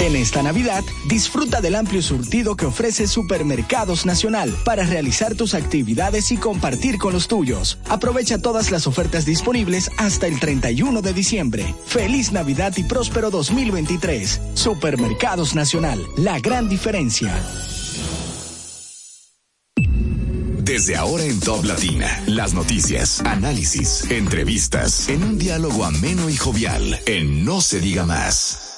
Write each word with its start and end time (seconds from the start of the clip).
En 0.00 0.16
esta 0.16 0.42
Navidad, 0.42 0.82
disfruta 1.04 1.60
del 1.60 1.74
amplio 1.74 2.00
surtido 2.00 2.56
que 2.56 2.64
ofrece 2.64 3.06
Supermercados 3.06 4.06
Nacional 4.06 4.50
para 4.64 4.84
realizar 4.84 5.34
tus 5.34 5.52
actividades 5.52 6.32
y 6.32 6.38
compartir 6.38 6.96
con 6.96 7.12
los 7.12 7.28
tuyos. 7.28 7.78
Aprovecha 7.86 8.38
todas 8.38 8.70
las 8.70 8.86
ofertas 8.86 9.26
disponibles 9.26 9.90
hasta 9.98 10.26
el 10.26 10.40
31 10.40 11.02
de 11.02 11.12
diciembre. 11.12 11.74
Feliz 11.84 12.32
Navidad 12.32 12.72
y 12.78 12.84
próspero 12.84 13.30
2023. 13.30 14.40
Supermercados 14.54 15.54
Nacional, 15.54 16.02
la 16.16 16.38
gran 16.38 16.70
diferencia. 16.70 17.34
Desde 20.62 20.96
ahora 20.96 21.24
en 21.24 21.40
Top 21.40 21.64
Latina, 21.64 22.22
las 22.26 22.54
noticias, 22.54 23.20
análisis, 23.26 24.10
entrevistas, 24.10 25.10
en 25.10 25.22
un 25.24 25.38
diálogo 25.38 25.84
ameno 25.84 26.30
y 26.30 26.36
jovial, 26.36 26.98
en 27.04 27.44
No 27.44 27.60
se 27.60 27.80
diga 27.80 28.06
más. 28.06 28.70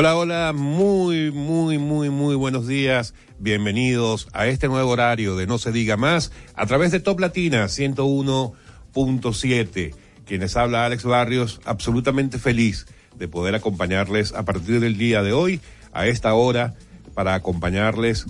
Hola, 0.00 0.14
hola, 0.14 0.52
muy, 0.54 1.32
muy, 1.32 1.76
muy, 1.76 2.08
muy 2.08 2.36
buenos 2.36 2.68
días. 2.68 3.14
Bienvenidos 3.40 4.28
a 4.32 4.46
este 4.46 4.68
nuevo 4.68 4.92
horario 4.92 5.34
de 5.34 5.48
No 5.48 5.58
se 5.58 5.72
diga 5.72 5.96
más 5.96 6.30
a 6.54 6.66
través 6.66 6.92
de 6.92 7.00
Top 7.00 7.18
Latina 7.18 7.64
101.7. 7.64 9.96
Quienes 10.24 10.56
habla 10.56 10.84
Alex 10.84 11.02
Barrios, 11.02 11.60
absolutamente 11.64 12.38
feliz 12.38 12.86
de 13.16 13.26
poder 13.26 13.56
acompañarles 13.56 14.34
a 14.34 14.44
partir 14.44 14.78
del 14.78 14.98
día 14.98 15.24
de 15.24 15.32
hoy, 15.32 15.60
a 15.92 16.06
esta 16.06 16.32
hora, 16.32 16.76
para 17.14 17.34
acompañarles 17.34 18.26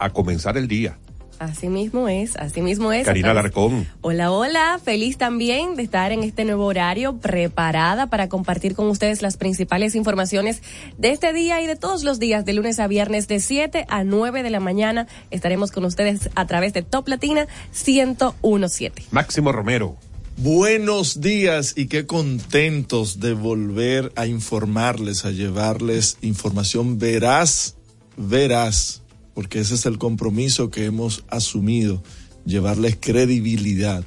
a 0.00 0.10
comenzar 0.10 0.56
el 0.56 0.66
día. 0.66 0.98
Así 1.38 1.68
mismo 1.68 2.08
es, 2.08 2.36
así 2.36 2.62
mismo 2.62 2.92
es. 2.92 3.04
Karina 3.04 3.34
Larcón. 3.34 3.86
Hola, 4.00 4.30
hola, 4.30 4.80
feliz 4.82 5.18
también 5.18 5.76
de 5.76 5.82
estar 5.82 6.12
en 6.12 6.22
este 6.22 6.44
nuevo 6.44 6.64
horario, 6.64 7.18
preparada 7.18 8.06
para 8.08 8.28
compartir 8.28 8.74
con 8.74 8.86
ustedes 8.88 9.22
las 9.22 9.36
principales 9.36 9.94
informaciones 9.94 10.62
de 10.98 11.12
este 11.12 11.32
día 11.32 11.60
y 11.60 11.66
de 11.66 11.76
todos 11.76 12.04
los 12.04 12.18
días, 12.18 12.44
de 12.44 12.54
lunes 12.54 12.78
a 12.80 12.86
viernes, 12.86 13.28
de 13.28 13.40
7 13.40 13.86
a 13.88 14.04
9 14.04 14.42
de 14.42 14.50
la 14.50 14.60
mañana. 14.60 15.06
Estaremos 15.30 15.70
con 15.70 15.84
ustedes 15.84 16.30
a 16.34 16.46
través 16.46 16.72
de 16.72 16.82
Top 16.82 17.08
Latina 17.08 17.46
1017. 17.72 19.04
Máximo 19.10 19.52
Romero. 19.52 19.96
Buenos 20.38 21.22
días 21.22 21.72
y 21.76 21.86
qué 21.86 22.04
contentos 22.04 23.20
de 23.20 23.32
volver 23.32 24.12
a 24.16 24.26
informarles, 24.26 25.24
a 25.24 25.30
llevarles 25.30 26.18
información 26.20 26.98
veraz, 26.98 27.76
veraz 28.18 29.02
porque 29.36 29.60
ese 29.60 29.74
es 29.74 29.84
el 29.84 29.98
compromiso 29.98 30.70
que 30.70 30.86
hemos 30.86 31.24
asumido, 31.28 32.02
llevarles 32.46 32.96
credibilidad, 32.98 34.02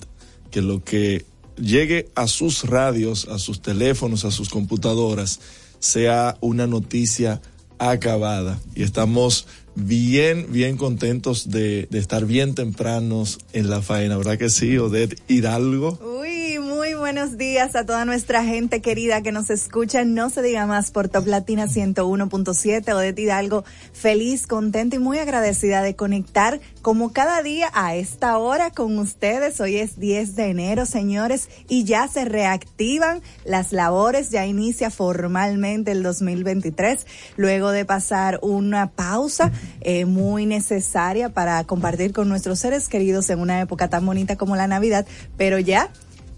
que 0.49 0.63
lo 0.63 0.83
que 0.83 1.23
llegue 1.55 2.09
a 2.15 2.25
sus 2.25 2.63
radios, 2.63 3.27
a 3.27 3.37
sus 3.37 3.61
teléfonos, 3.61 4.25
a 4.25 4.31
sus 4.31 4.49
computadoras, 4.49 5.39
sea 5.77 6.35
una 6.41 6.65
noticia 6.65 7.43
acabada. 7.77 8.59
Y 8.73 8.81
estamos 8.81 9.45
bien, 9.75 10.47
bien 10.51 10.77
contentos 10.77 11.49
de, 11.49 11.87
estar 11.91 12.25
bien 12.25 12.55
tempranos 12.55 13.39
en 13.53 13.69
la 13.69 13.81
faena, 13.81 14.17
¿verdad 14.17 14.37
que 14.37 14.49
sí, 14.49 14.77
Odette 14.77 15.21
Hidalgo? 15.27 15.99
Uy, 16.19 16.59
muy 16.59 16.93
buenos 16.93 17.37
días 17.37 17.75
a 17.75 17.85
toda 17.85 18.05
nuestra 18.05 18.43
gente 18.43 18.81
querida 18.81 19.21
que 19.21 19.31
nos 19.31 19.49
escucha. 19.49 20.03
No 20.03 20.29
se 20.29 20.41
diga 20.41 20.65
más 20.65 20.91
por 20.91 21.09
Top 21.09 21.27
Latina 21.27 21.67
101.7. 21.67 22.93
Odette 22.93 23.19
Hidalgo, 23.19 23.63
feliz, 23.93 24.47
contenta 24.47 24.95
y 24.95 24.99
muy 24.99 25.17
agradecida 25.19 25.81
de 25.81 25.95
conectar 25.95 26.59
como 26.81 27.11
cada 27.11 27.41
día 27.43 27.69
a 27.73 27.95
esta 27.95 28.37
hora 28.37 28.71
con 28.71 28.97
ustedes. 28.99 29.59
Hoy 29.59 29.77
es 29.77 29.99
10 29.99 30.35
de 30.35 30.45
enero, 30.49 30.85
señores, 30.85 31.49
y 31.67 31.83
ya 31.83 32.07
se 32.07 32.25
reactivan 32.25 33.21
las 33.45 33.71
labores. 33.73 34.29
Ya 34.29 34.45
inicia 34.45 34.89
formalmente 34.89 35.91
el 35.91 36.03
2023, 36.03 37.05
luego 37.37 37.71
de 37.71 37.85
pasar 37.85 38.39
una 38.41 38.91
pausa 38.91 39.51
eh, 39.81 40.05
muy 40.05 40.45
necesaria 40.45 41.29
para 41.29 41.63
compartir 41.63 42.13
con 42.13 42.29
nuestros 42.29 42.59
seres 42.59 42.89
queridos 42.89 43.29
en 43.29 43.39
una 43.39 43.61
época 43.61 43.89
tan 43.89 44.05
bonita 44.05 44.35
como 44.35 44.55
la 44.55 44.67
Navidad, 44.67 45.05
pero 45.37 45.59
ya 45.59 45.89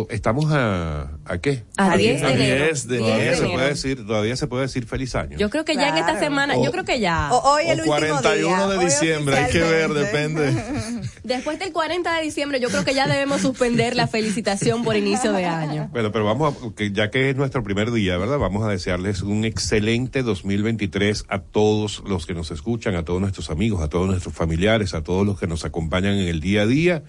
Estamos 0.09 0.51
a, 0.51 1.12
¿a 1.25 1.38
qué? 1.38 1.63
A 1.78 1.96
10 1.96 2.22
de 2.22 2.28
A 2.28 2.31
enero. 2.31 2.66
10 2.66 2.88
de 2.88 2.97
10 2.97 3.06
Todavía 3.07 3.25
enero. 3.31 3.38
se 3.47 3.53
puede 3.53 3.68
decir, 3.69 4.07
todavía 4.07 4.35
se 4.35 4.47
puede 4.47 4.62
decir 4.63 4.85
feliz 4.88 5.13
año. 5.13 5.38
Yo 5.38 5.51
creo 5.51 5.63
que 5.63 5.75
ya 5.75 5.90
en 5.90 5.97
esta 5.97 6.18
semana, 6.19 6.56
yo 6.59 6.72
creo 6.72 6.85
que 6.85 7.00
ya. 7.00 7.29
O- 7.31 7.53
hoy 7.53 7.66
el 7.68 7.81
O 7.81 7.84
último 7.84 7.96
41 8.19 8.68
día, 8.68 8.68
de 8.79 8.85
diciembre, 8.85 9.38
hay 9.38 9.51
que 9.51 9.59
ver, 9.62 9.94
depende. 9.94 10.51
Después 11.23 11.59
del 11.59 11.72
40 11.72 12.16
de 12.18 12.23
diciembre, 12.23 12.59
yo 12.59 12.69
creo 12.69 12.84
que 12.84 12.96
ya 12.96 13.07
debemos 13.07 13.41
suspender 13.41 13.96
la 13.96 14.07
felicitación 14.07 14.84
por 14.84 14.96
inicio 14.96 15.31
de 15.34 15.46
año. 15.46 15.90
Bueno, 15.91 16.12
pero 16.12 16.25
vamos 16.25 16.56
a, 16.56 16.75
que 16.75 16.91
ya 16.91 17.12
que 17.12 17.29
es 17.29 17.35
nuestro 17.35 17.63
primer 17.63 17.91
día, 17.91 18.17
¿verdad? 18.17 18.40
Vamos 18.40 18.63
a 18.66 18.69
desearles 18.69 19.22
un 19.22 19.46
excelente 19.46 20.23
2023 20.23 21.25
a 21.29 21.40
todos 21.40 22.02
los 22.07 22.25
que 22.25 22.34
nos 22.34 22.50
escuchan, 22.50 22.96
a 22.96 23.06
todos 23.06 23.22
nuestros 23.22 23.52
amigos, 23.52 23.84
a 23.84 23.88
todos 23.90 24.07
nuestros 24.07 24.34
familiares, 24.34 24.96
a 24.96 25.03
todos 25.03 25.25
los 25.28 25.40
que 25.40 25.46
nos 25.46 25.63
acompañan 25.63 26.13
en 26.16 26.28
el 26.28 26.41
día 26.41 26.63
a 26.63 26.66
día, 26.66 27.03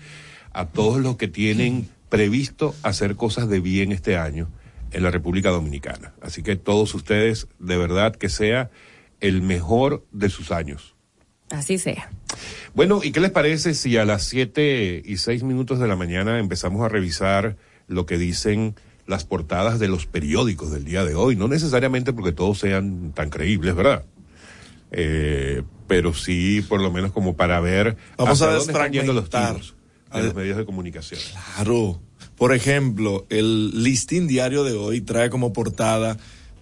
a 0.52 0.66
todos 0.66 1.00
los 1.00 1.16
que 1.16 1.28
tienen 1.28 1.88
previsto 2.08 2.74
hacer 2.82 3.16
cosas 3.16 3.48
de 3.48 3.60
bien 3.60 3.92
este 3.92 4.16
año 4.16 4.48
en 4.92 5.02
la 5.02 5.10
República 5.10 5.50
Dominicana. 5.50 6.14
Así 6.20 6.42
que 6.42 6.56
todos 6.56 6.94
ustedes, 6.94 7.48
de 7.58 7.76
verdad, 7.76 8.14
que 8.14 8.28
sea 8.28 8.70
el 9.20 9.42
mejor 9.42 10.04
de 10.12 10.28
sus 10.30 10.50
años. 10.52 10.94
Así 11.50 11.78
sea. 11.78 12.10
Bueno, 12.74 13.00
¿y 13.02 13.12
qué 13.12 13.20
les 13.20 13.30
parece 13.30 13.74
si 13.74 13.96
a 13.96 14.04
las 14.04 14.24
7 14.24 15.02
y 15.04 15.16
6 15.16 15.42
minutos 15.44 15.78
de 15.78 15.86
la 15.86 15.96
mañana 15.96 16.38
empezamos 16.38 16.84
a 16.84 16.88
revisar 16.88 17.56
lo 17.86 18.04
que 18.04 18.18
dicen 18.18 18.74
las 19.06 19.24
portadas 19.24 19.78
de 19.78 19.88
los 19.88 20.06
periódicos 20.06 20.72
del 20.72 20.84
día 20.84 21.04
de 21.04 21.14
hoy? 21.14 21.36
No 21.36 21.48
necesariamente 21.48 22.12
porque 22.12 22.32
todos 22.32 22.58
sean 22.58 23.12
tan 23.12 23.30
creíbles, 23.30 23.74
¿verdad? 23.74 24.04
Eh, 24.90 25.62
pero 25.86 26.14
sí, 26.14 26.64
por 26.68 26.80
lo 26.80 26.90
menos 26.90 27.12
como 27.12 27.36
para 27.36 27.60
ver 27.60 27.96
Vamos 28.16 28.42
hacia 28.42 28.48
a 28.52 28.56
dónde 28.56 28.72
están 28.72 28.92
yendo 28.92 29.12
los 29.12 29.24
desfragmentar. 29.24 29.62
tiros 29.62 29.76
de 30.14 30.22
los 30.22 30.34
medios 30.34 30.56
de 30.56 30.64
comunicación. 30.64 31.20
Claro. 31.54 32.00
Por 32.36 32.54
ejemplo, 32.54 33.26
el 33.30 33.82
listín 33.82 34.26
diario 34.26 34.62
de 34.64 34.72
hoy 34.72 35.00
trae 35.00 35.30
como 35.30 35.52
portada 35.52 36.16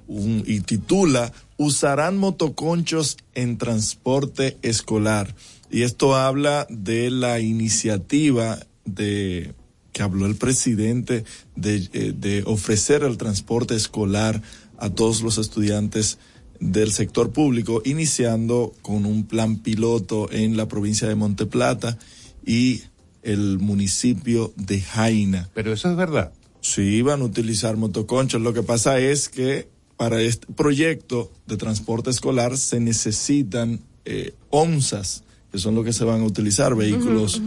un- 0.07 0.45
y 0.47 0.61
titula 0.61 1.33
Usarán 1.57 2.17
motoconchos 2.17 3.17
en 3.35 3.59
transporte 3.59 4.57
escolar. 4.63 5.35
Y 5.71 5.83
esto 5.83 6.17
habla 6.17 6.67
de 6.69 7.11
la 7.11 7.41
iniciativa 7.41 8.59
de 8.85 9.55
que 9.93 10.03
habló 10.03 10.27
el 10.27 10.35
presidente 10.35 11.25
de, 11.55 11.89
eh, 11.93 12.13
de 12.17 12.43
ofrecer 12.47 13.05
el 13.05 13.17
transporte 13.17 13.77
escolar 13.77 14.43
a 14.79 14.91
todos 14.91 15.23
los 15.23 15.39
estudiantes 15.39 16.19
del 16.59 16.93
sector 16.93 17.31
público, 17.33 17.81
iniciando 17.85 18.73
con 18.83 19.07
un 19.07 19.25
plan 19.27 19.59
piloto 19.59 20.31
en 20.33 20.57
la 20.57 20.67
provincia 20.67 21.07
de 21.09 21.15
Monteplata 21.15 21.97
y 22.45 22.83
el 23.25 23.59
municipio 23.59 24.53
de 24.57 24.81
Jaina. 24.81 25.49
Pero 25.55 25.73
eso 25.73 25.91
es 25.91 25.97
verdad. 25.97 26.33
Sí, 26.61 27.03
van 27.03 27.21
a 27.21 27.25
utilizar 27.25 27.77
motoconchos. 27.77 28.41
Lo 28.41 28.53
que 28.53 28.63
pasa 28.63 28.99
es 28.99 29.29
que 29.29 29.69
para 29.97 30.21
este 30.23 30.47
proyecto 30.53 31.33
de 31.47 31.57
transporte 31.57 32.11
escolar 32.11 32.57
se 32.57 32.81
necesitan 32.81 33.81
eh, 34.05 34.35
onzas, 34.51 35.25
que 35.51 35.59
son 35.59 35.75
lo 35.75 35.85
que 35.85 35.93
se 35.93 36.05
van 36.05 36.23
a 36.23 36.25
utilizar, 36.25 36.75
vehículos 36.75 37.41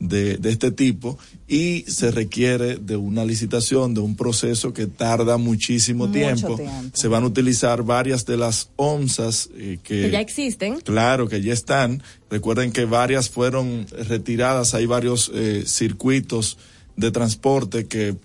de, 0.00 0.38
de, 0.38 0.50
este 0.50 0.72
tipo, 0.72 1.18
y 1.46 1.84
se 1.86 2.10
requiere 2.10 2.76
de 2.76 2.96
una 2.96 3.24
licitación, 3.24 3.92
de 3.92 4.00
un 4.00 4.16
proceso 4.16 4.72
que 4.72 4.86
tarda 4.86 5.36
muchísimo 5.36 6.10
tiempo. 6.10 6.56
tiempo. 6.56 6.90
Se 6.94 7.06
van 7.06 7.22
a 7.22 7.26
utilizar 7.26 7.82
varias 7.82 8.24
de 8.24 8.38
las 8.38 8.70
onzas 8.76 9.50
eh, 9.54 9.78
que, 9.82 10.02
que 10.02 10.10
ya 10.10 10.20
existen. 10.20 10.80
Claro, 10.80 11.28
que 11.28 11.42
ya 11.42 11.52
están. 11.52 12.02
Recuerden 12.30 12.72
que 12.72 12.86
varias 12.86 13.28
fueron 13.28 13.86
retiradas, 14.08 14.74
hay 14.74 14.86
varios 14.86 15.30
eh, 15.34 15.64
circuitos 15.66 16.56
de 16.96 17.10
transporte 17.10 17.86
que 17.86 18.16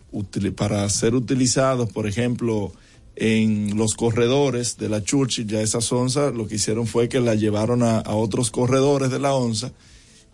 para 0.56 0.89
ser 0.89 1.13
utilizados, 1.13 1.92
por 1.92 2.07
ejemplo, 2.07 2.71
en 3.18 3.78
los 3.78 3.95
corredores 3.95 4.78
de 4.78 4.89
la 4.89 5.04
Churchill, 5.04 5.48
ya 5.48 5.62
esas 5.62 5.92
onzas 5.92 6.33
lo 6.33 6.48
que 6.48 6.56
hicieron 6.56 6.88
fue 6.88 7.07
que 7.10 7.19
la 7.19 7.36
llevaron 7.36 7.83
a, 7.83 8.00
a 8.00 8.16
otros 8.16 8.51
corredores 8.51 9.10
de 9.10 9.19
la 9.19 9.33
onza 9.33 9.71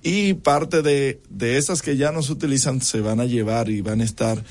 y 0.03 0.33
parte 0.33 0.81
de, 0.81 1.21
de, 1.30 1.57
esas 1.57 1.81
que 1.81 1.98
ya 1.98 2.12
no 2.12 2.24
se 2.24 2.31
utilizan 2.31 2.81
se 2.81 3.01
van 3.01 3.19
a 3.19 3.25
llevar 3.25 3.69
y 3.69 3.81
van 3.81 4.01
a 4.01 4.03
estar 4.03 4.44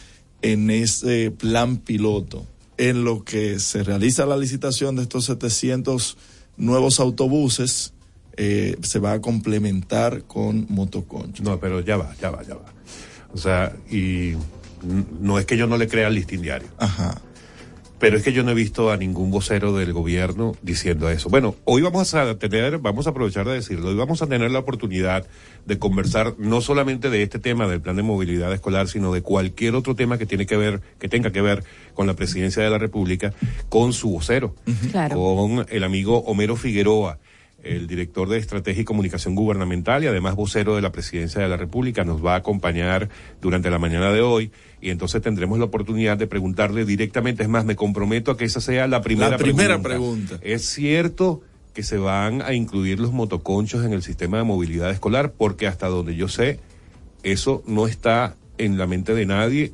en 0.43 0.70
ese 0.70 1.31
plan 1.31 1.79
piloto, 1.79 2.47
en 2.76 3.05
lo 3.05 3.25
que 3.25 3.58
se 3.58 3.82
realiza 3.82 4.26
la 4.26 4.37
licitación 4.37 4.97
de 4.97 5.02
estos 5.02 5.26
700 5.26 6.17
nuevos 6.56 7.00
autobuses. 7.00 7.93
Eh, 8.37 8.76
se 8.82 9.00
va 9.00 9.12
a 9.12 9.20
complementar 9.20 10.23
con 10.23 10.67
motoconcho. 10.70 11.43
No, 11.43 11.61
pero 11.61 11.81
ya 11.81 11.99
va, 11.99 12.14
ya 12.20 12.31
va, 12.31 12.43
ya 12.43 12.55
va. 12.55 12.73
O 13.35 13.37
sea, 13.37 13.76
y 13.91 14.35
no 15.20 15.38
es 15.38 15.44
que 15.44 15.56
yo 15.56 15.67
no 15.67 15.76
le 15.76 15.88
crea 15.88 16.06
al 16.06 16.14
listín 16.14 16.41
diario. 16.41 16.69
Ajá. 16.79 17.20
Pero 18.00 18.17
es 18.17 18.23
que 18.23 18.32
yo 18.32 18.43
no 18.43 18.52
he 18.52 18.55
visto 18.55 18.91
a 18.91 18.97
ningún 18.97 19.31
vocero 19.31 19.76
del 19.76 19.93
gobierno 19.93 20.56
diciendo 20.62 21.11
eso. 21.11 21.29
Bueno, 21.29 21.55
hoy 21.64 21.82
vamos 21.82 22.14
a 22.14 22.38
tener, 22.38 22.79
vamos 22.79 23.06
a 23.06 23.11
aprovechar 23.11 23.47
de 23.47 23.52
decirlo, 23.52 23.91
hoy 23.91 23.94
vamos 23.94 24.23
a 24.23 24.26
tener 24.26 24.50
la 24.50 24.61
oportunidad 24.61 25.26
de 25.67 25.79
conversar 25.79 26.35
no 26.38 26.62
solamente 26.62 27.11
de 27.11 27.23
este 27.23 27.38
tema 27.38 27.69
del 27.69 27.82
plan 27.82 27.97
de 27.97 28.02
movilidad 28.02 28.55
escolar, 28.55 28.88
sino 28.88 29.12
de 29.12 29.20
cualquier 29.20 29.75
otro 29.75 29.94
tema 29.94 30.17
que 30.17 30.25
tiene 30.25 30.47
que 30.47 30.56
ver, 30.56 30.81
que 30.99 31.11
tenga 31.11 31.31
que 31.31 31.43
ver 31.43 31.62
con 31.93 32.06
la 32.06 32.14
presidencia 32.14 32.62
de 32.62 32.70
la 32.70 32.79
República, 32.79 33.35
con 33.69 33.93
su 33.93 34.11
vocero, 34.12 34.55
claro. 34.91 35.17
con 35.17 35.67
el 35.69 35.85
amigo 35.85 36.20
Homero 36.20 36.56
Figueroa 36.56 37.19
el 37.62 37.87
director 37.87 38.29
de 38.29 38.39
Estrategia 38.39 38.83
y 38.83 38.85
Comunicación 38.85 39.35
Gubernamental 39.35 40.05
y 40.05 40.07
además 40.07 40.35
vocero 40.35 40.77
de 40.77 40.83
la 40.83 40.93
Presidencia 40.93 41.41
de 41.41 41.49
la 41.49 41.57
República, 41.57 42.05
nos 42.05 42.25
va 42.25 42.35
a 42.35 42.39
acompañar 42.39 43.09
durante 43.41 43.71
la 43.71 43.79
mañana 43.79 44.12
de 44.12 44.21
hoy 44.21 44.51
y 44.81 44.91
entonces 44.91 45.23
tendremos 45.23 45.59
la 45.59 45.67
oportunidad 45.67 46.17
de 46.17 46.27
preguntarle 46.27 46.85
directamente. 46.85 47.43
Es 47.43 47.49
más, 47.49 47.65
me 47.65 47.77
comprometo 47.77 48.31
a 48.31 48.37
que 48.37 48.45
esa 48.45 48.61
sea 48.61 48.87
la 48.87 49.03
primera, 49.03 49.31
la 49.31 49.39
primera 49.39 49.81
pregunta. 49.81 50.39
pregunta. 50.39 50.47
¿Es 50.47 50.65
cierto 50.65 51.43
que 51.75 51.83
se 51.83 51.99
van 51.99 52.43
a 52.43 52.55
incluir 52.55 52.99
los 52.99 53.12
motoconchos 53.12 53.85
en 53.85 53.93
el 53.93 54.03
sistema 54.03 54.39
de 54.39 54.45
movilidad 54.45 54.91
escolar? 54.91 55.33
Porque 55.37 55.67
hasta 55.67 55.89
donde 55.89 56.17
yo 56.17 56.29
sé, 56.29 56.61
eso 57.23 57.62
no 57.67 57.87
está 57.87 58.37
en 58.59 58.79
la 58.79 58.87
mente 58.87 59.15
de 59.15 59.27
nadie 59.27 59.73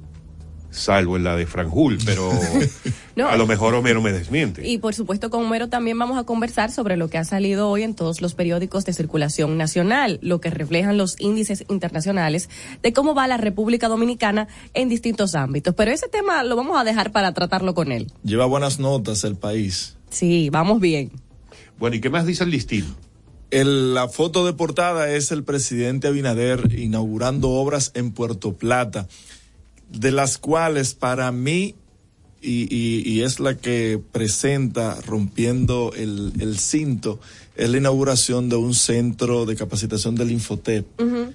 salvo 0.76 1.16
en 1.16 1.24
la 1.24 1.36
de 1.36 1.46
Franjul, 1.46 1.98
pero 2.04 2.30
no, 3.16 3.28
a 3.28 3.36
lo 3.36 3.46
mejor 3.46 3.74
Homero 3.74 4.02
me 4.02 4.12
desmiente. 4.12 4.66
Y 4.66 4.78
por 4.78 4.94
supuesto 4.94 5.30
con 5.30 5.44
Homero 5.44 5.68
también 5.68 5.98
vamos 5.98 6.18
a 6.18 6.24
conversar 6.24 6.70
sobre 6.70 6.96
lo 6.96 7.08
que 7.08 7.18
ha 7.18 7.24
salido 7.24 7.68
hoy 7.68 7.82
en 7.82 7.94
todos 7.94 8.20
los 8.20 8.34
periódicos 8.34 8.84
de 8.84 8.92
circulación 8.92 9.56
nacional, 9.56 10.18
lo 10.22 10.40
que 10.40 10.50
reflejan 10.50 10.98
los 10.98 11.16
índices 11.18 11.64
internacionales 11.68 12.48
de 12.82 12.92
cómo 12.92 13.14
va 13.14 13.26
la 13.26 13.38
República 13.38 13.88
Dominicana 13.88 14.48
en 14.74 14.88
distintos 14.88 15.34
ámbitos. 15.34 15.74
Pero 15.74 15.90
ese 15.90 16.08
tema 16.08 16.44
lo 16.44 16.56
vamos 16.56 16.78
a 16.78 16.84
dejar 16.84 17.10
para 17.10 17.32
tratarlo 17.32 17.74
con 17.74 17.90
él. 17.90 18.12
Lleva 18.22 18.46
buenas 18.46 18.78
notas 18.78 19.24
el 19.24 19.36
país. 19.36 19.96
Sí, 20.10 20.50
vamos 20.50 20.80
bien. 20.80 21.10
Bueno, 21.78 21.96
¿y 21.96 22.00
qué 22.00 22.10
más 22.10 22.26
dice 22.26 22.44
el 22.44 22.50
listín? 22.50 22.84
El, 23.50 23.94
la 23.94 24.08
foto 24.08 24.44
de 24.44 24.52
portada 24.52 25.10
es 25.10 25.30
el 25.30 25.44
presidente 25.44 26.08
Abinader 26.08 26.72
inaugurando 26.76 27.50
obras 27.50 27.92
en 27.94 28.12
Puerto 28.12 28.54
Plata 28.54 29.06
de 29.90 30.12
las 30.12 30.38
cuales 30.38 30.94
para 30.94 31.32
mí, 31.32 31.74
y, 32.42 32.68
y, 32.74 33.02
y 33.08 33.22
es 33.22 33.40
la 33.40 33.56
que 33.56 34.00
presenta 34.12 35.00
rompiendo 35.00 35.92
el, 35.96 36.32
el, 36.38 36.58
cinto, 36.58 37.18
es 37.56 37.68
la 37.70 37.78
inauguración 37.78 38.48
de 38.48 38.56
un 38.56 38.74
centro 38.74 39.46
de 39.46 39.56
capacitación 39.56 40.14
del 40.14 40.30
Infotep. 40.30 40.86
Uh 41.00 41.04
-huh. 41.04 41.32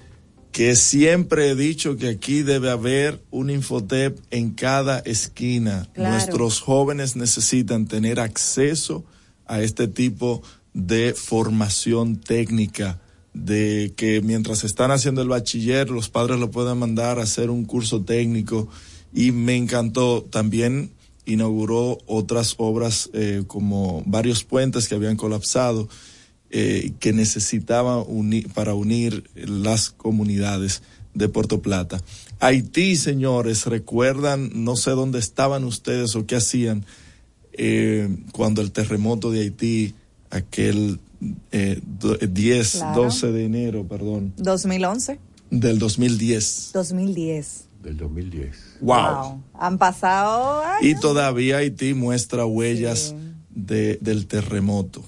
Que 0.52 0.76
siempre 0.76 1.50
he 1.50 1.54
dicho 1.54 1.96
que 1.96 2.08
aquí 2.08 2.42
debe 2.42 2.70
haber 2.70 3.22
un 3.30 3.48
Infotep 3.50 4.18
en 4.30 4.50
cada 4.50 4.98
esquina. 5.00 5.88
Claro. 5.94 6.10
Nuestros 6.10 6.60
jóvenes 6.60 7.16
necesitan 7.16 7.86
tener 7.86 8.20
acceso 8.20 9.04
a 9.46 9.62
este 9.62 9.88
tipo 9.88 10.42
de 10.74 11.14
formación 11.14 12.16
técnica 12.16 13.00
de 13.34 13.92
que 13.96 14.20
mientras 14.20 14.64
están 14.64 14.90
haciendo 14.90 15.22
el 15.22 15.28
bachiller 15.28 15.90
los 15.90 16.08
padres 16.08 16.38
lo 16.38 16.50
puedan 16.50 16.78
mandar 16.78 17.18
a 17.18 17.22
hacer 17.22 17.50
un 17.50 17.64
curso 17.64 18.02
técnico 18.02 18.68
y 19.14 19.32
me 19.32 19.56
encantó 19.56 20.22
también 20.22 20.90
inauguró 21.24 21.98
otras 22.06 22.54
obras 22.58 23.10
eh, 23.12 23.44
como 23.46 24.02
varios 24.06 24.44
puentes 24.44 24.88
que 24.88 24.94
habían 24.94 25.16
colapsado 25.16 25.88
eh, 26.50 26.92
que 27.00 27.12
necesitaban 27.12 28.04
unir, 28.06 28.52
para 28.52 28.74
unir 28.74 29.24
las 29.34 29.90
comunidades 29.90 30.82
de 31.14 31.28
Puerto 31.28 31.62
Plata. 31.62 32.02
Haití, 32.40 32.96
señores, 32.96 33.66
recuerdan, 33.66 34.50
no 34.54 34.76
sé 34.76 34.90
dónde 34.90 35.18
estaban 35.18 35.64
ustedes 35.64 36.14
o 36.16 36.26
qué 36.26 36.36
hacían 36.36 36.84
eh, 37.52 38.08
cuando 38.32 38.60
el 38.62 38.72
terremoto 38.72 39.30
de 39.30 39.40
Haití, 39.40 39.94
aquel 40.30 40.98
eh, 41.50 41.80
10, 42.28 42.72
claro. 42.76 43.02
12 43.02 43.32
de 43.32 43.44
enero, 43.44 43.86
perdón. 43.86 44.32
2011. 44.36 45.18
Del 45.50 45.78
2010. 45.78 46.70
2010. 46.72 47.68
Del 47.82 47.96
2010. 47.96 48.78
Wow. 48.80 48.96
wow. 48.96 49.42
Han 49.54 49.78
pasado 49.78 50.62
años. 50.62 50.82
Y 50.82 50.94
todavía 50.98 51.58
Haití 51.58 51.94
muestra 51.94 52.46
huellas 52.46 53.10
sí. 53.10 53.16
de, 53.50 53.98
del 54.00 54.26
terremoto. 54.26 55.04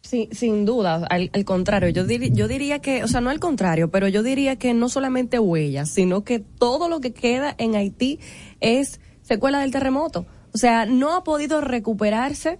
Sí, 0.00 0.28
sin 0.32 0.66
duda, 0.66 1.06
al, 1.08 1.30
al 1.32 1.44
contrario, 1.46 1.88
yo, 1.88 2.04
dir, 2.04 2.34
yo 2.34 2.46
diría 2.46 2.80
que, 2.80 3.02
o 3.02 3.08
sea, 3.08 3.22
no 3.22 3.30
al 3.30 3.40
contrario, 3.40 3.90
pero 3.90 4.08
yo 4.08 4.22
diría 4.22 4.56
que 4.56 4.74
no 4.74 4.90
solamente 4.90 5.38
huellas, 5.38 5.88
sino 5.88 6.22
que 6.22 6.38
todo 6.38 6.90
lo 6.90 7.00
que 7.00 7.14
queda 7.14 7.54
en 7.56 7.76
Haití 7.76 8.20
es 8.60 9.00
secuela 9.22 9.60
del 9.60 9.70
terremoto. 9.70 10.26
O 10.52 10.58
sea, 10.58 10.84
no 10.84 11.16
ha 11.16 11.24
podido 11.24 11.62
recuperarse 11.62 12.58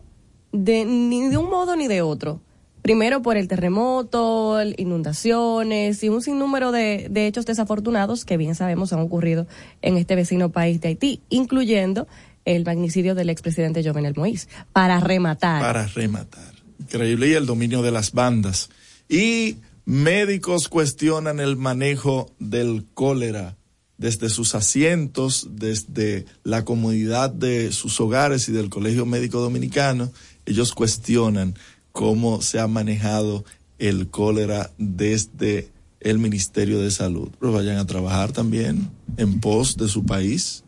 de, 0.53 0.87
ni 0.87 1.29
de 1.29 1.37
un 1.37 1.51
modo 1.51 1.77
ni 1.77 1.89
de 1.89 2.01
otro 2.01 2.41
primero 2.83 3.23
por 3.23 3.37
el 3.37 3.49
terremoto, 3.49 4.59
inundaciones 4.77 6.03
y 6.03 6.09
un 6.09 6.21
sinnúmero 6.21 6.73
de, 6.73 7.09
hechos 7.15 7.47
desafortunados 7.47 8.25
que 8.25 8.37
bien 8.37 8.55
sabemos 8.55 8.93
han 8.93 8.99
ocurrido 9.01 9.47
en 9.81 9.97
este 9.97 10.17
vecino 10.17 10.51
país 10.51 10.81
de 10.81 10.89
Haití, 10.89 11.21
incluyendo 11.31 12.09
el 12.45 12.65
magnicidio 12.65 13.15
del 13.15 13.31
expresidente 13.31 13.85
Jovenel 13.85 14.15
Moïse, 14.15 14.49
para 14.73 14.99
rematar. 14.99 15.63
Para 15.63 15.87
rematar. 15.87 16.53
Increíble. 16.81 17.29
Y 17.29 17.35
el 17.35 17.47
dominio 17.47 17.83
de 17.83 17.93
las 17.93 18.13
bandas. 18.13 18.69
Y 19.09 19.59
médicos 19.85 20.69
cuestionan 20.69 21.39
el 21.39 21.57
manejo 21.57 22.33
del 22.41 22.85
cólera 22.95 23.57
desde 23.97 24.29
sus 24.29 24.57
asientos, 24.57 25.47
desde 25.53 26.27
la 26.43 26.65
comodidad 26.65 27.31
de 27.31 27.71
sus 27.71 28.01
hogares 28.01 28.49
y 28.49 28.53
del 28.53 28.69
Colegio 28.69 29.07
Médico 29.07 29.41
Dominicano. 29.41 30.11
Ellos 30.45 30.73
cuestionan 30.73 31.55
cómo 31.93 32.43
se 32.43 32.59
ha 32.59 32.67
manejado 32.67 33.45
el 33.79 34.09
cólera 34.09 34.71
desde 34.79 35.71
el 36.01 36.19
Ministerio 36.19 36.81
de 36.81 36.91
Salud. 36.91 37.31
Pero 37.39 37.53
vayan 37.53 37.77
a 37.77 37.87
trabajar 37.87 38.33
también 38.33 38.91
en 39.17 39.41
pos 39.41 39.77
de 39.77 39.89
su 39.89 40.05
país. 40.05 40.65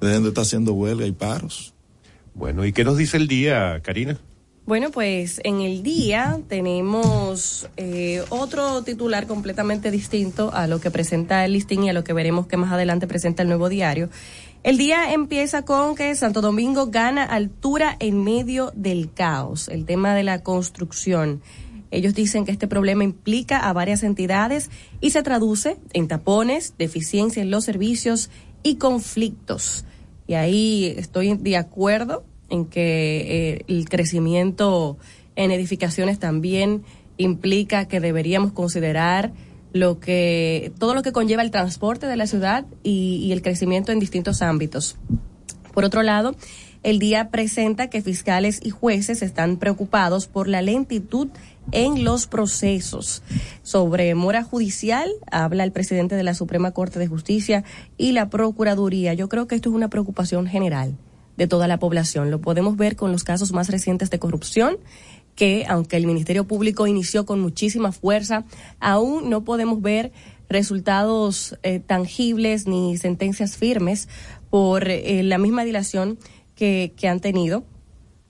Dejen 0.00 0.22
de 0.22 0.28
estar 0.28 0.42
haciendo 0.42 0.74
huelga 0.74 1.06
y 1.06 1.12
paros. 1.12 1.74
Bueno, 2.34 2.66
¿y 2.66 2.72
qué 2.72 2.84
nos 2.84 2.98
dice 2.98 3.16
el 3.16 3.28
día, 3.28 3.80
Karina? 3.82 4.18
Bueno, 4.66 4.90
pues 4.90 5.40
en 5.44 5.60
el 5.60 5.84
día 5.84 6.40
tenemos 6.48 7.68
eh, 7.76 8.24
otro 8.30 8.82
titular 8.82 9.28
completamente 9.28 9.92
distinto 9.92 10.50
a 10.52 10.66
lo 10.66 10.80
que 10.80 10.90
presenta 10.90 11.44
el 11.44 11.52
listín 11.52 11.84
y 11.84 11.90
a 11.90 11.92
lo 11.92 12.02
que 12.02 12.12
veremos 12.12 12.48
que 12.48 12.56
más 12.56 12.72
adelante 12.72 13.06
presenta 13.06 13.42
el 13.42 13.48
nuevo 13.48 13.68
diario. 13.68 14.10
El 14.66 14.78
día 14.78 15.12
empieza 15.12 15.64
con 15.64 15.94
que 15.94 16.12
Santo 16.16 16.40
Domingo 16.40 16.88
gana 16.88 17.22
altura 17.22 17.96
en 18.00 18.24
medio 18.24 18.72
del 18.74 19.12
caos, 19.12 19.68
el 19.68 19.84
tema 19.84 20.12
de 20.12 20.24
la 20.24 20.42
construcción. 20.42 21.40
Ellos 21.92 22.14
dicen 22.14 22.44
que 22.44 22.50
este 22.50 22.66
problema 22.66 23.04
implica 23.04 23.58
a 23.58 23.72
varias 23.72 24.02
entidades 24.02 24.68
y 25.00 25.10
se 25.10 25.22
traduce 25.22 25.76
en 25.92 26.08
tapones, 26.08 26.74
deficiencia 26.78 27.40
en 27.42 27.52
los 27.52 27.64
servicios 27.64 28.28
y 28.64 28.74
conflictos. 28.74 29.84
Y 30.26 30.34
ahí 30.34 30.92
estoy 30.96 31.36
de 31.36 31.56
acuerdo 31.56 32.24
en 32.50 32.64
que 32.64 33.58
eh, 33.58 33.64
el 33.68 33.88
crecimiento 33.88 34.98
en 35.36 35.52
edificaciones 35.52 36.18
también 36.18 36.82
implica 37.18 37.86
que 37.86 38.00
deberíamos 38.00 38.50
considerar 38.50 39.32
lo 39.72 40.00
que 40.00 40.72
todo 40.78 40.94
lo 40.94 41.02
que 41.02 41.12
conlleva 41.12 41.42
el 41.42 41.50
transporte 41.50 42.06
de 42.06 42.16
la 42.16 42.26
ciudad 42.26 42.66
y, 42.82 43.16
y 43.22 43.32
el 43.32 43.42
crecimiento 43.42 43.92
en 43.92 44.00
distintos 44.00 44.42
ámbitos. 44.42 44.96
Por 45.74 45.84
otro 45.84 46.02
lado, 46.02 46.34
el 46.82 46.98
día 46.98 47.30
presenta 47.30 47.90
que 47.90 48.00
fiscales 48.00 48.60
y 48.62 48.70
jueces 48.70 49.20
están 49.20 49.56
preocupados 49.56 50.28
por 50.28 50.46
la 50.46 50.62
lentitud 50.62 51.28
en 51.72 52.04
los 52.04 52.26
procesos. 52.26 53.22
Sobre 53.62 54.14
mora 54.14 54.42
judicial, 54.42 55.10
habla 55.30 55.64
el 55.64 55.72
presidente 55.72 56.14
de 56.14 56.22
la 56.22 56.34
Suprema 56.34 56.70
Corte 56.70 56.98
de 56.98 57.08
Justicia 57.08 57.64
y 57.98 58.12
la 58.12 58.30
Procuraduría. 58.30 59.14
Yo 59.14 59.28
creo 59.28 59.46
que 59.46 59.56
esto 59.56 59.70
es 59.70 59.74
una 59.74 59.88
preocupación 59.88 60.46
general 60.46 60.96
de 61.36 61.46
toda 61.46 61.68
la 61.68 61.78
población. 61.78 62.30
Lo 62.30 62.40
podemos 62.40 62.76
ver 62.76 62.96
con 62.96 63.12
los 63.12 63.24
casos 63.24 63.52
más 63.52 63.68
recientes 63.68 64.10
de 64.10 64.18
corrupción 64.18 64.78
que, 65.36 65.64
aunque 65.68 65.96
el 65.96 66.06
Ministerio 66.06 66.46
Público 66.46 66.86
inició 66.86 67.26
con 67.26 67.40
muchísima 67.40 67.92
fuerza, 67.92 68.44
aún 68.80 69.30
no 69.30 69.44
podemos 69.44 69.80
ver 69.80 70.10
resultados 70.48 71.56
eh, 71.62 71.80
tangibles 71.80 72.66
ni 72.66 72.96
sentencias 72.96 73.56
firmes 73.56 74.08
por 74.50 74.88
eh, 74.88 75.22
la 75.22 75.38
misma 75.38 75.64
dilación 75.64 76.18
que, 76.54 76.92
que 76.96 77.08
han 77.08 77.20
tenido 77.20 77.64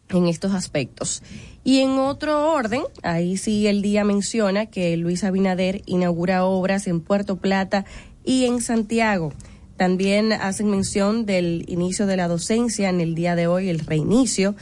en 0.09 0.27
estos 0.27 0.53
aspectos. 0.53 1.23
Y 1.65 1.81
en 1.81 1.91
otro 1.99 2.53
orden, 2.53 2.83
ahí 3.03 3.37
sí 3.37 3.67
el 3.67 3.83
día 3.83 4.05
menciona 4.05 4.67
que 4.67 4.97
Luis 4.97 5.25
Abinader 5.25 5.83
inaugura 5.87 6.45
obras 6.45 6.87
en 6.87 7.01
Puerto 7.01 7.37
Plata 7.37 7.85
y 8.25 8.45
en 8.45 8.61
Santiago. 8.61 9.33
También 9.77 10.33
hacen 10.33 10.71
mención 10.71 11.27
del 11.27 11.65
inicio 11.69 12.07
de 12.07 12.17
la 12.17 12.29
docencia 12.29 12.89
en 12.89 13.01
el 13.01 13.15
día 13.15 13.37
de 13.37 13.47
hoy, 13.47 13.69
el 13.69 13.81
reinicio, 13.81 14.55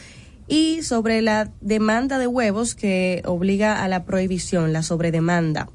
y 0.48 0.82
sobre 0.82 1.22
la 1.22 1.50
demanda 1.60 2.18
de 2.18 2.26
huevos 2.26 2.74
que 2.74 3.22
obliga 3.24 3.82
a 3.82 3.88
la 3.88 4.04
prohibición, 4.04 4.72
la 4.72 4.82
sobredemanda. 4.82 5.68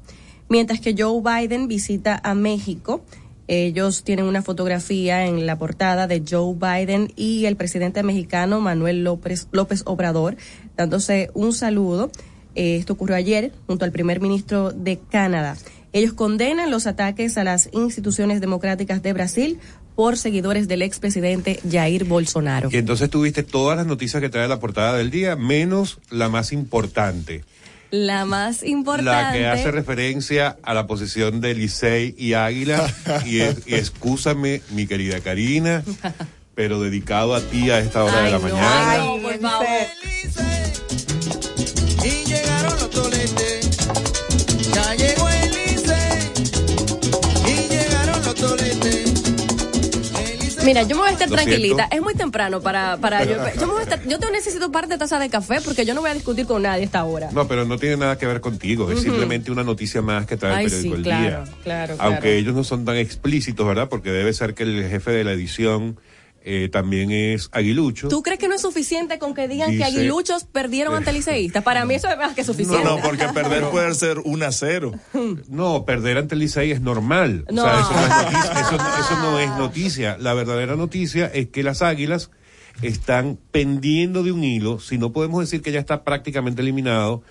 Mientras 0.48 0.80
que 0.80 0.94
Joe 0.96 1.22
Biden 1.22 1.68
visita 1.68 2.20
a 2.22 2.34
México, 2.34 3.02
ellos 3.52 4.04
tienen 4.04 4.26
una 4.26 4.42
fotografía 4.42 5.26
en 5.26 5.44
la 5.44 5.58
portada 5.58 6.06
de 6.06 6.22
Joe 6.28 6.54
Biden 6.54 7.12
y 7.16 7.46
el 7.46 7.56
presidente 7.56 8.04
mexicano 8.04 8.60
Manuel 8.60 9.02
López, 9.02 9.48
López 9.50 9.82
Obrador, 9.86 10.36
dándose 10.76 11.30
un 11.34 11.52
saludo. 11.52 12.12
Eh, 12.54 12.76
esto 12.76 12.92
ocurrió 12.92 13.16
ayer 13.16 13.52
junto 13.66 13.84
al 13.84 13.90
primer 13.90 14.20
ministro 14.20 14.70
de 14.70 14.98
Canadá. 14.98 15.56
Ellos 15.92 16.12
condenan 16.12 16.70
los 16.70 16.86
ataques 16.86 17.36
a 17.38 17.42
las 17.42 17.68
instituciones 17.72 18.40
democráticas 18.40 19.02
de 19.02 19.12
Brasil 19.12 19.58
por 20.00 20.16
seguidores 20.16 20.66
del 20.66 20.80
expresidente 20.80 21.60
Jair 21.70 22.04
Bolsonaro. 22.04 22.70
Y 22.72 22.78
entonces 22.78 23.10
tuviste 23.10 23.42
todas 23.42 23.76
las 23.76 23.84
noticias 23.86 24.22
que 24.22 24.30
trae 24.30 24.48
la 24.48 24.58
portada 24.58 24.96
del 24.96 25.10
día, 25.10 25.36
menos 25.36 25.98
la 26.08 26.30
más 26.30 26.52
importante. 26.52 27.44
La 27.90 28.24
más 28.24 28.62
importante. 28.62 29.10
La 29.10 29.30
que 29.30 29.46
hace 29.46 29.70
referencia 29.70 30.56
a 30.62 30.72
la 30.72 30.86
posición 30.86 31.42
de 31.42 31.54
Licey 31.54 32.14
y 32.16 32.32
Águila. 32.32 32.90
y, 33.26 33.40
es, 33.40 33.58
y 33.66 33.74
excúsame, 33.74 34.62
mi 34.70 34.86
querida 34.86 35.20
Karina, 35.20 35.84
pero 36.54 36.80
dedicado 36.80 37.34
a 37.34 37.42
ti 37.42 37.70
a 37.70 37.78
esta 37.80 38.02
hora 38.02 38.20
Ay, 38.20 38.24
de 38.24 38.30
la 38.30 38.38
no, 38.38 38.42
mañana. 38.48 38.96
no, 39.04 39.20
por 39.20 39.38
favor. 39.38 39.66
Mira, 50.64 50.82
yo 50.82 50.94
me 50.96 51.02
voy 51.02 51.08
a 51.08 51.12
estar 51.12 51.28
Lo 51.28 51.34
tranquilita. 51.36 51.76
siento. 51.88 51.96
Es 51.96 52.02
muy 52.02 52.14
temprano 52.14 52.60
para, 52.60 52.96
para 52.98 53.24
yo, 53.24 53.36
yo, 53.60 53.66
me 53.66 53.72
voy 53.72 53.80
a 53.80 53.84
estar- 53.84 54.06
yo 54.06 54.18
te 54.18 54.30
necesito 54.30 54.70
parte 54.70 54.88
de 54.94 54.98
taza 54.98 55.18
de 55.18 55.28
café 55.30 55.60
porque 55.64 55.84
yo 55.86 55.94
no 55.94 56.00
voy 56.02 56.10
a 56.10 56.14
discutir 56.14 56.46
con 56.46 56.62
nadie 56.62 56.84
esta 56.84 57.04
hora. 57.04 57.30
No, 57.32 57.48
pero 57.48 57.64
no 57.64 57.78
tiene 57.78 57.96
nada 57.96 58.18
que 58.18 58.26
ver 58.26 58.40
contigo, 58.40 58.90
es 58.90 59.00
simplemente 59.00 59.50
una 59.50 59.64
noticia 59.64 60.02
más 60.02 60.26
que 60.26 60.36
trae 60.36 60.54
Ay, 60.56 60.64
el 60.66 60.70
periódico 60.70 60.94
sí, 60.94 60.98
El 60.98 61.02
claro, 61.04 61.44
Día. 61.44 61.54
claro, 61.64 61.94
Aunque 61.98 62.20
claro. 62.20 62.36
ellos 62.36 62.54
no 62.54 62.64
son 62.64 62.84
tan 62.84 62.96
explícitos, 62.96 63.66
¿verdad? 63.66 63.88
Porque 63.88 64.10
debe 64.10 64.32
ser 64.32 64.54
que 64.54 64.62
el 64.64 64.86
jefe 64.88 65.10
de 65.12 65.24
la 65.24 65.32
edición 65.32 65.98
eh, 66.42 66.68
también 66.72 67.10
es 67.10 67.48
aguilucho. 67.52 68.08
¿Tú 68.08 68.22
crees 68.22 68.38
que 68.38 68.48
no 68.48 68.54
es 68.54 68.62
suficiente 68.62 69.18
con 69.18 69.34
que 69.34 69.46
digan 69.48 69.76
que 69.76 69.84
aguiluchos 69.84 70.44
perdieron 70.44 70.94
ante 70.94 71.12
liceístas? 71.12 71.62
Para 71.62 71.84
mí 71.84 71.94
eso 71.94 72.08
es 72.08 72.16
más 72.16 72.34
que 72.34 72.40
No, 72.42 72.46
suficiente. 72.46 72.84
no, 72.84 72.98
porque 73.02 73.26
perder 73.28 73.64
puede 73.70 73.94
ser 73.94 74.18
1 74.24 74.44
a 74.46 74.52
0. 74.52 74.92
No, 75.48 75.84
perder 75.84 76.18
ante 76.18 76.34
el 76.34 76.40
Licey 76.40 76.70
es 76.70 76.80
normal. 76.80 77.44
No. 77.50 77.62
O 77.62 77.66
sea, 77.66 77.80
eso 77.80 77.92
no, 77.92 78.00
es 78.00 78.08
noticia, 78.08 78.60
eso, 78.60 78.76
eso 78.76 79.16
no 79.20 79.38
es 79.38 79.50
noticia. 79.50 80.16
La 80.18 80.34
verdadera 80.34 80.76
noticia 80.76 81.26
es 81.26 81.48
que 81.48 81.62
las 81.62 81.82
águilas 81.82 82.30
están 82.82 83.38
pendiendo 83.50 84.22
de 84.22 84.32
un 84.32 84.42
hilo. 84.42 84.80
Si 84.80 84.96
no 84.96 85.12
podemos 85.12 85.40
decir 85.40 85.60
que 85.62 85.72
ya 85.72 85.80
está 85.80 86.04
prácticamente 86.04 86.62
eliminado, 86.62 87.22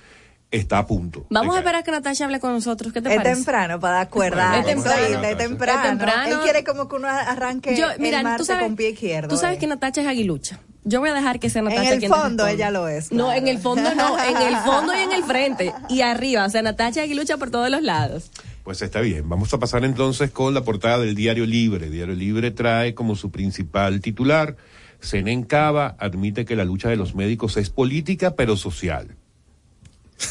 está 0.52 0.80
a 0.80 0.88
punto. 0.88 1.26
Vamos 1.30 1.56
a 1.56 1.60
esperar 1.60 1.82
a 1.82 1.84
que 1.84 1.92
Natasha 1.92 2.26
hable 2.26 2.40
con 2.40 2.52
nosotros. 2.54 2.92
¿Qué 2.94 3.02
te 3.02 3.10
Es 3.10 3.16
parece? 3.18 3.36
temprano 3.36 3.80
para 3.80 3.96
dar 3.96 4.10
cuerda. 4.10 4.60
Es 4.60 4.66
temprano. 4.66 4.98
Es 5.24 5.38
temprano. 5.38 5.82
Es 5.84 5.90
temprano. 5.90 6.36
Él 6.36 6.40
quiere 6.42 6.64
como 6.64 6.88
que 6.88 6.96
uno 6.96 7.08
arranque 7.08 7.76
Yo, 7.76 7.90
el 7.92 8.00
mira, 8.00 8.24
martes 8.24 8.48
tú 8.48 8.54
sabes, 8.54 8.68
con 8.68 8.76
pie 8.76 8.90
izquierdo. 8.90 9.28
tú 9.30 9.38
sabes 9.38 9.58
eh. 9.58 9.60
que 9.60 9.68
Natacha 9.68 10.02
es 10.02 10.08
aguilucha. 10.08 10.60
Yo 10.86 11.02
voy 11.02 11.10
a 11.10 11.14
dejar 11.14 11.40
que 11.40 11.50
sea 11.50 11.62
Natacha 11.62 11.94
el 11.94 12.00
quien 12.00 12.12
fondo 12.12 12.48
ella 12.48 12.72
lo 12.72 12.88
es, 12.88 13.12
No, 13.12 13.32
en 13.34 13.48
el 13.48 13.60
fondo 13.60 13.94
no, 13.96 14.18
en 14.24 14.38
el 14.38 14.56
fondo 14.66 14.96
y 14.96 15.00
en 15.00 15.12
el 15.12 15.24
frente. 15.24 15.74
Y 15.90 16.02
arriba, 16.02 16.46
o 16.46 16.50
sea, 16.50 16.62
Natacha 16.62 17.02
es 17.02 17.06
aguilucha 17.06 17.38
por 17.38 17.52
todos 17.52 17.70
los 17.70 17.84
lados. 17.84 18.32
Pues 18.64 18.82
está 18.82 19.02
bien. 19.02 19.28
Vamos 19.28 19.54
a 19.54 19.60
pasar 19.60 19.84
entonces 19.84 20.32
con 20.32 20.54
la 20.54 20.62
portada 20.64 21.00
del 21.00 21.16
Diario 21.16 21.46
Libre. 21.46 21.90
Diario 21.90 22.16
Libre 22.16 22.52
trae 22.52 22.94
como 22.96 23.16
su 23.16 23.30
principal 23.30 24.00
titular, 24.00 24.56
Senen 25.00 25.44
Cava 25.44 25.96
admite 26.00 26.46
que 26.46 26.56
la 26.56 26.66
lucha 26.66 26.90
de 26.90 26.96
los 26.96 27.14
médicos 27.16 27.58
es 27.58 27.70
política 27.70 28.36
pero 28.36 28.56
social. 28.58 29.16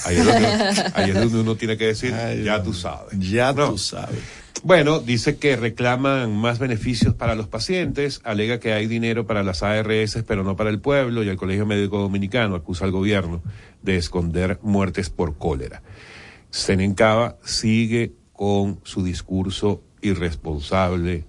Ahí 0.05 0.17
es 0.17 0.25
donde, 0.25 0.47
ahí 0.95 1.11
es 1.11 1.15
donde 1.15 1.41
uno 1.41 1.57
tiene 1.57 1.77
que 1.77 1.87
decir, 1.87 2.13
Ay, 2.15 2.45
ya 2.45 2.63
tú 2.63 2.73
sabes. 2.75 3.19
Ya 3.19 3.53
No. 3.53 3.71
tú 3.71 3.79
sabes. 3.79 4.19
Bueno, 4.65 4.99
dice 4.99 5.37
que 5.37 5.55
reclaman 5.57 6.37
más 6.37 6.59
beneficios 6.59 7.15
para 7.15 7.37
los 7.37 7.47
pacientes, 7.47 8.21
alega 8.25 8.59
que 8.59 8.73
hay 8.73 8.89
dinero 8.89 9.25
para 9.25 9.45
las 9.45 9.63
ARS 9.63 10.19
pero 10.27 10.43
no 10.43 10.57
para 10.57 10.71
el 10.71 10.81
pueblo 10.81 11.23
y 11.23 11.29
el 11.29 11.37
Colegio 11.37 11.65
Médico 11.65 11.99
Dominicano 11.99 12.57
acusa 12.57 12.85
al 12.85 12.91
gobierno 12.91 13.41
de 13.83 13.97
esconder 13.97 14.59
muertes 14.63 15.11
por 15.11 15.39
cólera. 15.39 15.83
Senencaba 16.51 17.37
sigue 17.45 18.15
con 18.33 18.81
su 18.83 19.05
discurso 19.05 19.83
irresponsable 20.03 21.25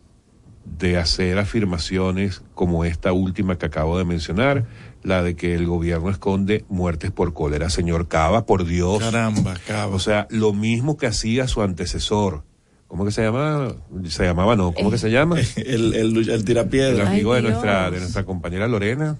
de 0.65 0.97
hacer 0.97 1.37
afirmaciones 1.37 2.41
como 2.55 2.85
esta 2.85 3.11
última 3.11 3.57
que 3.57 3.65
acabo 3.67 3.97
de 3.97 4.05
mencionar, 4.05 4.65
la 5.03 5.23
de 5.23 5.35
que 5.35 5.55
el 5.55 5.65
gobierno 5.65 6.09
esconde 6.09 6.65
muertes 6.69 7.11
por 7.11 7.33
cólera. 7.33 7.69
Señor 7.69 8.07
Cava, 8.07 8.45
por 8.45 8.65
Dios. 8.65 8.99
Caramba, 8.99 9.55
cabo. 9.67 9.95
O 9.95 9.99
sea, 9.99 10.27
lo 10.29 10.53
mismo 10.53 10.97
que 10.97 11.07
hacía 11.07 11.47
su 11.47 11.61
antecesor. 11.61 12.43
¿Cómo 12.87 13.05
que 13.05 13.11
se 13.11 13.21
llamaba? 13.21 13.75
Se 14.07 14.23
llamaba, 14.25 14.55
no. 14.55 14.71
¿Cómo 14.73 14.89
que 14.91 14.97
se 14.97 15.11
llama? 15.11 15.37
el, 15.57 15.93
el, 15.93 16.17
el 16.17 16.29
El 16.29 16.43
tirapiedra. 16.45 17.09
amigo 17.09 17.33
de 17.35 17.43
nuestra, 17.43 17.91
de 17.91 17.99
nuestra 17.99 18.23
compañera 18.25 18.67
Lorena. 18.67 19.17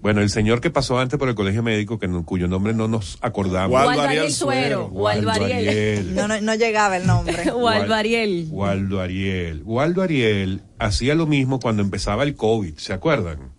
Bueno, 0.00 0.20
el 0.20 0.30
señor 0.30 0.60
que 0.60 0.68
pasó 0.68 0.98
antes 0.98 1.16
por 1.16 1.28
el 1.28 1.36
colegio 1.36 1.62
médico, 1.62 2.00
que 2.00 2.08
no- 2.08 2.24
cuyo 2.24 2.48
nombre 2.48 2.74
no 2.74 2.88
nos 2.88 3.18
acordamos. 3.20 3.72
Waldo 3.72 4.02
Ariel 4.02 4.32
Suero. 4.32 4.88
Waldo 4.88 5.30
Ariel. 5.30 5.68
Ariel. 5.68 6.14
No, 6.16 6.26
no, 6.26 6.40
no 6.40 6.54
llegaba 6.56 6.96
el 6.96 7.06
nombre. 7.06 7.52
Waldo 7.54 7.94
Ariel. 7.94 8.48
Waldo 8.50 9.00
Ariel. 9.00 9.62
Waldo 9.64 10.02
Ariel 10.02 10.62
hacía 10.80 11.14
lo 11.14 11.28
mismo 11.28 11.60
cuando 11.60 11.82
empezaba 11.82 12.24
el 12.24 12.34
COVID, 12.34 12.74
¿se 12.78 12.92
acuerdan? 12.92 13.52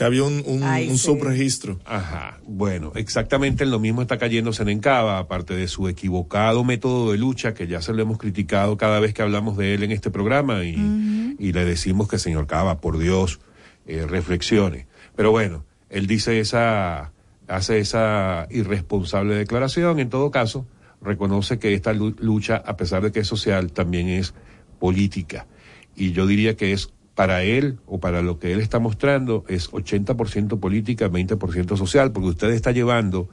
Que 0.00 0.06
había 0.06 0.22
un, 0.24 0.42
un, 0.46 0.62
Ay, 0.62 0.88
un 0.88 0.96
sí. 0.96 1.04
subregistro. 1.04 1.78
Ajá, 1.84 2.40
bueno, 2.46 2.90
exactamente 2.94 3.64
en 3.64 3.70
lo 3.70 3.78
mismo 3.78 4.00
está 4.00 4.16
cayendo 4.16 4.50
Senencaba, 4.54 5.18
aparte 5.18 5.52
de 5.54 5.68
su 5.68 5.88
equivocado 5.88 6.64
método 6.64 7.12
de 7.12 7.18
lucha, 7.18 7.52
que 7.52 7.66
ya 7.66 7.82
se 7.82 7.92
lo 7.92 8.00
hemos 8.00 8.16
criticado 8.16 8.78
cada 8.78 8.98
vez 8.98 9.12
que 9.12 9.20
hablamos 9.20 9.58
de 9.58 9.74
él 9.74 9.82
en 9.82 9.92
este 9.92 10.10
programa 10.10 10.64
y, 10.64 11.36
y 11.38 11.52
le 11.52 11.66
decimos 11.66 12.08
que 12.08 12.18
señor 12.18 12.46
Cava, 12.46 12.80
por 12.80 12.96
Dios, 12.98 13.40
eh, 13.86 14.06
reflexione. 14.08 14.86
Pero 15.16 15.32
bueno, 15.32 15.66
él 15.90 16.06
dice 16.06 16.40
esa, 16.40 17.12
hace 17.46 17.78
esa 17.80 18.46
irresponsable 18.50 19.34
declaración, 19.34 20.00
en 20.00 20.08
todo 20.08 20.30
caso, 20.30 20.66
reconoce 21.02 21.58
que 21.58 21.74
esta 21.74 21.92
lu- 21.92 22.16
lucha, 22.20 22.56
a 22.56 22.78
pesar 22.78 23.02
de 23.02 23.12
que 23.12 23.20
es 23.20 23.26
social, 23.26 23.70
también 23.72 24.08
es 24.08 24.32
política. 24.78 25.46
Y 25.94 26.12
yo 26.12 26.26
diría 26.26 26.56
que 26.56 26.72
es 26.72 26.88
para 27.20 27.42
él 27.42 27.80
o 27.84 28.00
para 28.00 28.22
lo 28.22 28.38
que 28.38 28.54
él 28.54 28.60
está 28.60 28.78
mostrando 28.78 29.44
es 29.46 29.70
80% 29.72 30.58
política, 30.58 31.10
20% 31.10 31.76
social, 31.76 32.12
porque 32.12 32.30
usted 32.30 32.48
está 32.48 32.72
llevando 32.72 33.28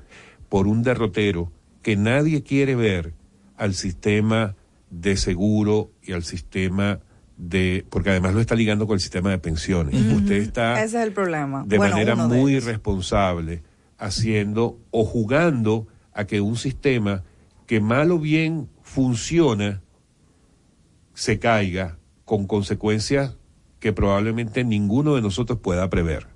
por 0.49 0.67
un 0.67 0.83
derrotero 0.83 1.53
que 1.83 1.95
nadie 1.95 2.43
quiere 2.43 2.75
ver 2.75 3.13
al 3.55 3.75
sistema 3.75 4.57
de 4.89 5.15
seguro 5.15 5.89
y 6.03 6.11
al 6.11 6.23
sistema 6.23 6.99
de, 7.37 7.85
porque 7.89 8.09
además 8.09 8.33
lo 8.33 8.41
está 8.41 8.55
ligando 8.55 8.87
con 8.87 8.95
el 8.95 8.99
sistema 8.99 9.29
de 9.29 9.37
pensiones. 9.37 9.95
Usted 9.95 10.35
está 10.35 10.83
Ese 10.83 10.97
es 10.97 11.07
el 11.07 11.13
problema. 11.13 11.63
de 11.65 11.77
Bueno, 11.77 11.93
manera 11.95 12.13
de 12.17 12.27
muy 12.27 12.55
irresponsable 12.55 13.63
haciendo 13.97 14.81
o 14.91 15.05
jugando 15.05 15.87
a 16.11 16.25
que 16.25 16.41
un 16.41 16.57
sistema 16.57 17.23
que 17.65 17.79
mal 17.79 18.11
o 18.11 18.19
bien 18.19 18.67
funciona 18.81 19.81
se 21.13 21.39
caiga 21.39 21.99
con 22.25 22.47
consecuencias 22.47 23.37
que 23.79 23.93
probablemente 23.93 24.63
ninguno 24.63 25.15
de 25.15 25.21
nosotros 25.21 25.59
pueda 25.59 25.89
prever. 25.89 26.27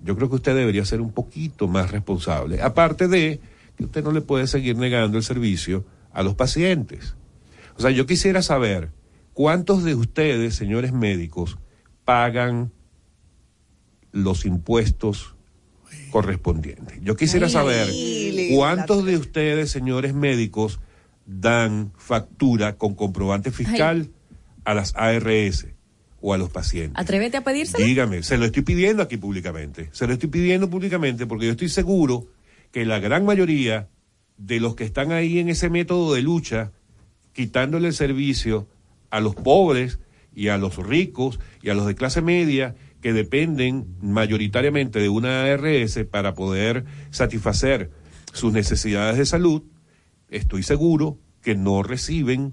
Yo 0.00 0.16
creo 0.16 0.28
que 0.28 0.36
usted 0.36 0.54
debería 0.54 0.84
ser 0.84 1.00
un 1.00 1.12
poquito 1.12 1.68
más 1.68 1.90
responsable. 1.90 2.62
Aparte 2.62 3.08
de 3.08 3.40
que 3.76 3.84
usted 3.84 4.02
no 4.02 4.12
le 4.12 4.20
puede 4.20 4.46
seguir 4.46 4.76
negando 4.76 5.18
el 5.18 5.24
servicio 5.24 5.84
a 6.12 6.22
los 6.22 6.34
pacientes. 6.34 7.16
O 7.76 7.82
sea, 7.82 7.90
yo 7.90 8.06
quisiera 8.06 8.42
saber 8.42 8.90
cuántos 9.34 9.84
de 9.84 9.94
ustedes, 9.94 10.54
señores 10.54 10.92
médicos, 10.92 11.58
pagan 12.04 12.72
los 14.12 14.46
impuestos 14.46 15.34
correspondientes. 16.10 16.98
Yo 17.02 17.16
quisiera 17.16 17.48
saber 17.48 17.88
cuántos 18.54 19.04
de 19.04 19.16
ustedes, 19.18 19.70
señores 19.70 20.14
médicos, 20.14 20.80
dan 21.26 21.92
factura 21.98 22.78
con 22.78 22.94
comprobante 22.94 23.50
fiscal 23.50 24.10
a 24.64 24.72
las 24.74 24.94
ARS 24.96 25.66
o 26.26 26.34
a 26.34 26.38
los 26.38 26.50
pacientes. 26.50 27.00
Atrévete 27.00 27.36
a 27.36 27.44
pedírselo. 27.44 27.86
Dígame, 27.86 28.24
se 28.24 28.36
lo 28.36 28.46
estoy 28.46 28.62
pidiendo 28.62 29.00
aquí 29.00 29.16
públicamente. 29.16 29.90
Se 29.92 30.08
lo 30.08 30.12
estoy 30.12 30.28
pidiendo 30.28 30.68
públicamente 30.68 31.24
porque 31.24 31.46
yo 31.46 31.52
estoy 31.52 31.68
seguro 31.68 32.26
que 32.72 32.84
la 32.84 32.98
gran 32.98 33.24
mayoría 33.24 33.88
de 34.36 34.58
los 34.58 34.74
que 34.74 34.82
están 34.82 35.12
ahí 35.12 35.38
en 35.38 35.48
ese 35.48 35.70
método 35.70 36.14
de 36.14 36.22
lucha, 36.22 36.72
quitándole 37.32 37.86
el 37.86 37.94
servicio 37.94 38.66
a 39.10 39.20
los 39.20 39.36
pobres 39.36 40.00
y 40.34 40.48
a 40.48 40.58
los 40.58 40.76
ricos 40.78 41.38
y 41.62 41.70
a 41.70 41.74
los 41.74 41.86
de 41.86 41.94
clase 41.94 42.22
media 42.22 42.74
que 43.00 43.12
dependen 43.12 43.86
mayoritariamente 44.02 44.98
de 44.98 45.08
una 45.08 45.44
ARS 45.44 45.96
para 46.10 46.34
poder 46.34 46.86
satisfacer 47.10 47.92
sus 48.32 48.52
necesidades 48.52 49.16
de 49.16 49.26
salud, 49.26 49.62
estoy 50.28 50.64
seguro 50.64 51.20
que 51.40 51.54
no 51.54 51.84
reciben 51.84 52.52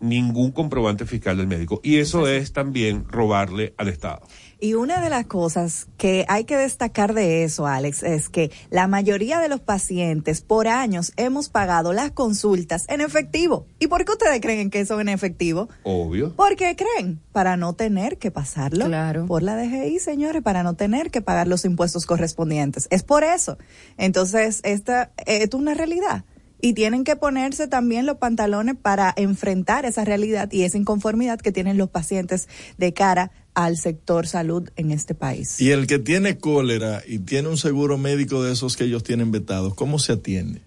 ningún 0.00 0.52
comprobante 0.52 1.06
fiscal 1.06 1.36
del 1.36 1.46
médico. 1.46 1.80
Y 1.82 1.98
eso 1.98 2.28
es 2.28 2.52
también 2.52 3.04
robarle 3.08 3.74
al 3.76 3.88
Estado. 3.88 4.22
Y 4.60 4.74
una 4.74 5.00
de 5.00 5.08
las 5.08 5.26
cosas 5.26 5.86
que 5.98 6.24
hay 6.28 6.44
que 6.44 6.56
destacar 6.56 7.14
de 7.14 7.44
eso, 7.44 7.66
Alex, 7.68 8.02
es 8.02 8.28
que 8.28 8.50
la 8.70 8.88
mayoría 8.88 9.38
de 9.38 9.48
los 9.48 9.60
pacientes 9.60 10.40
por 10.40 10.66
años 10.66 11.12
hemos 11.16 11.48
pagado 11.48 11.92
las 11.92 12.10
consultas 12.10 12.84
en 12.88 13.00
efectivo. 13.00 13.66
¿Y 13.78 13.86
por 13.86 14.04
qué 14.04 14.12
ustedes 14.12 14.40
creen 14.40 14.70
que 14.70 14.84
son 14.84 15.00
en 15.00 15.10
efectivo? 15.10 15.68
Obvio. 15.84 16.34
¿Por 16.34 16.56
qué 16.56 16.74
creen? 16.74 17.20
Para 17.30 17.56
no 17.56 17.74
tener 17.74 18.18
que 18.18 18.32
pasarlo 18.32 18.86
Claro. 18.86 19.26
por 19.26 19.44
la 19.44 19.56
DGI, 19.56 20.00
señores, 20.00 20.42
para 20.42 20.64
no 20.64 20.74
tener 20.74 21.12
que 21.12 21.20
pagar 21.22 21.46
los 21.46 21.64
impuestos 21.64 22.04
correspondientes. 22.04 22.88
Es 22.90 23.04
por 23.04 23.22
eso. 23.22 23.58
Entonces, 23.96 24.60
esta 24.64 25.12
es 25.24 25.54
una 25.54 25.74
realidad. 25.74 26.24
Y 26.60 26.72
tienen 26.72 27.04
que 27.04 27.16
ponerse 27.16 27.68
también 27.68 28.06
los 28.06 28.18
pantalones 28.18 28.76
para 28.80 29.12
enfrentar 29.16 29.84
esa 29.84 30.04
realidad 30.04 30.50
y 30.50 30.62
esa 30.62 30.76
inconformidad 30.76 31.38
que 31.40 31.52
tienen 31.52 31.78
los 31.78 31.88
pacientes 31.88 32.48
de 32.78 32.92
cara 32.92 33.30
al 33.54 33.76
sector 33.76 34.26
salud 34.26 34.68
en 34.76 34.90
este 34.90 35.14
país. 35.14 35.60
Y 35.60 35.70
el 35.70 35.86
que 35.86 35.98
tiene 35.98 36.38
cólera 36.38 37.02
y 37.06 37.20
tiene 37.20 37.48
un 37.48 37.58
seguro 37.58 37.98
médico 37.98 38.42
de 38.42 38.52
esos 38.52 38.76
que 38.76 38.84
ellos 38.84 39.02
tienen 39.02 39.30
vetados, 39.30 39.74
¿cómo 39.74 39.98
se 39.98 40.12
atiende? 40.12 40.62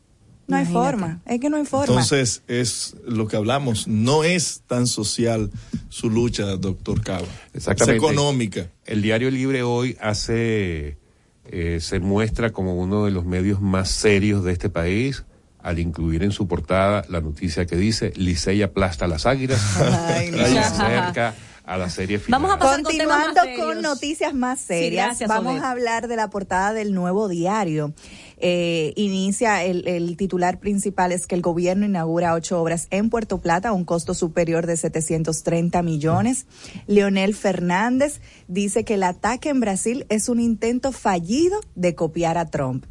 no 0.51 0.57
hay 0.57 0.63
Imagínate. 0.63 0.91
forma, 0.91 1.21
es 1.25 1.39
que 1.39 1.49
no 1.49 1.57
hay 1.57 1.65
forma. 1.65 1.85
Entonces, 1.85 2.43
es 2.47 2.95
lo 3.07 3.27
que 3.27 3.37
hablamos, 3.37 3.87
no 3.87 4.23
es 4.23 4.63
tan 4.67 4.85
social 4.85 5.49
su 5.89 6.09
lucha, 6.09 6.57
doctor 6.57 7.01
Cava. 7.01 7.27
Exactamente. 7.53 8.05
Es 8.05 8.11
económica. 8.11 8.69
El 8.85 9.01
Diario 9.01 9.31
Libre 9.31 9.63
hoy 9.63 9.97
hace, 10.01 10.97
eh, 11.45 11.79
se 11.79 11.99
muestra 11.99 12.51
como 12.51 12.75
uno 12.75 13.05
de 13.05 13.11
los 13.11 13.25
medios 13.25 13.61
más 13.61 13.89
serios 13.89 14.43
de 14.43 14.51
este 14.51 14.69
país 14.69 15.23
al 15.63 15.79
incluir 15.79 16.23
en 16.23 16.31
su 16.31 16.47
portada 16.47 17.03
la 17.09 17.21
noticia 17.21 17.65
que 17.65 17.75
dice 17.75 18.13
Licey 18.15 18.61
aplasta 18.61 19.05
a 19.05 19.07
las 19.07 19.25
águilas 19.25 19.61
Ay, 19.79 20.31
cerca 20.31 21.35
a 21.63 21.77
la 21.77 21.89
serie 21.89 22.19
final. 22.19 22.41
Vamos 22.41 22.55
a 22.55 22.59
pasar 22.59 22.75
con 22.77 22.83
Continuando 22.85 23.33
temas 23.33 23.47
más 23.47 23.57
con, 23.57 23.65
serios. 23.67 23.83
noticias 23.83 24.33
más 24.33 24.59
Sí, 24.59 24.65
serias, 24.65 25.05
gracias, 25.05 25.29
vamos 25.29 25.61
a 25.61 25.71
hablar 25.71 26.07
de 26.07 26.15
la 26.15 26.29
portada 26.29 26.73
del 26.73 26.93
nuevo 26.93 27.27
diario. 27.27 27.93
Eh, 28.37 28.93
inicia 28.95 29.63
el, 29.63 29.87
el 29.87 30.17
titular 30.17 30.59
principal 30.59 31.11
es 31.11 31.27
que 31.27 31.35
el 31.35 31.41
gobierno 31.41 31.85
inaugura 31.85 32.33
ocho 32.33 32.59
obras 32.59 32.87
en 32.89 33.11
Puerto 33.11 33.37
Plata 33.37 33.69
a 33.69 33.73
un 33.73 33.85
costo 33.85 34.15
superior 34.15 34.65
de 34.65 34.75
730 34.75 35.83
millones. 35.83 36.47
Leonel 36.87 37.35
Fernández 37.35 38.19
dice 38.47 38.83
que 38.83 38.95
el 38.95 39.03
ataque 39.03 39.49
en 39.49 39.59
Brasil 39.59 40.05
es 40.09 40.27
un 40.29 40.39
intento 40.39 40.91
fallido 40.91 41.59
de 41.75 41.93
copiar 41.93 42.39
a 42.39 42.47
Trump. 42.47 42.85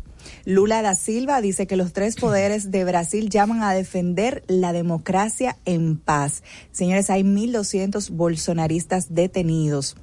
Lula 0.45 0.83
da 0.83 0.95
Silva 0.95 1.41
dice 1.41 1.67
que 1.67 1.77
los 1.77 1.93
tres 1.93 2.17
poderes 2.17 2.71
de 2.71 2.85
Brasil 2.85 3.31
llaman 3.31 3.63
a 3.63 3.73
defender 3.73 4.43
la 4.47 4.73
democracia 4.73 5.57
en 5.65 5.97
paz. 5.97 6.43
Señores, 6.73 7.11
hay 7.11 7.23
1.200 7.23 8.11
bolsonaristas 8.11 9.15
detenidos. 9.15 9.97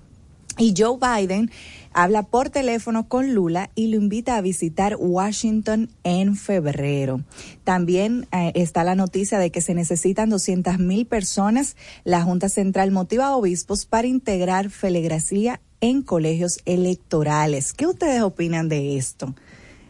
Y 0.58 0.74
Joe 0.76 0.98
Biden 0.98 1.52
habla 1.94 2.24
por 2.24 2.50
teléfono 2.50 3.08
con 3.08 3.34
Lula 3.34 3.70
y 3.76 3.88
lo 3.88 3.98
invita 3.98 4.38
a 4.38 4.42
visitar 4.42 4.96
Washington 5.00 5.90
en 6.04 6.36
febrero. 6.36 7.22
También 7.63 8.28
eh, 8.32 8.52
está 8.56 8.84
la 8.84 8.96
noticia 8.96 9.38
de 9.38 9.52
que 9.52 9.62
se 9.62 9.76
necesitan 9.76 10.30
200 10.30 10.80
mil 10.80 11.06
personas. 11.06 11.76
La 12.04 12.24
Junta 12.24 12.50
Central 12.50 12.92
motiva 12.92 13.28
a 13.28 13.36
obispos 13.36 13.86
para 13.86 14.08
integrar 14.08 14.72
feligresía 14.72 15.62
en 15.80 16.02
colegios 16.02 16.60
electorales. 16.66 17.74
¿Qué 17.74 17.86
ustedes 17.86 18.22
opinan 18.22 18.68
de 18.68 18.98
esto? 18.98 19.36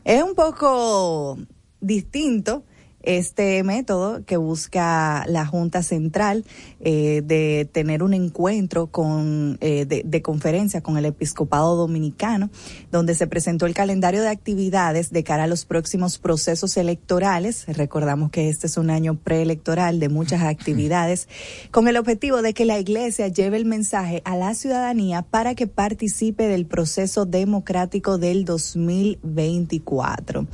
Es 0.08 0.24
un 0.24 0.36
poco 0.36 1.38
distinto 1.82 2.63
este 3.08 3.63
método 3.63 4.26
que 4.26 4.36
busca 4.36 5.24
la 5.28 5.46
Junta 5.46 5.82
Central 5.82 6.43
eh, 6.82 7.22
de 7.24 7.67
tener 7.72 8.04
un 8.04 8.13
encuentro 8.13 8.88
con 8.88 9.58
eh, 9.62 9.86
de, 9.86 10.04
de 10.06 10.22
conferencia 10.22 10.82
con 10.82 10.98
el 10.98 11.06
episcopado 11.06 11.78
dominicano, 11.78 12.50
donde 12.91 13.15
se 13.15 13.26
presentó 13.26 13.65
el 13.65 13.74
calendario 13.74 14.22
de 14.22 14.28
actividades 14.28 15.12
de 15.12 15.24
cara 15.24 15.46
a 15.46 15.48
los 15.48 15.63
próximos 15.63 16.17
procesos 16.17 16.76
electorales. 16.76 17.63
Recordamos 17.67 18.30
que 18.30 18.50
este 18.50 18.67
es 18.67 18.76
un 18.76 18.89
año 18.89 19.15
preelectoral 19.15 20.02
de 20.02 20.10
muchas 20.10 20.41
actividades, 20.43 21.30
con 21.72 21.88
el 21.88 21.96
objetivo 21.96 22.41
de 22.41 22.54
que 22.54 22.65
la 22.65 22.78
Iglesia 22.78 23.30
lleve 23.30 23.56
el 23.56 23.65
mensaje 23.65 24.22
a 24.26 24.36
la 24.36 24.54
ciudadanía 24.54 25.22
para 25.22 25.56
que 25.56 25.67
participe 25.67 26.48
del 26.48 26.65
proceso 26.65 27.26
democrático 27.26 28.17
del 28.17 28.43
2024. 28.43 30.46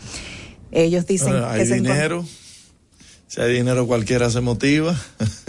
Ellos 0.72 1.08
dicen 1.08 1.34
hay 1.44 1.60
que 1.60 1.66
se 1.66 1.76
dinero. 1.76 2.24
Si 3.34 3.42
hay 3.42 3.54
dinero, 3.54 3.88
cualquiera 3.88 4.30
se 4.30 4.42
motiva. 4.42 4.96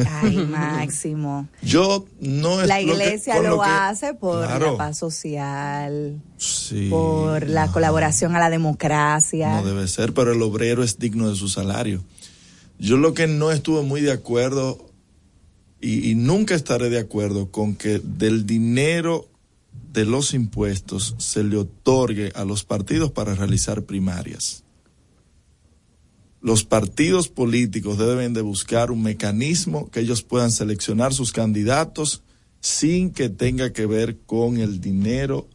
Ay, 0.08 0.36
Máximo. 0.50 1.48
Yo 1.60 2.06
no 2.18 2.62
es 2.62 2.66
La 2.68 2.80
lo 2.80 2.86
que- 2.86 2.92
iglesia 2.94 3.42
lo, 3.42 3.60
que- 3.60 3.68
hace 3.68 4.14
por 4.14 4.46
Claro. 4.46 4.72
la 4.72 4.78
paz 4.78 4.96
social, 4.96 6.18
Sí, 6.38 6.88
por 6.88 7.46
la 7.46 7.70
colaboración 7.70 8.34
a 8.36 8.38
la 8.38 8.48
democracia. 8.48 9.60
No 9.60 9.66
debe 9.66 9.86
ser, 9.86 10.14
pero 10.14 10.32
el 10.32 10.40
obrero 10.40 10.82
es 10.82 10.98
digno 10.98 11.28
de 11.28 11.36
su 11.36 11.48
salario. 11.50 12.02
Yo 12.78 12.96
lo 12.96 13.12
que 13.12 13.26
no 13.26 13.50
estuve 13.52 13.82
muy 13.82 14.00
de 14.00 14.12
acuerdo 14.12 14.86
y, 15.78 16.10
y 16.10 16.14
nunca 16.14 16.54
estaré 16.54 16.88
de 16.88 16.98
acuerdo 17.00 17.50
con 17.50 17.74
que 17.76 18.00
del 18.02 18.46
dinero 18.46 19.28
de 19.92 20.06
los 20.06 20.32
impuestos 20.32 21.14
se 21.18 21.44
le 21.44 21.58
otorgue 21.58 22.32
a 22.34 22.44
los 22.46 22.64
partidos 22.64 23.12
para 23.12 23.34
realizar 23.34 23.82
primarias. 23.82 24.63
Los 26.44 26.62
partidos 26.62 27.28
políticos 27.28 27.96
deben 27.96 28.34
de 28.34 28.42
buscar 28.42 28.90
un 28.90 29.02
mecanismo 29.02 29.90
que 29.90 30.00
ellos 30.00 30.22
puedan 30.22 30.50
seleccionar 30.50 31.14
sus 31.14 31.32
candidatos 31.32 32.20
sin 32.60 33.12
que 33.12 33.30
tenga 33.30 33.72
que 33.72 33.86
ver 33.86 34.18
con 34.26 34.58
el 34.58 34.78
dinero 34.82 35.48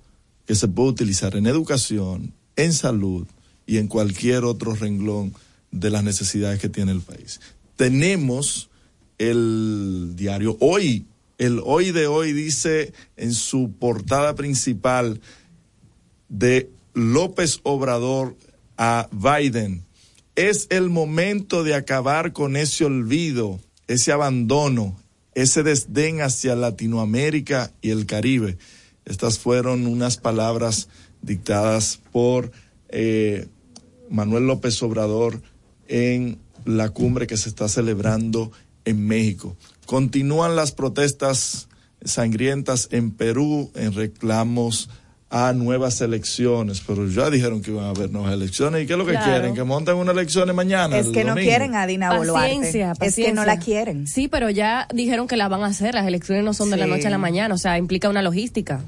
que 0.47 0.55
se 0.55 0.67
puede 0.67 0.89
utilizar 0.89 1.35
en 1.35 1.45
educación, 1.45 2.33
en 2.55 2.73
salud 2.73 3.27
y 3.67 3.77
en 3.77 3.87
cualquier 3.87 4.45
otro 4.45 4.73
renglón 4.73 5.35
de 5.69 5.91
las 5.91 6.03
necesidades 6.03 6.59
que 6.59 6.69
tiene 6.69 6.91
el 6.91 7.01
país. 7.01 7.39
Tenemos 7.75 8.71
el 9.19 10.13
diario 10.15 10.57
Hoy, 10.59 11.05
el 11.37 11.61
Hoy 11.63 11.91
de 11.91 12.07
hoy 12.07 12.33
dice 12.33 12.93
en 13.15 13.35
su 13.35 13.73
portada 13.77 14.33
principal 14.33 15.21
de 16.29 16.71
López 16.95 17.59
Obrador 17.61 18.35
a 18.75 19.07
Biden, 19.11 19.85
es 20.39 20.67
el 20.69 20.89
momento 20.89 21.65
de 21.65 21.75
acabar 21.75 22.31
con 22.31 22.55
ese 22.55 22.85
olvido, 22.85 23.59
ese 23.89 24.13
abandono, 24.13 24.97
ese 25.35 25.63
desdén 25.63 26.21
hacia 26.21 26.55
Latinoamérica 26.55 27.73
y 27.81 27.89
el 27.89 28.05
Caribe. 28.05 28.57
Estas 29.03 29.37
fueron 29.37 29.85
unas 29.85 30.15
palabras 30.15 30.87
dictadas 31.21 31.99
por 32.13 32.53
eh, 32.87 33.47
Manuel 34.09 34.47
López 34.47 34.81
Obrador 34.81 35.41
en 35.89 36.39
la 36.63 36.87
cumbre 36.87 37.27
que 37.27 37.35
se 37.35 37.49
está 37.49 37.67
celebrando 37.67 38.49
en 38.85 39.05
México. 39.05 39.57
Continúan 39.85 40.55
las 40.55 40.71
protestas 40.71 41.67
sangrientas 42.01 42.87
en 42.91 43.11
Perú 43.11 43.71
en 43.75 43.93
reclamos 43.93 44.89
a 45.31 45.53
nuevas 45.53 46.01
elecciones, 46.01 46.81
pero 46.85 47.07
ya 47.07 47.29
dijeron 47.29 47.61
que 47.61 47.69
iban 47.71 47.85
a 47.85 47.89
haber 47.89 48.09
nuevas 48.11 48.33
elecciones. 48.33 48.83
¿Y 48.83 48.87
qué 48.87 48.93
es 48.93 48.99
lo 48.99 49.05
que 49.05 49.11
Claro. 49.11 49.31
quieren? 49.31 49.53
¿Que 49.55 49.63
monten 49.63 49.95
unas 49.95 50.15
elecciones 50.15 50.55
mañana? 50.55 50.97
Es 50.97 51.07
el 51.07 51.11
que 51.11 51.23
no 51.23 51.35
quieren 51.35 51.75
a 51.75 51.85
Dina 51.85 52.17
Boluarte. 52.17 52.55
Paciencia, 52.55 52.91
Es 52.93 52.97
que 52.97 53.05
no 53.05 53.35
paciencia. 53.35 53.45
la 53.45 53.59
quieren. 53.59 54.07
Sí, 54.07 54.27
pero 54.27 54.49
ya 54.49 54.87
dijeron 54.93 55.27
que 55.27 55.37
la 55.37 55.47
van 55.47 55.61
a 55.61 55.67
hacer. 55.67 55.93
Las 55.93 56.07
elecciones 56.07 56.43
no 56.43 56.53
son 56.53 56.71
de 56.71 56.77
la 56.77 56.87
noche 56.87 57.07
a 57.07 57.11
la 57.11 57.17
mañana. 57.19 57.53
O 57.53 57.57
sea, 57.59 57.77
implica 57.77 58.09
una 58.09 58.21
logística. 58.23 58.81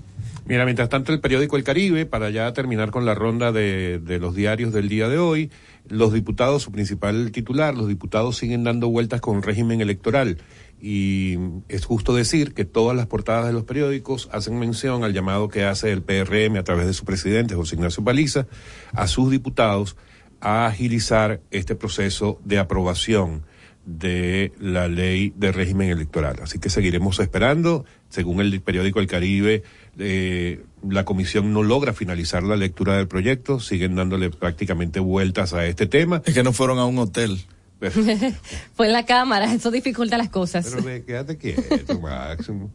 Mira, 0.48 0.66
mientras 0.66 0.90
tanto 0.90 1.14
el 1.14 1.20
periódico 1.20 1.56
El 1.58 1.64
Caribe, 1.64 2.06
para 2.08 2.30
ya 2.32 2.52
terminar 2.54 2.90
con 2.90 3.06
la 3.06 3.14
ronda 3.14 3.52
de, 3.52 4.00
de 4.00 4.18
los 4.20 4.34
diarios 4.36 4.74
del 4.74 4.90
día 4.90 5.08
de 5.08 5.20
hoy, 5.20 5.52
los 5.88 6.12
diputados, 6.12 6.64
su 6.64 6.72
principal 6.72 7.32
titular, 7.32 7.76
los 7.76 7.88
diputados 7.88 8.38
siguen 8.38 8.64
dando 8.64 8.90
vueltas 8.90 9.22
con 9.22 9.44
régimen 9.44 9.80
electoral. 9.82 10.38
Y 10.82 11.38
es 11.70 11.86
justo 11.86 12.16
decir 12.16 12.54
que 12.54 12.66
todas 12.66 12.98
las 12.98 13.06
portadas 13.06 13.46
de 13.46 13.54
los 13.54 13.66
periódicos 13.66 14.30
hacen 14.32 14.58
mención 14.58 15.04
al 15.04 15.14
llamado 15.14 15.48
que 15.48 15.64
hace 15.64 15.92
el 15.92 16.02
PRM 16.02 16.58
a 16.58 16.64
través 16.64 16.88
de 16.88 16.94
su 16.94 17.06
presidente, 17.06 17.56
José 17.56 17.76
Ignacio 17.76 18.04
Paliza, 18.04 18.48
a 18.94 19.08
sus 19.08 19.30
diputados 19.30 19.96
a 20.40 20.66
agilizar 20.66 21.42
este 21.52 21.76
proceso 21.76 22.40
de 22.44 22.58
aprobación 22.58 23.44
de 23.86 24.54
la 24.60 24.88
ley 24.88 25.34
de 25.36 25.52
régimen 25.52 25.90
electoral. 25.90 26.38
Así 26.42 26.60
que 26.60 26.70
seguiremos 26.70 27.20
esperando. 27.20 27.86
Según 28.10 28.42
el 28.42 28.62
periódico 28.62 29.00
El 29.00 29.08
Caribe, 29.08 29.64
eh, 29.98 30.64
la 30.88 31.06
comisión 31.06 31.54
no 31.54 31.64
logra 31.64 31.94
finalizar 31.94 32.44
la 32.44 32.56
lectura 32.56 32.98
del 32.98 33.08
proyecto, 33.08 33.60
siguen 33.60 33.96
dándole 33.96 34.30
prácticamente 34.30 35.00
vueltas 35.00 35.54
a 35.54 35.66
este 35.66 35.88
tema. 35.88 36.22
Es 36.26 36.34
que 36.34 36.44
no 36.44 36.54
fueron 36.54 36.80
a 36.80 36.86
un 36.86 37.00
hotel. 37.00 37.40
Fue 38.76 38.88
en 38.88 38.94
la 38.94 39.06
cámara, 39.06 39.52
eso 39.54 39.72
dificulta 39.72 40.18
las 40.18 40.30
cosas. 40.30 40.68
pero 40.70 40.84
ve, 40.84 41.04
quédate 41.04 41.38
quieto, 41.38 42.00
Máximo. 42.00 42.72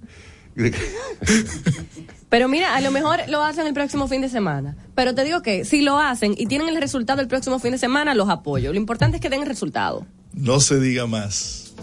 Pero 2.29 2.49
mira, 2.49 2.75
a 2.75 2.81
lo 2.81 2.91
mejor 2.91 3.21
lo 3.29 3.43
hacen 3.43 3.67
el 3.67 3.75
próximo 3.75 4.09
fin 4.09 4.21
de 4.23 4.29
semana. 4.29 4.77
Pero 4.95 5.15
te 5.15 5.23
digo 5.23 5.43
que 5.43 5.65
si 5.65 5.83
lo 5.83 5.99
hacen 5.99 6.35
y 6.37 6.47
tienen 6.47 6.69
el 6.69 6.81
resultado 6.81 7.21
el 7.21 7.29
próximo 7.29 7.59
fin 7.59 7.73
de 7.73 7.79
semana, 7.79 8.15
los 8.15 8.29
apoyo. 8.29 8.73
Lo 8.73 8.79
importante 8.79 9.17
es 9.19 9.21
que 9.21 9.29
den 9.29 9.43
el 9.43 9.49
resultado. 9.49 10.07
No 10.33 10.61
se 10.61 10.81
diga 10.81 11.07
más. 11.07 11.75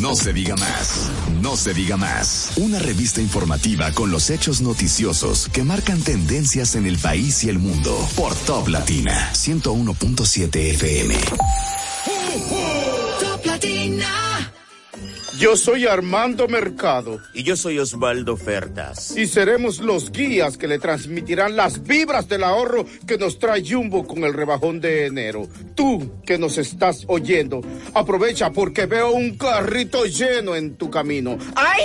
No 0.00 0.14
se 0.14 0.32
diga 0.32 0.56
más. 0.56 1.10
No 1.40 1.56
se 1.56 1.72
diga 1.72 1.96
más. 1.96 2.52
Una 2.56 2.78
revista 2.78 3.20
informativa 3.20 3.92
con 3.92 4.10
los 4.10 4.28
hechos 4.28 4.60
noticiosos 4.60 5.48
que 5.48 5.64
marcan 5.64 6.00
tendencias 6.02 6.74
en 6.74 6.86
el 6.86 6.98
país 6.98 7.44
y 7.44 7.48
el 7.48 7.58
mundo. 7.58 7.96
Por 8.14 8.34
Top 8.34 8.68
Latina 8.68 9.30
101.7 9.32 10.56
FM. 10.74 11.14
Top 13.20 13.46
Latina. 13.46 14.39
Yo 15.40 15.56
soy 15.56 15.86
Armando 15.86 16.48
Mercado 16.48 17.18
Y 17.32 17.44
yo 17.44 17.56
soy 17.56 17.78
Osvaldo 17.78 18.36
Fertas. 18.36 19.16
y 19.16 19.26
seremos 19.26 19.78
los 19.80 20.12
guías 20.12 20.58
que 20.58 20.68
le 20.68 20.78
transmitirán 20.78 21.56
las 21.56 21.82
vibras 21.82 22.28
del 22.28 22.44
ahorro 22.44 22.84
que 23.06 23.16
nos 23.16 23.38
trae 23.38 23.64
Jumbo 23.66 24.06
con 24.06 24.22
el 24.24 24.34
rebajón 24.34 24.82
de 24.82 25.06
enero. 25.06 25.48
Tú 25.74 26.20
que 26.26 26.36
nos 26.36 26.58
estás 26.58 27.04
oyendo, 27.06 27.62
aprovecha 27.94 28.50
porque 28.50 28.84
veo 28.84 29.12
un 29.12 29.38
carrito 29.38 30.04
lleno 30.04 30.54
en 30.54 30.76
tu 30.76 30.90
camino. 30.90 31.38
¡Ay! 31.54 31.84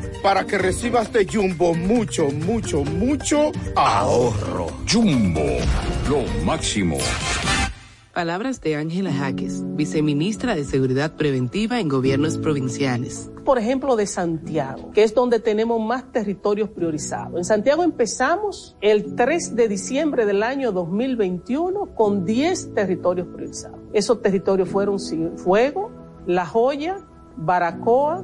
Para 0.23 0.45
que 0.45 0.59
recibas 0.59 1.11
de 1.11 1.25
Jumbo 1.25 1.73
mucho, 1.73 2.29
mucho, 2.29 2.83
mucho 2.83 3.51
ahorro. 3.75 4.67
Jumbo, 4.87 5.41
lo 6.07 6.45
máximo. 6.45 6.97
Palabras 8.13 8.61
de 8.61 8.75
Ángela 8.75 9.11
Jaques, 9.11 9.63
viceministra 9.75 10.53
de 10.55 10.63
Seguridad 10.63 11.15
Preventiva 11.15 11.79
en 11.79 11.89
Gobiernos 11.89 12.37
Provinciales. 12.37 13.31
por 13.43 13.57
ejemplo, 13.57 13.95
de 13.95 14.05
Santiago, 14.05 14.91
que 14.91 15.01
es 15.03 15.15
donde 15.15 15.39
tenemos 15.39 15.81
más 15.81 16.11
territorios 16.11 16.69
priorizados. 16.69 17.37
En 17.37 17.43
Santiago 17.43 17.83
empezamos 17.83 18.77
el 18.81 19.15
3 19.15 19.55
de 19.55 19.67
diciembre 19.67 20.27
del 20.27 20.43
año 20.43 20.71
2021 20.71 21.95
con 21.95 22.23
10 22.23 22.75
territorios 22.75 23.27
priorizados. 23.33 23.79
Esos 23.93 24.21
territorios 24.21 24.69
fueron 24.69 24.99
Fuego, 25.37 25.89
La 26.27 26.45
Joya, 26.45 26.99
Baracoa, 27.35 28.23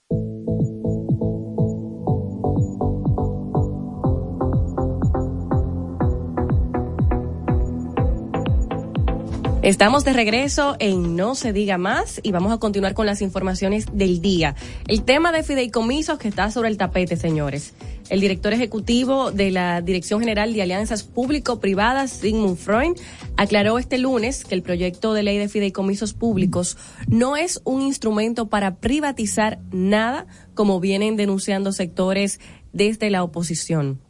Estamos 9.71 10.03
de 10.03 10.13
regreso 10.13 10.75
en 10.81 11.15
No 11.15 11.37
se 11.37 11.53
diga 11.53 11.79
más 11.79 12.19
y 12.25 12.33
vamos 12.33 12.53
a 12.53 12.59
continuar 12.59 12.93
con 12.93 13.07
las 13.07 13.23
informaciones 13.23 13.87
del 13.93 14.21
día. 14.21 14.57
El 14.89 15.05
tema 15.05 15.31
de 15.31 15.45
fideicomisos 15.45 16.19
que 16.19 16.27
está 16.27 16.51
sobre 16.51 16.71
el 16.71 16.77
tapete, 16.77 17.17
señores. 17.17 17.73
El 18.09 18.21
director 18.21 18.53
ejecutivo 18.53 19.31
de 19.31 19.53
la 19.53 19.81
Dirección 19.81 20.19
General 20.19 20.53
de 20.53 20.63
Alianzas 20.63 21.05
Público-Privadas, 21.05 22.11
Sigmund 22.11 22.57
Freud, 22.57 22.99
aclaró 23.37 23.79
este 23.79 23.99
lunes 23.99 24.45
que 24.45 24.57
el 24.57 24.63
proyecto 24.63 25.15
de 25.15 25.23
ley 25.23 25.39
de 25.39 25.49
fideicomisos 25.49 26.15
públicos 26.15 26.77
no 27.07 27.37
es 27.37 27.61
un 27.63 27.81
instrumento 27.81 28.49
para 28.49 28.79
privatizar 28.79 29.61
nada, 29.71 30.27
como 30.55 30.81
vienen 30.81 31.15
denunciando 31.15 31.71
sectores 31.71 32.41
desde 32.73 33.09
la 33.09 33.23
oposición. 33.23 34.01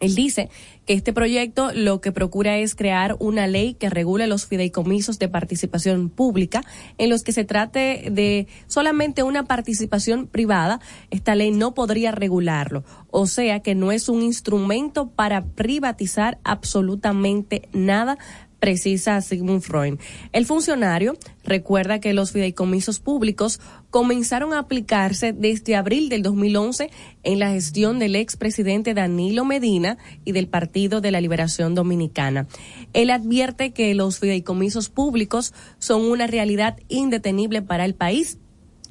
Él 0.00 0.14
dice 0.14 0.48
que 0.86 0.94
este 0.94 1.12
proyecto 1.12 1.72
lo 1.72 2.00
que 2.00 2.12
procura 2.12 2.56
es 2.58 2.74
crear 2.74 3.16
una 3.18 3.46
ley 3.46 3.74
que 3.74 3.90
regule 3.90 4.26
los 4.26 4.46
fideicomisos 4.46 5.18
de 5.18 5.28
participación 5.28 6.08
pública 6.08 6.62
en 6.98 7.10
los 7.10 7.22
que 7.22 7.32
se 7.32 7.44
trate 7.44 8.08
de 8.10 8.46
solamente 8.68 9.22
una 9.22 9.44
participación 9.44 10.26
privada. 10.26 10.80
Esta 11.10 11.34
ley 11.34 11.50
no 11.50 11.74
podría 11.74 12.12
regularlo. 12.12 12.84
O 13.10 13.26
sea 13.26 13.60
que 13.60 13.74
no 13.74 13.90
es 13.92 14.08
un 14.08 14.22
instrumento 14.22 15.10
para 15.10 15.44
privatizar 15.44 16.38
absolutamente 16.44 17.68
nada 17.72 18.18
precisa 18.58 19.20
Sigmund 19.20 19.62
Freud. 19.62 19.98
El 20.32 20.46
funcionario 20.46 21.16
recuerda 21.44 22.00
que 22.00 22.12
los 22.12 22.32
fideicomisos 22.32 23.00
públicos 23.00 23.60
comenzaron 23.90 24.52
a 24.52 24.58
aplicarse 24.58 25.32
desde 25.32 25.76
abril 25.76 26.08
del 26.08 26.22
2011 26.22 26.90
en 27.22 27.38
la 27.38 27.50
gestión 27.50 27.98
del 27.98 28.16
expresidente 28.16 28.94
Danilo 28.94 29.44
Medina 29.44 29.98
y 30.24 30.32
del 30.32 30.48
Partido 30.48 31.00
de 31.00 31.10
la 31.10 31.20
Liberación 31.20 31.74
Dominicana. 31.74 32.46
Él 32.92 33.10
advierte 33.10 33.72
que 33.72 33.94
los 33.94 34.18
fideicomisos 34.18 34.88
públicos 34.88 35.54
son 35.78 36.02
una 36.02 36.26
realidad 36.26 36.78
indetenible 36.88 37.62
para 37.62 37.84
el 37.84 37.94
país 37.94 38.38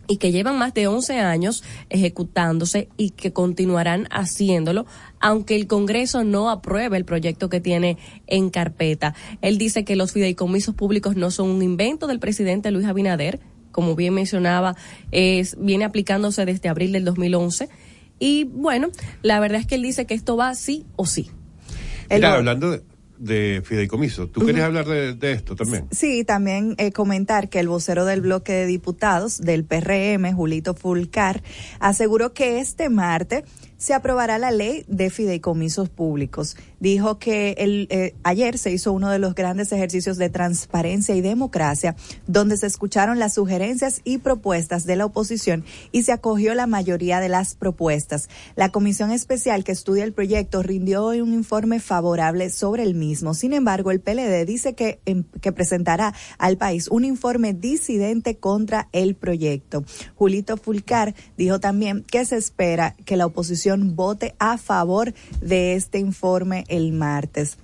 y 0.07 0.17
que 0.17 0.31
llevan 0.31 0.57
más 0.57 0.73
de 0.73 0.87
11 0.87 1.19
años 1.19 1.63
ejecutándose 1.89 2.89
y 2.97 3.11
que 3.11 3.33
continuarán 3.33 4.07
haciéndolo, 4.09 4.85
aunque 5.19 5.55
el 5.55 5.67
Congreso 5.67 6.23
no 6.23 6.49
apruebe 6.49 6.97
el 6.97 7.05
proyecto 7.05 7.49
que 7.49 7.59
tiene 7.59 7.97
en 8.27 8.49
carpeta. 8.49 9.13
Él 9.41 9.57
dice 9.57 9.85
que 9.85 9.95
los 9.95 10.11
fideicomisos 10.11 10.75
públicos 10.75 11.15
no 11.15 11.31
son 11.31 11.49
un 11.49 11.61
invento 11.61 12.07
del 12.07 12.19
presidente 12.19 12.71
Luis 12.71 12.85
Abinader, 12.85 13.39
como 13.71 13.95
bien 13.95 14.13
mencionaba, 14.13 14.75
es, 15.11 15.55
viene 15.59 15.85
aplicándose 15.85 16.45
desde 16.45 16.69
abril 16.69 16.93
del 16.93 17.05
2011. 17.05 17.69
Y 18.19 18.45
bueno, 18.45 18.89
la 19.21 19.39
verdad 19.39 19.61
es 19.61 19.67
que 19.67 19.75
él 19.75 19.83
dice 19.83 20.05
que 20.05 20.15
esto 20.15 20.35
va 20.35 20.55
sí 20.55 20.85
o 20.95 21.05
sí. 21.05 21.29
Mira, 22.09 22.33
hablando 22.33 22.71
de, 22.71 22.81
de 23.19 23.61
fideicomiso. 23.63 24.27
¿Tú 24.27 24.45
querías 24.45 24.65
hablar 24.65 24.85
de, 24.85 25.13
de 25.13 25.31
esto 25.31 25.55
también? 25.55 25.87
Sí, 25.91 26.23
también 26.23 26.75
eh, 26.77 26.91
comentar 26.91 27.49
que 27.49 27.59
el 27.59 27.67
vocero 27.67 28.05
del 28.05 28.21
bloque 28.21 28.53
de 28.53 28.65
diputados 28.65 29.39
del 29.39 29.63
PRM, 29.65 30.33
Julito 30.33 30.73
Fulcar, 30.73 31.43
aseguró 31.79 32.33
que 32.33 32.59
este 32.59 32.89
martes 32.89 33.43
se 33.77 33.93
aprobará 33.93 34.37
la 34.37 34.51
ley 34.51 34.85
de 34.87 35.09
fideicomisos 35.09 35.89
públicos. 35.89 36.57
Dijo 36.79 37.19
que 37.19 37.55
el, 37.57 37.87
eh, 37.89 38.15
ayer 38.23 38.57
se 38.57 38.71
hizo 38.71 38.91
uno 38.91 39.09
de 39.09 39.19
los 39.19 39.35
grandes 39.35 39.71
ejercicios 39.71 40.17
de 40.17 40.29
transparencia 40.29 41.15
y 41.15 41.21
democracia, 41.21 41.95
donde 42.27 42.57
se 42.57 42.67
escucharon 42.67 43.19
las 43.19 43.35
sugerencias 43.35 44.01
y 44.03 44.17
propuestas 44.19 44.85
de 44.85 44.95
la 44.95 45.05
oposición 45.05 45.63
y 45.91 46.03
se 46.03 46.11
acogió 46.11 46.53
la 46.55 46.67
mayoría 46.67 47.19
de 47.19 47.29
las 47.29 47.55
propuestas. 47.55 48.29
La 48.55 48.69
comisión 48.69 49.11
especial 49.11 49.63
que 49.63 49.71
estudia 49.71 50.03
el 50.03 50.13
proyecto 50.13 50.63
rindió 50.63 51.05
hoy 51.05 51.21
un 51.21 51.33
informe 51.33 51.79
favorable 51.79 52.49
sobre 52.49 52.83
el 52.83 52.95
mismo. 52.95 53.33
Sin 53.33 53.53
embargo, 53.53 53.91
el 53.91 53.99
PLD 53.99 54.45
dice 54.45 54.73
que, 54.73 54.99
em, 55.05 55.23
que 55.41 55.51
presentará 55.51 56.13
al 56.37 56.57
país 56.57 56.87
un 56.87 57.05
informe 57.05 57.53
disidente 57.53 58.37
contra 58.37 58.89
el 58.91 59.15
proyecto. 59.15 59.83
Julito 60.15 60.57
Fulcar 60.57 61.15
dijo 61.37 61.59
también 61.59 62.03
que 62.03 62.25
se 62.25 62.37
espera 62.37 62.95
que 63.05 63.17
la 63.17 63.25
oposición 63.25 63.66
vote 63.75 64.35
a 64.39 64.57
favor 64.57 65.13
de 65.41 65.75
este 65.75 65.99
informe 65.99 66.63
el 66.67 66.93
martes. 66.93 67.57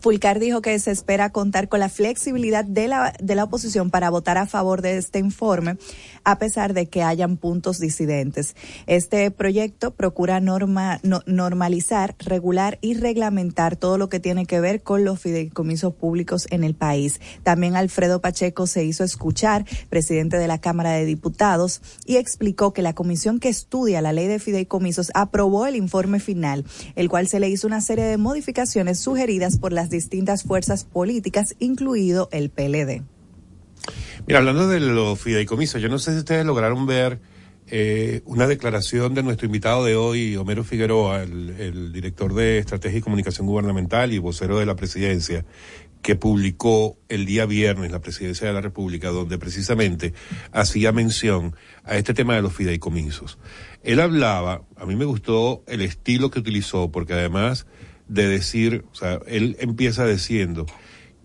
Fulcar 0.00 0.38
dijo 0.38 0.62
que 0.62 0.78
se 0.78 0.90
espera 0.90 1.30
contar 1.30 1.68
con 1.68 1.80
la 1.80 1.88
flexibilidad 1.88 2.64
de 2.64 2.88
la, 2.88 3.12
de 3.20 3.34
la 3.34 3.44
oposición 3.44 3.90
para 3.90 4.08
votar 4.08 4.38
a 4.38 4.46
favor 4.46 4.80
de 4.80 4.96
este 4.96 5.18
informe, 5.18 5.76
a 6.24 6.38
pesar 6.38 6.74
de 6.74 6.86
que 6.86 7.02
hayan 7.02 7.36
puntos 7.36 7.78
disidentes. 7.78 8.56
Este 8.86 9.30
proyecto 9.30 9.92
procura 9.92 10.40
norma, 10.40 11.00
no, 11.02 11.22
normalizar, 11.26 12.14
regular 12.18 12.78
y 12.80 12.94
reglamentar 12.94 13.76
todo 13.76 13.98
lo 13.98 14.08
que 14.08 14.20
tiene 14.20 14.46
que 14.46 14.60
ver 14.60 14.82
con 14.82 15.04
los 15.04 15.20
fideicomisos 15.20 15.94
públicos 15.94 16.46
en 16.50 16.64
el 16.64 16.74
país. 16.74 17.20
También 17.42 17.76
Alfredo 17.76 18.20
Pacheco 18.20 18.66
se 18.66 18.84
hizo 18.84 19.04
escuchar, 19.04 19.64
presidente 19.88 20.38
de 20.38 20.46
la 20.46 20.60
Cámara 20.60 20.92
de 20.92 21.04
Diputados, 21.04 21.82
y 22.06 22.16
explicó 22.16 22.72
que 22.72 22.82
la 22.82 22.94
comisión 22.94 23.38
que 23.38 23.48
estudia 23.48 24.00
la 24.00 24.12
ley 24.12 24.26
de 24.26 24.38
fideicomisos 24.38 25.10
aprobó 25.14 25.66
el 25.66 25.76
informe 25.76 26.20
final, 26.20 26.64
el 26.96 27.08
cual 27.08 27.28
se 27.28 27.40
le 27.40 27.48
hizo 27.48 27.66
una 27.66 27.80
serie 27.80 28.04
de 28.04 28.16
modificaciones 28.16 28.98
sugeridas 28.98 29.58
por 29.58 29.72
las 29.72 29.90
distintas 29.90 30.42
fuerzas 30.44 30.84
políticas, 30.84 31.54
incluido 31.58 32.28
el 32.32 32.50
PLD. 32.50 33.11
Mira, 34.24 34.38
hablando 34.38 34.68
de 34.68 34.78
los 34.78 35.20
fideicomisos, 35.20 35.82
yo 35.82 35.88
no 35.88 35.98
sé 35.98 36.12
si 36.12 36.18
ustedes 36.18 36.46
lograron 36.46 36.86
ver 36.86 37.20
eh, 37.66 38.22
una 38.24 38.46
declaración 38.46 39.14
de 39.14 39.24
nuestro 39.24 39.46
invitado 39.46 39.84
de 39.84 39.96
hoy, 39.96 40.36
Homero 40.36 40.62
Figueroa, 40.62 41.24
el, 41.24 41.50
el, 41.58 41.92
director 41.92 42.32
de 42.32 42.58
Estrategia 42.58 42.98
y 42.98 43.02
Comunicación 43.02 43.48
Gubernamental 43.48 44.12
y 44.12 44.18
vocero 44.18 44.60
de 44.60 44.66
la 44.66 44.76
presidencia, 44.76 45.44
que 46.02 46.14
publicó 46.14 46.98
el 47.08 47.26
día 47.26 47.46
viernes 47.46 47.90
la 47.90 48.00
presidencia 48.00 48.46
de 48.46 48.52
la 48.52 48.60
República, 48.60 49.08
donde 49.08 49.38
precisamente 49.38 50.14
hacía 50.52 50.92
mención 50.92 51.56
a 51.82 51.96
este 51.96 52.14
tema 52.14 52.36
de 52.36 52.42
los 52.42 52.52
fideicomisos. 52.52 53.38
Él 53.82 53.98
hablaba, 53.98 54.62
a 54.76 54.86
mí 54.86 54.94
me 54.94 55.04
gustó 55.04 55.64
el 55.66 55.80
estilo 55.80 56.30
que 56.30 56.38
utilizó, 56.38 56.92
porque 56.92 57.14
además 57.14 57.66
de 58.06 58.28
decir, 58.28 58.84
o 58.92 58.94
sea, 58.94 59.18
él 59.26 59.56
empieza 59.58 60.06
diciendo 60.06 60.66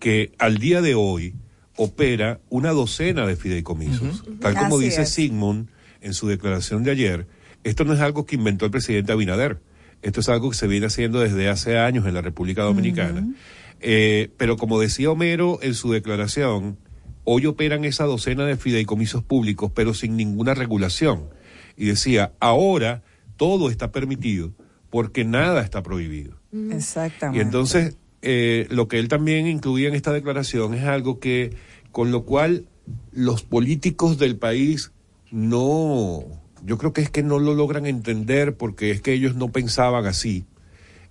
que 0.00 0.32
al 0.38 0.58
día 0.58 0.80
de 0.80 0.96
hoy 0.96 1.34
opera 1.78 2.40
una 2.50 2.72
docena 2.72 3.26
de 3.26 3.36
fideicomisos, 3.36 4.20
uh 4.20 4.32
-huh. 4.32 4.38
tal 4.40 4.54
como 4.54 4.76
Así 4.76 4.84
dice 4.84 5.02
es. 5.02 5.10
Sigmund 5.10 5.68
en 6.00 6.12
su 6.12 6.28
declaración 6.28 6.82
de 6.84 6.90
ayer. 6.90 7.26
Esto 7.64 7.84
no 7.84 7.94
es 7.94 8.00
algo 8.00 8.26
que 8.26 8.36
inventó 8.36 8.66
el 8.66 8.70
presidente 8.70 9.12
Abinader. 9.12 9.60
Esto 10.02 10.20
es 10.20 10.28
algo 10.28 10.50
que 10.50 10.56
se 10.56 10.66
viene 10.66 10.86
haciendo 10.86 11.20
desde 11.20 11.48
hace 11.48 11.78
años 11.78 12.06
en 12.06 12.14
la 12.14 12.20
República 12.20 12.62
Dominicana. 12.62 13.20
Uh 13.20 13.24
-huh. 13.24 13.34
eh, 13.80 14.30
pero 14.36 14.56
como 14.56 14.78
decía 14.80 15.10
Homero 15.10 15.58
en 15.62 15.74
su 15.74 15.90
declaración, 15.90 16.78
hoy 17.24 17.46
operan 17.46 17.84
esa 17.84 18.04
docena 18.04 18.44
de 18.44 18.56
fideicomisos 18.56 19.22
públicos, 19.22 19.70
pero 19.74 19.94
sin 19.94 20.16
ninguna 20.16 20.54
regulación. 20.54 21.28
Y 21.76 21.86
decía, 21.86 22.32
ahora 22.40 23.02
todo 23.36 23.70
está 23.70 23.92
permitido 23.92 24.52
porque 24.90 25.24
nada 25.24 25.62
está 25.62 25.82
prohibido. 25.82 26.38
Exactamente. 26.72 27.38
Y 27.38 27.42
entonces, 27.42 27.96
eh, 28.22 28.66
lo 28.70 28.88
que 28.88 28.98
él 28.98 29.08
también 29.08 29.46
incluía 29.46 29.88
en 29.88 29.94
esta 29.94 30.12
declaración 30.12 30.74
es 30.74 30.84
algo 30.84 31.20
que, 31.20 31.54
con 31.98 32.12
lo 32.12 32.22
cual 32.22 32.68
los 33.10 33.42
políticos 33.42 34.18
del 34.18 34.36
país 34.36 34.92
no, 35.32 36.24
yo 36.64 36.78
creo 36.78 36.92
que 36.92 37.00
es 37.00 37.10
que 37.10 37.24
no 37.24 37.40
lo 37.40 37.54
logran 37.54 37.86
entender 37.86 38.56
porque 38.56 38.92
es 38.92 39.00
que 39.00 39.12
ellos 39.12 39.34
no 39.34 39.50
pensaban 39.50 40.06
así, 40.06 40.44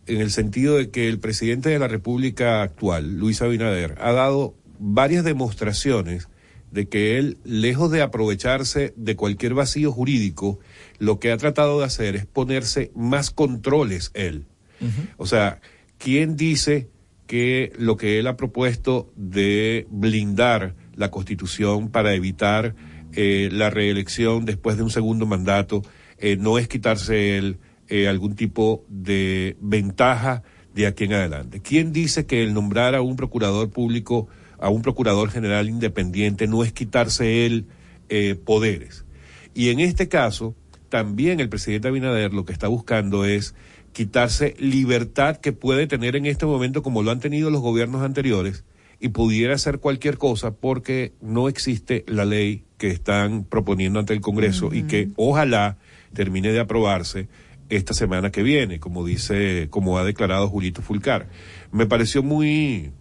en 0.05 0.21
el 0.21 0.31
sentido 0.31 0.77
de 0.77 0.89
que 0.89 1.09
el 1.09 1.19
presidente 1.19 1.67
de 1.67 1.77
la 1.77 1.89
República 1.89 2.61
actual, 2.61 3.17
Luis 3.17 3.41
Abinader, 3.41 3.95
ha 3.99 4.13
dado 4.13 4.55
varias 4.79 5.25
demostraciones 5.25 6.29
de 6.71 6.87
que 6.87 7.17
él, 7.17 7.37
lejos 7.43 7.91
de 7.91 8.01
aprovecharse 8.01 8.93
de 8.95 9.17
cualquier 9.17 9.55
vacío 9.55 9.91
jurídico, 9.91 10.57
lo 10.99 11.19
que 11.19 11.33
ha 11.33 11.37
tratado 11.37 11.79
de 11.79 11.85
hacer 11.85 12.15
es 12.15 12.25
ponerse 12.25 12.93
más 12.95 13.29
controles 13.29 14.09
él. 14.13 14.45
Uh 14.79 14.85
-huh. 14.85 15.09
O 15.17 15.25
sea, 15.25 15.59
¿quién 15.97 16.37
dice 16.37 16.87
que 17.27 17.71
lo 17.77 17.97
que 17.97 18.19
él 18.19 18.27
ha 18.27 18.37
propuesto 18.37 19.11
de 19.15 19.85
blindar 19.89 20.75
la 20.95 21.11
constitución 21.11 21.89
para 21.89 22.13
evitar 22.13 22.75
eh, 23.13 23.49
la 23.51 23.69
reelección 23.69 24.45
después 24.45 24.77
de 24.77 24.83
un 24.83 24.89
segundo 24.89 25.25
mandato 25.25 25.81
eh, 26.17 26.37
no 26.37 26.57
es 26.57 26.67
quitarse 26.67 27.37
él 27.37 27.59
eh, 27.89 28.07
algún 28.07 28.35
tipo 28.35 28.83
de 28.89 29.55
ventaja 29.61 30.43
de 30.73 30.87
aquí 30.87 31.05
en 31.05 31.13
adelante? 31.13 31.61
¿Quién 31.61 31.93
dice 31.93 32.25
que 32.25 32.43
el 32.43 32.53
nombrar 32.53 32.95
a 32.95 33.01
un 33.01 33.15
procurador 33.15 33.69
público, 33.69 34.27
a 34.59 34.69
un 34.69 34.81
procurador 34.81 35.29
general 35.29 35.69
independiente, 35.69 36.47
no 36.47 36.63
es 36.63 36.73
quitarse 36.73 37.45
él 37.45 37.65
eh, 38.09 38.35
poderes? 38.35 39.05
Y 39.53 39.69
en 39.69 39.79
este 39.79 40.09
caso, 40.09 40.53
también 40.89 41.39
el 41.39 41.49
presidente 41.49 41.87
Abinader 41.87 42.33
lo 42.33 42.45
que 42.45 42.53
está 42.53 42.67
buscando 42.67 43.25
es 43.25 43.55
quitarse 43.93 44.53
libertad 44.59 45.37
que 45.37 45.53
puede 45.53 45.87
tener 45.87 46.15
en 46.15 46.25
este 46.25 46.45
momento 46.45 46.83
como 46.83 47.03
lo 47.03 47.11
han 47.11 47.19
tenido 47.19 47.49
los 47.49 47.61
gobiernos 47.61 48.01
anteriores 48.01 48.63
y 48.99 49.09
pudiera 49.09 49.55
hacer 49.55 49.79
cualquier 49.79 50.17
cosa 50.17 50.51
porque 50.51 51.13
no 51.21 51.49
existe 51.49 52.03
la 52.07 52.25
ley 52.25 52.63
que 52.77 52.89
están 52.89 53.43
proponiendo 53.43 53.99
ante 53.99 54.13
el 54.13 54.21
Congreso 54.21 54.67
uh 54.67 54.71
-huh. 54.71 54.77
y 54.77 54.83
que 54.83 55.09
ojalá 55.15 55.77
termine 56.13 56.51
de 56.51 56.59
aprobarse 56.59 57.27
esta 57.69 57.93
semana 57.93 58.31
que 58.31 58.43
viene, 58.43 58.79
como 58.79 59.05
dice, 59.05 59.67
como 59.69 59.97
ha 59.97 60.05
declarado 60.05 60.47
Julito 60.47 60.81
Fulcar. 60.81 61.27
Me 61.71 61.85
pareció 61.85 62.23
muy, 62.23 62.91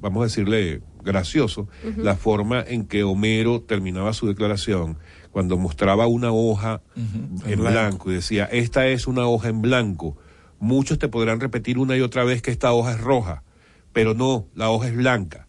vamos 0.00 0.22
a 0.22 0.24
decirle, 0.24 0.82
gracioso 1.02 1.68
uh 1.84 1.88
-huh. 1.88 1.96
la 2.02 2.16
forma 2.16 2.62
en 2.66 2.86
que 2.86 3.04
Homero 3.04 3.62
terminaba 3.62 4.12
su 4.12 4.26
declaración 4.26 4.98
cuando 5.30 5.56
mostraba 5.56 6.06
una 6.06 6.32
hoja 6.32 6.82
uh 6.96 7.00
-huh. 7.00 7.44
en, 7.46 7.52
en 7.52 7.58
blanco. 7.60 7.70
blanco 7.70 8.10
y 8.10 8.14
decía, 8.14 8.44
esta 8.46 8.86
es 8.88 9.06
una 9.06 9.26
hoja 9.26 9.48
en 9.48 9.62
blanco. 9.62 10.16
Muchos 10.58 10.98
te 10.98 11.08
podrán 11.08 11.40
repetir 11.40 11.78
una 11.78 11.96
y 11.96 12.00
otra 12.00 12.24
vez 12.24 12.42
que 12.42 12.50
esta 12.50 12.72
hoja 12.72 12.92
es 12.92 13.00
roja, 13.00 13.42
pero 13.92 14.14
no, 14.14 14.46
la 14.54 14.70
hoja 14.70 14.88
es 14.88 14.96
blanca. 14.96 15.46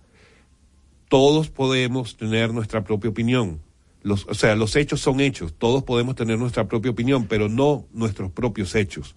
Todos 1.10 1.50
podemos 1.50 2.16
tener 2.16 2.54
nuestra 2.54 2.84
propia 2.84 3.10
opinión. 3.10 3.60
Los, 4.04 4.26
o 4.28 4.34
sea, 4.34 4.56
los 4.56 4.76
hechos 4.76 5.02
son 5.02 5.20
hechos. 5.20 5.54
Todos 5.58 5.84
podemos 5.84 6.16
tener 6.16 6.40
nuestra 6.40 6.68
propia 6.68 6.92
opinión, 6.92 7.28
pero 7.28 7.50
no 7.50 7.86
nuestros 7.92 8.32
propios 8.32 8.74
hechos. 8.76 9.16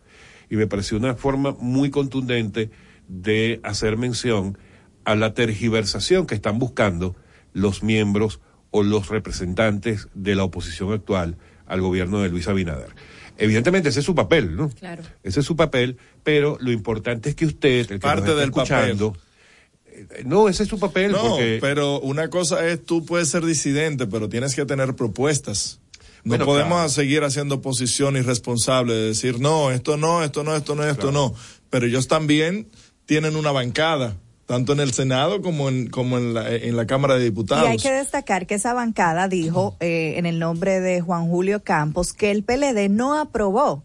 Y 0.51 0.57
me 0.57 0.67
pareció 0.67 0.99
una 0.99 1.15
forma 1.15 1.57
muy 1.61 1.91
contundente 1.91 2.71
de 3.09 3.61
hacer 3.63 3.97
mención 3.97 4.59
a 5.05 5.15
la 5.15 5.35
tergiversación 5.35 6.27
que 6.27 6.35
están 6.35 6.59
buscando 6.59 7.15
los 7.53 7.83
miembros 7.83 8.41
o 8.77 8.83
los 8.83 9.09
representantes 9.09 10.09
de 10.15 10.35
la 10.35 10.43
oposición 10.43 10.93
actual 10.93 11.37
al 11.67 11.81
gobierno 11.81 12.21
de 12.21 12.29
Luis 12.29 12.49
Abinader. 12.49 12.89
Evidentemente 13.39 13.91
ese 13.91 14.01
es 14.01 14.05
su 14.05 14.17
papel, 14.17 14.57
¿no? 14.57 14.69
Claro. 14.69 15.05
Ese 15.23 15.41
es 15.41 15.47
su 15.47 15.55
papel, 15.55 15.97
pero 16.25 16.59
lo 16.61 16.73
importante 16.73 17.29
es 17.29 17.37
que 17.37 17.47
usted, 17.47 17.79
el 17.83 17.87
que 17.87 17.99
Parte 18.01 18.23
nos 18.23 18.31
está 18.31 18.41
del 18.41 18.49
escuchando, 18.51 19.13
papel. 19.13 20.29
no, 20.29 20.49
ese 20.49 20.65
es 20.65 20.69
su 20.69 20.81
papel. 20.81 21.13
No, 21.13 21.23
porque... 21.23 21.59
pero 21.61 22.01
una 22.01 22.31
cosa 22.31 22.67
es 22.67 22.85
tú 22.85 23.05
puedes 23.07 23.29
ser 23.29 23.45
disidente, 23.45 24.09
pero 24.09 24.29
tienes 24.29 24.57
que 24.57 24.67
tener 24.67 24.97
propuestas. 24.97 25.79
No 26.25 26.31
Bueno, 26.31 26.45
podemos 26.45 26.75
claro. 26.79 26.89
seguir 26.89 27.23
haciendo 27.23 27.61
posición 27.63 28.17
irresponsable 28.17 28.93
de 28.93 29.07
decir, 29.07 29.39
no, 29.39 29.71
esto 29.71 29.97
no, 29.97 30.25
esto 30.25 30.43
no, 30.43 30.57
esto 30.57 30.75
no, 30.75 30.85
esto 30.85 31.13
no. 31.13 31.33
Pero 31.71 31.87
ellos 31.87 32.09
también 32.09 32.67
tienen 33.07 33.37
una 33.37 33.53
bancada, 33.53 34.17
tanto 34.47 34.73
en 34.73 34.81
el 34.81 34.93
Senado 34.93 35.43
como 35.43 35.69
en, 35.69 35.89
como 35.89 36.19
en, 36.19 36.35
la, 36.35 36.51
en 36.51 36.77
la 36.77 36.87
Cámara 36.87 37.15
de 37.15 37.25
Diputados. 37.25 37.65
Y 37.67 37.73
hay 37.73 37.79
que 37.79 37.93
destacar 37.93 38.47
que 38.47 38.55
esa 38.55 38.75
bancada 38.75 39.29
dijo, 39.29 39.77
eh, 39.81 40.15
en 40.17 40.27
el 40.27 40.39
nombre 40.39 40.81
de 40.81 41.01
Juan 41.01 41.29
Julio 41.29 41.63
Campos, 41.63 42.13
que 42.13 42.31
el 42.31 42.45
PLD 42.45 42.89
no 42.91 43.19
aprobó 43.19 43.85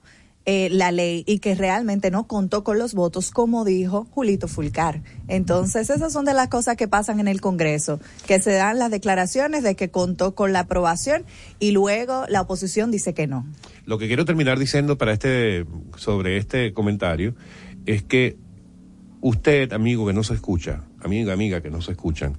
eh, 0.51 0.69
la 0.71 0.91
ley 0.91 1.23
y 1.27 1.39
que 1.39 1.53
realmente 1.53 2.09
no 2.09 2.25
contó 2.25 2.63
con 2.63 2.79
los 2.79 2.95
votos, 2.95 3.29
como 3.29 3.65
dijo 3.65 4.07
Julito 4.09 4.47
Fulcar. 4.47 5.03
Entonces, 5.27 5.89
esas 5.91 6.11
son 6.11 6.25
de 6.25 6.33
las 6.33 6.47
cosas 6.47 6.75
que 6.75 6.87
pasan 6.87 7.19
en 7.19 7.27
el 7.27 7.39
Congreso, 7.39 7.99
que 8.25 8.41
se 8.41 8.53
dan 8.53 8.79
las 8.79 8.89
declaraciones 8.89 9.61
de 9.61 9.75
que 9.75 9.91
contó 9.91 10.33
con 10.33 10.51
la 10.51 10.61
aprobación 10.61 11.23
y 11.59 11.71
luego 11.71 12.25
la 12.29 12.41
oposición 12.41 12.89
dice 12.89 13.13
que 13.13 13.27
no. 13.27 13.45
Lo 13.85 13.99
que 13.99 14.07
quiero 14.07 14.25
terminar 14.25 14.57
diciendo 14.57 14.97
para 14.97 15.13
este, 15.13 15.65
sobre 15.97 16.37
este 16.37 16.73
comentario 16.73 17.35
es 17.85 18.01
que 18.01 18.37
Usted, 19.21 19.73
amigo 19.73 20.07
que 20.07 20.13
no 20.13 20.23
se 20.23 20.33
escucha, 20.33 20.83
amiga, 21.01 21.33
amiga 21.33 21.61
que 21.61 21.69
no 21.69 21.81
se 21.81 21.91
escuchan, 21.91 22.37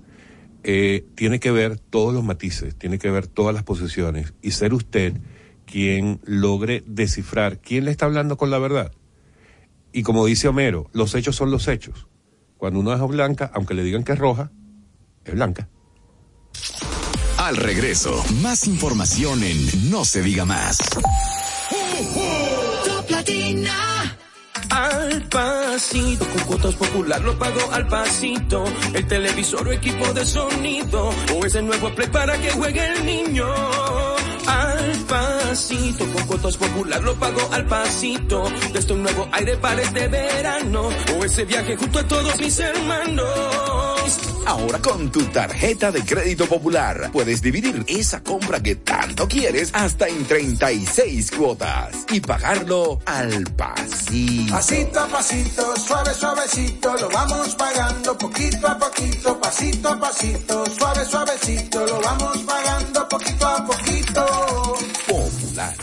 eh, 0.62 1.04
tiene 1.14 1.40
que 1.40 1.50
ver 1.50 1.78
todos 1.78 2.12
los 2.14 2.24
matices, 2.24 2.74
tiene 2.76 2.98
que 2.98 3.10
ver 3.10 3.26
todas 3.26 3.54
las 3.54 3.64
posiciones 3.64 4.34
y 4.42 4.52
ser 4.52 4.74
usted 4.74 5.14
quien 5.66 6.20
logre 6.24 6.82
descifrar 6.86 7.58
quién 7.58 7.84
le 7.84 7.90
está 7.90 8.06
hablando 8.06 8.36
con 8.36 8.50
la 8.50 8.58
verdad. 8.58 8.92
Y 9.92 10.02
como 10.02 10.26
dice 10.26 10.48
Homero, 10.48 10.90
los 10.92 11.14
hechos 11.14 11.36
son 11.36 11.50
los 11.50 11.68
hechos. 11.68 12.06
Cuando 12.56 12.80
uno 12.80 12.92
es 12.92 13.00
blanca, 13.08 13.50
aunque 13.54 13.74
le 13.74 13.82
digan 13.82 14.04
que 14.04 14.12
es 14.12 14.18
roja, 14.18 14.50
es 15.24 15.34
blanca. 15.34 15.68
Al 17.38 17.56
regreso, 17.56 18.22
más 18.42 18.66
información 18.66 19.42
en 19.42 19.90
No 19.90 20.04
se 20.04 20.22
diga 20.22 20.44
más. 20.44 20.78
Top 22.84 23.10
Latina. 23.10 23.89
Al 24.70 25.22
pasito, 25.22 26.24
con 26.26 26.44
cuotas 26.44 26.74
popular 26.76 27.20
lo 27.22 27.36
pago 27.38 27.72
al 27.72 27.86
pasito. 27.88 28.64
El 28.94 29.06
televisor 29.06 29.66
o 29.66 29.72
equipo 29.72 30.12
de 30.12 30.24
sonido, 30.24 31.10
o 31.34 31.44
ese 31.44 31.60
nuevo 31.60 31.90
play 31.90 32.08
para 32.08 32.40
que 32.40 32.50
juegue 32.50 32.86
el 32.86 33.04
niño. 33.04 33.46
Al 34.46 34.92
pasito, 35.08 36.06
con 36.12 36.26
cuotas 36.26 36.56
popular 36.56 37.02
lo 37.02 37.14
pago 37.16 37.48
al 37.52 37.66
pasito. 37.66 38.44
Desde 38.72 38.94
un 38.94 39.02
nuevo 39.02 39.28
aire 39.32 39.56
para 39.56 39.82
este 39.82 40.06
verano, 40.06 40.88
o 41.18 41.24
ese 41.24 41.44
viaje 41.44 41.76
junto 41.76 41.98
a 41.98 42.06
todos 42.06 42.38
mis 42.38 42.58
hermanos. 42.60 43.89
Ahora 44.46 44.80
con 44.80 45.10
tu 45.12 45.24
tarjeta 45.26 45.92
de 45.92 46.04
crédito 46.04 46.46
popular 46.46 47.10
puedes 47.12 47.40
dividir 47.40 47.84
esa 47.86 48.22
compra 48.22 48.60
que 48.60 48.76
tanto 48.76 49.28
quieres 49.28 49.70
hasta 49.72 50.08
en 50.08 50.24
36 50.26 51.30
cuotas 51.30 52.04
y 52.10 52.20
pagarlo 52.20 52.98
al 53.06 53.44
pasito. 53.56 54.52
Pasito 54.52 55.00
a 55.00 55.06
pasito, 55.06 55.76
suave, 55.76 56.14
suavecito, 56.14 56.96
lo 56.96 57.08
vamos 57.10 57.54
pagando 57.54 58.18
poquito 58.18 58.66
a 58.66 58.78
poquito, 58.78 59.40
pasito 59.40 59.88
a 59.88 60.00
pasito, 60.00 60.64
suave, 60.76 61.04
suavecito, 61.04 61.86
lo 61.86 62.00
vamos 62.00 62.38
pagando 62.38 63.08
poquito 63.08 63.46
a 63.46 63.64
poquito. 63.64 64.26
Popular, 65.06 65.76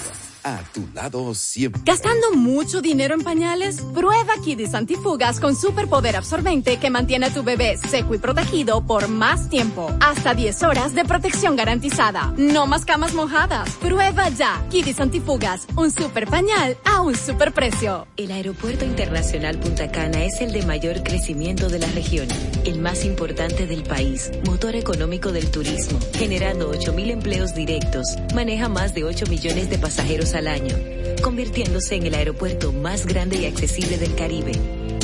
a 0.56 0.64
tu 0.74 0.88
lado 0.94 1.34
siempre. 1.36 1.82
¿Gastando 1.84 2.32
mucho 2.32 2.82
dinero 2.82 3.14
en 3.14 3.22
pañales? 3.22 3.82
Prueba 3.94 4.34
Kidis 4.44 4.74
Antifugas 4.74 5.40
con 5.40 5.56
superpoder 5.56 6.16
absorbente 6.16 6.78
que 6.78 6.90
mantiene 6.90 7.28
a 7.28 7.34
tu 7.34 7.44
bebé 7.44 7.78
seco 7.78 8.16
y 8.16 8.18
protegido 8.18 8.86
por 8.86 9.10
más 9.10 9.50
tiempo. 9.50 9.92
Hasta 10.00 10.34
10 10.34 10.64
horas 10.64 10.96
de 10.96 11.04
protección 11.04 11.56
garantizada. 11.56 12.34
No 12.38 12.66
más 12.66 12.86
camas 12.86 13.14
mojadas. 13.14 13.70
Prueba 13.82 14.30
ya. 14.30 14.64
Kidis 14.70 15.00
Antifugas, 15.00 15.68
un 15.76 15.92
super 15.92 16.28
pañal 16.28 16.78
a 16.86 17.02
un 17.02 17.16
super 17.16 17.54
precio. 17.54 18.08
El 18.16 18.32
Aeropuerto 18.32 18.86
Internacional 18.86 19.60
Punta 19.60 19.92
Cana 19.92 20.24
es 20.24 20.40
el 20.42 20.54
de 20.54 20.66
mayor 20.66 21.04
crecimiento 21.04 21.68
de 21.68 21.80
la 21.80 21.88
región, 21.88 22.28
el 22.64 22.80
más 22.80 23.04
importante 23.04 23.68
del 23.68 23.84
país, 23.84 24.32
motor 24.46 24.76
económico 24.76 25.32
del 25.32 25.52
turismo, 25.52 26.00
generando 26.14 26.72
8.000 26.72 27.12
empleos 27.12 27.54
directos, 27.54 28.16
maneja 28.34 28.70
más 28.70 28.94
de 28.94 29.04
8 29.04 29.26
millones 29.28 29.70
de 29.70 29.78
pasajeros 29.78 30.34
al 30.38 30.48
año, 30.48 30.76
convirtiéndose 31.22 31.96
en 31.96 32.06
el 32.06 32.16
aeropuerto 32.16 32.72
más 32.72 33.06
grande 33.06 33.38
y 33.38 33.46
accesible 33.46 33.98
del 33.98 34.16
Caribe. 34.16 34.52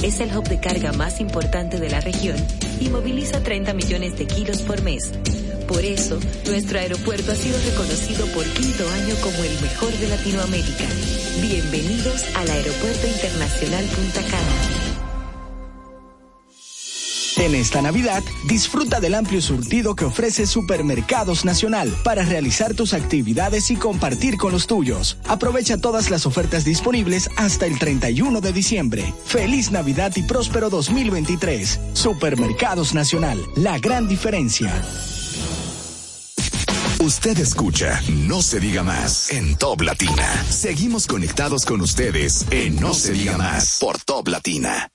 Es 0.03 0.19
el 0.19 0.35
hub 0.35 0.47
de 0.47 0.59
carga 0.59 0.93
más 0.93 1.19
importante 1.19 1.79
de 1.79 1.89
la 1.89 2.01
región 2.01 2.37
y 2.79 2.89
moviliza 2.89 3.41
30 3.41 3.73
millones 3.73 4.17
de 4.17 4.27
kilos 4.27 4.61
por 4.61 4.81
mes. 4.81 5.11
Por 5.67 5.83
eso, 5.83 6.19
nuestro 6.45 6.79
aeropuerto 6.79 7.31
ha 7.31 7.35
sido 7.35 7.57
reconocido 7.69 8.27
por 8.27 8.45
quinto 8.45 8.87
año 8.89 9.15
como 9.21 9.43
el 9.43 9.61
mejor 9.61 9.91
de 9.93 10.07
Latinoamérica. 10.09 10.85
Bienvenidos 11.41 12.23
al 12.35 12.49
Aeropuerto 12.49 13.07
Internacional 13.07 13.85
Punta 13.85 14.21
Cana. 14.29 14.72
En 17.37 17.55
esta 17.55 17.81
Navidad, 17.81 18.23
disfruta 18.47 18.99
del 18.99 19.15
amplio 19.15 19.41
surtido 19.41 19.95
que 19.95 20.05
ofrece 20.05 20.45
Supermercados 20.45 21.45
Nacional 21.45 21.93
para 22.03 22.23
realizar 22.23 22.75
tus 22.75 22.93
actividades 22.93 23.71
y 23.71 23.75
compartir 23.75 24.37
con 24.37 24.51
los 24.51 24.67
tuyos. 24.67 25.17
Aprovecha 25.27 25.77
todas 25.77 26.09
las 26.09 26.25
ofertas 26.25 26.63
disponibles 26.63 27.29
hasta 27.37 27.65
el 27.65 27.79
31 27.79 28.39
de 28.39 28.53
diciembre. 28.53 29.13
Feliz 29.25 29.71
Navidad 29.71 30.13
y 30.15 30.23
próspero 30.23 30.69
2023. 30.69 31.79
Supermercados 31.93 32.93
Nacional, 32.93 33.39
la 33.55 33.79
gran 33.79 34.07
diferencia. 34.07 34.71
Usted 36.99 37.37
escucha 37.39 38.01
No 38.07 38.41
se 38.41 38.61
diga 38.61 38.83
más 38.83 39.29
en 39.31 39.57
Top 39.57 39.81
Latina. 39.81 40.45
Seguimos 40.49 41.07
conectados 41.07 41.65
con 41.65 41.81
ustedes 41.81 42.45
en 42.51 42.79
No 42.79 42.93
se 42.93 43.11
diga 43.11 43.37
más 43.37 43.79
por 43.81 43.97
Top 43.99 44.29
Latina. 44.29 44.92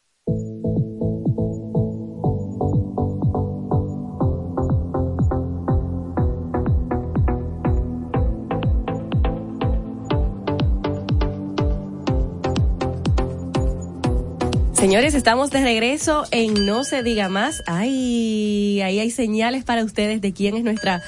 Señores, 14.89 15.13
estamos 15.13 15.51
de 15.51 15.63
regreso 15.63 16.25
en 16.31 16.65
No 16.65 16.83
se 16.83 17.03
diga 17.03 17.29
más. 17.29 17.63
Ay, 17.67 18.81
ahí 18.81 18.99
hay 18.99 19.11
señales 19.11 19.63
para 19.63 19.85
ustedes 19.85 20.23
de 20.23 20.33
quién 20.33 20.57
es 20.57 20.65
nuestra 20.65 21.03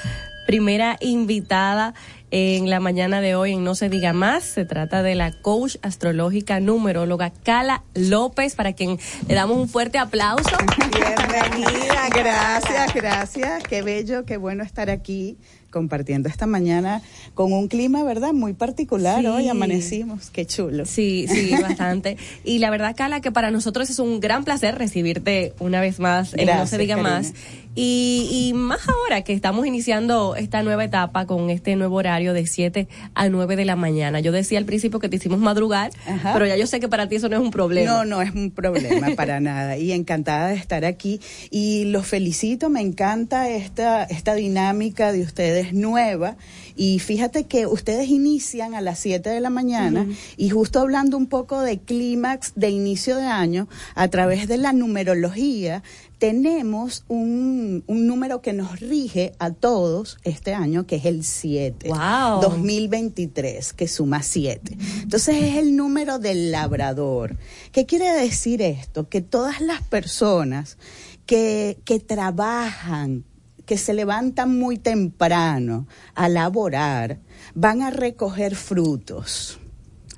primera 0.45 0.97
invitada 0.99 1.95
en 2.29 2.69
la 2.69 2.79
mañana 2.79 3.21
de 3.21 3.33
hoy 3.33 3.53
en 3.53 3.63
No 3.63 3.73
se 3.73 3.89
diga 3.89 4.13
más. 4.13 4.43
Se 4.43 4.65
trata 4.65 5.01
de 5.01 5.15
la 5.15 5.31
coach 5.31 5.77
astrológica 5.81 6.59
numeróloga 6.59 7.31
Cala 7.31 7.81
López, 7.95 8.53
para 8.53 8.73
quien 8.73 8.99
le 9.27 9.33
damos 9.33 9.57
un 9.57 9.67
fuerte 9.67 9.97
aplauso. 9.97 10.55
Bienvenida, 10.93 12.07
gracias, 12.13 12.93
gracias. 12.93 13.63
Qué 13.63 13.81
bello, 13.81 14.25
qué 14.25 14.37
bueno 14.37 14.63
estar 14.63 14.91
aquí 14.91 15.39
compartiendo 15.71 16.29
esta 16.29 16.45
mañana 16.45 17.01
con 17.33 17.53
un 17.53 17.67
clima, 17.67 18.03
¿verdad? 18.03 18.33
Muy 18.33 18.53
particular. 18.53 19.21
Sí. 19.21 19.27
Hoy 19.27 19.47
amanecimos, 19.47 20.29
qué 20.29 20.45
chulo. 20.45 20.85
Sí, 20.85 21.25
sí, 21.27 21.51
bastante. 21.61 22.17
y 22.43 22.59
la 22.59 22.69
verdad, 22.69 22.95
Cala, 22.95 23.21
que 23.21 23.31
para 23.31 23.49
nosotros 23.49 23.89
es 23.89 23.99
un 23.99 24.19
gran 24.19 24.43
placer 24.43 24.77
recibirte 24.77 25.53
una 25.59 25.81
vez 25.81 25.99
más 25.99 26.33
en 26.35 26.45
No 26.47 26.67
se 26.67 26.77
diga 26.77 26.97
más. 26.97 27.33
Y, 27.73 28.27
y 28.29 28.53
más 28.53 28.81
ahora 28.89 29.21
que 29.21 29.31
estamos 29.31 29.65
iniciando 29.65 30.35
esta 30.35 30.61
nueva 30.61 30.83
etapa 30.83 31.25
con 31.25 31.49
este 31.49 31.77
nuevo 31.77 31.95
horario 31.95 32.33
de 32.33 32.45
7 32.45 32.89
a 33.13 33.29
9 33.29 33.55
de 33.55 33.63
la 33.63 33.77
mañana. 33.77 34.19
Yo 34.19 34.33
decía 34.33 34.57
al 34.57 34.65
principio 34.65 34.99
que 34.99 35.07
te 35.07 35.15
hicimos 35.15 35.39
madrugar, 35.39 35.91
Ajá. 36.05 36.33
pero 36.33 36.45
ya 36.45 36.57
yo 36.57 36.67
sé 36.67 36.81
que 36.81 36.89
para 36.89 37.07
ti 37.07 37.15
eso 37.15 37.29
no 37.29 37.37
es 37.37 37.41
un 37.41 37.51
problema. 37.51 37.89
No, 37.89 38.05
no 38.05 38.21
es 38.21 38.31
un 38.35 38.51
problema 38.51 39.15
para 39.15 39.39
nada. 39.39 39.77
Y 39.77 39.93
encantada 39.93 40.49
de 40.49 40.55
estar 40.55 40.83
aquí. 40.83 41.21
Y 41.49 41.85
los 41.85 42.05
felicito, 42.07 42.69
me 42.69 42.81
encanta 42.81 43.49
esta, 43.49 44.03
esta 44.03 44.35
dinámica 44.35 45.13
de 45.13 45.21
ustedes 45.21 45.60
nueva. 45.73 46.37
Y 46.75 46.99
fíjate 46.99 47.45
que 47.45 47.67
ustedes 47.67 48.09
inician 48.09 48.73
a 48.73 48.81
las 48.81 48.99
7 48.99 49.29
de 49.29 49.39
la 49.39 49.49
mañana 49.49 50.07
y 50.37 50.49
justo 50.49 50.79
hablando 50.79 51.17
un 51.17 51.27
poco 51.27 51.61
de 51.61 51.79
clímax 51.79 52.53
de 52.55 52.69
inicio 52.69 53.17
de 53.17 53.25
año, 53.25 53.67
a 53.95 54.07
través 54.07 54.47
de 54.47 54.57
la 54.57 54.73
numerología, 54.73 55.83
tenemos 56.21 57.03
un, 57.07 57.83
un 57.87 58.05
número 58.05 58.41
que 58.41 58.53
nos 58.53 58.79
rige 58.79 59.33
a 59.39 59.49
todos 59.51 60.19
este 60.23 60.53
año, 60.53 60.85
que 60.85 60.97
es 60.97 61.05
el 61.05 61.23
7. 61.23 61.89
Wow. 61.89 62.41
2023, 62.41 63.73
que 63.73 63.87
suma 63.87 64.21
7. 64.21 64.77
Entonces 65.01 65.35
es 65.41 65.57
el 65.57 65.75
número 65.75 66.19
del 66.19 66.51
labrador. 66.51 67.37
¿Qué 67.71 67.87
quiere 67.87 68.11
decir 68.11 68.61
esto? 68.61 69.09
Que 69.09 69.21
todas 69.21 69.61
las 69.61 69.81
personas 69.81 70.77
que, 71.25 71.79
que 71.85 71.99
trabajan, 71.99 73.23
que 73.71 73.77
se 73.77 73.93
levantan 73.93 74.59
muy 74.59 74.77
temprano 74.77 75.87
a 76.13 76.27
laborar, 76.27 77.19
van 77.55 77.81
a 77.81 77.89
recoger 77.89 78.57
frutos. 78.57 79.61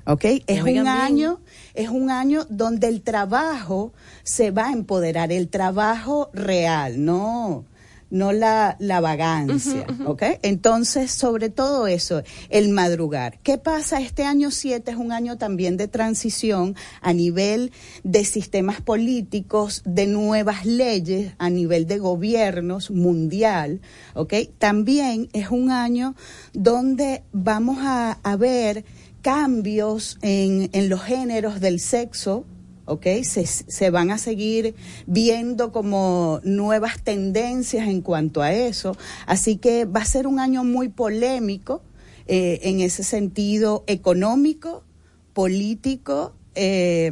¿Ok? 0.06 0.24
Es 0.24 0.60
Oigan 0.60 0.66
un 0.66 0.66
bien. 0.66 0.88
año, 0.88 1.40
es 1.72 1.88
un 1.88 2.10
año 2.10 2.46
donde 2.50 2.88
el 2.88 3.02
trabajo 3.02 3.92
se 4.24 4.50
va 4.50 4.70
a 4.70 4.72
empoderar, 4.72 5.30
el 5.30 5.50
trabajo 5.50 6.30
real, 6.32 7.04
no, 7.04 7.64
no 8.10 8.32
la, 8.32 8.76
la 8.78 9.00
vagancia, 9.00 9.86
¿ok? 10.06 10.22
Entonces, 10.42 11.10
sobre 11.10 11.48
todo 11.48 11.86
eso, 11.86 12.22
el 12.48 12.68
madrugar. 12.68 13.38
¿Qué 13.42 13.58
pasa? 13.58 14.00
Este 14.00 14.24
año 14.24 14.50
7 14.50 14.90
es 14.90 14.96
un 14.96 15.12
año 15.12 15.36
también 15.38 15.76
de 15.76 15.88
transición 15.88 16.76
a 17.00 17.12
nivel 17.12 17.72
de 18.02 18.24
sistemas 18.24 18.80
políticos, 18.80 19.82
de 19.84 20.06
nuevas 20.06 20.64
leyes, 20.64 21.32
a 21.38 21.50
nivel 21.50 21.86
de 21.86 21.98
gobiernos 21.98 22.90
mundial, 22.90 23.80
¿ok? 24.14 24.34
También 24.58 25.28
es 25.32 25.50
un 25.50 25.70
año 25.70 26.14
donde 26.52 27.22
vamos 27.32 27.78
a, 27.80 28.18
a 28.22 28.36
ver 28.36 28.84
cambios 29.22 30.18
en, 30.20 30.68
en 30.72 30.88
los 30.88 31.02
géneros 31.02 31.58
del 31.60 31.80
sexo, 31.80 32.44
¿ok? 32.86 33.06
Se, 33.22 33.46
se 33.46 33.90
van 33.90 34.10
a 34.10 34.18
seguir 34.18 34.74
viendo 35.06 35.72
como 35.72 36.40
nuevas 36.44 37.02
tendencias 37.02 37.88
en 37.88 38.00
cuanto 38.00 38.42
a 38.42 38.52
eso. 38.52 38.96
Así 39.26 39.56
que 39.56 39.84
va 39.84 40.00
a 40.00 40.06
ser 40.06 40.26
un 40.26 40.40
año 40.40 40.64
muy 40.64 40.88
polémico 40.88 41.82
eh, 42.26 42.60
en 42.62 42.80
ese 42.80 43.04
sentido 43.04 43.84
económico, 43.86 44.84
político. 45.32 46.34
eh, 46.54 47.10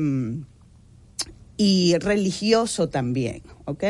y 1.57 1.97
religioso 1.99 2.89
también, 2.89 3.43
¿ok? 3.67 3.85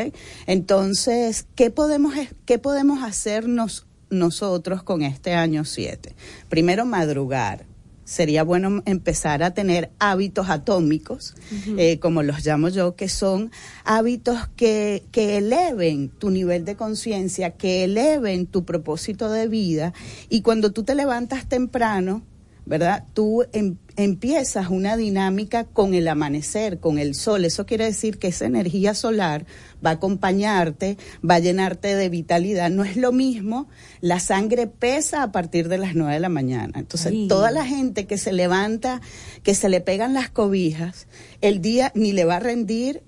Entonces, 0.45 1.47
¿qué 1.55 1.71
podemos, 1.71 2.13
qué 2.45 2.59
podemos 2.59 3.03
hacernos 3.03 3.87
nosotros 4.11 4.83
con 4.83 5.01
este 5.01 5.33
año 5.33 5.65
7? 5.65 6.13
Primero, 6.49 6.85
madrugar. 6.85 7.65
Sería 8.13 8.43
bueno 8.43 8.83
empezar 8.85 9.41
a 9.41 9.55
tener 9.55 9.89
hábitos 9.97 10.47
atómicos, 10.47 11.33
eh, 11.77 11.97
como 11.97 12.21
los 12.21 12.45
llamo 12.45 12.69
yo, 12.69 12.95
que 12.95 13.09
son 13.09 13.49
hábitos 13.85 14.37
que, 14.55 15.01
que 15.11 15.37
eleven 15.39 16.09
tu 16.09 16.29
nivel 16.29 16.63
de 16.63 16.75
conciencia, 16.75 17.57
que 17.57 17.85
eleven 17.85 18.45
tu 18.45 18.65
propósito 18.65 19.31
de 19.31 19.47
vida. 19.47 19.93
Y 20.29 20.41
cuando 20.43 20.71
tú 20.71 20.83
te 20.83 20.93
levantas 20.93 21.49
temprano, 21.49 22.21
¿verdad? 22.67 23.03
Tú 23.15 23.45
em- 23.51 23.77
empiezas 23.95 24.69
una 24.69 24.97
dinámica 24.97 25.65
con 25.65 25.93
el 25.93 26.07
amanecer, 26.07 26.79
con 26.79 26.97
el 26.97 27.15
sol. 27.15 27.45
Eso 27.45 27.65
quiere 27.65 27.85
decir 27.85 28.17
que 28.17 28.27
esa 28.27 28.45
energía 28.45 28.93
solar 28.93 29.45
va 29.85 29.91
a 29.91 29.93
acompañarte, 29.93 30.97
va 31.27 31.35
a 31.35 31.39
llenarte 31.39 31.95
de 31.95 32.09
vitalidad. 32.09 32.69
No 32.69 32.83
es 32.83 32.97
lo 32.97 33.11
mismo, 33.11 33.67
la 34.01 34.19
sangre 34.19 34.67
pesa 34.67 35.23
a 35.23 35.31
partir 35.31 35.69
de 35.69 35.77
las 35.77 35.95
nueve 35.95 36.13
de 36.13 36.19
la 36.19 36.29
mañana. 36.29 36.79
Entonces, 36.79 37.11
Ay. 37.11 37.27
toda 37.27 37.51
la 37.51 37.65
gente 37.65 38.07
que 38.07 38.17
se 38.17 38.33
levanta, 38.33 39.01
que 39.43 39.55
se 39.55 39.69
le 39.69 39.81
pegan 39.81 40.13
las 40.13 40.29
cobijas, 40.29 41.07
el 41.41 41.61
día 41.61 41.91
ni 41.95 42.11
le 42.13 42.25
va 42.25 42.37
a 42.37 42.39
rendir 42.39 43.03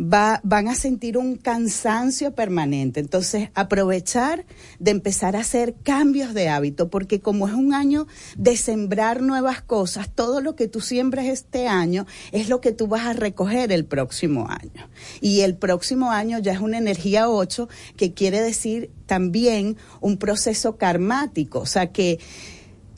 va, 0.00 0.40
van 0.44 0.68
a 0.68 0.74
sentir 0.74 1.16
un 1.18 1.36
cansancio 1.36 2.34
permanente. 2.34 3.00
Entonces, 3.00 3.50
aprovechar 3.54 4.44
de 4.78 4.90
empezar 4.90 5.36
a 5.36 5.40
hacer 5.40 5.74
cambios 5.82 6.34
de 6.34 6.48
hábito, 6.48 6.88
porque 6.88 7.20
como 7.20 7.48
es 7.48 7.54
un 7.54 7.74
año 7.74 8.06
de 8.36 8.56
sembrar 8.56 9.22
nuevas 9.22 9.62
cosas, 9.62 10.10
todo 10.14 10.40
lo 10.40 10.56
que 10.56 10.68
tú 10.68 10.80
siembres 10.80 11.26
este 11.26 11.68
año 11.68 12.06
es 12.32 12.48
lo 12.48 12.60
que 12.60 12.72
tú 12.72 12.86
vas 12.86 13.06
a 13.06 13.12
recoger 13.12 13.72
el 13.72 13.84
próximo 13.84 14.48
año. 14.48 14.88
Y 15.20 15.40
el 15.40 15.56
próximo 15.56 16.10
año 16.10 16.38
ya 16.38 16.52
es 16.52 16.60
una 16.60 16.78
energía 16.78 17.28
8, 17.28 17.68
que 17.96 18.12
quiere 18.12 18.40
decir 18.40 18.90
también 19.06 19.76
un 20.00 20.18
proceso 20.18 20.76
karmático, 20.76 21.60
o 21.60 21.66
sea 21.66 21.92
que 21.92 22.18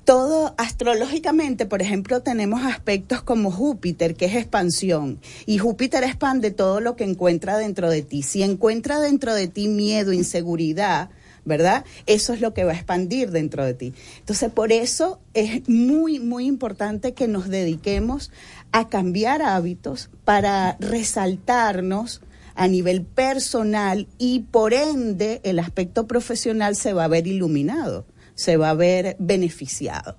todo 0.08 0.54
astrológicamente, 0.56 1.66
por 1.66 1.82
ejemplo, 1.82 2.22
tenemos 2.22 2.64
aspectos 2.64 3.20
como 3.20 3.50
Júpiter, 3.50 4.14
que 4.14 4.24
es 4.24 4.36
expansión, 4.36 5.20
y 5.44 5.58
Júpiter 5.58 6.02
expande 6.02 6.50
todo 6.50 6.80
lo 6.80 6.96
que 6.96 7.04
encuentra 7.04 7.58
dentro 7.58 7.90
de 7.90 8.00
ti. 8.00 8.22
Si 8.22 8.42
encuentra 8.42 9.00
dentro 9.00 9.34
de 9.34 9.48
ti 9.48 9.68
miedo, 9.68 10.14
inseguridad, 10.14 11.10
¿verdad? 11.44 11.84
Eso 12.06 12.32
es 12.32 12.40
lo 12.40 12.54
que 12.54 12.64
va 12.64 12.72
a 12.72 12.76
expandir 12.76 13.32
dentro 13.32 13.66
de 13.66 13.74
ti. 13.74 13.92
Entonces, 14.20 14.50
por 14.50 14.72
eso 14.72 15.20
es 15.34 15.68
muy, 15.68 16.20
muy 16.20 16.46
importante 16.46 17.12
que 17.12 17.28
nos 17.28 17.50
dediquemos 17.50 18.30
a 18.72 18.88
cambiar 18.88 19.42
hábitos 19.42 20.08
para 20.24 20.78
resaltarnos 20.80 22.22
a 22.54 22.66
nivel 22.66 23.02
personal 23.02 24.08
y 24.16 24.40
por 24.50 24.72
ende 24.72 25.42
el 25.44 25.58
aspecto 25.58 26.06
profesional 26.06 26.76
se 26.76 26.94
va 26.94 27.04
a 27.04 27.08
ver 27.08 27.26
iluminado, 27.26 28.06
se 28.38 28.56
va 28.56 28.70
a 28.70 28.74
ver 28.74 29.16
beneficiado. 29.18 30.16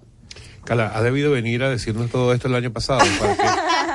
Cala, 0.65 0.91
ha 0.93 1.01
debido 1.01 1.31
venir 1.31 1.63
a 1.63 1.69
decirnos 1.69 2.09
todo 2.11 2.33
esto 2.33 2.49
el 2.49 2.55
año 2.55 2.71
pasado 2.71 2.99
para 3.19 3.33
que, 3.35 3.43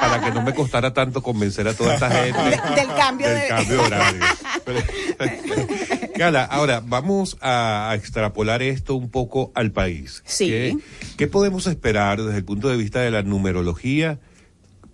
para 0.00 0.20
que 0.24 0.30
no 0.32 0.42
me 0.42 0.54
costara 0.54 0.94
tanto 0.94 1.22
convencer 1.22 1.68
a 1.68 1.74
toda 1.74 1.94
esta 1.94 2.10
gente 2.10 2.40
del 2.42 2.88
cambio 2.96 3.28
del 3.28 3.40
de 3.42 3.48
cambio 3.48 3.82
horario. 3.82 4.20
Pero- 4.64 4.80
Cala, 6.16 6.44
ahora 6.44 6.80
vamos 6.84 7.36
a, 7.42 7.90
a 7.90 7.94
extrapolar 7.96 8.62
esto 8.62 8.94
un 8.94 9.10
poco 9.10 9.52
al 9.54 9.72
país. 9.72 10.22
Sí. 10.24 10.46
¿Qué, 10.48 10.76
qué 11.16 11.26
podemos 11.26 11.66
esperar 11.66 12.22
desde 12.22 12.38
el 12.38 12.44
punto 12.44 12.68
de 12.68 12.76
vista 12.76 13.00
de 13.00 13.10
la 13.10 13.22
numerología 13.22 14.18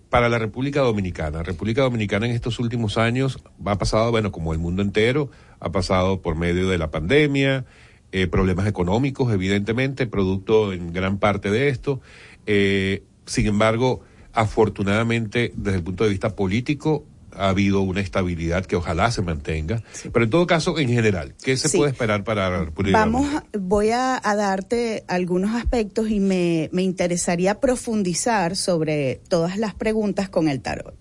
para 0.09 0.29
la 0.29 0.39
República 0.39 0.81
Dominicana? 0.81 1.41
República 1.41 1.83
Dominicana 1.83 2.25
en 2.25 2.33
estos 2.33 2.59
últimos 2.59 2.97
años 2.97 3.39
ha 3.65 3.77
pasado, 3.77 4.11
bueno, 4.11 4.31
como 4.31 4.51
el 4.53 4.59
mundo 4.59 4.81
entero, 4.81 5.31
ha 5.59 5.71
pasado 5.71 6.21
por 6.21 6.35
medio 6.35 6.67
de 6.69 6.77
la 6.77 6.91
pandemia, 6.91 7.65
eh, 8.11 8.27
problemas 8.27 8.67
económicos, 8.67 9.31
evidentemente, 9.33 10.05
producto 10.07 10.73
en 10.73 10.91
gran 10.93 11.17
parte 11.17 11.49
de 11.51 11.69
esto. 11.69 12.01
Eh, 12.45 13.03
sin 13.25 13.47
embargo, 13.47 14.01
afortunadamente, 14.33 15.51
desde 15.55 15.77
el 15.77 15.83
punto 15.83 16.03
de 16.03 16.09
vista 16.09 16.35
político, 16.35 17.05
ha 17.33 17.47
habido 17.49 17.79
una 17.81 18.01
estabilidad 18.01 18.65
que 18.65 18.75
ojalá 18.75 19.09
se 19.09 19.21
mantenga. 19.21 19.81
Pero 20.11 20.25
en 20.25 20.29
todo 20.29 20.45
caso, 20.47 20.77
en 20.77 20.89
general, 20.89 21.33
¿qué 21.41 21.55
se 21.55 21.69
Sí. 21.69 21.77
puede 21.77 21.91
esperar 21.91 22.25
para 22.25 22.49
la 22.49 22.65
República 22.65 22.97
Vamos, 22.99 23.25
voy 23.57 23.91
a, 23.91 24.19
a 24.21 24.35
darte 24.35 25.05
algunos 25.07 25.55
aspectos 25.55 26.09
y 26.09 26.19
me, 26.19 26.69
me 26.73 26.81
interesaría 26.81 27.61
profundizar 27.61 28.57
sobre 28.57 29.21
todas 29.29 29.57
las 29.57 29.73
preguntas 29.73 30.27
con 30.27 30.49
el 30.49 30.61
tarot. 30.61 30.93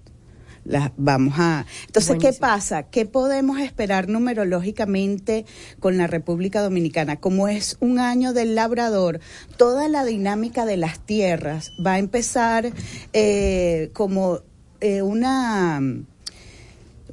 Las 0.71 0.93
vamos 0.97 1.35
a. 1.37 1.67
Entonces, 1.87 2.17
¿qué 2.21 2.33
pasa? 2.33 2.85
¿Qué 2.85 3.05
podemos 3.05 3.59
esperar 3.59 4.09
numerológicamente 4.09 5.45
con 5.81 5.99
la 5.99 6.07
República 6.07 6.63
Dominicana? 6.63 7.17
Como 7.17 7.49
es 7.49 7.77
un 7.81 7.99
año 7.99 8.33
del 8.33 8.55
labrador, 8.55 9.19
toda 9.57 9.89
la 9.89 10.05
dinámica 10.05 10.67
de 10.67 10.77
las 10.77 11.01
tierras 11.01 11.73
va 11.85 11.95
a 11.95 11.99
empezar 11.99 12.73
eh, 13.13 13.91
como 13.95 14.39
eh, 14.81 15.03
una 15.03 15.81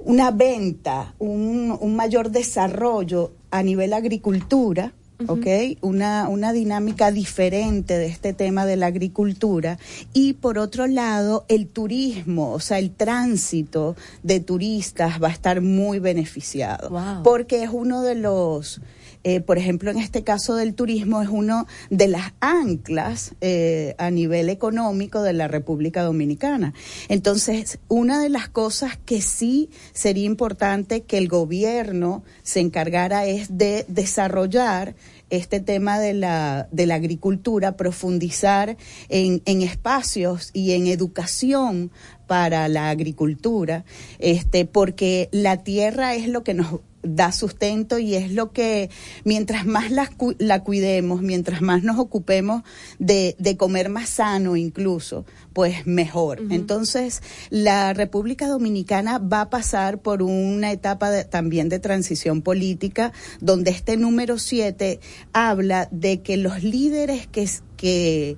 una 0.05 0.31
venta, 0.31 1.15
un, 1.17 1.75
un 1.81 1.95
mayor 1.95 2.29
desarrollo 2.29 3.33
a 3.49 3.63
nivel 3.63 3.91
agricultura, 3.91 4.93
¿ok? 5.25 5.47
Una, 5.81 6.27
una 6.29 6.53
dinámica 6.53 7.11
diferente 7.11 7.97
de 7.97 8.07
este 8.07 8.33
tema 8.33 8.65
de 8.65 8.75
la 8.75 8.87
agricultura. 8.87 9.79
Y 10.13 10.33
por 10.33 10.59
otro 10.59 10.87
lado, 10.87 11.45
el 11.47 11.67
turismo, 11.67 12.53
o 12.53 12.59
sea, 12.59 12.79
el 12.79 12.91
tránsito 12.91 13.95
de 14.23 14.39
turistas 14.39 15.21
va 15.21 15.29
a 15.29 15.31
estar 15.31 15.61
muy 15.61 15.99
beneficiado. 15.99 16.89
Wow. 16.89 17.23
Porque 17.23 17.63
es 17.63 17.69
uno 17.71 18.01
de 18.01 18.15
los... 18.15 18.81
eh, 19.27 19.41
por 19.41 19.57
ejemplo, 19.57 19.91
en 19.91 19.97
este 19.97 20.23
caso 20.23 20.55
del 20.55 20.73
turismo 20.73 21.21
es 21.21 21.27
uno 21.27 21.67
de 21.89 22.07
las 22.07 22.31
anclas 22.39 23.35
eh, 23.41 23.93
a 23.97 24.09
nivel 24.09 24.47
económico 24.47 25.21
de 25.21 25.33
la 25.33 25.49
República 25.49 26.01
Dominicana. 26.03 26.73
Entonces, 27.09 27.77
una 27.89 28.21
de 28.21 28.29
las 28.29 28.47
cosas 28.47 28.97
que 29.03 29.21
sí 29.21 29.69
sería 29.91 30.23
importante 30.23 31.01
que 31.01 31.17
el 31.17 31.27
gobierno 31.27 32.23
se 32.43 32.61
encargara 32.61 33.25
es 33.25 33.57
de 33.57 33.83
desarrollar 33.89 34.95
este 35.29 35.59
tema 35.59 35.99
de 35.99 36.13
la, 36.13 36.69
agricultura, 36.93 37.75
profundizar 37.75 38.77
en, 39.09 39.41
en 39.43 39.61
espacios 39.61 40.51
y 40.53 40.71
en 40.71 40.87
educación 40.87 41.91
para 42.27 42.67
la 42.67 42.89
agricultura, 42.89 43.83
este, 44.19 44.65
porque 44.65 45.27
la 45.31 45.63
tierra 45.63 46.15
es 46.15 46.27
lo 46.27 46.43
que 46.43 46.53
nos 46.53 46.79
da 47.03 47.31
sustento 47.31 47.99
y 47.99 48.15
es 48.15 48.31
lo 48.31 48.51
que 48.51 48.89
mientras 49.23 49.65
más 49.65 49.91
la, 49.91 50.11
la 50.39 50.63
cuidemos, 50.63 51.21
mientras 51.21 51.61
más 51.61 51.83
nos 51.83 51.99
ocupemos 51.99 52.63
de, 52.99 53.35
de 53.39 53.55
comer 53.55 53.89
más 53.89 54.09
sano 54.09 54.55
incluso, 54.57 55.25
pues 55.53 55.85
mejor. 55.87 56.41
Entonces, 56.49 57.21
la 57.49 57.93
República 57.93 58.47
Dominicana 58.47 59.19
va 59.19 59.41
a 59.41 59.49
pasar 59.49 60.01
por 60.01 60.21
una 60.21 60.71
etapa 60.71 61.09
de- 61.11 61.23
también 61.23 61.69
de 61.69 61.79
transición 61.79 62.41
política, 62.41 63.13
donde 63.41 63.71
este 63.71 63.95
número 63.95 64.37
7 64.39 64.99
habla 65.33 65.87
de 65.91 66.21
que 66.21 66.35
los 66.37 66.63
líderes 66.63 67.27
que, 67.27 67.47
que, 67.77 68.37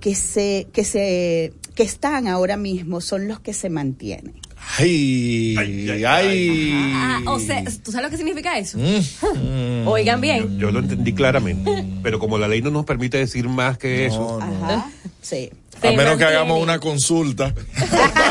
que 0.00 0.14
se, 0.14 0.68
que 0.72 0.84
se, 0.84 1.52
que 1.74 1.82
están 1.82 2.28
ahora 2.28 2.56
mismo 2.56 3.00
son 3.00 3.26
los 3.28 3.40
que 3.40 3.52
se 3.54 3.70
mantienen. 3.70 4.34
Ay, 4.78 6.04
ay. 6.06 6.92
Ah, 6.94 7.20
o 7.26 7.38
sea, 7.38 7.62
¿tú 7.82 7.92
sabes 7.92 8.04
lo 8.04 8.10
que 8.10 8.16
significa 8.16 8.58
eso? 8.58 8.78
Mm. 8.78 9.86
Oigan 9.86 10.20
bien. 10.20 10.58
Yo 10.58 10.70
lo 10.70 10.80
entendí 10.80 11.12
claramente, 11.12 11.84
pero 12.02 12.18
como 12.18 12.38
la 12.38 12.48
ley 12.48 12.62
no 12.62 12.70
nos 12.70 12.84
permite 12.84 13.18
decir 13.18 13.48
más 13.48 13.78
que 13.78 14.06
eso, 14.06 14.40
Ajá. 14.40 14.90
Sí. 15.22 15.50
A 15.82 15.90
menos 15.92 16.16
que 16.16 16.24
hagamos 16.24 16.62
una 16.62 16.78
consulta. 16.78 17.54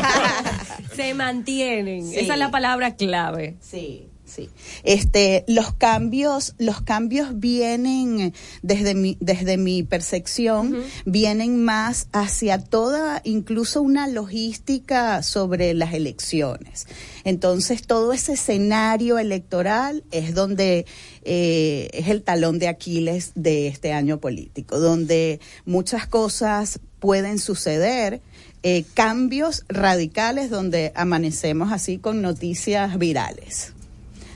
Se 0.95 1.13
mantienen. 1.13 2.07
Sí. 2.07 2.19
Esa 2.19 2.33
es 2.33 2.39
la 2.39 2.51
palabra 2.51 2.95
clave. 2.95 3.55
Sí. 3.61 4.07
Sí. 4.33 4.49
Este, 4.83 5.43
los 5.47 5.73
cambios, 5.73 6.55
los 6.57 6.81
cambios 6.81 7.39
vienen 7.39 8.33
desde 8.61 8.95
mi, 8.95 9.17
desde 9.19 9.57
mi 9.57 9.83
percepción, 9.83 10.83
vienen 11.05 11.63
más 11.63 12.07
hacia 12.11 12.57
toda, 12.57 13.21
incluso 13.23 13.81
una 13.81 14.07
logística 14.07 15.21
sobre 15.21 15.73
las 15.73 15.93
elecciones. 15.93 16.87
Entonces, 17.23 17.85
todo 17.85 18.13
ese 18.13 18.33
escenario 18.33 19.19
electoral 19.19 20.03
es 20.11 20.33
donde 20.33 20.85
eh, 21.23 21.89
es 21.93 22.07
el 22.07 22.23
talón 22.23 22.59
de 22.59 22.67
Aquiles 22.67 23.31
de 23.35 23.67
este 23.67 23.93
año 23.93 24.19
político, 24.19 24.79
donde 24.79 25.39
muchas 25.65 26.07
cosas 26.07 26.79
pueden 26.99 27.39
suceder, 27.39 28.21
eh, 28.63 28.85
cambios 28.93 29.65
radicales 29.67 30.49
donde 30.49 30.93
amanecemos 30.95 31.71
así 31.71 31.97
con 31.97 32.21
noticias 32.21 32.97
virales 32.97 33.73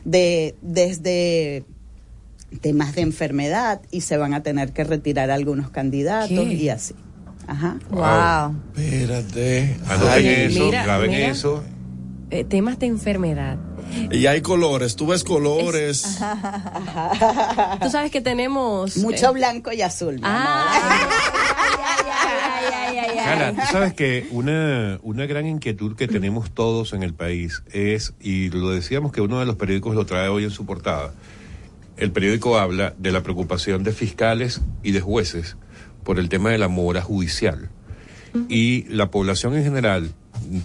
de 0.07 0.55
desde 0.61 1.63
temas 2.61 2.95
de 2.95 3.01
enfermedad 3.01 3.81
y 3.91 4.01
se 4.01 4.15
van 4.17 4.33
a 4.33 4.41
tener 4.41 4.71
que 4.71 4.85
retirar 4.85 5.29
algunos 5.31 5.69
candidatos 5.69 6.29
¿Qué? 6.29 6.53
y 6.53 6.69
así. 6.69 6.95
Ajá. 7.45 7.77
Wow. 7.91 8.55
Espérate. 8.75 9.75
anoten 9.85 10.09
Ay, 10.11 10.27
eso, 10.27 10.65
mira, 10.65 10.83
graben 10.83 11.11
mira. 11.11 11.27
eso. 11.27 11.61
eh, 12.31 12.43
temas 12.45 12.79
de 12.79 12.85
enfermedad. 12.87 13.57
Y 14.11 14.25
hay 14.25 14.41
colores, 14.41 14.95
tú 14.95 15.07
ves 15.07 15.23
colores. 15.23 16.01
Tú 17.81 17.89
sabes 17.89 18.11
que 18.11 18.21
tenemos... 18.21 18.97
Mucho 18.97 19.29
eh, 19.29 19.33
blanco 19.33 19.71
y 19.71 19.81
azul. 19.81 20.19
Ah, 20.23 21.09
Carla, 23.15 23.53
tú 23.53 23.61
sabes 23.71 23.93
que 23.93 24.27
una, 24.31 24.99
una 25.01 25.25
gran 25.25 25.45
inquietud 25.45 25.95
que 25.95 26.07
tenemos 26.07 26.51
todos 26.51 26.93
en 26.93 27.03
el 27.03 27.13
país 27.13 27.63
es, 27.71 28.13
y 28.19 28.49
lo 28.49 28.69
decíamos 28.69 29.11
que 29.11 29.21
uno 29.21 29.39
de 29.39 29.45
los 29.45 29.55
periódicos 29.55 29.95
lo 29.95 30.05
trae 30.05 30.29
hoy 30.29 30.45
en 30.45 30.51
su 30.51 30.65
portada, 30.65 31.13
el 31.97 32.11
periódico 32.11 32.57
habla 32.57 32.93
de 32.97 33.11
la 33.11 33.23
preocupación 33.23 33.83
de 33.83 33.91
fiscales 33.91 34.61
y 34.83 34.91
de 34.91 35.01
jueces 35.01 35.57
por 36.03 36.19
el 36.19 36.29
tema 36.29 36.51
de 36.51 36.57
la 36.57 36.67
mora 36.67 37.01
judicial. 37.01 37.69
Y 38.49 38.83
la 38.89 39.11
población 39.11 39.55
en 39.55 39.63
general, 39.63 40.11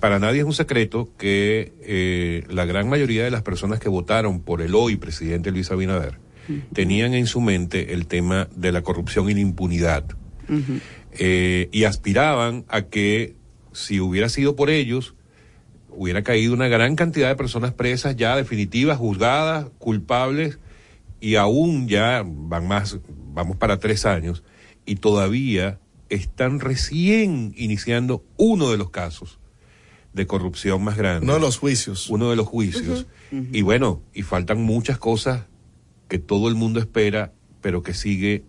para 0.01 0.19
nadie 0.19 0.41
es 0.41 0.47
un 0.47 0.55
secreto 0.55 1.11
que 1.19 1.73
eh, 1.83 2.45
la 2.49 2.65
gran 2.65 2.89
mayoría 2.89 3.25
de 3.25 3.31
las 3.31 3.43
personas 3.43 3.81
que 3.81 3.89
votaron 3.89 4.41
por 4.41 4.63
el 4.63 4.75
hoy 4.75 4.97
presidente 4.97 5.51
Luis 5.51 5.71
Abinader 5.71 6.19
tenían 6.73 7.15
en 7.15 7.27
su 7.27 7.41
mente 7.41 7.93
el 7.93 8.07
tema 8.07 8.49
de 8.55 8.73
la 8.73 8.83
corrupción 8.83 9.31
y 9.31 9.35
la 9.35 9.41
impunidad. 9.41 10.05
Eh, 11.19 11.69
y 11.73 11.85
aspiraban 11.85 12.65
a 12.69 12.83
que 12.83 13.37
si 13.73 14.01
hubiera 14.01 14.29
sido 14.29 14.57
por 14.57 14.71
ellos, 14.71 15.15
hubiera 15.89 16.23
caído 16.23 16.53
una 16.55 16.69
gran 16.69 16.97
cantidad 16.97 17.29
de 17.29 17.37
personas 17.37 17.73
presas 17.73 18.17
ya 18.17 18.37
definitivas, 18.37 18.99
juzgadas, 18.99 19.67
culpables, 19.79 20.59
y 21.21 21.37
aún 21.37 21.89
ya 21.89 22.25
van 22.27 22.67
más, 22.67 22.99
vamos 23.33 23.57
para 23.57 23.79
tres 23.79 24.05
años, 24.07 24.43
y 24.85 24.97
todavía 24.97 25.79
están 26.15 26.61
recién 26.61 27.53
iniciando 27.57 28.25
uno 28.37 28.71
de 28.71 28.77
los 28.79 28.91
casos 28.91 29.39
de 30.13 30.27
corrupción 30.27 30.83
más 30.85 30.97
grande. 30.97 31.25
Uno 31.25 31.35
de 31.35 31.41
los 31.41 31.57
juicios. 31.59 32.11
Uno 32.11 32.29
de 32.31 32.37
los 32.37 32.47
juicios. 32.47 33.07
Y 33.31 33.63
bueno, 33.63 34.03
y 34.13 34.23
faltan 34.23 34.63
muchas 34.63 34.99
cosas 34.99 35.47
que 36.09 36.19
todo 36.19 36.49
el 36.49 36.55
mundo 36.55 36.81
espera, 36.81 37.33
pero 37.63 37.83
que 37.83 37.95
sigue 37.95 38.45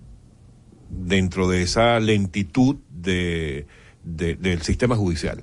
dentro 0.89 1.47
de 1.47 1.61
esa 1.61 1.99
lentitud 2.01 2.75
de, 2.91 3.65
de- 4.03 4.35
del 4.35 4.61
sistema 4.61 4.95
judicial. 4.97 5.41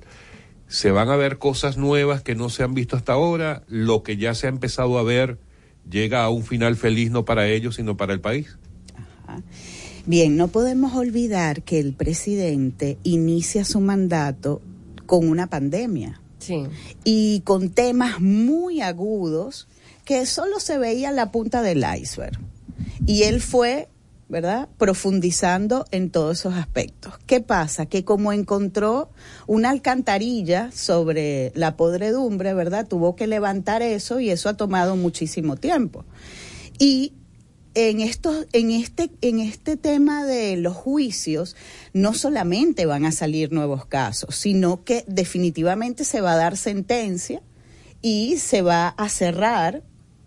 Se 0.67 0.91
van 0.91 1.09
a 1.09 1.15
ver 1.15 1.39
cosas 1.39 1.77
nuevas 1.77 2.21
que 2.21 2.35
no 2.35 2.49
se 2.49 2.63
han 2.63 2.73
visto 2.75 2.95
hasta 2.95 3.13
ahora, 3.13 3.63
lo 3.67 4.03
que 4.03 4.15
ya 4.17 4.35
se 4.35 4.45
ha 4.45 4.49
empezado 4.49 4.99
a 4.99 5.03
ver 5.03 5.39
llega 5.89 6.23
a 6.23 6.29
un 6.29 6.43
final 6.43 6.75
feliz 6.75 7.09
no 7.09 7.25
para 7.25 7.47
ellos, 7.47 7.75
sino 7.75 7.97
para 7.97 8.13
el 8.13 8.21
país. 8.21 8.57
Bien, 10.05 10.35
no 10.35 10.47
podemos 10.47 10.95
olvidar 10.95 11.61
que 11.63 11.79
el 11.79 11.93
presidente 11.93 12.97
inicia 13.03 13.65
su 13.65 13.79
mandato 13.79 14.61
con 15.05 15.27
una 15.29 15.47
pandemia 15.47 16.21
Sí. 16.39 16.63
y 17.03 17.41
con 17.41 17.69
temas 17.69 18.19
muy 18.19 18.81
agudos 18.81 19.67
que 20.05 20.25
solo 20.25 20.59
se 20.59 20.79
veía 20.79 21.11
la 21.11 21.31
punta 21.31 21.61
del 21.61 21.85
iceberg. 21.99 22.39
Y 23.05 23.23
él 23.23 23.41
fue, 23.41 23.89
¿verdad?, 24.27 24.67
profundizando 24.79 25.85
en 25.91 26.09
todos 26.09 26.39
esos 26.39 26.55
aspectos. 26.55 27.13
¿Qué 27.27 27.41
pasa? 27.41 27.85
Que 27.85 28.03
como 28.03 28.33
encontró 28.33 29.11
una 29.45 29.69
alcantarilla 29.69 30.71
sobre 30.71 31.51
la 31.53 31.77
podredumbre, 31.77 32.55
¿verdad?, 32.55 32.87
tuvo 32.87 33.15
que 33.15 33.27
levantar 33.27 33.83
eso 33.83 34.19
y 34.19 34.31
eso 34.31 34.49
ha 34.49 34.57
tomado 34.57 34.95
muchísimo 34.95 35.57
tiempo. 35.57 36.05
Y 36.79 37.13
en 37.73 38.01
estos, 38.01 38.47
en 38.53 38.71
este, 38.71 39.11
en 39.21 39.39
este 39.39 39.77
tema 39.77 40.25
de 40.25 40.57
los 40.57 40.75
juicios, 40.75 41.55
no 41.93 42.13
solamente 42.13 42.85
van 42.85 43.05
a 43.05 43.11
salir 43.11 43.51
nuevos 43.51 43.85
casos, 43.85 44.35
sino 44.35 44.83
que 44.83 45.03
definitivamente 45.07 46.03
se 46.03 46.21
va 46.21 46.33
a 46.33 46.37
dar 46.37 46.57
sentencia 46.57 47.41
y 48.01 48.37
se 48.37 48.61
va 48.61 48.89
a 48.89 49.09
cerrar 49.09 49.83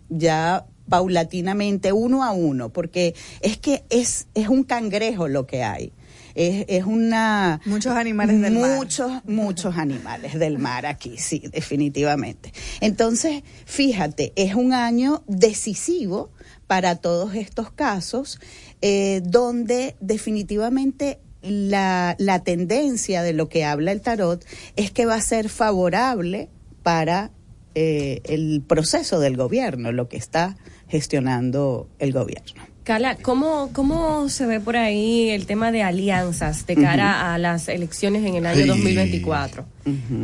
ya 0.09 0.65
paulatinamente 0.89 1.93
uno 1.93 2.23
a 2.23 2.31
uno, 2.31 2.69
porque 2.69 3.15
es 3.41 3.57
que 3.57 3.83
es, 3.89 4.27
es 4.33 4.49
un 4.49 4.63
cangrejo 4.63 5.27
lo 5.27 5.45
que 5.47 5.63
hay. 5.63 5.91
Es, 6.35 6.65
es 6.67 6.83
una... 6.83 7.61
Muchos 7.65 7.95
animales 7.95 8.41
del 8.41 8.59
mar. 8.59 8.77
Muchos, 8.77 9.11
muchos 9.25 9.77
animales 9.77 10.37
del 10.37 10.59
mar 10.59 10.85
aquí, 10.85 11.17
sí, 11.17 11.43
definitivamente. 11.51 12.53
Entonces, 12.81 13.43
fíjate, 13.65 14.33
es 14.35 14.53
un 14.53 14.73
año 14.73 15.23
decisivo 15.27 16.31
para 16.67 16.95
todos 16.95 17.35
estos 17.35 17.71
casos, 17.71 18.39
eh, 18.81 19.21
donde 19.23 19.95
definitivamente 19.99 21.19
la, 21.41 22.15
la 22.17 22.43
tendencia 22.43 23.21
de 23.21 23.33
lo 23.33 23.49
que 23.49 23.63
habla 23.63 23.91
el 23.91 24.01
tarot 24.01 24.43
es 24.75 24.91
que 24.91 25.05
va 25.05 25.15
a 25.15 25.21
ser 25.21 25.49
favorable 25.49 26.49
para 26.81 27.31
eh, 27.75 28.21
el 28.23 28.63
proceso 28.65 29.19
del 29.19 29.37
gobierno, 29.37 29.91
lo 29.91 30.07
que 30.07 30.17
está 30.17 30.55
gestionando 30.87 31.89
el 31.99 32.13
gobierno. 32.13 32.64
Carla, 32.85 33.17
¿cómo, 33.19 33.71
¿cómo 33.73 34.29
se 34.29 34.45
ve 34.45 34.59
por 34.59 34.77
ahí 34.77 35.31
el 35.31 35.47
tema 35.47 35.71
de 35.71 35.81
alianzas 35.81 36.67
de 36.67 36.75
cara 36.75 37.33
a 37.33 37.39
las 37.39 37.67
elecciones 37.67 38.23
en 38.23 38.35
el 38.35 38.45
año 38.45 38.61
Ay. 38.61 38.67
2024? 38.67 39.65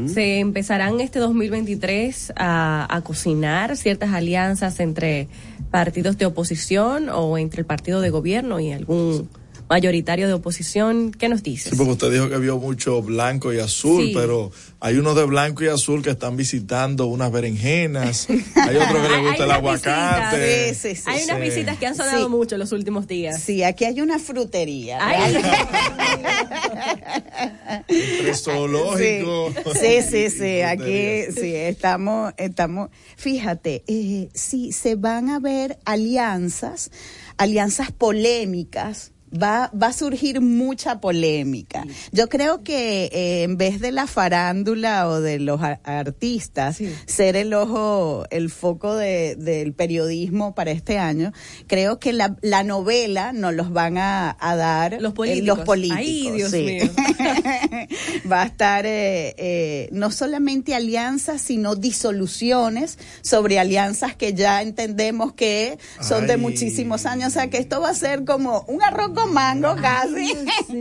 ¿Se 0.06 0.38
empezarán 0.38 1.02
este 1.02 1.18
2023 1.18 2.34
a, 2.36 2.88
a 2.88 3.02
cocinar 3.02 3.76
ciertas 3.78 4.12
alianzas 4.12 4.80
entre 4.80 5.28
partidos 5.72 6.20
de 6.20 6.28
oposición 6.28 7.10
o 7.10 7.40
entre 7.40 7.62
el 7.62 7.66
partido 7.66 8.00
de 8.00 8.12
gobierno 8.12 8.60
y 8.60 8.72
algún 8.72 9.28
mayoritario 9.72 10.28
de 10.28 10.34
oposición? 10.34 11.12
¿Qué 11.12 11.30
nos 11.30 11.44
dices? 11.44 11.70
Sí, 11.72 11.78
porque 11.78 11.94
usted 11.94 12.12
dijo 12.12 12.28
que 12.28 12.38
vio 12.40 12.58
mucho 12.58 13.02
blanco 13.02 13.54
y 13.54 13.60
azul, 13.60 14.08
Sí. 14.08 14.12
pero 14.14 14.52
hay 14.82 14.98
unos 14.98 15.16
de 15.16 15.24
blanco 15.24 15.64
y 15.64 15.68
azul 15.70 16.02
que 16.04 16.10
están 16.10 16.36
visitando 16.36 17.06
unas 17.06 17.32
berenjenas, 17.32 18.28
hay 18.56 18.76
otros 18.76 19.02
que 19.02 19.10
les 19.10 19.22
gusta 19.22 19.44
el 19.46 19.52
aguacate. 19.52 20.70
visitas, 20.72 21.08
Hay 21.08 21.24
unas 21.24 21.40
visitas 21.40 21.78
que 21.78 21.86
han 21.88 21.96
sonado 21.96 22.26
Sí. 22.26 22.30
mucho 22.30 22.56
en 22.56 22.60
los 22.60 22.74
últimos 22.74 23.08
días. 23.08 23.42
Sí, 23.42 23.64
aquí 23.64 23.86
hay 23.86 24.02
una 24.02 24.20
frutería. 24.20 24.98
Ay. 25.00 25.36
Entre 27.88 28.34
zoológico. 28.34 29.54
Sí, 29.80 30.02
sí, 30.10 30.30
sí, 30.38 30.62
aquí 30.62 31.32
sí, 31.34 31.56
estamos, 31.56 32.34
estamos, 32.36 32.90
fíjate, 33.16 33.84
eh, 33.88 34.28
sí, 34.34 34.74
se 34.74 34.96
van 34.96 35.30
a 35.30 35.40
ver 35.40 35.80
alianzas, 35.86 36.92
alianzas 37.38 37.94
polémicas. 37.94 39.14
Va, 39.34 39.72
va 39.80 39.88
a 39.88 39.94
surgir 39.94 40.42
mucha 40.42 41.00
polémica. 41.00 41.86
Yo 42.12 42.28
creo 42.28 42.64
que 42.64 43.06
eh, 43.14 43.44
en 43.44 43.56
vez 43.58 43.80
de 43.80 43.92
la 43.94 44.06
farándula 44.08 45.08
o 45.08 45.22
de 45.22 45.40
los 45.40 45.62
artistas 45.84 46.80
ser 47.06 47.36
el 47.38 47.54
ojo, 47.54 48.26
el 48.30 48.50
foco 48.50 48.96
de- 48.96 49.36
del 49.38 49.74
periodismo 49.74 50.54
para 50.54 50.72
este 50.72 50.98
año, 50.98 51.32
creo 51.68 51.98
que 52.00 52.12
la, 52.14 52.36
la 52.42 52.64
novela 52.64 53.32
nos 53.32 53.54
los 53.54 53.72
van 53.72 53.98
a, 53.98 54.36
a 54.40 54.56
dar 54.56 54.98
Los 55.02 55.14
eh, 55.14 55.16
políticos. 55.16 55.58
los 55.58 55.66
políticos. 55.66 55.98
Ay, 56.00 56.32
Dios 56.32 56.52
sí. 56.52 56.64
mío. 56.64 56.84
va 58.32 58.44
a 58.44 58.46
estar 58.46 58.86
eh, 58.86 59.34
eh, 59.38 59.90
no 59.92 60.12
solamente 60.12 60.76
alianzas, 60.76 61.42
sino 61.42 61.76
disoluciones 61.76 62.98
sobre 63.22 63.60
alianzas 63.60 64.16
que 64.16 64.34
ya 64.34 64.62
entendemos 64.62 65.34
que 65.34 65.78
son 66.02 66.28
de 66.28 66.38
muchísimos 66.38 67.06
años. 67.06 67.30
O 67.30 67.32
sea 67.32 67.50
que 67.50 67.58
esto 67.58 67.82
va 67.82 67.90
a 67.90 67.96
ser 67.96 68.26
como 68.26 68.66
un 68.68 68.82
arroz 68.84 69.14
con 69.24 69.34
mango 69.34 69.76
casi. 69.82 70.34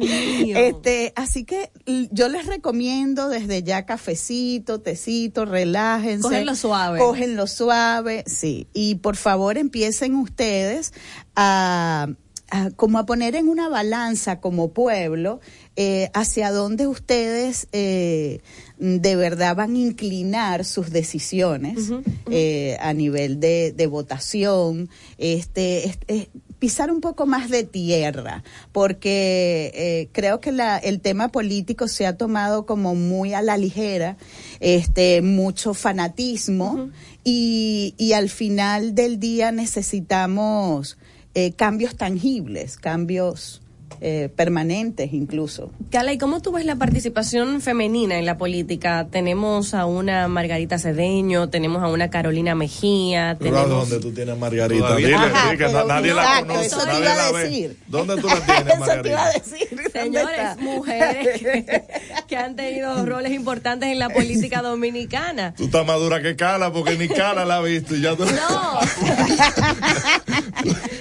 este, 0.54 1.12
así 1.16 1.44
que 1.44 1.70
yo 2.10 2.28
les 2.28 2.46
recomiendo 2.46 3.28
desde 3.28 3.62
ya 3.62 3.86
cafecito, 3.86 4.80
tecito, 4.80 5.44
relájense. 5.44 6.22
Cógenlo 6.22 6.54
suave. 6.54 6.98
Cógenlo 6.98 7.46
suave, 7.46 8.24
sí. 8.26 8.66
Y 8.72 8.96
por 8.96 9.16
favor 9.16 9.58
empiecen 9.58 10.14
ustedes 10.16 10.92
a 11.36 12.08
a- 12.52 12.70
como 12.74 12.98
a 12.98 13.06
poner 13.06 13.36
en 13.36 13.48
una 13.48 13.68
balanza 13.68 14.40
como 14.40 14.72
pueblo 14.72 15.38
eh, 15.76 16.10
hacia 16.14 16.50
dónde 16.50 16.88
ustedes 16.88 17.68
eh, 17.70 18.40
de 18.78 19.14
verdad 19.14 19.54
van 19.54 19.76
a 19.76 19.78
inclinar 19.78 20.64
sus 20.64 20.90
decisiones 20.90 21.92
eh, 22.28 22.76
a 22.80 22.92
nivel 22.92 23.38
de, 23.38 23.70
de 23.70 23.86
votación, 23.86 24.90
este, 25.16 25.86
es- 25.90 25.98
es 26.08 26.26
pisar 26.60 26.92
un 26.92 27.00
poco 27.00 27.26
más 27.26 27.50
de 27.50 27.64
tierra, 27.64 28.44
porque 28.70 29.72
eh, 29.74 30.08
creo 30.12 30.40
que 30.40 30.52
la, 30.52 30.78
el 30.78 31.00
tema 31.00 31.28
político 31.28 31.88
se 31.88 32.06
ha 32.06 32.16
tomado 32.16 32.66
como 32.66 32.94
muy 32.94 33.34
a 33.34 33.42
la 33.42 33.56
ligera, 33.56 34.16
este, 34.60 35.22
mucho 35.22 35.74
fanatismo 35.74 36.90
y, 37.24 37.94
y 37.96 38.12
al 38.12 38.28
final 38.28 38.94
del 38.94 39.18
día 39.18 39.50
necesitamos 39.50 40.98
eh, 41.34 41.52
cambios 41.52 41.96
tangibles, 41.96 42.76
cambios 42.76 43.62
eh, 44.00 44.30
permanentes 44.34 45.12
incluso. 45.12 45.70
Cala, 45.90 46.12
¿y 46.12 46.18
cómo 46.18 46.40
tú 46.40 46.52
ves 46.52 46.64
la 46.64 46.76
participación 46.76 47.60
femenina 47.60 48.18
en 48.18 48.24
la 48.26 48.38
política? 48.38 49.06
Tenemos 49.10 49.74
a 49.74 49.84
una 49.86 50.26
Margarita 50.28 50.78
Cedeño, 50.78 51.48
tenemos 51.50 51.82
a 51.82 51.88
una 51.88 52.08
Carolina 52.10 52.54
Mejía. 52.54 53.36
Pero 53.38 53.58
¿a 53.58 53.62
tenemos... 53.64 53.90
dónde 53.90 54.02
tú 54.04 54.12
tienes 54.14 54.34
a 54.34 54.38
Margarita? 54.38 54.86
Todavía. 54.86 55.06
Dile, 55.06 55.16
Ajá, 55.18 55.56
que 55.56 55.68
na- 55.68 55.84
nadie 55.84 56.14
la 56.14 56.40
conoce, 56.40 56.66
eso 56.66 56.78
te 56.80 56.86
nadie 56.86 57.00
iba 57.00 57.12
a 57.12 57.16
la 57.16 57.32
ve. 57.32 57.44
decir. 57.44 57.76
¿Dónde 57.88 58.16
tú 58.20 58.26
la 58.28 58.40
tienes, 58.46 58.74
Eso 58.74 58.84
te 59.02 59.08
iba 59.08 59.20
a 59.20 59.24
Margarita? 59.26 59.32
decir. 59.32 59.68
¿dónde 59.70 59.90
Señores, 60.00 60.56
mujeres 60.60 61.40
que, 61.40 61.84
que 62.28 62.36
han 62.36 62.56
tenido 62.56 63.04
roles 63.04 63.32
importantes 63.32 63.88
en 63.90 63.98
la 63.98 64.08
política 64.08 64.62
dominicana. 64.62 65.52
Tú 65.56 65.64
estás 65.64 65.84
más 65.86 65.98
dura 65.98 66.22
que 66.22 66.36
Cala 66.36 66.72
porque 66.72 66.96
ni 66.96 67.08
Cala 67.08 67.44
la 67.44 67.56
ha 67.56 67.60
visto 67.60 67.94
y 67.96 68.00
ya 68.02 68.16
tú... 68.16 68.24
No, 68.24 68.80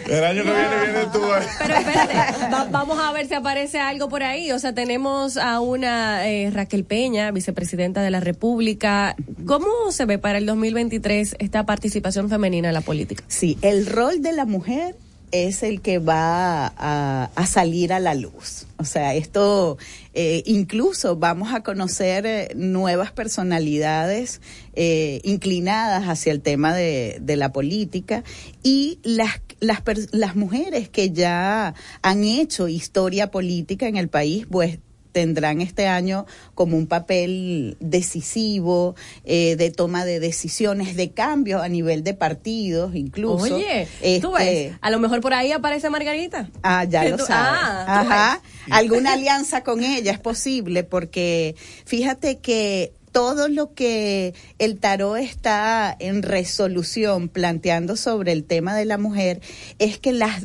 El 0.07 0.23
año 0.23 0.43
que 0.43 0.49
viene 0.51 0.83
viene 0.85 1.05
tú. 1.13 1.19
eh. 1.23 1.45
pero 1.59 1.75
espérate, 1.75 2.13
va- 2.51 2.65
vamos 2.79 2.97
a 2.99 3.11
ver 3.11 3.27
si 3.27 3.33
aparece 3.33 3.77
algo 3.77 4.07
por 4.07 4.23
ahí. 4.23 4.53
O 4.53 4.59
sea, 4.59 4.73
tenemos 4.73 5.35
a 5.35 5.59
una 5.59 6.25
eh, 6.29 6.49
Raquel 6.49 6.85
Peña, 6.85 7.29
vicepresidenta 7.31 8.01
de 8.01 8.09
la 8.09 8.21
República. 8.21 9.17
¿Cómo 9.45 9.67
se 9.91 10.05
ve 10.05 10.17
para 10.17 10.37
el 10.37 10.45
2023 10.45 11.35
esta 11.39 11.65
participación 11.65 12.29
femenina 12.29 12.69
en 12.69 12.73
la 12.73 12.79
política? 12.79 13.21
Sí, 13.27 13.57
el 13.61 13.85
rol 13.85 14.21
de 14.21 14.31
la 14.31 14.45
mujer 14.45 14.95
es 15.31 15.63
el 15.63 15.81
que 15.81 15.99
va 15.99 16.73
a, 16.77 17.45
salir 17.45 17.93
a 17.93 17.99
la 17.99 18.13
luz. 18.13 18.67
O 18.77 18.85
sea, 18.85 19.15
esto 19.15 19.77
eh, 20.13 20.43
incluso 20.45 21.15
vamos 21.15 21.53
a 21.53 21.61
conocer 21.61 22.25
eh, 22.25 22.51
nuevas 22.55 23.11
personalidades 23.11 24.41
eh, 24.73 25.21
inclinadas 25.23 26.05
hacia 26.05 26.31
el 26.31 26.41
tema 26.41 26.75
de, 26.75 27.21
la 27.37 27.51
política 27.51 28.23
y 28.63 28.99
las, 29.03 29.41
las, 29.59 29.81
las 30.11 30.35
mujeres 30.35 30.89
que 30.89 31.11
ya 31.11 31.73
han 32.01 32.23
hecho 32.23 32.67
historia 32.67 33.31
política 33.31 33.87
en 33.87 33.97
el 33.97 34.09
país, 34.09 34.45
pues 34.49 34.79
tendrán 35.11 35.61
este 35.61 35.87
año 35.87 36.25
como 36.55 36.77
un 36.77 36.87
papel 36.87 37.77
decisivo 37.79 38.95
de 39.25 39.73
toma 39.75 40.05
de 40.05 40.19
decisiones, 40.19 40.95
de 40.95 41.11
cambios 41.11 41.61
a 41.61 41.67
nivel 41.69 42.03
de 42.03 42.13
partidos 42.13 42.95
incluso. 42.95 43.55
Oye, 43.55 43.87
tú 44.21 44.35
Este, 44.37 44.67
ves, 44.69 44.75
a 44.81 44.89
lo 44.91 44.99
mejor 44.99 45.21
por 45.21 45.33
ahí 45.33 45.51
aparece 45.51 45.89
Margarita. 45.89 46.49
Ah, 46.63 46.83
ya 46.85 47.03
lo 47.05 47.17
sabes. 47.25 47.29
ah, 47.31 47.99
Ajá. 48.01 48.41
Alguna 48.69 49.13
alianza 49.13 49.63
con 49.63 49.83
ella 49.83 50.11
es 50.11 50.19
posible 50.19 50.83
porque 50.83 51.55
fíjate 51.85 52.37
que 52.37 52.93
todo 53.11 53.47
lo 53.47 53.73
que 53.73 54.35
el 54.59 54.77
tarot 54.79 55.17
está 55.17 55.95
en 55.99 56.21
resolución 56.21 57.27
planteando 57.29 57.95
sobre 57.95 58.31
el 58.31 58.43
tema 58.43 58.75
de 58.75 58.85
la 58.85 58.97
mujer 58.99 59.41
es 59.79 59.97
que 59.97 60.11
las 60.13 60.43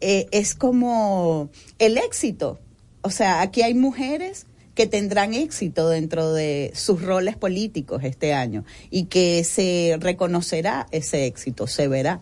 eh, 0.00 0.26
es 0.30 0.54
como 0.54 1.50
el 1.78 1.98
éxito. 1.98 2.60
O 3.06 3.10
sea, 3.10 3.40
aquí 3.40 3.62
hay 3.62 3.72
mujeres 3.74 4.46
que 4.74 4.86
tendrán 4.86 5.32
éxito 5.32 5.88
dentro 5.88 6.32
de 6.34 6.72
sus 6.74 7.00
roles 7.00 7.36
políticos 7.36 8.02
este 8.04 8.34
año 8.34 8.64
y 8.90 9.04
que 9.04 9.42
se 9.44 9.96
reconocerá 10.00 10.86
ese 10.90 11.24
éxito, 11.26 11.66
se 11.66 11.88
verá. 11.88 12.20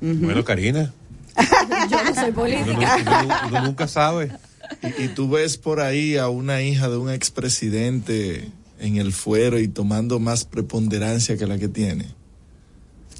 Bueno, 0.00 0.44
Karina, 0.44 0.94
Yo 1.90 2.04
no 2.04 2.14
soy 2.14 2.24
uno, 2.30 2.34
política. 2.34 2.96
nu- 2.98 3.24
uno- 3.24 3.36
uno 3.48 3.62
nunca 3.64 3.86
sabe. 3.88 4.30
Y, 4.98 5.04
y 5.04 5.08
tú 5.08 5.28
ves 5.28 5.58
por 5.58 5.80
ahí 5.80 6.16
a 6.16 6.28
una 6.28 6.62
hija 6.62 6.88
de 6.88 6.96
un 6.96 7.10
expresidente 7.10 8.48
en 8.78 8.96
el 8.96 9.12
fuero 9.12 9.58
y 9.58 9.68
tomando 9.68 10.18
más 10.20 10.44
preponderancia 10.44 11.36
que 11.36 11.46
la 11.46 11.58
que 11.58 11.68
tiene. 11.68 12.06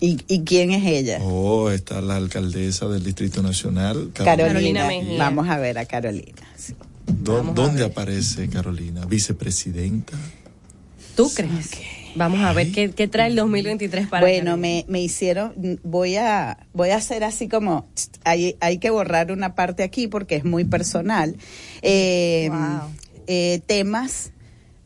¿Y, 0.00 0.18
y 0.28 0.40
quién 0.44 0.70
es 0.70 0.86
ella? 0.86 1.18
Oh, 1.20 1.70
está 1.70 2.00
la 2.00 2.16
alcaldesa 2.16 2.88
del 2.88 3.04
Distrito 3.04 3.42
Nacional, 3.42 4.10
Carolina. 4.14 4.46
Carolina 4.48 4.86
Mejía. 4.86 5.18
Vamos 5.18 5.48
a 5.50 5.58
ver 5.58 5.76
a 5.76 5.84
Carolina. 5.84 6.40
sí. 6.56 6.74
¿Dó- 7.06 7.36
Vamos 7.38 7.50
a 7.50 7.54
¿Dónde 7.62 7.84
aparece 7.84 8.48
Carolina? 8.48 9.04
¿Vicepresidenta? 9.06 10.16
¿Tú 11.16 11.30
crees? 11.34 11.70
Vamos 12.16 12.40
a 12.40 12.52
ver 12.52 12.72
qué, 12.72 12.90
qué 12.90 13.06
trae 13.08 13.28
el 13.28 13.36
2023 13.36 14.08
para 14.08 14.22
bueno, 14.26 14.56
me, 14.56 14.84
me 14.88 15.00
hicieron, 15.00 15.52
voy 15.84 16.16
a, 16.16 16.66
voy 16.72 16.90
a 16.90 16.96
hacer 16.96 17.22
así 17.22 17.46
como, 17.48 17.88
hay, 18.24 18.56
hay 18.60 18.78
que 18.78 18.90
borrar 18.90 19.30
una 19.30 19.54
parte 19.54 19.84
aquí 19.84 20.08
porque 20.08 20.36
es 20.36 20.44
muy 20.44 20.64
personal. 20.64 21.36
Eh, 21.82 22.48
Wow. 22.50 22.90
eh, 23.28 23.60
temas, 23.66 24.32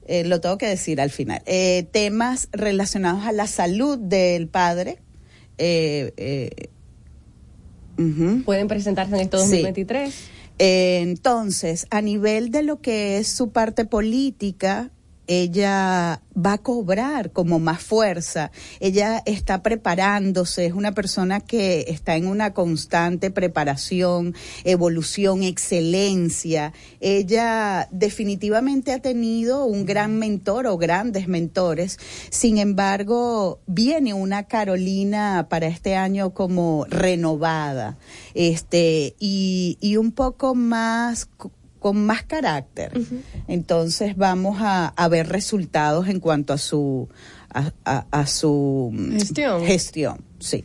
eh, 0.07 0.25
lo 0.25 0.41
tengo 0.43 0.59
que 0.59 0.67
decir 0.67 1.01
al 1.01 1.11
final, 1.11 1.41
eh, 1.47 1.87
temas 1.93 2.49
relacionados 2.53 3.25
a 3.25 3.33
la 3.33 3.47
salud 3.47 3.97
del 3.99 4.49
padre. 4.49 4.99
Eh, 5.57 6.13
eh. 6.19 6.51
Pueden 8.45 8.69
presentarse 8.69 9.15
en 9.15 9.21
este 9.23 9.37
Sí. 9.39 9.43
2023. 9.45 10.15
Eh, 10.15 10.34
entonces, 10.59 11.87
a 11.91 12.01
nivel 12.01 12.51
de 12.51 12.63
lo 12.63 12.81
que 12.81 13.19
es 13.19 13.29
su 13.29 13.51
parte 13.51 13.85
política, 13.85 14.91
ella 15.27 16.21
va 16.37 16.55
a 16.55 16.59
cobrar 16.59 17.31
como 17.31 17.59
más 17.59 17.83
fuerza. 17.83 18.51
Ella 18.81 19.23
está 19.25 19.63
preparándose, 19.63 20.67
es 20.67 20.73
una 20.73 20.93
persona 20.93 21.41
que 21.41 21.87
está 21.89 22.17
en 22.17 22.27
una 22.27 22.53
constante 22.53 23.31
preparación, 23.31 24.35
evolución, 24.65 25.43
excelencia. 25.43 26.73
Ella 27.01 27.89
definitivamente 27.91 28.93
ha 28.93 29.01
tenido 29.01 29.65
un 29.65 29.87
gran 29.87 30.19
mentor 30.19 30.67
o 30.67 30.77
grandes 30.77 31.29
mentores. 31.29 31.99
Sin 32.31 32.59
embargo, 32.59 33.61
viene 33.67 34.15
una 34.15 34.45
Carolina 34.45 35.47
para 35.49 35.67
este 35.67 35.97
año 35.97 36.35
como 36.35 36.87
renovada, 36.89 37.97
este, 38.35 39.15
y, 39.19 39.79
y 39.81 39.97
un 39.97 40.13
poco 40.13 40.55
más 40.55 41.29
con 41.85 42.07
más 42.07 42.23
carácter. 42.23 42.93
Entonces 43.47 44.17
vamos 44.17 44.57
a, 44.63 44.87
a 44.87 45.09
ver 45.09 45.29
resultados 45.29 46.09
en 46.09 46.19
cuanto 46.19 46.55
a 46.55 46.59
su 46.59 47.11
a, 47.53 47.73
a- 47.85 48.07
a 48.11 48.27
su 48.27 48.89
mm, 48.91 49.13
Gestión. 49.19 49.65
gestión, 49.67 50.17
sí. 50.39 50.65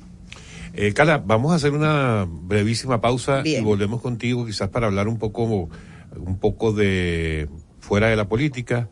Eh, 0.74 0.94
Carla, 0.94 1.18
vamos 1.18 1.52
a 1.52 1.56
hacer 1.56 1.72
una 1.74 2.26
brevísima 2.26 3.02
pausa 3.02 3.42
Bien. 3.42 3.62
y 3.62 3.66
volvemos 3.66 4.02
contigo 4.02 4.46
quizás 4.46 4.70
para 4.70 4.88
hablar 4.88 5.10
un 5.10 5.18
poco, 5.18 5.44
un 5.44 6.38
poco 6.40 6.72
de 6.72 7.50
fuera 7.82 8.08
de 8.08 8.16
la 8.16 8.30
política. 8.30 8.88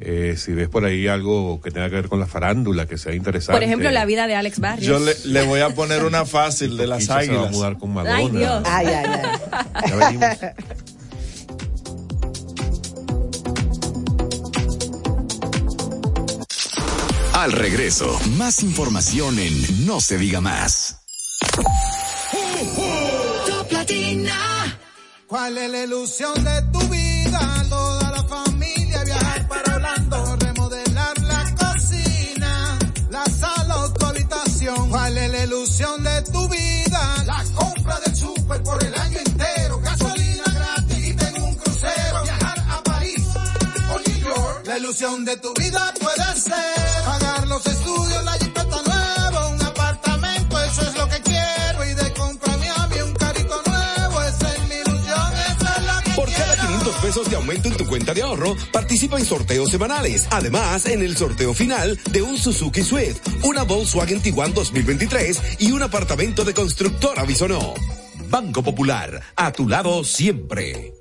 Eh, 0.00 0.34
si 0.36 0.52
ves 0.52 0.68
por 0.68 0.84
ahí 0.84 1.06
algo 1.08 1.60
que 1.60 1.70
tenga 1.72 1.88
que 1.88 1.96
ver 1.96 2.08
con 2.08 2.18
la 2.20 2.26
farándula, 2.26 2.86
que 2.86 2.98
sea 2.98 3.14
interesante. 3.14 3.56
Por 3.58 3.64
ejemplo, 3.64 3.90
la 3.90 4.04
vida 4.06 4.26
de 4.28 4.34
Alex 4.36 4.58
Barrios. 4.60 4.86
Yo 4.86 4.98
le, 5.00 5.12
le 5.24 5.44
voy 5.46 5.60
a 5.60 5.70
poner 5.70 6.04
una 6.04 6.24
fácil 6.24 6.76
de 6.76 6.86
las 6.86 6.98
Quicho 7.00 7.12
se 7.12 7.14
va 7.14 7.18
a 7.18 7.22
águilas. 7.38 7.52
mudar 7.52 7.78
con 7.78 7.92
Madonna. 7.94 8.16
Ay, 8.16 8.28
Dios. 8.30 8.62
Ay, 8.64 8.86
ay, 8.86 9.04
ay. 9.12 9.88
Ya 9.88 9.96
venimos. 9.96 10.28
Al 17.34 17.50
regreso, 17.50 18.16
más 18.36 18.62
información 18.62 19.40
en 19.40 19.86
No 19.86 20.00
se 20.00 20.18
diga 20.18 20.40
más. 20.40 21.00
Top 23.44 23.72
Latina. 23.72 24.78
¿Cuál 25.26 25.58
es 25.58 25.68
la 25.68 25.82
ilusión 25.82 26.44
de 26.44 26.62
tu 26.72 26.78
vida? 26.88 27.66
Toda 27.68 28.10
la 28.12 28.22
familia 28.22 29.02
viajar 29.02 29.48
para 29.48 29.74
Orlando, 29.74 30.36
remodelar 30.36 31.18
la 31.22 31.54
cocina, 31.56 32.78
la 33.10 33.24
sala 33.24 33.78
o 33.78 33.92
tu 33.92 34.06
habitación. 34.06 34.88
¿Cuál 34.90 35.18
es 35.18 35.30
la 35.32 35.44
ilusión 35.44 36.04
de 36.04 36.22
tu 36.22 36.48
vida? 36.48 37.24
La 37.26 37.44
compra 37.56 37.98
del 38.06 38.14
súper 38.14 38.62
por 38.62 38.84
el 38.84 38.94
año 38.94 39.18
entero, 39.18 39.80
gasolina 39.80 40.44
gratis 40.54 41.04
y 41.04 41.14
tengo 41.14 41.46
un 41.46 41.54
crucero. 41.56 42.22
Viajar 42.22 42.64
a 42.70 42.82
París 42.84 43.24
o 43.92 43.98
New 44.08 44.20
York. 44.20 44.66
La 44.66 44.78
ilusión 44.78 45.24
de 45.24 45.36
tu 45.38 45.52
vida 45.54 45.92
puede 46.00 46.40
ser 46.40 46.83
estudios, 47.62 48.24
la 48.24 48.32
jipeta 48.32 48.82
nueva, 48.82 49.48
un 49.48 49.62
apartamento, 49.62 50.62
eso 50.64 50.82
es 50.82 50.94
lo 50.96 51.08
que 51.08 51.20
quiero 51.20 51.84
y 51.84 51.94
de 51.94 52.12
comprarme 52.12 52.68
a 52.68 52.86
mí 52.88 52.96
un 53.00 53.14
carrito 53.14 53.62
nuevo, 53.64 54.22
esa 54.22 54.54
es 54.54 54.68
mi 54.68 54.74
ilusión, 54.74 55.32
esa 55.32 55.76
es 55.76 55.84
la 55.86 56.02
que 56.02 56.10
Por 56.12 56.32
cada 56.32 56.54
quiero. 56.54 56.68
500 56.68 56.94
pesos 56.96 57.30
de 57.30 57.36
aumento 57.36 57.68
en 57.68 57.76
tu 57.76 57.86
cuenta 57.86 58.12
de 58.12 58.22
ahorro, 58.22 58.56
participa 58.72 59.18
en 59.18 59.24
sorteos 59.24 59.70
semanales. 59.70 60.26
Además, 60.30 60.86
en 60.86 61.02
el 61.02 61.16
sorteo 61.16 61.54
final 61.54 61.98
de 62.10 62.22
un 62.22 62.36
Suzuki 62.36 62.82
Swift, 62.82 63.20
una 63.44 63.62
Volkswagen 63.62 64.20
Tiguan 64.20 64.52
2023 64.52 65.60
y 65.60 65.70
un 65.70 65.82
apartamento 65.82 66.44
de 66.44 66.54
constructora 66.54 67.22
Bisonó. 67.24 67.74
Banco 68.28 68.64
Popular, 68.64 69.20
a 69.36 69.52
tu 69.52 69.68
lado 69.68 70.02
siempre. 70.02 70.92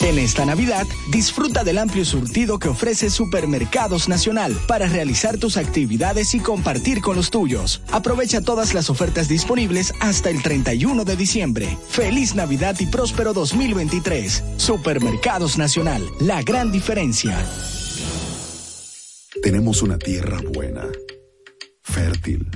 En 0.00 0.18
esta 0.18 0.44
Navidad, 0.44 0.86
disfruta 1.10 1.64
del 1.64 1.78
amplio 1.78 2.04
surtido 2.04 2.58
que 2.58 2.68
ofrece 2.68 3.10
Supermercados 3.10 4.08
Nacional 4.08 4.56
para 4.68 4.86
realizar 4.86 5.38
tus 5.38 5.56
actividades 5.56 6.34
y 6.34 6.40
compartir 6.40 7.00
con 7.00 7.16
los 7.16 7.30
tuyos. 7.30 7.82
Aprovecha 7.90 8.40
todas 8.40 8.74
las 8.74 8.90
ofertas 8.90 9.28
disponibles 9.28 9.92
hasta 10.00 10.30
el 10.30 10.42
31 10.42 11.04
de 11.04 11.16
diciembre. 11.16 11.78
Feliz 11.88 12.34
Navidad 12.34 12.76
y 12.78 12.86
próspero 12.86 13.32
2023. 13.32 14.44
Supermercados 14.56 15.56
Nacional, 15.58 16.02
la 16.20 16.42
gran 16.42 16.70
diferencia. 16.70 17.36
Tenemos 19.42 19.82
una 19.82 19.98
tierra 19.98 20.40
buena, 20.52 20.86
fértil, 21.82 22.48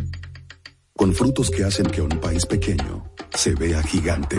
con 0.95 1.15
frutos 1.15 1.51
que 1.51 1.65
hacen 1.65 1.87
que 1.87 2.03
un 2.03 2.21
país 2.21 2.45
pequeño 2.47 3.11
se 3.35 3.55
vea 3.55 3.83
gigante. 3.83 4.39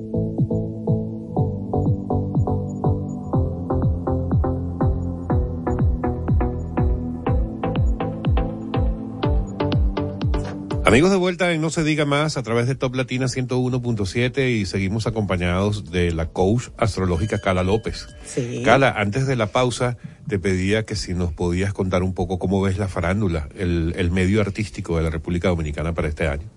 Amigos 10.83 11.11
de 11.11 11.17
vuelta 11.17 11.53
en 11.53 11.61
No 11.61 11.69
se 11.69 11.83
diga 11.83 12.05
más 12.05 12.37
a 12.37 12.43
través 12.43 12.67
de 12.67 12.73
Top 12.73 12.95
Latina 12.95 13.27
101.7 13.27 14.49
y 14.49 14.65
seguimos 14.65 15.05
acompañados 15.05 15.91
de 15.91 16.11
la 16.11 16.25
coach 16.29 16.69
astrológica 16.75 17.39
Cala 17.39 17.63
López. 17.63 18.07
Sí. 18.25 18.63
Cala, 18.65 18.89
antes 18.89 19.27
de 19.27 19.35
la 19.35 19.47
pausa 19.51 19.97
te 20.27 20.39
pedía 20.39 20.83
que 20.83 20.95
si 20.95 21.13
nos 21.13 21.33
podías 21.33 21.71
contar 21.71 22.01
un 22.01 22.13
poco 22.13 22.39
cómo 22.39 22.61
ves 22.61 22.79
la 22.79 22.87
farándula, 22.87 23.47
el, 23.57 23.93
el 23.95 24.09
medio 24.09 24.41
artístico 24.41 24.97
de 24.97 25.03
la 25.03 25.11
República 25.11 25.49
Dominicana 25.49 25.93
para 25.93 26.07
este 26.07 26.27
año. 26.27 26.49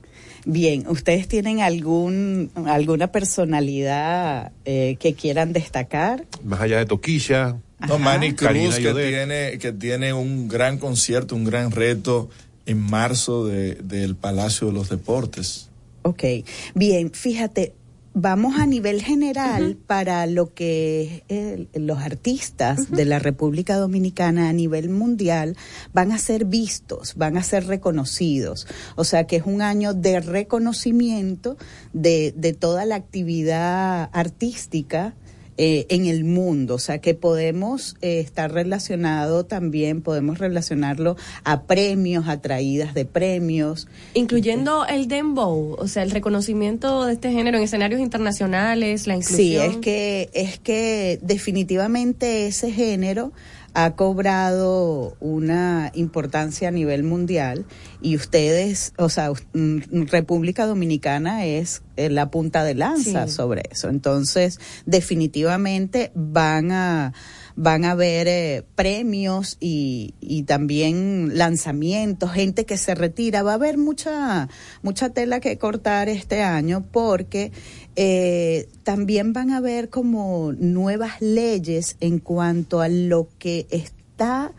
Bien, 0.47 0.87
¿ustedes 0.89 1.29
tienen 1.29 1.61
algún 1.61 2.51
alguna 2.67 3.13
personalidad 3.13 4.53
eh, 4.65 4.97
que 5.01 5.15
quieran 5.15 5.53
destacar? 5.53 6.25
Más 6.43 6.61
allá 6.61 6.79
de 6.79 6.87
Toquilla. 6.87 7.59
No, 7.87 7.99
Manny 7.99 8.35
Karina 8.35 8.65
Cruz, 8.67 8.77
que 8.77 8.83
Yodet. 8.83 9.09
tiene, 9.09 9.59
que 9.59 9.73
tiene 9.73 10.13
un 10.15 10.49
gran 10.49 10.79
concierto, 10.79 11.35
un 11.35 11.45
gran 11.45 11.71
reto 11.71 12.31
en 12.67 12.79
marzo 12.81 13.47
de- 13.47 13.75
del 13.77 14.17
Palacio 14.17 14.69
de 14.69 14.73
los 14.73 14.89
Deportes. 14.89 15.69
Ok, 16.03 16.23
bien, 16.75 17.11
fíjate, 17.13 17.75
vamos 18.17 18.59
a 18.61 18.67
nivel 18.67 19.03
general 19.03 19.77
para 19.87 20.27
lo 20.27 20.55
que 20.55 21.25
eh, 21.29 21.67
los 21.75 21.99
artistas 21.99 22.91
de 22.93 23.05
la 23.07 23.19
República 23.19 23.77
Dominicana 23.77 24.49
a 24.49 24.53
nivel 24.53 24.89
mundial 24.89 25.57
van 25.93 26.13
a 26.13 26.19
ser 26.19 26.45
vistos, 26.45 27.15
van 27.17 27.37
a 27.37 27.43
ser 27.43 27.67
reconocidos. 27.67 28.67
O 28.97 29.05
sea 29.05 29.27
que 29.27 29.37
es 29.37 29.43
un 29.47 29.63
año 29.63 29.95
de 29.95 30.21
reconocimiento 30.21 31.57
de, 31.93 32.33
de 32.37 32.53
toda 32.53 32.85
la 32.85 32.95
actividad 32.97 34.11
artística 34.13 35.15
eh, 35.57 35.87
en 35.89 36.07
el 36.07 36.25
mundo, 36.25 36.75
o 36.75 36.79
sea 36.79 36.99
que 36.99 37.15
podemos 37.15 37.97
eh, 38.03 38.21
estar 38.21 38.53
relacionado 38.53 39.45
también, 39.45 40.03
podemos 40.03 40.39
relacionarlo 40.39 41.17
a 41.45 41.63
premios, 41.63 42.29
a 42.29 42.41
traídas 42.41 42.95
de 42.95 43.05
premios. 43.05 43.87
Incluyendo 44.15 44.85
el 44.87 45.07
dembow, 45.07 45.77
o 45.79 45.87
sea, 45.87 46.03
el 46.03 46.11
reconocimiento 46.11 47.05
de 47.05 47.13
este 47.13 47.31
género 47.31 47.59
en 47.59 47.65
escenarios 47.65 48.01
internacionales, 48.01 49.07
la 49.07 49.17
inclusión. 49.17 49.39
Sí, 49.39 49.57
es 49.57 49.77
que, 49.77 50.31
es 50.35 50.59
que 50.59 51.19
definitivamente 51.23 52.47
ese 52.47 52.73
género 52.73 53.33
ha 53.75 53.97
cobrado 53.97 55.17
una 55.21 55.91
importancia 55.95 56.69
a 56.69 56.71
nivel 56.71 57.03
mundial 57.03 57.65
y 58.01 58.15
ustedes, 58.17 58.93
o 58.99 59.09
sea, 59.09 59.31
mm, 59.53 60.07
República 60.11 60.65
Dominicana 60.67 61.45
es 61.45 61.83
eh, 61.97 62.09
la 62.09 62.31
punta 62.31 62.65
de 62.65 62.75
lanza 62.75 63.27
Sí. 63.27 63.33
sobre 63.33 63.63
eso. 63.71 63.89
Entonces, 63.89 64.59
definitivamente 64.87 66.11
van 66.15 66.73
a 66.73 67.13
van 67.57 67.85
a 67.85 67.93
haber 67.93 68.27
eh, 68.29 68.65
premios 68.75 69.57
y, 69.61 70.15
y 70.21 70.43
también 70.43 71.39
lanzamientos, 71.39 72.33
gente 72.33 72.65
que 72.67 72.77
se 72.77 72.95
retira. 72.95 73.43
Va 73.43 73.53
a 73.53 73.55
haber 73.55 73.79
mucha, 73.79 74.49
mucha 74.83 75.11
tela 75.11 75.39
que 75.41 75.57
cortar 75.59 76.09
este 76.09 76.43
año 76.43 76.85
porque 76.91 77.53
eh, 77.97 78.69
también 78.83 79.33
van 79.33 79.51
a 79.51 79.59
haber 79.59 79.89
como 79.89 80.53
nuevas 80.53 81.21
leyes 81.21 81.97
en 82.01 82.19
cuanto 82.19 82.81
a 82.81 82.89
lo 82.89 83.29
que 83.39 83.67
está 83.71 84.53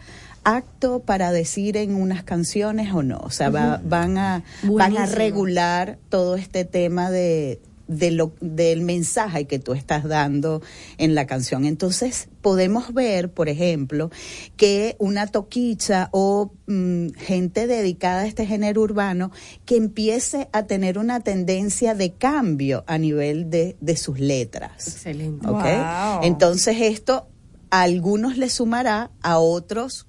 acto 0.46 1.00
para 1.00 1.32
decir 1.32 1.76
en 1.76 1.96
unas 1.96 2.24
canciones 2.24 2.94
o 2.94 3.02
no. 3.04 3.18
O 3.18 3.30
sea, 3.32 3.50
va- 3.50 3.82
van, 3.84 4.18
a, 4.18 4.44
van 4.78 4.96
a 4.98 5.06
regular 5.16 5.98
todo 6.10 6.36
este 6.36 6.66
tema 6.66 7.10
de, 7.12 7.60
de 7.88 8.12
lo, 8.12 8.34
del 8.42 8.82
mensaje 8.82 9.46
que 9.46 9.60
tú 9.60 9.74
estás 9.74 10.04
dando 10.04 10.62
en 10.98 11.16
la 11.16 11.28
canción. 11.28 11.66
Entonces, 11.66 12.30
podemos 12.42 12.94
ver, 12.94 13.32
por 13.32 13.50
ejemplo, 13.50 14.12
que 14.58 14.96
una 15.00 15.28
toquicha 15.28 16.10
o 16.12 16.52
mm, 16.68 17.10
gente 17.18 17.68
dedicada 17.68 18.22
a 18.22 18.28
este 18.28 18.46
género 18.46 18.82
urbano 18.82 19.32
que 19.66 19.78
empiece 19.78 20.50
a 20.52 20.64
tener 20.64 20.98
una 20.98 21.20
tendencia 21.20 21.96
de 21.96 22.14
cambio 22.14 22.84
a 22.88 22.98
nivel 22.98 23.50
de, 23.50 23.76
de 23.80 23.98
sus 23.98 24.20
letras. 24.20 24.88
Excelente. 24.88 25.48
Wow. 25.48 26.24
Entonces, 26.24 26.78
esto 26.80 27.28
a 27.70 27.82
algunos 27.82 28.38
les 28.38 28.54
sumará, 28.54 29.12
a 29.22 29.40
otros 29.40 30.08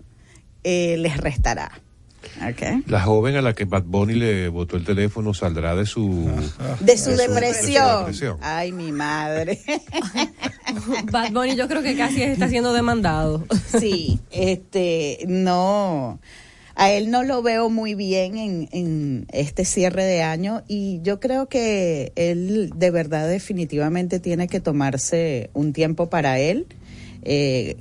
eh, 0.65 0.97
les 0.99 1.17
restará. 1.17 1.83
¿Ok? 2.37 2.89
La 2.89 3.01
joven 3.01 3.37
a 3.37 3.43
la 3.43 3.55
que 3.55 3.65
Bad 3.65 3.85
Bunny 3.85 4.15
le 4.15 4.49
botó 4.49 4.77
el 4.77 4.85
teléfono 4.85 5.35
saldrá 5.35 5.75
de 5.75 5.87
su... 5.87 6.31
De 6.81 6.97
su 6.97 7.11
de 7.11 7.17
su 7.17 7.33
depresión. 7.33 7.99
depresión. 7.99 8.39
Ay, 8.41 8.73
mi 8.73 8.93
madre. 8.93 9.61
Bad 11.11 11.33
Bunny 11.33 11.57
yo 11.57 11.69
creo 11.69 11.83
que 11.83 11.97
casi 11.97 12.23
está 12.23 12.49
siendo 12.49 12.73
demandado. 12.73 13.45
Sí, 13.79 14.21
este, 14.31 15.25
no, 15.27 16.21
a 16.75 16.91
él 16.91 17.11
no 17.11 17.23
lo 17.23 17.43
veo 17.43 17.71
muy 17.71 17.95
bien 17.95 18.37
en, 18.37 18.69
en 18.71 19.27
este 19.33 19.65
cierre 19.65 20.05
de 20.05 20.23
año 20.23 20.63
y 20.69 21.01
yo 21.03 21.21
creo 21.21 21.49
que 21.49 22.13
él 22.17 22.71
de 22.77 22.91
verdad 22.91 23.29
definitivamente 23.29 24.21
tiene 24.21 24.47
que 24.47 24.61
tomarse 24.61 25.51
un 25.55 25.73
tiempo 25.73 26.11
para 26.11 26.39
él. 26.39 26.67
Eh, 27.23 27.77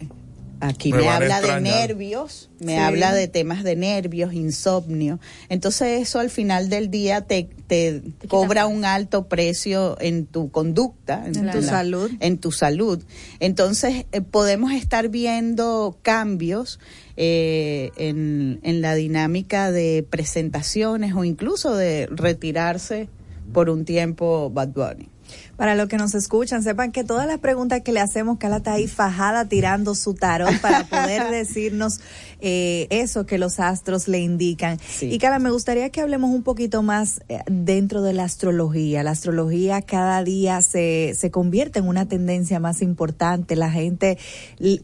Aquí 0.62 0.91
Me 0.93 1.10
habla 1.10 1.41
de 1.41 1.60
nervios, 1.60 2.49
me 2.60 2.74
Sí. 2.74 2.78
habla 2.78 3.14
de 3.14 3.28
temas 3.28 3.64
de 3.64 3.76
nervios, 3.76 4.34
insomnio. 4.34 5.20
Entonces 5.49 6.01
eso 6.01 6.20
al 6.20 6.30
final 6.30 6.70
del 6.70 6.89
día 6.89 7.22
te, 7.22 7.49
te 7.68 8.01
cobra 8.30 8.66
un 8.66 8.86
alto 8.86 9.28
precio 9.28 9.97
en 9.99 10.26
tu 10.26 10.49
conducta, 10.51 11.24
En 11.26 11.51
tu 11.51 11.62
salud. 11.62 12.10
en 12.20 12.38
tu 12.38 12.51
salud. 12.51 13.03
Entonces 13.39 14.06
eh, 14.12 14.22
podemos 14.22 14.72
estar 14.72 15.10
viendo 15.10 15.97
cambios 16.01 16.80
eh, 17.18 17.91
en, 17.97 18.60
en 18.64 18.82
la 18.82 18.95
dinámica 18.95 19.72
de 19.72 20.06
presentaciones 20.10 21.14
o 21.16 21.24
incluso 21.26 21.76
de 21.76 22.08
retirarse 22.12 23.10
por 23.53 23.70
un 23.70 23.86
tiempo 23.86 24.49
Bad 24.51 24.70
Bunny. 24.70 25.10
Para 25.57 25.75
los 25.75 25.88
que 25.88 25.97
nos 25.97 26.15
escuchan, 26.15 26.63
sepan 26.63 26.91
que 26.91 27.03
todas 27.03 27.27
las 27.27 27.39
preguntas 27.39 27.81
que 27.81 27.91
le 27.91 28.01
hacemos, 28.01 28.38
Cala 28.38 28.57
está 28.57 28.73
ahí 28.73 28.88
fajada 28.88 29.45
tirando 29.47 29.95
su 29.95 30.13
tarot 30.13 30.59
para 30.59 30.86
poder 30.86 31.23
decirnos 31.31 32.01
eh, 32.41 32.88
eso 32.89 33.25
que 33.25 33.38
los 33.38 33.59
astros 33.59 34.07
le 34.07 34.19
indican. 34.19 34.79
Y 35.01 35.17
Cala, 35.17 35.39
me 35.39 35.51
gustaría 35.51 35.89
que 35.89 36.01
hablemos 36.01 36.31
un 36.31 36.43
poquito 36.43 36.83
más 36.83 37.21
eh, 37.29 37.39
dentro 37.47 38.01
de 38.01 38.13
la 38.13 38.25
astrología. 38.25 39.03
La 39.03 39.11
astrología 39.11 39.81
cada 39.81 40.23
día 40.23 40.61
se, 40.61 41.13
se 41.15 41.31
convierte 41.31 41.79
en 41.79 41.88
una 41.88 42.07
tendencia 42.07 42.59
más 42.59 42.81
importante. 42.81 43.55
La 43.55 43.71
gente 43.71 44.17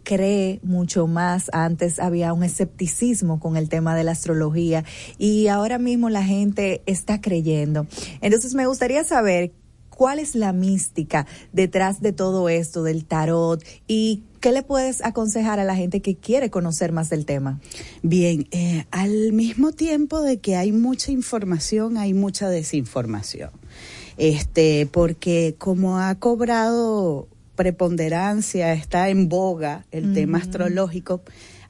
cree 0.04 0.60
mucho 0.64 1.08
más. 1.08 1.50
Antes 1.54 2.00
había 2.00 2.34
un 2.34 2.44
escepticismo 2.44 3.40
con 3.40 3.58
el 3.58 3.70
tema 3.70 3.96
de 3.96 4.04
la 4.04 4.12
astrología 4.12 4.86
y 5.18 5.48
ahora 5.48 5.78
mismo 5.78 6.10
la 6.10 6.24
gente 6.24 6.82
está 6.86 7.22
creyendo. 7.22 7.88
Entonces 8.22 8.54
me 8.54 8.68
gustaría 8.68 9.04
saber 9.04 9.52
¿Cuál 10.02 10.18
es 10.18 10.34
la 10.34 10.52
mística 10.52 11.28
detrás 11.54 12.02
de 12.02 12.12
todo 12.12 12.50
esto 12.50 12.82
del 12.82 13.06
tarot 13.06 13.64
y 13.88 14.24
qué 14.40 14.52
le 14.52 14.64
puedes 14.64 15.06
aconsejar 15.06 15.60
a 15.60 15.64
la 15.64 15.76
gente 15.76 16.02
que 16.02 16.16
quiere 16.16 16.50
conocer 16.50 16.92
más 16.92 17.12
del 17.12 17.28
tema? 17.28 17.60
Bien, 18.02 18.48
eh, 18.50 18.86
al 18.90 19.32
mismo 19.32 19.74
tiempo 19.74 20.24
de 20.24 20.40
que 20.40 20.56
hay 20.56 20.72
mucha 20.72 21.12
información, 21.12 21.98
hay 21.98 22.16
mucha 22.16 22.50
desinformación. 22.50 23.52
Este, 24.18 24.90
porque 24.92 25.54
como 25.60 26.00
ha 26.00 26.16
cobrado 26.16 27.28
preponderancia, 27.56 28.74
está 28.74 29.10
en 29.10 29.30
boga 29.30 29.86
el 29.92 30.16
tema 30.16 30.40
astrológico. 30.40 31.22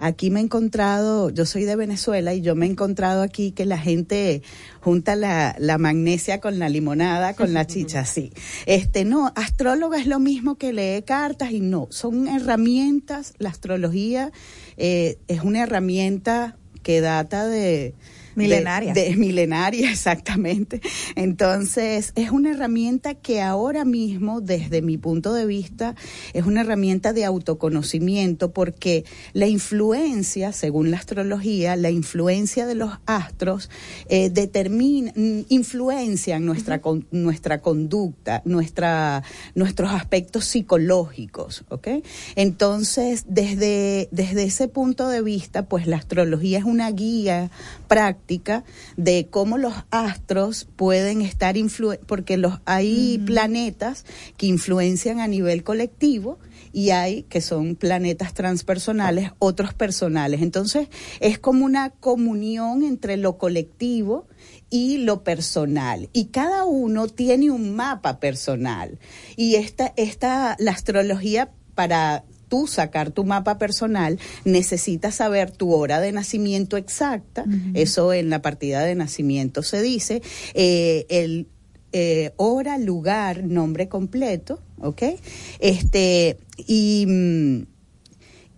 Aquí 0.03 0.31
me 0.31 0.39
he 0.39 0.43
encontrado, 0.43 1.29
yo 1.29 1.45
soy 1.45 1.63
de 1.63 1.75
Venezuela 1.75 2.33
y 2.33 2.41
yo 2.41 2.55
me 2.55 2.65
he 2.65 2.69
encontrado 2.69 3.21
aquí 3.21 3.51
que 3.51 3.65
la 3.65 3.77
gente 3.77 4.41
junta 4.79 5.15
la, 5.15 5.55
la 5.59 5.77
magnesia 5.77 6.41
con 6.41 6.57
la 6.57 6.69
limonada, 6.69 7.35
con 7.35 7.53
la 7.53 7.67
chicha, 7.67 8.03
sí. 8.03 8.33
Este, 8.65 9.05
no, 9.05 9.31
astróloga 9.35 9.99
es 9.99 10.07
lo 10.07 10.17
mismo 10.17 10.55
que 10.55 10.73
lee 10.73 11.03
cartas 11.03 11.51
y 11.51 11.59
no, 11.59 11.85
son 11.91 12.27
herramientas, 12.27 13.35
la 13.37 13.49
astrología 13.49 14.31
eh, 14.75 15.19
es 15.27 15.41
una 15.43 15.61
herramienta 15.61 16.57
que 16.81 16.99
data 16.99 17.47
de, 17.47 17.93
Milenaria. 18.35 18.93
De, 18.93 19.09
de 19.09 19.15
milenaria, 19.15 19.91
exactamente. 19.91 20.81
Entonces, 21.15 22.13
es 22.15 22.31
una 22.31 22.51
herramienta 22.51 23.13
que 23.15 23.41
ahora 23.41 23.85
mismo, 23.85 24.41
desde 24.41 24.81
mi 24.81 24.97
punto 24.97 25.33
de 25.33 25.45
vista, 25.45 25.95
es 26.33 26.45
una 26.45 26.61
herramienta 26.61 27.13
de 27.13 27.25
autoconocimiento 27.25 28.51
porque 28.51 29.05
la 29.33 29.47
influencia, 29.47 30.51
según 30.51 30.91
la 30.91 30.97
astrología, 30.97 31.75
la 31.75 31.89
influencia 31.91 32.65
de 32.65 32.75
los 32.75 32.91
astros 33.05 33.69
eh, 34.09 34.29
determina, 34.29 35.11
mm, 35.15 35.41
influencian 35.49 36.45
nuestra, 36.45 36.81
con- 36.81 37.07
nuestra 37.11 37.61
conducta, 37.61 38.41
nuestra, 38.45 39.23
nuestros 39.55 39.91
aspectos 39.91 40.45
psicológicos, 40.45 41.63
¿ok? 41.69 41.87
Entonces, 42.35 43.25
desde, 43.27 44.07
desde 44.11 44.43
ese 44.43 44.67
punto 44.67 45.07
de 45.07 45.21
vista, 45.21 45.63
pues 45.67 45.87
la 45.87 45.97
astrología 45.97 46.59
es 46.59 46.65
una 46.65 46.89
guía 46.91 47.49
práctica 47.91 48.63
de 48.95 49.27
cómo 49.29 49.57
los 49.57 49.73
astros 49.91 50.65
pueden 50.77 51.21
estar 51.21 51.57
influ 51.57 51.97
porque 52.05 52.37
los 52.37 52.61
hay 52.63 53.17
planetas 53.25 54.05
que 54.37 54.45
influencian 54.45 55.19
a 55.19 55.27
nivel 55.27 55.65
colectivo 55.65 56.39
y 56.71 56.91
hay 56.91 57.23
que 57.23 57.41
son 57.41 57.75
planetas 57.75 58.33
transpersonales, 58.33 59.31
otros 59.39 59.73
personales. 59.73 60.41
Entonces, 60.41 60.87
es 61.19 61.37
como 61.37 61.65
una 61.65 61.89
comunión 61.89 62.83
entre 62.83 63.17
lo 63.17 63.37
colectivo 63.37 64.25
y 64.69 64.99
lo 64.99 65.25
personal. 65.25 66.09
Y 66.13 66.27
cada 66.27 66.63
uno 66.63 67.09
tiene 67.09 67.51
un 67.51 67.75
mapa 67.75 68.21
personal. 68.21 68.99
Y 69.35 69.55
esta, 69.55 69.91
esta, 69.97 70.55
la 70.59 70.71
astrología 70.71 71.51
para 71.75 72.23
tú 72.51 72.67
sacar 72.67 73.11
tu 73.11 73.23
mapa 73.23 73.57
personal, 73.57 74.19
necesitas 74.43 75.15
saber 75.15 75.51
tu 75.51 75.73
hora 75.73 76.01
de 76.01 76.11
nacimiento 76.11 76.75
exacta, 76.75 77.45
eso 77.73 78.11
en 78.11 78.29
la 78.29 78.41
partida 78.41 78.81
de 78.81 78.93
nacimiento 78.93 79.63
se 79.63 79.81
dice, 79.81 80.21
eh, 80.53 81.05
el 81.07 81.47
eh, 81.93 82.33
hora, 82.35 82.77
lugar, 82.77 83.45
nombre 83.45 83.87
completo, 83.87 84.61
¿ok? 84.81 85.01
Este, 85.59 86.39
y, 86.57 87.05
mm, 87.07 87.67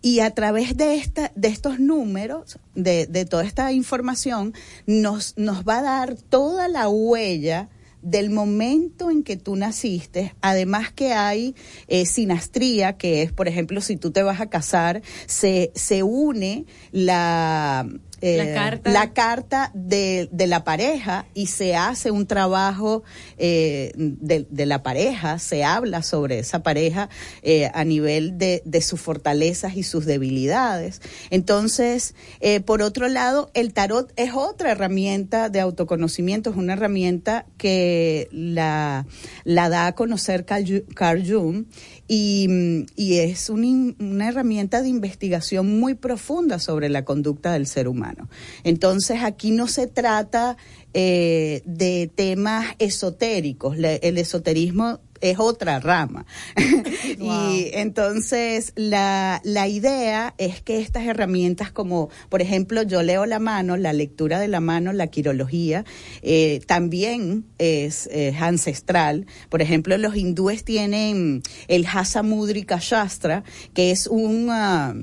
y 0.01 0.21
a 0.21 0.31
través 0.31 0.75
de, 0.75 0.95
esta, 0.95 1.31
de 1.35 1.49
estos 1.49 1.79
números, 1.79 2.57
de, 2.73 3.05
de 3.05 3.25
toda 3.25 3.43
esta 3.43 3.71
información, 3.73 4.55
nos, 4.87 5.37
nos 5.37 5.65
va 5.65 5.77
a 5.77 5.83
dar 5.83 6.15
toda 6.15 6.67
la 6.67 6.89
huella 6.89 7.69
del 8.03 8.29
momento 8.29 9.09
en 9.09 9.23
que 9.23 9.37
tú 9.37 9.55
naciste, 9.55 10.35
además 10.41 10.91
que 10.91 11.13
hay 11.13 11.55
eh, 11.87 12.05
sinastría, 12.05 12.97
que 12.97 13.23
es, 13.23 13.31
por 13.31 13.47
ejemplo, 13.47 13.81
si 13.81 13.95
tú 13.95 14.11
te 14.11 14.21
vas 14.21 14.41
a 14.41 14.49
casar, 14.49 15.01
se, 15.25 15.71
se 15.73 16.03
une 16.03 16.65
la, 16.91 17.87
eh, 18.23 18.37
La 18.37 18.53
carta. 18.53 18.89
la 18.91 19.13
carta 19.13 19.71
de, 19.73 20.29
de 20.31 20.47
la 20.47 20.63
pareja 20.63 21.25
y 21.33 21.47
se 21.47 21.75
hace 21.75 22.09
un 22.09 22.25
trabajo 22.25 23.03
eh, 23.37 23.91
de, 23.97 24.47
de 24.49 24.65
la 24.65 24.81
pareja, 24.81 25.39
se 25.39 25.65
habla 25.65 26.03
sobre 26.03 26.39
esa 26.39 26.63
pareja 26.63 27.09
eh, 27.41 27.69
a 27.73 27.83
nivel 27.83 28.37
de, 28.37 28.61
de 28.65 28.81
sus 28.81 29.01
fortalezas 29.01 29.75
y 29.75 29.83
sus 29.83 30.05
debilidades. 30.05 31.01
Entonces, 31.31 32.15
eh, 32.39 32.61
por 32.61 32.81
otro 32.81 33.09
lado, 33.09 33.51
el 33.53 33.73
tarot 33.73 34.13
es 34.15 34.31
otra 34.33 34.71
herramienta 34.71 35.49
de 35.49 35.59
autoconocimiento, 35.59 36.49
es 36.51 36.55
una 36.55 36.73
herramienta 36.73 37.45
que 37.57 38.29
la, 38.31 39.05
la 39.43 39.67
da 39.67 39.87
a 39.87 39.95
conocer 39.95 40.45
Carl 40.45 41.23
Jung 41.29 41.65
y, 42.07 42.47
mm, 42.49 42.85
y 42.95 43.19
es 43.19 43.49
una 43.49 44.27
herramienta 44.27 44.81
de 44.81 44.89
investigación 44.89 45.79
muy 45.79 45.93
profunda 45.93 46.59
sobre 46.59 46.89
la 46.89 47.05
conducta 47.05 47.53
del 47.53 47.67
ser 47.67 47.87
humano. 47.87 48.29
Entonces 48.63 49.19
aquí 49.23 49.51
no 49.51 49.67
se 49.67 49.87
trata 49.87 50.57
eh, 50.93 51.61
de 51.65 52.11
temas 52.13 52.75
esotéricos, 52.79 53.77
el 53.77 54.17
esoterismo 54.17 54.99
es 55.23 55.39
otra 55.39 55.79
rama. 55.79 56.25
y 57.17 57.69
entonces 57.73 58.73
la, 58.75 59.41
la 59.45 59.67
idea 59.69 60.35
es 60.37 60.61
que 60.61 60.81
estas 60.81 61.07
herramientas 61.07 61.71
como, 61.71 62.09
por 62.29 62.41
ejemplo, 62.41 62.83
yo 62.83 63.01
leo 63.03 63.25
la 63.25 63.39
mano, 63.39 63.77
la 63.77 63.93
lectura 63.93 64.39
de 64.39 64.49
la 64.49 64.59
mano, 64.59 64.91
la 64.91 65.07
quirología, 65.07 65.85
eh, 66.21 66.59
también 66.67 67.45
es, 67.57 68.07
es 68.07 68.35
ancestral. 68.41 69.25
Por 69.49 69.61
ejemplo, 69.61 69.97
los 69.97 70.15
hindúes 70.17 70.65
tienen 70.65 71.41
el 71.69 71.85
Hasamudrika 71.85 72.79
Shastra, 72.79 73.43
que 73.73 73.91
es 73.91 74.07
un... 74.07 74.49
ah, 74.51 74.93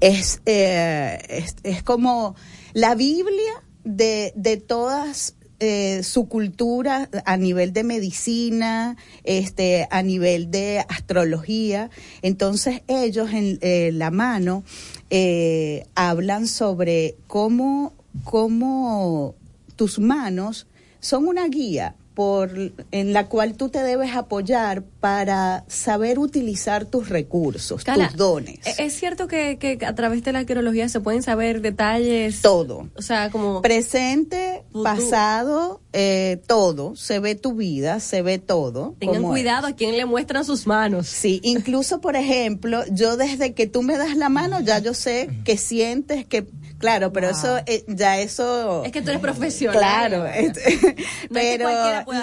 es, 0.00 0.40
eh, 0.46 1.18
es, 1.28 1.56
es 1.62 1.82
como 1.82 2.36
la 2.72 2.94
Biblia 2.94 3.62
de, 3.84 4.32
de 4.34 4.56
todas 4.56 5.34
eh, 5.64 6.02
su 6.02 6.28
cultura 6.28 7.08
a 7.24 7.36
nivel 7.36 7.72
de 7.72 7.84
medicina, 7.84 8.96
este, 9.24 9.88
a 9.90 10.02
nivel 10.02 10.50
de 10.50 10.84
astrología. 10.88 11.90
Entonces 12.20 12.82
ellos 12.86 13.32
en 13.32 13.58
eh, 13.62 13.90
la 13.92 14.10
mano 14.10 14.62
eh, 15.08 15.86
hablan 15.94 16.46
sobre 16.46 17.16
cómo, 17.26 17.94
cómo 18.24 19.34
tus 19.76 19.98
manos 19.98 20.66
son 21.00 21.26
una 21.26 21.48
guía 21.48 21.94
por 22.14 22.50
en 22.92 23.12
la 23.12 23.26
cual 23.26 23.56
tú 23.56 23.68
te 23.68 23.82
debes 23.82 24.14
apoyar 24.14 24.84
para 25.00 25.64
saber 25.66 26.18
utilizar 26.18 26.84
tus 26.86 27.08
recursos, 27.08 27.84
tus 27.84 28.16
dones. 28.16 28.60
¿e- 28.64 28.84
¿Es 28.84 28.94
cierto 28.94 29.26
que, 29.26 29.58
que 29.58 29.78
a 29.84 29.94
través 29.94 30.22
de 30.22 30.32
la 30.32 30.44
quirología 30.44 30.88
se 30.88 31.00
pueden 31.00 31.22
saber 31.22 31.60
detalles? 31.60 32.40
Todo. 32.40 32.88
O 32.96 33.02
sea, 33.02 33.30
como... 33.30 33.62
Presente, 33.62 34.62
pasado, 34.82 35.80
eh, 35.92 36.40
todo. 36.46 36.94
Se 36.96 37.18
ve 37.18 37.34
tu 37.34 37.54
vida, 37.54 38.00
se 38.00 38.22
ve 38.22 38.38
todo. 38.38 38.94
Tengan 38.98 39.24
es. 39.24 39.30
cuidado 39.30 39.66
a 39.66 39.72
quién 39.72 39.96
le 39.96 40.06
muestran 40.06 40.44
sus 40.44 40.66
manos. 40.66 41.08
Sí, 41.08 41.40
incluso, 41.42 42.00
por 42.00 42.16
ejemplo, 42.16 42.84
yo 42.90 43.16
desde 43.16 43.54
que 43.54 43.66
tú 43.66 43.82
me 43.82 43.96
das 43.96 44.16
la 44.16 44.28
mano, 44.28 44.60
ya 44.60 44.78
yo 44.78 44.94
sé 44.94 45.28
que 45.44 45.56
sientes 45.56 46.26
que, 46.26 46.46
claro, 46.84 47.12
pero 47.12 47.30
eso, 47.30 47.58
eh, 47.66 47.82
ya 47.88 48.20
eso... 48.20 48.84
Es 48.84 48.92
que 48.92 49.00
tú 49.00 49.08
eres 49.08 49.22
profesional. 49.22 49.78
Claro, 49.78 50.26
este, 50.34 50.96
pero 51.32 51.68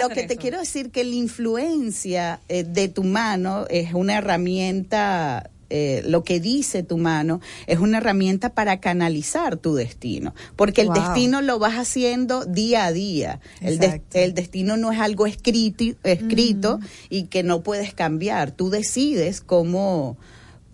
lo 0.00 0.08
que 0.08 0.22
te 0.22 0.36
quiero 0.36 0.60
decir 0.60 0.90
que 0.90 1.02
la 1.02 1.14
influencia 1.14 2.40
eh, 2.48 2.62
de 2.62 2.88
tu 2.88 3.02
mano 3.02 3.66
es 3.68 3.92
una 3.92 4.18
herramienta 4.18 5.50
eh, 5.74 6.02
lo 6.06 6.22
que 6.22 6.38
dice 6.38 6.82
tu 6.82 6.98
mano 6.98 7.40
es 7.66 7.78
una 7.78 7.96
herramienta 7.96 8.50
para 8.50 8.78
canalizar 8.78 9.56
tu 9.56 9.74
destino, 9.74 10.34
porque 10.54 10.82
el 10.82 10.88
Wow. 10.88 10.96
destino 10.96 11.40
lo 11.40 11.58
vas 11.58 11.76
haciendo 11.76 12.44
día 12.44 12.84
a 12.84 12.92
día. 12.92 13.40
El, 13.62 13.82
Exacto. 13.82 14.18
el 14.18 14.34
destino 14.34 14.76
no 14.76 14.92
es 14.92 15.00
algo 15.00 15.26
escrito, 15.26 15.84
escrito 16.04 16.78
y 17.08 17.24
que 17.24 17.42
no 17.42 17.62
puedes 17.62 17.94
cambiar. 17.94 18.50
Tú 18.50 18.68
decides 18.68 19.40
cómo, 19.40 20.18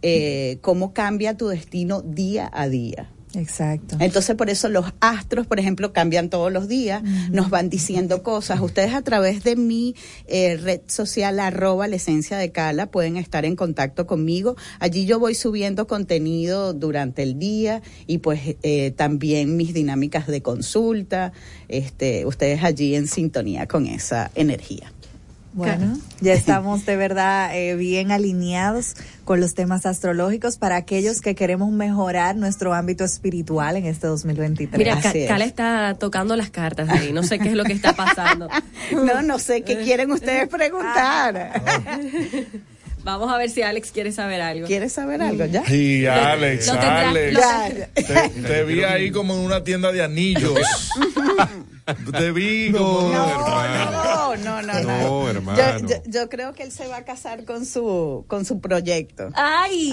eh, 0.03 0.59
cómo 0.63 0.93
cambia 0.93 1.37
tu 1.37 1.47
destino 1.47 2.03
día 2.03 2.51
a 2.53 2.69
día. 2.69 3.09
Exacto. 3.35 3.97
Entonces, 4.01 4.37
por 4.37 4.51
eso 4.51 4.69
los 4.69 4.87
astros, 5.01 5.47
por 5.47 5.59
ejemplo, 5.59 5.93
cambian 5.93 6.31
todos 6.31 6.53
los 6.53 6.69
días, 6.69 7.03
nos 7.31 7.51
van 7.51 7.69
diciendo 7.69 8.23
cosas. 8.23 8.61
Ustedes 8.61 8.95
a 8.95 9.03
través 9.03 9.45
de 9.45 9.57
mi 9.57 9.95
eh, 10.27 10.57
red 10.57 10.81
social, 10.87 11.41
arroba 11.41 11.89
la 11.89 11.97
esencia 11.97 12.39
de 12.39 12.51
Cala, 12.53 12.91
pueden 12.91 13.17
estar 13.17 13.45
en 13.45 13.57
contacto 13.57 14.07
conmigo. 14.07 14.57
Allí 14.81 15.05
yo 15.05 15.19
voy 15.19 15.35
subiendo 15.35 15.87
contenido 15.87 16.73
durante 16.73 17.23
el 17.23 17.39
día 17.39 17.83
y 18.07 18.19
pues 18.19 18.57
eh, 18.63 18.93
también 18.93 19.57
mis 19.57 19.75
dinámicas 19.75 20.27
de 20.27 20.43
consulta. 20.43 21.33
Este, 21.69 22.25
ustedes 22.25 22.65
allí 22.65 22.95
en 22.95 23.07
sintonía 23.07 23.67
con 23.67 23.87
esa 23.87 24.31
energía. 24.35 24.93
Bueno, 25.59 25.99
ya 26.21 26.33
estamos 26.33 26.87
de 26.87 26.97
verdad 26.97 27.51
eh, 27.57 27.75
bien 27.75 28.11
alineados 28.13 28.95
con 29.25 29.41
los 29.41 29.55
temas 29.55 29.85
astrológicos 29.87 30.57
para 30.57 30.77
aquellos 30.77 31.21
que 31.21 31.35
queremos 31.35 31.71
mejorar 31.71 32.37
nuestro 32.37 32.73
ámbito 32.75 33.05
espiritual 33.05 33.77
en 33.77 33.87
este 33.87 34.07
2023. 34.07 34.79
Mira, 34.79 35.01
Ca- 35.01 35.09
Así 35.11 35.19
es. 35.21 35.29
Cala 35.29 35.45
está 35.45 35.97
tocando 35.99 36.35
las 36.37 36.51
cartas 36.51 36.89
ahí. 36.89 37.13
No 37.13 37.23
sé 37.23 37.39
qué 37.39 37.49
es 37.51 37.55
lo 37.55 37.65
que 37.65 37.73
está 37.75 37.95
pasando. 37.95 38.49
No, 38.93 39.21
no 39.23 39.39
sé 39.39 39.63
qué 39.63 39.79
quieren 39.83 40.11
ustedes 40.13 40.49
preguntar. 40.49 41.61
Vamos 43.05 43.31
a 43.33 43.37
ver 43.39 43.49
si 43.49 43.63
Alex 43.63 43.91
quiere 43.93 44.13
saber 44.13 44.41
algo. 44.41 44.67
¿Quieres 44.67 44.93
saber 44.93 45.23
algo 45.23 45.45
ya? 45.47 45.63
Y 45.73 46.05
Alex, 46.07 46.67
lo 46.67 46.73
tendrá- 46.75 47.09
Alex. 47.09 47.35
lo 47.35 48.03
Te, 48.03 48.29
te 48.49 48.65
vi 48.65 48.83
ahí 48.83 49.11
como 49.11 49.35
en 49.35 49.41
una 49.41 49.63
tienda 49.65 49.93
de 49.93 50.03
anillos. 50.03 50.59
te 52.13 52.31
vi 52.33 52.71
como. 52.73 53.11
No, 53.13 53.27
no, 53.93 53.98
no, 54.37 54.63
no, 54.63 54.83
No, 54.83 55.29
hermano. 55.29 55.59
Yo, 55.81 55.87
yo- 55.87 56.03
yo 56.07 56.29
creo 56.29 56.53
que 56.53 56.63
él 56.63 56.73
se 56.73 56.87
va 56.89 56.99
a 56.99 57.05
casar 57.05 57.45
con 57.45 57.65
su 57.67 58.25
con 58.29 58.45
su 58.45 58.61
proyecto. 58.61 59.29
Ay, 59.35 59.91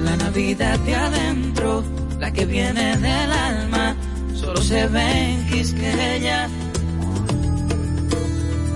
La 0.04 0.18
Navidad 0.18 0.80
de 0.80 0.96
adentro, 0.96 1.84
la 2.20 2.34
que 2.34 2.48
viene 2.48 2.98
del 2.98 3.32
alma, 3.32 3.96
solo 4.34 4.60
se 4.60 4.88
ve 4.88 5.34
en 5.34 5.48
Quisqueya. 5.50 6.50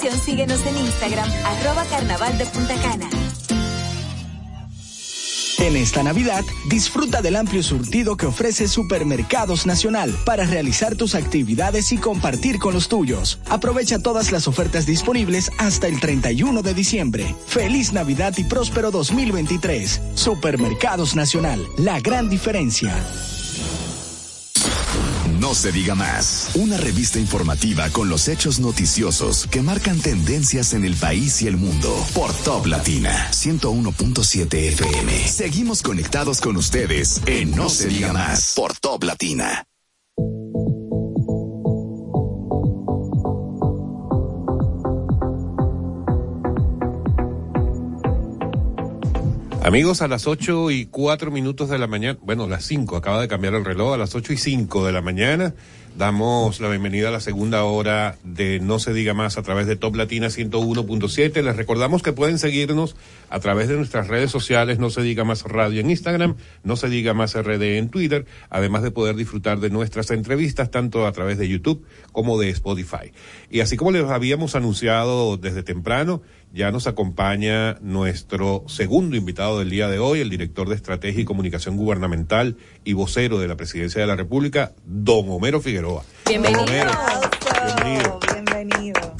síguenos 0.00 0.64
en 0.66 0.76
Instagram, 0.76 1.28
arroba 1.44 1.84
carnaval 1.86 2.36
de 2.38 2.46
Punta 2.46 2.74
Cana. 2.74 3.08
En 5.58 5.74
esta 5.74 6.02
Navidad, 6.02 6.44
disfruta 6.68 7.22
del 7.22 7.34
amplio 7.34 7.62
surtido 7.62 8.16
que 8.16 8.26
ofrece 8.26 8.68
Supermercados 8.68 9.66
Nacional 9.66 10.14
para 10.24 10.44
realizar 10.44 10.96
tus 10.96 11.14
actividades 11.14 11.92
y 11.92 11.96
compartir 11.96 12.58
con 12.58 12.74
los 12.74 12.88
tuyos. 12.88 13.40
Aprovecha 13.48 13.98
todas 13.98 14.32
las 14.32 14.46
ofertas 14.48 14.84
disponibles 14.84 15.50
hasta 15.58 15.86
el 15.86 15.98
31 15.98 16.62
de 16.62 16.74
diciembre. 16.74 17.34
Feliz 17.46 17.92
Navidad 17.92 18.34
y 18.36 18.44
próspero 18.44 18.90
2023. 18.90 20.02
Supermercados 20.14 21.16
Nacional, 21.16 21.66
la 21.78 22.00
gran 22.00 22.28
diferencia. 22.28 22.94
No 25.46 25.54
se 25.54 25.70
diga 25.70 25.94
más. 25.94 26.50
Una 26.54 26.76
revista 26.76 27.20
informativa 27.20 27.88
con 27.90 28.08
los 28.08 28.26
hechos 28.26 28.58
noticiosos 28.58 29.46
que 29.46 29.62
marcan 29.62 30.00
tendencias 30.00 30.72
en 30.72 30.84
el 30.84 30.96
país 30.96 31.40
y 31.40 31.46
el 31.46 31.56
mundo. 31.56 32.04
Por 32.14 32.34
Top 32.34 32.66
Latina 32.66 33.28
101.7 33.30 34.54
FM. 34.54 35.28
Seguimos 35.28 35.82
conectados 35.82 36.40
con 36.40 36.56
ustedes 36.56 37.20
en 37.26 37.52
No 37.52 37.68
se 37.68 37.86
diga 37.86 38.12
más. 38.12 38.54
Por 38.56 38.74
Top 38.74 39.04
Latina. 39.04 39.64
Amigos, 49.66 50.00
a 50.00 50.06
las 50.06 50.28
8 50.28 50.70
y 50.70 50.86
4 50.86 51.32
minutos 51.32 51.68
de 51.68 51.76
la 51.76 51.88
mañana, 51.88 52.16
bueno, 52.22 52.46
las 52.46 52.64
5, 52.66 52.94
acaba 52.94 53.20
de 53.20 53.26
cambiar 53.26 53.54
el 53.54 53.64
reloj, 53.64 53.94
a 53.94 53.96
las 53.96 54.14
8 54.14 54.32
y 54.32 54.36
5 54.36 54.86
de 54.86 54.92
la 54.92 55.02
mañana, 55.02 55.54
damos 55.96 56.60
la 56.60 56.68
bienvenida 56.68 57.08
a 57.08 57.10
la 57.10 57.20
segunda 57.20 57.64
hora 57.64 58.18
de 58.22 58.60
No 58.60 58.78
se 58.78 58.92
diga 58.92 59.14
más 59.14 59.38
a 59.38 59.42
través 59.42 59.66
de 59.66 59.76
Top 59.76 59.96
Latina 59.96 60.26
101.7. 60.26 61.42
Les 61.42 61.56
recordamos 61.56 62.02
que 62.02 62.12
pueden 62.12 62.38
seguirnos 62.38 62.96
a 63.30 63.40
través 63.40 63.68
de 63.68 63.76
nuestras 63.76 64.08
redes 64.08 64.30
sociales, 64.30 64.78
No 64.78 64.90
se 64.90 65.00
diga 65.00 65.24
más 65.24 65.44
radio 65.44 65.80
en 65.80 65.90
Instagram, 65.90 66.36
No 66.64 66.76
se 66.76 66.90
diga 66.90 67.14
más 67.14 67.34
RD 67.34 67.78
en 67.78 67.88
Twitter, 67.88 68.26
además 68.50 68.82
de 68.82 68.90
poder 68.90 69.16
disfrutar 69.16 69.58
de 69.58 69.70
nuestras 69.70 70.10
entrevistas 70.10 70.70
tanto 70.70 71.06
a 71.06 71.12
través 71.12 71.38
de 71.38 71.48
YouTube 71.48 71.84
como 72.12 72.38
de 72.38 72.50
Spotify. 72.50 73.12
Y 73.50 73.60
así 73.60 73.76
como 73.76 73.90
les 73.90 74.04
habíamos 74.04 74.54
anunciado 74.54 75.38
desde 75.38 75.62
temprano, 75.62 76.20
ya 76.52 76.70
nos 76.70 76.86
acompaña 76.86 77.78
nuestro 77.80 78.64
segundo 78.66 79.16
invitado 79.16 79.58
del 79.58 79.70
día 79.70 79.88
de 79.88 79.98
hoy, 79.98 80.20
el 80.20 80.30
director 80.30 80.68
de 80.68 80.74
Estrategia 80.74 81.22
y 81.22 81.24
Comunicación 81.24 81.76
Gubernamental 81.76 82.56
y 82.84 82.92
vocero 82.92 83.38
de 83.38 83.48
la 83.48 83.56
Presidencia 83.56 84.00
de 84.00 84.06
la 84.06 84.16
República, 84.16 84.72
don 84.86 85.28
Homero 85.28 85.60
Figueroa. 85.60 85.85
Bienvenido. 86.26 86.64
Bienvenido. 86.66 88.20
Bienvenido. 88.32 89.14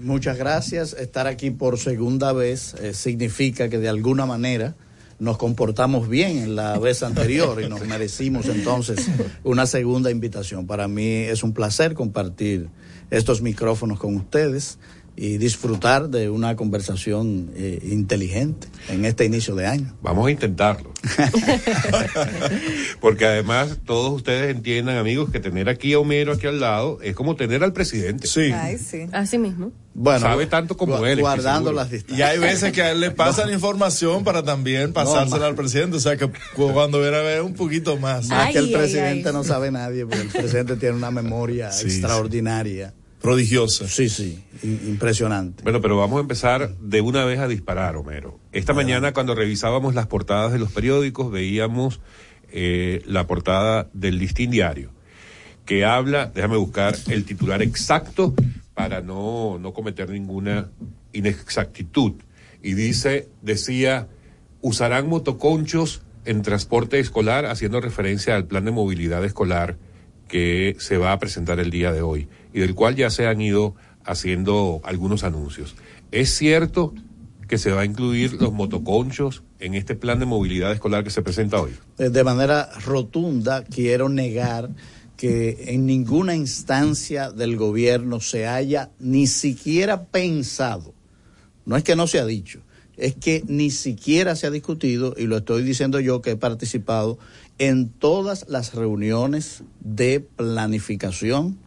Muchas 0.00 0.38
gracias. 0.38 0.92
Estar 0.92 1.26
aquí 1.26 1.50
por 1.50 1.78
segunda 1.78 2.32
vez 2.32 2.74
eh, 2.74 2.94
significa 2.94 3.68
que 3.68 3.78
de 3.78 3.88
alguna 3.88 4.24
manera 4.24 4.74
nos 5.18 5.36
comportamos 5.36 6.08
bien 6.08 6.38
en 6.38 6.56
la 6.56 6.78
vez 6.78 7.02
anterior 7.02 7.60
y 7.62 7.68
nos 7.68 7.84
merecimos 7.86 8.46
entonces 8.46 9.08
una 9.44 9.66
segunda 9.66 10.10
invitación. 10.10 10.66
Para 10.66 10.86
mí 10.86 11.22
es 11.22 11.42
un 11.42 11.54
placer 11.54 11.94
compartir 11.94 12.68
estos 13.10 13.42
micrófonos 13.42 13.98
con 13.98 14.16
ustedes 14.16 14.78
y 15.14 15.36
disfrutar 15.38 16.08
de 16.08 16.30
una 16.30 16.56
conversación 16.56 17.50
eh, 17.54 17.78
inteligente 17.90 18.66
en 18.88 19.04
este 19.04 19.24
inicio 19.26 19.54
de 19.54 19.66
año. 19.66 19.94
Vamos 20.02 20.26
a 20.26 20.30
intentarlo. 20.30 20.92
Porque 23.00 23.26
además 23.26 23.78
todos 23.84 24.12
ustedes 24.12 24.54
entiendan, 24.54 24.96
amigos, 24.96 25.30
que 25.30 25.40
tener 25.40 25.68
aquí 25.68 25.92
a 25.92 25.98
Homero 25.98 26.32
aquí 26.32 26.46
al 26.46 26.60
lado 26.60 26.98
es 27.02 27.14
como 27.14 27.36
tener 27.36 27.62
al 27.64 27.72
presidente. 27.72 28.26
Sí. 28.26 28.52
Ay, 28.52 28.78
sí. 28.78 29.06
Así 29.12 29.38
mismo. 29.38 29.72
Bueno, 29.94 30.20
Sabe 30.20 30.46
tanto 30.46 30.76
como 30.76 30.98
gu- 30.98 31.06
él. 31.08 31.20
Guardando 31.20 31.72
las 31.72 31.90
distancias. 31.90 32.18
Y 32.18 32.22
hay 32.22 32.38
veces 32.38 32.72
que 32.72 32.80
a 32.82 32.92
él 32.92 33.00
le 33.00 33.10
pasan 33.12 33.52
información 33.52 34.24
para 34.24 34.42
también 34.42 34.92
pasársela 34.92 35.46
al 35.46 35.54
presidente. 35.54 35.96
O 35.96 36.00
sea 36.00 36.16
que 36.16 36.28
cu- 36.54 36.72
cuando 36.72 37.00
viera 37.00 37.18
a 37.18 37.22
ver 37.22 37.42
un 37.42 37.54
poquito 37.54 37.98
más. 37.98 38.28
Más 38.28 38.50
que 38.52 38.58
el 38.58 38.72
presidente 38.72 39.28
ay. 39.28 39.34
no 39.34 39.44
sabe 39.44 39.70
nadie, 39.70 40.06
porque 40.06 40.22
el 40.22 40.28
presidente 40.28 40.76
tiene 40.76 40.96
una 40.96 41.10
memoria 41.10 41.70
Sí, 41.72 41.86
extraordinaria. 41.86 42.94
Prodigiosa. 43.22 43.86
Sí, 43.86 44.08
sí, 44.08 44.42
impresionante. 44.64 45.62
Bueno, 45.62 45.80
pero 45.80 45.96
vamos 45.96 46.18
a 46.18 46.22
empezar 46.22 46.76
de 46.78 47.00
una 47.00 47.24
vez 47.24 47.38
a 47.38 47.46
disparar, 47.46 47.96
Homero. 47.96 48.40
Esta 48.50 48.74
mañana 48.74 49.12
cuando 49.12 49.36
revisábamos 49.36 49.94
las 49.94 50.08
portadas 50.08 50.52
de 50.52 50.58
los 50.58 50.72
periódicos 50.72 51.30
veíamos 51.30 52.00
eh, 52.50 53.00
la 53.06 53.28
portada 53.28 53.88
del 53.92 54.18
listín 54.18 54.50
diario, 54.50 54.90
que 55.64 55.84
habla, 55.84 56.32
déjame 56.34 56.56
buscar 56.56 56.96
el 57.08 57.24
titular 57.24 57.62
exacto 57.62 58.34
para 58.74 59.00
no, 59.02 59.56
no 59.60 59.72
cometer 59.72 60.10
ninguna 60.10 60.70
inexactitud. 61.12 62.14
Y 62.60 62.74
dice, 62.74 63.28
decía, 63.40 64.08
usarán 64.62 65.08
motoconchos 65.08 66.02
en 66.24 66.42
transporte 66.42 66.98
escolar, 66.98 67.46
haciendo 67.46 67.80
referencia 67.80 68.34
al 68.34 68.46
plan 68.46 68.64
de 68.64 68.72
movilidad 68.72 69.24
escolar 69.24 69.76
que 70.26 70.74
se 70.80 70.96
va 70.96 71.12
a 71.12 71.18
presentar 71.20 71.60
el 71.60 71.70
día 71.70 71.92
de 71.92 72.02
hoy 72.02 72.28
y 72.52 72.60
del 72.60 72.74
cual 72.74 72.96
ya 72.96 73.10
se 73.10 73.26
han 73.26 73.40
ido 73.40 73.74
haciendo 74.04 74.80
algunos 74.84 75.24
anuncios. 75.24 75.74
¿Es 76.10 76.34
cierto 76.36 76.94
que 77.48 77.58
se 77.58 77.70
va 77.70 77.82
a 77.82 77.84
incluir 77.84 78.34
los 78.34 78.52
motoconchos 78.52 79.42
en 79.58 79.74
este 79.74 79.94
plan 79.94 80.18
de 80.18 80.26
movilidad 80.26 80.72
escolar 80.72 81.04
que 81.04 81.10
se 81.10 81.22
presenta 81.22 81.60
hoy? 81.60 81.72
Eh, 81.98 82.08
De 82.08 82.24
manera 82.24 82.68
rotunda 82.84 83.64
quiero 83.64 84.08
negar 84.08 84.70
que 85.16 85.74
en 85.74 85.86
ninguna 85.86 86.34
instancia 86.34 87.30
del 87.30 87.56
gobierno 87.56 88.20
se 88.20 88.46
haya 88.46 88.90
ni 88.98 89.26
siquiera 89.26 90.04
pensado, 90.06 90.94
no 91.64 91.76
es 91.76 91.84
que 91.84 91.94
no 91.94 92.06
se 92.08 92.18
ha 92.18 92.26
dicho, 92.26 92.60
es 92.96 93.14
que 93.14 93.44
ni 93.46 93.70
siquiera 93.70 94.34
se 94.34 94.46
ha 94.46 94.50
discutido, 94.50 95.14
y 95.16 95.26
lo 95.26 95.36
estoy 95.36 95.62
diciendo 95.62 96.00
yo 96.00 96.22
que 96.22 96.32
he 96.32 96.36
participado 96.36 97.18
en 97.58 97.88
todas 97.90 98.46
las 98.48 98.74
reuniones 98.74 99.62
de 99.80 100.20
planificación, 100.20 101.58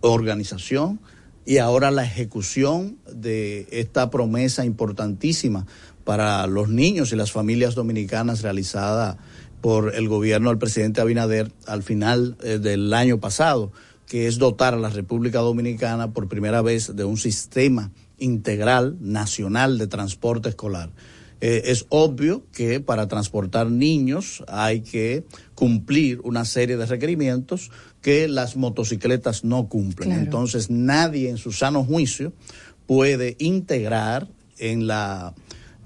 organización 0.00 1.00
y 1.46 1.58
ahora 1.58 1.90
la 1.90 2.04
ejecución 2.04 2.98
de 3.12 3.66
esta 3.70 4.10
promesa 4.10 4.64
importantísima 4.64 5.66
para 6.04 6.46
los 6.46 6.68
niños 6.68 7.12
y 7.12 7.16
las 7.16 7.32
familias 7.32 7.74
dominicanas 7.74 8.42
realizada 8.42 9.18
por 9.60 9.94
el 9.94 10.08
gobierno 10.08 10.48
del 10.48 10.58
presidente 10.58 11.00
Abinader 11.00 11.52
al 11.66 11.82
final 11.82 12.36
eh, 12.42 12.58
del 12.58 12.92
año 12.94 13.20
pasado, 13.20 13.72
que 14.06 14.26
es 14.26 14.38
dotar 14.38 14.74
a 14.74 14.78
la 14.78 14.88
República 14.88 15.40
Dominicana 15.40 16.12
por 16.12 16.28
primera 16.28 16.62
vez 16.62 16.94
de 16.96 17.04
un 17.04 17.16
sistema 17.16 17.90
integral 18.18 18.96
nacional 19.00 19.78
de 19.78 19.86
transporte 19.86 20.48
escolar. 20.48 20.90
Eh, 21.40 21.62
es 21.66 21.86
obvio 21.88 22.44
que 22.52 22.80
para 22.80 23.08
transportar 23.08 23.70
niños 23.70 24.44
hay 24.46 24.82
que 24.82 25.24
cumplir 25.54 26.20
una 26.22 26.44
serie 26.44 26.76
de 26.76 26.84
requerimientos 26.84 27.70
que 28.00 28.28
las 28.28 28.56
motocicletas 28.56 29.44
no 29.44 29.68
cumplen. 29.68 30.10
Claro. 30.10 30.22
Entonces 30.22 30.70
nadie 30.70 31.28
en 31.28 31.36
su 31.36 31.52
sano 31.52 31.84
juicio 31.84 32.32
puede 32.86 33.36
integrar 33.38 34.28
en 34.58 34.86
la 34.86 35.34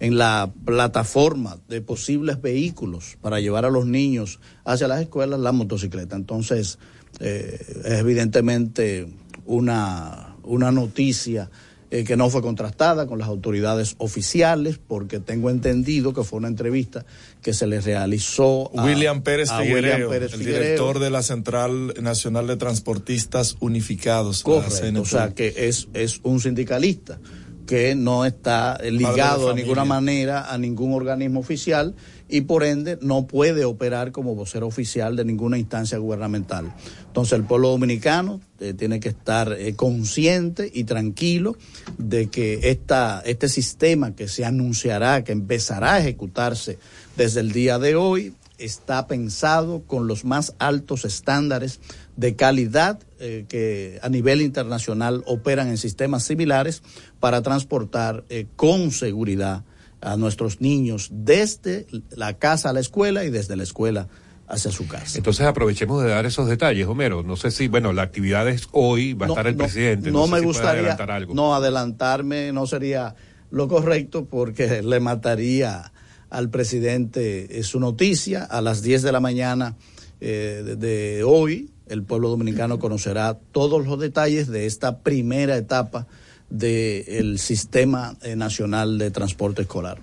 en 0.00 0.18
la 0.18 0.52
plataforma 0.64 1.58
de 1.68 1.80
posibles 1.80 2.42
vehículos 2.42 3.16
para 3.20 3.40
llevar 3.40 3.64
a 3.64 3.70
los 3.70 3.86
niños 3.86 4.40
hacia 4.64 4.88
las 4.88 5.00
escuelas 5.00 5.40
la 5.40 5.52
motocicleta. 5.52 6.16
Entonces, 6.16 6.78
eh, 7.20 7.58
es 7.84 8.00
evidentemente 8.00 9.08
una, 9.46 10.36
una 10.42 10.72
noticia 10.72 11.50
eh, 11.94 12.02
que 12.02 12.16
no 12.16 12.28
fue 12.28 12.42
contrastada 12.42 13.06
con 13.06 13.20
las 13.20 13.28
autoridades 13.28 13.94
oficiales, 13.98 14.80
porque 14.84 15.20
tengo 15.20 15.48
entendido 15.48 16.12
que 16.12 16.24
fue 16.24 16.40
una 16.40 16.48
entrevista 16.48 17.06
que 17.40 17.54
se 17.54 17.68
le 17.68 17.80
realizó 17.80 18.72
a 18.76 18.84
William 18.84 19.22
Pérez 19.22 19.48
a 19.52 19.60
Figuereo, 19.60 19.92
William 19.94 20.10
Pérez 20.10 20.32
el 20.32 20.38
Figuereo. 20.40 20.60
director 20.60 20.98
de 20.98 21.10
la 21.10 21.22
Central 21.22 21.94
Nacional 22.02 22.48
de 22.48 22.56
Transportistas 22.56 23.56
Unificados. 23.60 24.38
la 24.38 24.54
Correcto, 24.54 24.76
CNT. 24.80 24.98
o 24.98 25.04
sea 25.04 25.34
que 25.34 25.54
es, 25.56 25.86
es 25.94 26.18
un 26.24 26.40
sindicalista 26.40 27.20
que 27.66 27.94
no 27.94 28.24
está 28.24 28.78
ligado 28.82 29.48
de 29.48 29.54
ninguna 29.54 29.84
manera 29.84 30.52
a 30.52 30.58
ningún 30.58 30.92
organismo 30.92 31.40
oficial 31.40 31.94
y 32.28 32.42
por 32.42 32.64
ende 32.64 32.98
no 33.00 33.26
puede 33.26 33.64
operar 33.64 34.12
como 34.12 34.34
vocero 34.34 34.66
oficial 34.66 35.16
de 35.16 35.24
ninguna 35.24 35.58
instancia 35.58 35.98
gubernamental. 35.98 36.74
Entonces 37.06 37.38
el 37.38 37.44
pueblo 37.44 37.68
dominicano 37.68 38.40
eh, 38.60 38.74
tiene 38.74 38.98
que 39.00 39.10
estar 39.10 39.52
eh, 39.52 39.74
consciente 39.76 40.70
y 40.72 40.84
tranquilo 40.84 41.56
de 41.98 42.28
que 42.28 42.70
esta, 42.70 43.22
este 43.24 43.48
sistema 43.48 44.14
que 44.14 44.28
se 44.28 44.44
anunciará, 44.44 45.22
que 45.22 45.32
empezará 45.32 45.94
a 45.94 46.00
ejecutarse 46.00 46.78
desde 47.16 47.40
el 47.40 47.52
día 47.52 47.78
de 47.78 47.94
hoy, 47.94 48.34
está 48.58 49.06
pensado 49.06 49.82
con 49.82 50.06
los 50.06 50.24
más 50.24 50.54
altos 50.58 51.04
estándares 51.04 51.80
de 52.16 52.36
calidad 52.36 53.00
eh, 53.18 53.46
que 53.48 53.98
a 54.02 54.08
nivel 54.08 54.40
internacional 54.40 55.22
operan 55.26 55.68
en 55.68 55.78
sistemas 55.78 56.24
similares 56.24 56.82
para 57.20 57.42
transportar 57.42 58.24
eh, 58.28 58.46
con 58.56 58.90
seguridad 58.90 59.64
a 60.00 60.16
nuestros 60.16 60.60
niños 60.60 61.08
desde 61.12 61.86
la 62.10 62.34
casa 62.34 62.70
a 62.70 62.72
la 62.72 62.80
escuela 62.80 63.24
y 63.24 63.30
desde 63.30 63.56
la 63.56 63.62
escuela 63.62 64.08
hacia 64.46 64.70
su 64.70 64.86
casa. 64.86 65.16
Entonces 65.16 65.46
aprovechemos 65.46 66.02
de 66.02 66.10
dar 66.10 66.26
esos 66.26 66.48
detalles, 66.48 66.86
Homero. 66.86 67.22
No 67.22 67.36
sé 67.36 67.50
si, 67.50 67.68
bueno, 67.68 67.92
la 67.92 68.02
actividad 68.02 68.46
es 68.48 68.68
hoy, 68.72 69.14
va 69.14 69.26
a 69.26 69.28
estar 69.30 69.46
el 69.46 69.56
no, 69.56 69.64
presidente. 69.64 70.10
No, 70.10 70.26
sé 70.26 70.32
me 70.32 70.38
si 70.40 70.44
gustaría 70.44 70.80
adelantar 70.80 71.10
algo. 71.10 71.34
no 71.34 71.54
adelantarme, 71.54 72.52
no 72.52 72.66
sería 72.66 73.14
lo 73.50 73.68
correcto 73.68 74.26
porque 74.26 74.82
le 74.84 75.00
mataría 75.00 75.92
al 76.34 76.50
presidente 76.50 77.62
su 77.62 77.78
noticia 77.78 78.44
a 78.44 78.60
las 78.60 78.82
10 78.82 79.02
de 79.02 79.12
la 79.12 79.20
mañana 79.20 79.76
eh, 80.20 80.76
de, 80.78 81.22
hoy. 81.24 81.70
El 81.86 82.02
pueblo 82.02 82.30
dominicano 82.30 82.78
conocerá 82.78 83.38
todos 83.52 83.86
los 83.86 84.00
detalles 84.00 84.48
de 84.48 84.66
esta 84.66 84.98
primera 84.98 85.56
etapa 85.56 86.06
del 86.50 87.38
sistema 87.38 88.16
eh, 88.22 88.34
nacional 88.34 88.98
de 88.98 89.10
transporte 89.10 89.62
escolar. 89.62 89.98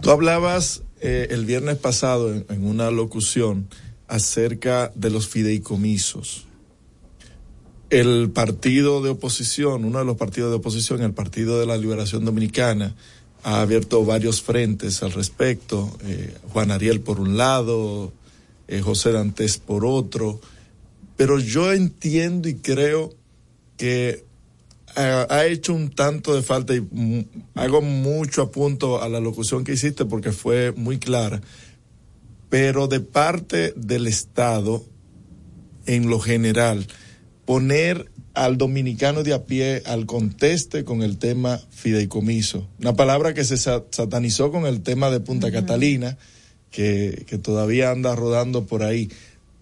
Tú 0.00 0.10
hablabas 0.10 0.82
eh, 1.00 1.28
el 1.30 1.44
viernes 1.44 1.76
pasado 1.78 2.32
en 2.32 2.64
una 2.64 2.90
locución 2.90 3.68
acerca 4.08 4.92
de 4.94 5.10
los 5.10 5.28
fideicomisos. 5.28 6.46
El 7.90 8.30
partido 8.30 9.02
de 9.02 9.10
oposición, 9.10 9.84
uno 9.84 9.98
de 9.98 10.04
los 10.04 10.16
partidos 10.16 10.50
de 10.50 10.56
oposición, 10.56 11.02
el 11.02 11.12
Partido 11.12 11.60
de 11.60 11.66
la 11.66 11.76
Liberación 11.76 12.24
Dominicana, 12.24 12.94
ha 13.42 13.60
abierto 13.60 14.04
varios 14.04 14.42
frentes 14.42 15.02
al 15.02 15.12
respecto. 15.12 15.90
eh, 16.04 16.34
Juan 16.52 16.70
Ariel 16.70 17.00
por 17.00 17.20
un 17.20 17.36
lado, 17.36 18.12
eh, 18.68 18.80
José 18.80 19.12
Dantes 19.12 19.58
por 19.58 19.84
otro. 19.84 20.40
Pero 21.16 21.38
yo 21.38 21.72
entiendo 21.72 22.48
y 22.48 22.54
creo 22.56 23.14
que 23.76 24.24
ha, 24.94 25.46
hecho 25.46 25.72
un 25.72 25.90
tanto 25.90 26.34
de 26.34 26.42
falta 26.42 26.74
y 26.74 26.86
hago 27.54 27.80
mucho 27.80 28.42
apunto 28.42 29.02
a 29.02 29.08
la 29.08 29.20
locución 29.20 29.64
que 29.64 29.72
hiciste 29.72 30.04
porque 30.04 30.32
fue 30.32 30.72
muy 30.72 30.98
clara, 30.98 31.40
pero 32.50 32.88
de 32.88 33.00
parte 33.00 33.72
del 33.74 34.06
Estado, 34.06 34.84
en 35.86 36.10
lo 36.10 36.20
general, 36.20 36.86
poner 37.46 38.11
al 38.34 38.56
dominicano 38.58 39.22
de 39.22 39.34
a 39.34 39.44
pie 39.44 39.82
al 39.86 40.06
conteste 40.06 40.84
con 40.84 41.02
el 41.02 41.18
tema 41.18 41.60
fideicomiso, 41.70 42.66
una 42.80 42.94
palabra 42.94 43.34
que 43.34 43.44
se 43.44 43.56
sa- 43.56 43.84
satanizó 43.90 44.50
con 44.50 44.66
el 44.66 44.82
tema 44.82 45.10
de 45.10 45.20
Punta 45.20 45.50
Catalina, 45.52 46.16
que, 46.70 47.24
que 47.26 47.38
todavía 47.38 47.90
anda 47.90 48.14
rodando 48.16 48.64
por 48.66 48.82
ahí, 48.82 49.10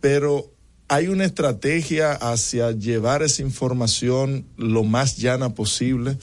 pero 0.01 0.53
hay 0.89 1.09
una 1.09 1.25
estrategia 1.25 2.13
hacia 2.13 2.71
llevar 2.73 3.23
esa 3.23 3.43
información 3.43 4.45
lo 4.57 4.85
más 4.85 5.17
llana 5.17 5.55
posible. 5.55 6.17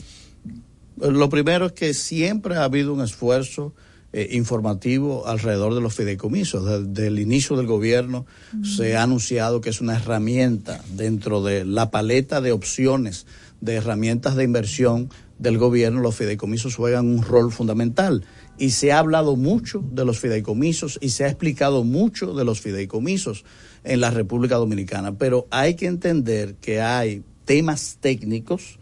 Lo 1.00 1.30
primero 1.30 1.68
es 1.68 1.72
que 1.74 1.93
siempre 1.93 2.56
ha 2.56 2.64
habido 2.64 2.93
un 2.93 3.02
esfuerzo 3.02 3.74
eh, 4.14 4.30
informativo 4.32 5.28
alrededor 5.28 5.76
de 5.76 5.82
los 5.82 5.93
fideicomisos. 5.93 6.88
Desde 6.88 7.08
el 7.08 7.20
inicio 7.20 7.58
del 7.58 7.68
gobierno 7.68 8.26
se 8.64 8.95
ha 8.95 9.03
anunciado 9.03 9.60
que 9.60 9.70
es 9.70 9.82
una 9.82 9.97
herramienta 9.97 10.82
dentro 10.93 11.43
de 11.43 11.66
la 11.66 11.91
paleta 11.91 12.39
de 12.39 12.51
opciones 12.51 13.26
de 13.60 13.76
herramientas 13.76 14.36
de 14.36 14.44
inversión 14.44 15.10
del 15.40 15.57
gobierno. 15.57 16.02
Los 16.02 16.15
fideicomisos 16.15 16.76
juegan 16.76 17.07
un 17.07 17.22
rol 17.22 17.52
fundamental 17.52 18.23
y 18.57 18.72
se 18.72 18.91
ha 18.91 18.99
hablado 18.99 19.36
mucho 19.36 19.84
de 19.91 20.06
los 20.06 20.19
fideicomisos 20.19 20.98
y 21.02 21.10
se 21.10 21.26
ha 21.26 21.27
explicado 21.27 21.84
mucho 21.84 22.34
de 22.34 22.45
los 22.45 22.61
fideicomisos 22.61 23.45
en 23.84 24.02
la 24.02 24.11
República 24.11 24.56
Dominicana. 24.56 25.18
Pero 25.18 25.48
hay 25.52 25.76
que 25.76 25.88
entender 25.88 26.56
que 26.56 26.82
hay 26.82 27.23
temas 27.45 27.98
técnicos 27.99 28.80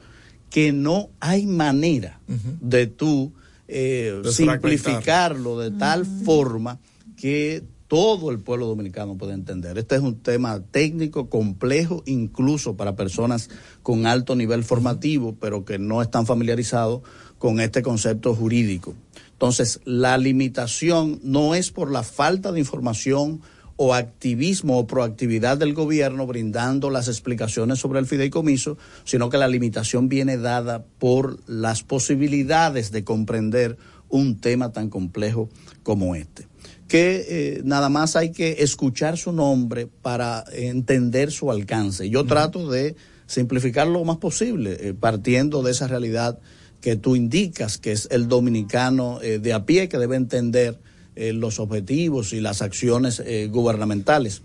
que 0.50 0.72
no 0.72 1.10
hay 1.20 1.46
manera 1.46 2.20
de 2.62 2.88
tú 2.88 3.34
eh, 3.68 4.22
simplificarlo 4.32 5.60
de 5.60 5.72
tal 5.72 6.06
forma 6.06 6.80
que 7.18 7.64
todo 7.88 8.32
el 8.32 8.40
pueblo 8.40 8.66
dominicano 8.68 9.18
puede 9.18 9.34
entender. 9.34 9.78
Este 9.78 9.96
es 9.96 10.02
un 10.02 10.20
tema 10.20 10.62
técnico, 10.72 11.30
complejo, 11.30 12.04
incluso 12.06 12.76
para 12.76 12.96
personas 12.96 13.50
con 13.84 14.08
alto 14.08 14.36
nivel 14.36 14.64
formativo, 14.64 15.36
pero 15.40 15.66
que 15.66 15.78
no 15.78 16.02
están 16.02 16.26
familiarizados 16.26 17.02
con 17.38 17.60
este 17.60 17.82
concepto 17.82 18.34
jurídico. 18.34 18.96
Entonces, 19.34 19.82
la 19.86 20.18
limitación 20.18 21.20
no 21.24 21.56
es 21.56 21.72
por 21.72 21.92
la 21.92 22.04
falta 22.04 22.52
de 22.52 22.60
información 22.60 23.42
o 23.78 23.94
activismo 23.94 24.78
o 24.80 24.88
proactividad 24.88 25.58
del 25.58 25.74
gobierno 25.74 26.26
brindando 26.26 26.90
las 26.90 27.08
explicaciones 27.08 27.80
sobre 27.80 28.00
el 28.00 28.06
fideicomiso, 28.06 28.78
sino 29.04 29.30
que 29.30 29.38
la 29.38 29.48
limitación 29.48 30.08
viene 30.08 30.38
dada 30.38 30.86
por 31.00 31.40
las 31.48 31.84
posibilidades 31.84 32.92
de 32.92 33.04
comprender 33.04 33.78
un 34.10 34.40
tema 34.40 34.72
tan 34.72 34.90
complejo 34.90 35.50
como 35.84 36.16
este. 36.16 36.48
que 36.88 37.26
eh, 37.28 37.62
nada 37.64 37.90
más 37.90 38.16
hay 38.16 38.32
que 38.32 38.58
escuchar 38.60 39.18
su 39.18 39.32
nombre 39.32 39.88
para 39.88 40.46
entender 40.54 41.32
su 41.32 41.50
alcance. 41.50 42.10
Yo 42.12 42.26
trato 42.26 42.70
de 42.70 42.96
simplificar 43.26 43.88
lo 43.88 44.04
más 44.04 44.18
posible, 44.18 44.78
eh, 44.80 44.94
partiendo 44.94 45.64
de 45.64 45.72
esa 45.72 45.88
realidad 45.88 46.40
que 46.82 46.96
tú 46.96 47.16
indicas, 47.16 47.80
que 47.80 47.92
es 47.92 48.08
el 48.12 48.28
dominicano 48.28 49.20
eh, 49.22 49.40
de 49.40 49.54
a 49.54 49.66
pie 49.66 49.90
que 49.90 49.98
debe 49.98 50.16
entender 50.16 50.80
eh, 51.16 51.34
los 51.34 51.60
objetivos 51.60 52.34
y 52.34 52.42
las 52.42 52.62
acciones 52.62 53.22
eh, 53.26 53.48
gubernamentales. 53.52 54.42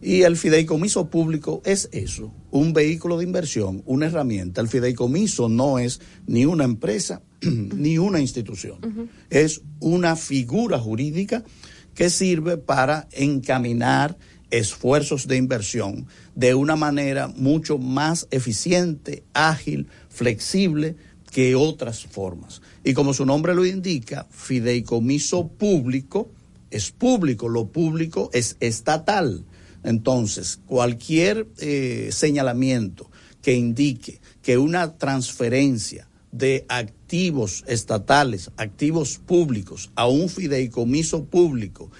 Y 0.00 0.22
el 0.22 0.36
fideicomiso 0.36 1.06
público 1.10 1.62
es 1.64 1.88
eso, 1.92 2.32
un 2.50 2.72
vehículo 2.72 3.18
de 3.18 3.24
inversión, 3.24 3.82
una 3.86 4.06
herramienta. 4.06 4.60
El 4.60 4.68
fideicomiso 4.68 5.48
no 5.48 5.78
es 5.78 6.00
ni 6.26 6.44
una 6.44 6.64
empresa 6.64 7.22
ni 7.40 7.98
una 7.98 8.20
institución, 8.20 9.10
es 9.30 9.62
una 9.78 10.16
figura 10.16 10.78
jurídica 10.78 11.44
que 11.94 12.10
sirve 12.10 12.56
para 12.56 13.08
encaminar 13.12 14.18
esfuerzos 14.50 15.26
de 15.26 15.36
inversión 15.36 16.06
de 16.34 16.54
una 16.54 16.76
manera 16.76 17.28
mucho 17.28 17.78
más 17.78 18.28
eficiente, 18.30 19.24
ágil, 19.32 19.88
flexible 20.08 20.96
que 21.30 21.54
otras 21.54 22.04
formas. 22.04 22.60
Y 22.84 22.94
como 22.94 23.14
su 23.14 23.24
nombre 23.24 23.54
lo 23.54 23.64
indica, 23.64 24.26
fideicomiso 24.30 25.48
público 25.48 26.30
es 26.70 26.90
público, 26.90 27.48
lo 27.48 27.66
público 27.66 28.30
es 28.32 28.56
estatal. 28.60 29.44
Entonces, 29.84 30.58
cualquier 30.66 31.46
eh, 31.58 32.08
señalamiento 32.12 33.10
que 33.42 33.54
indique 33.54 34.20
que 34.42 34.58
una 34.58 34.96
transferencia 34.96 36.08
de 36.30 36.64
activos 36.68 37.62
estatales, 37.66 38.50
activos 38.56 39.18
públicos, 39.18 39.90
a 39.94 40.06
un 40.08 40.28
fideicomiso 40.28 41.24
público, 41.26 41.90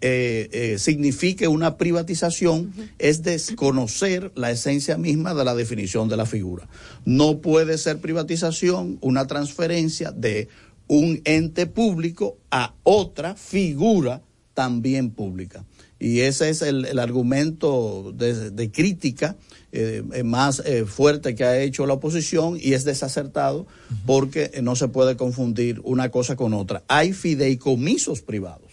eh, 0.00 0.48
eh, 0.52 0.78
signifique 0.78 1.48
una 1.48 1.76
privatización 1.76 2.72
es 2.98 3.22
desconocer 3.22 4.30
la 4.34 4.50
esencia 4.50 4.96
misma 4.96 5.34
de 5.34 5.44
la 5.44 5.54
definición 5.54 6.08
de 6.08 6.16
la 6.16 6.26
figura. 6.26 6.68
No 7.04 7.38
puede 7.38 7.78
ser 7.78 7.98
privatización 7.98 8.98
una 9.00 9.26
transferencia 9.26 10.12
de 10.12 10.48
un 10.86 11.20
ente 11.24 11.66
público 11.66 12.38
a 12.50 12.74
otra 12.84 13.34
figura 13.34 14.22
también 14.54 15.10
pública. 15.10 15.64
Y 16.00 16.20
ese 16.20 16.48
es 16.48 16.62
el, 16.62 16.84
el 16.84 16.98
argumento 16.98 18.12
de, 18.16 18.50
de 18.50 18.70
crítica 18.70 19.36
eh, 19.70 20.02
más 20.24 20.62
eh, 20.64 20.86
fuerte 20.86 21.34
que 21.34 21.44
ha 21.44 21.60
hecho 21.60 21.86
la 21.86 21.94
oposición 21.94 22.56
y 22.58 22.72
es 22.72 22.84
desacertado 22.84 23.66
porque 24.06 24.50
no 24.62 24.76
se 24.76 24.88
puede 24.88 25.16
confundir 25.16 25.80
una 25.84 26.10
cosa 26.10 26.36
con 26.36 26.54
otra. 26.54 26.84
Hay 26.88 27.12
fideicomisos 27.12 28.22
privados 28.22 28.72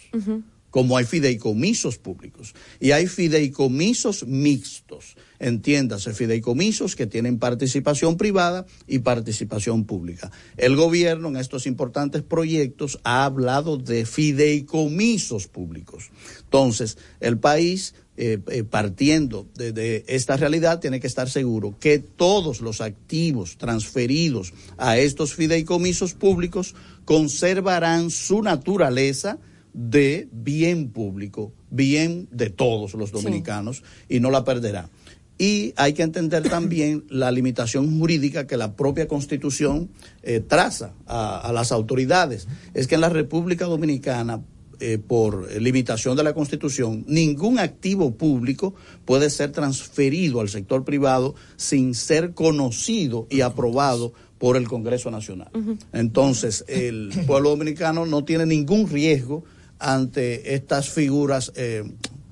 como 0.76 0.98
hay 0.98 1.06
fideicomisos 1.06 1.98
públicos 1.98 2.54
y 2.82 2.92
hay 2.92 3.08
fideicomisos 3.08 4.28
mixtos. 4.28 5.16
Entiéndase, 5.40 6.14
fideicomisos 6.14 6.98
que 6.98 7.08
tienen 7.08 7.40
participación 7.40 8.18
privada 8.18 8.66
y 8.86 9.00
participación 9.00 9.86
pública. 9.86 10.34
El 10.58 10.76
gobierno 10.76 11.30
en 11.30 11.38
estos 11.38 11.66
importantes 11.66 12.24
proyectos 12.24 13.00
ha 13.06 13.24
hablado 13.24 13.78
de 13.78 14.06
fideicomisos 14.06 15.48
públicos. 15.48 16.12
Entonces, 16.44 16.98
el 17.22 17.38
país 17.38 17.96
eh, 18.18 18.40
eh, 18.50 18.66
partiendo 18.66 19.48
de, 19.56 19.72
de, 19.72 20.04
esta 20.10 20.36
realidad, 20.36 20.82
tiene 20.82 21.00
que 21.00 21.08
estar 21.08 21.30
seguro 21.30 21.78
que 21.80 22.00
todos 22.00 22.60
los 22.60 22.82
activos 22.82 23.56
transferidos 23.58 24.52
a 24.78 24.98
estos 24.98 25.36
fideicomisos 25.36 26.16
públicos 26.16 26.76
conservarán 27.06 28.10
su 28.10 28.42
naturaleza 28.42 29.40
de 29.76 30.30
bien 30.32 30.90
público, 30.90 31.52
bien 31.70 32.30
de 32.32 32.50
todos 32.50 32.94
los 32.94 33.12
dominicanos, 33.12 33.78
sí. 33.78 34.16
y 34.16 34.20
no 34.22 34.32
la 34.32 34.46
perderá. 34.46 34.90
Y 35.38 35.74
hay 35.76 35.92
que 35.94 36.04
entender 36.04 36.44
también 36.50 37.04
la 37.10 37.30
limitación 37.30 38.00
jurídica 38.00 38.48
que 38.48 38.56
la 38.56 38.76
propia 38.76 39.08
Constitución 39.08 39.90
eh, 40.24 40.40
traza 40.40 40.94
a, 41.06 41.40
a, 41.40 41.52
las 41.52 41.74
autoridades. 41.74 42.48
Es 42.74 42.88
que 42.88 42.96
en 42.96 43.02
la 43.02 43.10
República 43.10 43.66
Dominicana, 43.66 44.42
eh, 44.80 44.98
por 44.98 45.52
limitación 45.62 46.18
de 46.18 46.24
la 46.24 46.34
Constitución, 46.34 47.04
ningún 47.08 47.60
activo 47.60 48.16
público 48.16 48.76
puede 49.06 49.30
ser 49.30 49.52
transferido 49.52 50.42
al 50.42 50.50
sector 50.50 50.84
privado 50.84 51.36
sin 51.58 51.96
ser 51.96 52.34
conocido 52.34 53.28
y 53.30 53.42
aprobado 53.42 54.14
por 54.38 54.58
el 54.58 54.68
Congreso 54.68 55.12
Nacional. 55.12 55.50
Entonces, 55.94 56.66
el 56.68 57.10
pueblo 57.26 57.52
dominicano 57.52 58.06
no 58.06 58.26
tiene 58.26 58.46
ningún 58.46 58.90
riesgo 58.90 59.44
ante 59.80 60.56
estas 60.56 60.90
figuras 60.90 61.52
eh, 61.56 61.84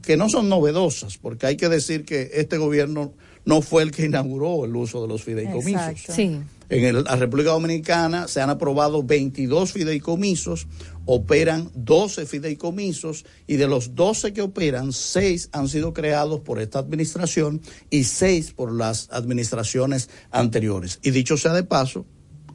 que 0.02 0.18
no 0.18 0.30
son 0.30 0.50
novedosas, 0.50 1.18
porque 1.18 1.46
hay 1.46 1.58
que 1.58 1.70
decir 1.70 2.06
que 2.06 2.32
este 2.34 2.58
gobierno 2.58 3.14
no 3.46 3.62
fue 3.62 3.84
el 3.84 3.92
que 3.92 4.06
inauguró 4.06 4.66
el 4.66 4.76
uso 4.76 5.02
de 5.02 5.08
los 5.08 5.24
fideicomisos. 5.24 6.00
Sí. 6.10 6.40
En 6.70 6.86
el, 6.86 7.04
la 7.04 7.16
República 7.16 7.52
Dominicana 7.52 8.28
se 8.28 8.42
han 8.42 8.50
aprobado 8.50 9.04
22 9.04 9.72
fideicomisos, 9.72 10.68
operan 11.06 11.70
12 11.76 12.26
fideicomisos 12.26 13.26
y 13.48 13.58
de 13.58 13.68
los 13.68 13.96
12 13.96 14.34
que 14.34 14.42
operan, 14.42 14.94
6 14.94 15.50
han 15.52 15.68
sido 15.68 15.94
creados 15.94 16.40
por 16.40 16.60
esta 16.60 16.80
administración 16.80 17.62
y 17.90 18.06
6 18.06 18.54
por 18.54 18.74
las 18.74 19.10
administraciones 19.12 20.10
anteriores. 20.32 21.00
Y 21.04 21.12
dicho 21.12 21.38
sea 21.38 21.54
de 21.54 21.64
paso, 21.64 22.06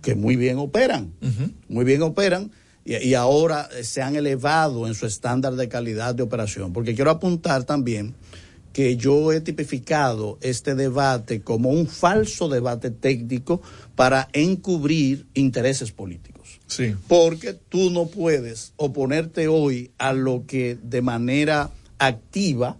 que 0.02 0.14
muy 0.14 0.36
bien 0.36 0.58
operan, 0.58 1.12
uh 1.20 1.26
-huh. 1.26 1.52
muy 1.68 1.84
bien 1.84 2.02
operan 2.02 2.50
y, 2.88 3.08
y, 3.08 3.14
ahora 3.14 3.68
se 3.82 4.00
han 4.00 4.16
elevado 4.16 4.86
en 4.86 4.94
su 4.94 5.06
estándar 5.06 5.54
de 5.54 5.68
calidad 5.68 6.14
de 6.14 6.22
operación. 6.22 6.72
Porque 6.72 6.94
quiero 6.94 7.10
apuntar 7.10 7.64
también 7.64 8.14
que 8.72 8.96
yo 8.96 9.32
he 9.32 9.40
tipificado 9.40 10.38
este 10.40 10.74
debate 10.74 11.40
como 11.40 11.70
un 11.70 11.86
falso 11.86 12.48
debate 12.48 12.90
técnico 12.90 13.60
para 13.94 14.28
encubrir 14.32 15.26
intereses 15.34 15.90
políticos. 15.90 16.60
Sí. 16.66 16.94
Porque 17.08 17.54
tú 17.54 17.90
no 17.90 18.06
puedes 18.06 18.72
oponerte 18.76 19.48
hoy 19.48 19.90
a 19.98 20.12
lo 20.12 20.44
que 20.46 20.78
de 20.82 21.02
manera 21.02 21.70
activa 21.98 22.78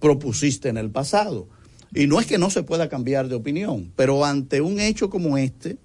propusiste 0.00 0.68
en 0.68 0.76
el 0.76 0.90
pasado. 0.90 1.48
Y 1.94 2.06
no 2.06 2.20
es 2.20 2.26
que 2.26 2.38
no 2.38 2.50
se 2.50 2.62
pueda 2.62 2.88
cambiar 2.88 3.28
de 3.28 3.34
opinión, 3.34 3.92
pero 3.96 4.24
ante 4.24 4.60
un 4.60 4.80
hecho 4.80 5.08
como 5.08 5.38
este, 5.38 5.78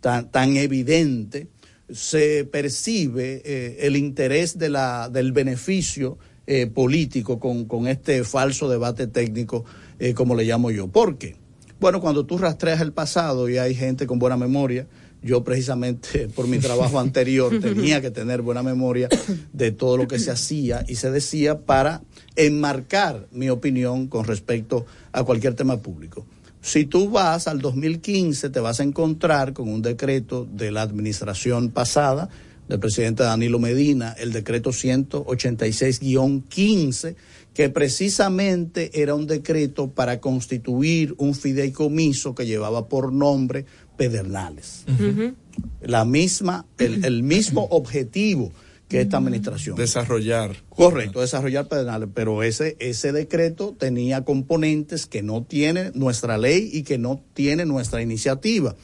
tan, 0.00 0.30
tan 0.30 0.56
evidente, 0.56 1.48
se 1.90 2.44
percibe 2.44 3.42
eh, 3.44 3.78
el 3.80 3.96
interés 3.96 4.58
de 4.58 4.68
la, 4.68 5.08
del 5.08 5.32
beneficio 5.32 6.18
eh, 6.46 6.66
político 6.66 7.38
con, 7.38 7.64
con, 7.64 7.88
este 7.88 8.24
falso 8.24 8.68
debate 8.68 9.06
técnico, 9.06 9.64
eh, 9.98 10.14
como 10.14 10.34
le 10.34 10.44
llamo 10.44 10.70
yo. 10.70 10.88
¿Por 10.88 11.16
qué? 11.18 11.36
Bueno, 11.80 12.00
cuando 12.00 12.26
tú 12.26 12.38
rastreas 12.38 12.80
el 12.80 12.92
pasado 12.92 13.48
y 13.48 13.58
hay 13.58 13.74
gente 13.74 14.06
con 14.06 14.18
buena 14.18 14.36
memoria, 14.36 14.86
yo 15.22 15.42
precisamente 15.42 16.28
por 16.34 16.46
mi 16.46 16.58
trabajo 16.58 17.00
anterior 17.00 17.58
tenía 17.62 18.00
que 18.00 18.10
tener 18.10 18.42
buena 18.42 18.62
memoria 18.62 19.08
de 19.52 19.72
todo 19.72 19.96
lo 19.96 20.06
que 20.06 20.18
se 20.18 20.30
hacía 20.30 20.84
y 20.86 20.96
se 20.96 21.10
decía 21.10 21.60
para 21.60 22.02
enmarcar 22.36 23.26
mi 23.32 23.48
opinión 23.50 24.06
con 24.08 24.24
respecto 24.24 24.86
a 25.12 25.24
cualquier 25.24 25.54
tema 25.54 25.80
público. 25.80 26.26
Si 26.64 26.86
tú 26.86 27.10
vas 27.10 27.46
al 27.46 27.60
2015, 27.60 28.48
te 28.48 28.58
vas 28.58 28.80
a 28.80 28.84
encontrar 28.84 29.52
con 29.52 29.68
un 29.68 29.82
decreto 29.82 30.48
de 30.50 30.70
la 30.70 30.80
administración 30.80 31.68
pasada, 31.68 32.30
del 32.66 32.80
presidente 32.80 33.22
Danilo 33.22 33.58
Medina, 33.58 34.16
el 34.18 34.32
decreto 34.32 34.70
186-15, 34.70 37.16
que 37.52 37.68
precisamente 37.68 39.02
era 39.02 39.14
un 39.14 39.26
decreto 39.26 39.90
para 39.90 40.20
constituir 40.20 41.14
un 41.18 41.34
fideicomiso 41.34 42.34
que 42.34 42.46
llevaba 42.46 42.88
por 42.88 43.12
nombre 43.12 43.66
Pedernales. 43.98 44.84
Uh 44.88 44.92
-huh. 44.92 45.34
La 45.82 46.06
misma, 46.06 46.64
el, 46.78 47.04
el 47.04 47.22
mismo 47.22 47.68
objetivo 47.72 48.52
que 48.88 49.00
esta 49.00 49.16
administración. 49.16 49.76
Desarrollar. 49.76 50.56
Correcto, 50.68 51.20
desarrollar 51.20 51.68
Pedernales, 51.68 52.08
pero 52.14 52.42
ese, 52.42 52.76
ese 52.78 53.12
decreto 53.12 53.74
tenía 53.78 54.24
componentes 54.24 55.06
que 55.06 55.22
no 55.22 55.42
tiene 55.42 55.90
nuestra 55.94 56.38
ley 56.38 56.70
y 56.72 56.82
que 56.82 56.98
no 56.98 57.22
tiene 57.34 57.64
nuestra 57.64 58.02
iniciativa. 58.02 58.74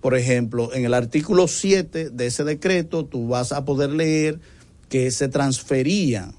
Por 0.00 0.16
ejemplo, 0.16 0.72
en 0.72 0.84
el 0.84 0.94
artículo 0.94 1.46
7 1.46 2.10
de 2.10 2.26
ese 2.26 2.44
decreto 2.44 3.04
tú 3.04 3.28
vas 3.28 3.52
a 3.52 3.64
poder 3.64 3.90
leer 3.90 4.40
que 4.88 5.10
se 5.10 5.28
transferían 5.28 6.34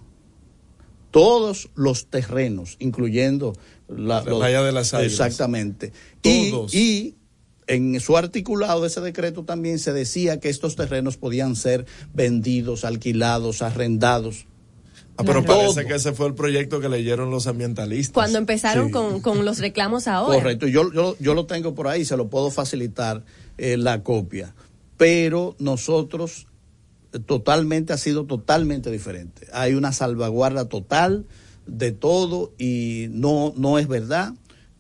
todos 1.12 1.70
los 1.76 2.08
terrenos, 2.08 2.78
incluyendo 2.80 3.54
la, 3.88 4.22
la 4.22 4.24
playa 4.24 4.64
de 4.64 4.72
las 4.72 4.94
Águilas. 4.94 5.12
Exactamente. 5.14 5.92
Todos. 6.22 6.74
Y, 6.74 6.80
y 6.80 7.16
en 7.74 8.00
su 8.00 8.18
articulado 8.18 8.82
de 8.82 8.88
ese 8.88 9.02
decreto 9.02 9.44
también 9.44 9.80
se 9.80 9.94
decía 9.94 10.40
que 10.40 10.50
estos 10.50 10.76
terrenos 10.76 11.18
podían 11.18 11.56
ser 11.56 11.86
vendidos, 12.14 12.84
alquilados, 12.86 13.62
arrendados. 13.62 14.48
Ah, 15.18 15.24
pero 15.26 15.44
claro. 15.44 15.62
parece 15.62 15.86
que 15.86 15.96
ese 15.96 16.14
fue 16.14 16.28
el 16.28 16.34
proyecto 16.34 16.80
que 16.80 16.90
leyeron 16.90 17.30
los 17.30 17.48
ambientalistas. 17.48 18.14
Cuando 18.14 18.38
empezaron 18.38 18.88
sí. 18.88 18.92
con, 18.92 19.22
con, 19.22 19.46
los 19.46 19.60
reclamos 19.60 20.08
ahora. 20.08 20.36
Correcto, 20.36 20.68
yo, 20.68 20.92
yo, 20.94 21.16
yo, 21.20 21.34
lo 21.34 21.46
tengo 21.46 21.76
por 21.76 21.88
ahí, 21.88 22.06
se 22.06 22.18
lo 22.18 22.30
puedo 22.30 22.50
facilitar 22.52 23.24
eh, 23.58 23.78
la 23.78 24.04
copia. 24.04 24.54
Pero 24.98 25.56
nosotros 25.60 26.48
totalmente, 27.26 27.94
ha 27.94 27.98
sido 27.98 28.26
totalmente 28.26 28.92
diferente. 28.92 29.48
Hay 29.54 29.74
una 29.74 29.92
salvaguarda 29.92 30.66
total 30.66 31.26
de 31.68 31.92
todo 31.92 32.54
y 32.58 33.08
no, 33.12 33.54
no 33.56 33.80
es 33.80 33.88
verdad 33.88 34.34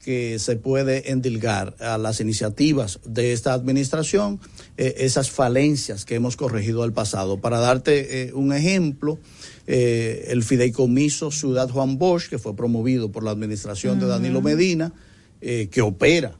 que 0.03 0.39
se 0.39 0.55
puede 0.55 1.11
endilgar 1.11 1.75
a 1.79 1.97
las 1.97 2.19
iniciativas 2.19 2.99
de 3.05 3.33
esta 3.33 3.53
administración 3.53 4.39
eh, 4.77 4.95
esas 4.97 5.29
falencias 5.29 6.05
que 6.05 6.15
hemos 6.15 6.35
corregido 6.35 6.83
al 6.83 6.91
pasado. 6.91 7.39
Para 7.39 7.59
darte 7.59 8.23
eh, 8.23 8.33
un 8.33 8.51
ejemplo, 8.51 9.19
eh, 9.67 10.25
el 10.29 10.43
fideicomiso 10.43 11.31
Ciudad 11.31 11.69
Juan 11.69 11.97
Bosch, 11.97 12.29
que 12.29 12.39
fue 12.39 12.55
promovido 12.55 13.11
por 13.11 13.23
la 13.23 13.31
administración 13.31 13.99
de 13.99 14.07
Danilo 14.07 14.41
Medina, 14.41 14.91
eh, 15.39 15.69
que 15.71 15.81
opera 15.81 16.37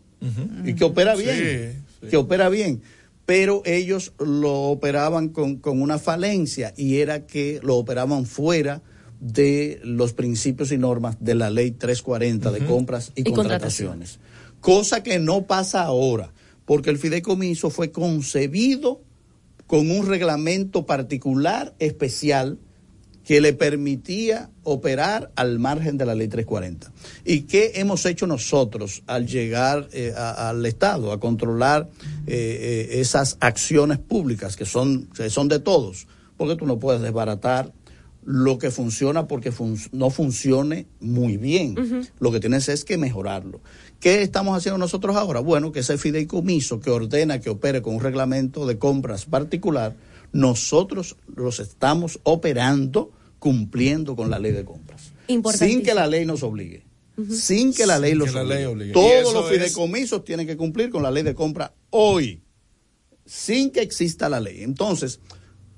y 0.66 0.76
que 0.76 0.84
opera 0.84 1.16
bien, 1.16 1.84
que 2.10 2.18
opera 2.18 2.50
bien. 2.50 2.82
Pero 3.26 3.62
ellos 3.66 4.14
lo 4.20 4.54
operaban 4.64 5.30
con, 5.30 5.58
con 5.58 5.82
una 5.82 6.00
falencia 6.00 6.74
y 6.76 6.98
era 6.98 7.26
que 7.26 7.60
lo 7.64 7.78
operaban 7.78 8.26
fuera 8.26 8.82
de 9.22 9.80
los 9.84 10.12
principios 10.14 10.72
y 10.74 10.78
normas 10.78 11.16
de 11.20 11.36
la 11.36 11.50
ley 11.50 11.72
340 11.72 12.52
de 12.52 12.66
compras 12.66 13.12
y, 13.16 13.22
Y 13.22 13.24
contrataciones. 13.36 14.20
Cosa 14.60 15.04
que 15.04 15.20
no 15.20 15.44
pasa 15.44 15.84
ahora, 15.84 16.34
porque 16.66 16.90
el 16.90 16.98
fideicomiso 16.98 17.70
fue 17.70 17.92
concebido 17.92 19.02
con 19.68 19.90
un 19.92 20.06
reglamento 20.08 20.86
particular, 20.86 21.74
especial, 21.80 22.58
que 23.24 23.40
le 23.40 23.54
permitía 23.54 24.50
operar 24.64 25.32
al 25.36 25.60
margen 25.60 25.98
de 26.00 26.06
la 26.08 26.16
ley 26.16 26.28
340. 26.28 26.92
¿Y 27.24 27.42
qué 27.42 27.74
hemos 27.76 28.06
hecho 28.08 28.26
nosotros 28.26 29.04
al 29.06 29.28
llegar 29.28 29.88
eh, 29.94 30.12
a- 30.18 30.50
al 30.50 30.66
Estado, 30.66 31.12
a 31.12 31.20
controlar 31.20 31.88
eh, 32.26 32.88
eh, 32.92 33.00
esas 33.00 33.38
acciones 33.40 34.00
públicas 34.00 34.58
que 34.58 34.66
son, 34.66 35.06
que 35.16 35.30
son 35.30 35.48
de 35.48 35.60
todos? 35.60 36.08
Porque 36.36 36.56
tú 36.56 36.66
no 36.66 36.80
puedes 36.80 37.02
desbaratar 37.02 37.72
lo 38.24 38.58
que 38.60 38.70
funciona 38.72 39.28
porque 39.28 39.52
fun- 39.52 39.80
no 39.92 40.10
funcione 40.10 40.86
muy 41.00 41.38
bien. 41.38 41.76
Lo 42.20 42.32
que 42.32 42.40
tienes 42.40 42.70
es 42.70 42.86
que 42.86 42.98
mejorarlo. 42.98 43.62
¿Qué 44.00 44.22
estamos 44.22 44.56
haciendo 44.58 44.78
nosotros 44.78 45.16
ahora? 45.16 45.40
Bueno, 45.40 45.72
que 45.72 45.80
ese 45.80 45.98
fideicomiso 45.98 46.80
que 46.80 46.90
ordena 46.92 47.40
que 47.42 47.50
opere 47.50 47.82
con 47.82 47.96
un 47.96 48.02
reglamento 48.02 48.66
de 48.68 48.78
compras 48.78 49.26
particular, 49.26 49.96
nosotros 50.34 51.18
los 51.36 51.60
estamos 51.60 52.20
operando 52.24 53.12
cumpliendo 53.40 54.16
con 54.16 54.30
la 54.30 54.38
ley 54.40 54.52
de 54.52 54.66
compras. 54.66 55.12
Sin 55.58 55.82
que 55.82 55.94
la 55.94 56.06
ley 56.08 56.26
nos 56.26 56.44
obligue. 56.44 56.84
Sin 57.30 57.74
que 57.74 57.86
la 57.86 58.00
ley 58.00 58.12
Sin 58.12 58.20
los 58.20 58.28
que 58.30 58.34
la 58.36 58.42
obligue. 58.42 58.56
ley 58.58 58.66
obligue. 58.66 58.90
Y 58.92 58.94
Todos 58.94 59.34
los 59.34 59.46
es- 59.52 59.58
fideicomisos 59.58 60.24
tienen 60.24 60.46
que 60.48 60.58
cumplir 60.58 60.90
con 60.90 61.04
la 61.04 61.12
ley 61.12 61.24
de 61.24 61.36
compra 61.36 61.74
hoy, 61.90 62.42
sin 63.26 63.72
que 63.72 63.82
exista 63.82 64.30
la 64.30 64.40
ley. 64.40 64.64
Entonces, 64.64 65.20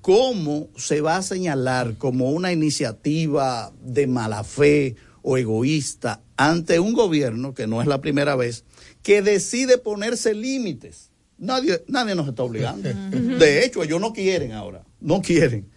¿cómo 0.03 0.67
se 0.75 0.99
va 0.99 1.15
a 1.15 1.21
señalar 1.21 1.97
como 1.97 2.29
una 2.29 2.51
iniciativa 2.51 3.71
de 3.81 4.05
mala 4.05 4.43
fe 4.43 4.97
o 5.21 5.37
egoísta 5.37 6.21
ante 6.35 6.81
un 6.81 6.91
gobierno, 6.91 7.53
que 7.53 7.67
no 7.67 7.81
es 7.81 7.87
la 7.87 8.01
primera 8.01 8.35
vez, 8.35 8.65
que 9.01 9.21
decide 9.21 9.77
ponerse 9.77 10.33
límites? 10.33 11.09
Nadie, 11.37 11.83
nadie 11.87 12.15
nos 12.15 12.27
está 12.27 12.43
obligando. 12.43 12.89
De 13.39 13.65
hecho, 13.65 13.81
ellos 13.81 14.01
no 14.01 14.11
quieren 14.11 14.51
ahora, 14.51 14.83
no 14.99 15.21
quieren. 15.21 15.69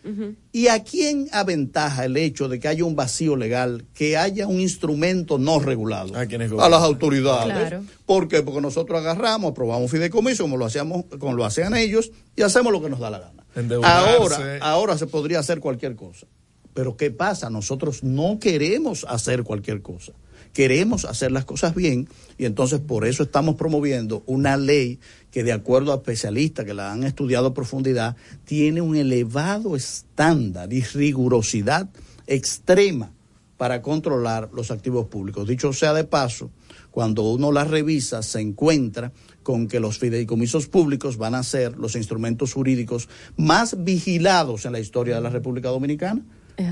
¿Y 0.50 0.66
a 0.68 0.82
quién 0.82 1.28
aventaja 1.30 2.04
el 2.04 2.16
hecho 2.16 2.48
de 2.48 2.58
que 2.58 2.66
haya 2.66 2.84
un 2.84 2.96
vacío 2.96 3.36
legal, 3.36 3.84
que 3.94 4.16
haya 4.16 4.48
un 4.48 4.60
instrumento 4.60 5.38
no 5.38 5.60
regulado? 5.60 6.16
A, 6.16 6.24
gobiernan. 6.24 6.68
las 6.68 6.82
autoridades. 6.82 7.68
Claro. 7.68 7.84
¿Por 8.04 8.26
qué? 8.26 8.42
Porque 8.42 8.60
nosotros 8.60 8.98
agarramos, 8.98 9.52
aprobamos 9.52 9.88
fideicomiso, 9.88 10.42
como 10.42 10.56
lo 10.56 10.64
hacíamos, 10.64 11.04
como 11.20 11.34
lo 11.34 11.44
hacían 11.44 11.76
ellos, 11.76 12.10
y 12.34 12.42
hacemos 12.42 12.72
lo 12.72 12.82
que 12.82 12.90
nos 12.90 12.98
da 12.98 13.10
la 13.10 13.20
gana. 13.20 13.45
Ahora, 13.82 14.58
ahora 14.60 14.98
se 14.98 15.06
podría 15.06 15.38
hacer 15.38 15.60
cualquier 15.60 15.96
cosa. 15.96 16.26
Pero 16.74 16.96
¿qué 16.96 17.10
pasa? 17.10 17.48
Nosotros 17.48 18.04
no 18.04 18.38
queremos 18.38 19.06
hacer 19.08 19.44
cualquier 19.44 19.80
cosa. 19.80 20.12
Queremos 20.52 21.04
hacer 21.04 21.32
las 21.32 21.44
cosas 21.44 21.74
bien 21.74 22.08
y 22.38 22.44
entonces 22.44 22.80
por 22.80 23.06
eso 23.06 23.22
estamos 23.22 23.56
promoviendo 23.56 24.22
una 24.26 24.56
ley 24.56 25.00
que 25.30 25.42
de 25.42 25.52
acuerdo 25.52 25.92
a 25.92 25.96
especialistas 25.96 26.64
que 26.64 26.74
la 26.74 26.92
han 26.92 27.04
estudiado 27.04 27.48
a 27.48 27.54
profundidad, 27.54 28.16
tiene 28.44 28.80
un 28.80 28.96
elevado 28.96 29.76
estándar 29.76 30.72
y 30.72 30.82
rigurosidad 30.82 31.88
extrema 32.26 33.10
para 33.56 33.82
controlar 33.82 34.50
los 34.52 34.70
activos 34.70 35.06
públicos. 35.06 35.48
Dicho 35.48 35.72
sea 35.72 35.94
de 35.94 36.04
paso, 36.04 36.50
cuando 36.90 37.22
uno 37.22 37.52
la 37.52 37.64
revisa 37.64 38.22
se 38.22 38.40
encuentra 38.40 39.12
con 39.46 39.68
que 39.68 39.78
los 39.78 40.00
fideicomisos 40.00 40.66
públicos 40.66 41.18
van 41.18 41.36
a 41.36 41.44
ser 41.44 41.78
los 41.78 41.94
instrumentos 41.94 42.52
jurídicos 42.52 43.08
más 43.36 43.76
vigilados 43.84 44.64
en 44.66 44.72
la 44.72 44.80
historia 44.80 45.14
de 45.14 45.20
la 45.20 45.30
República 45.30 45.68
Dominicana, 45.68 46.20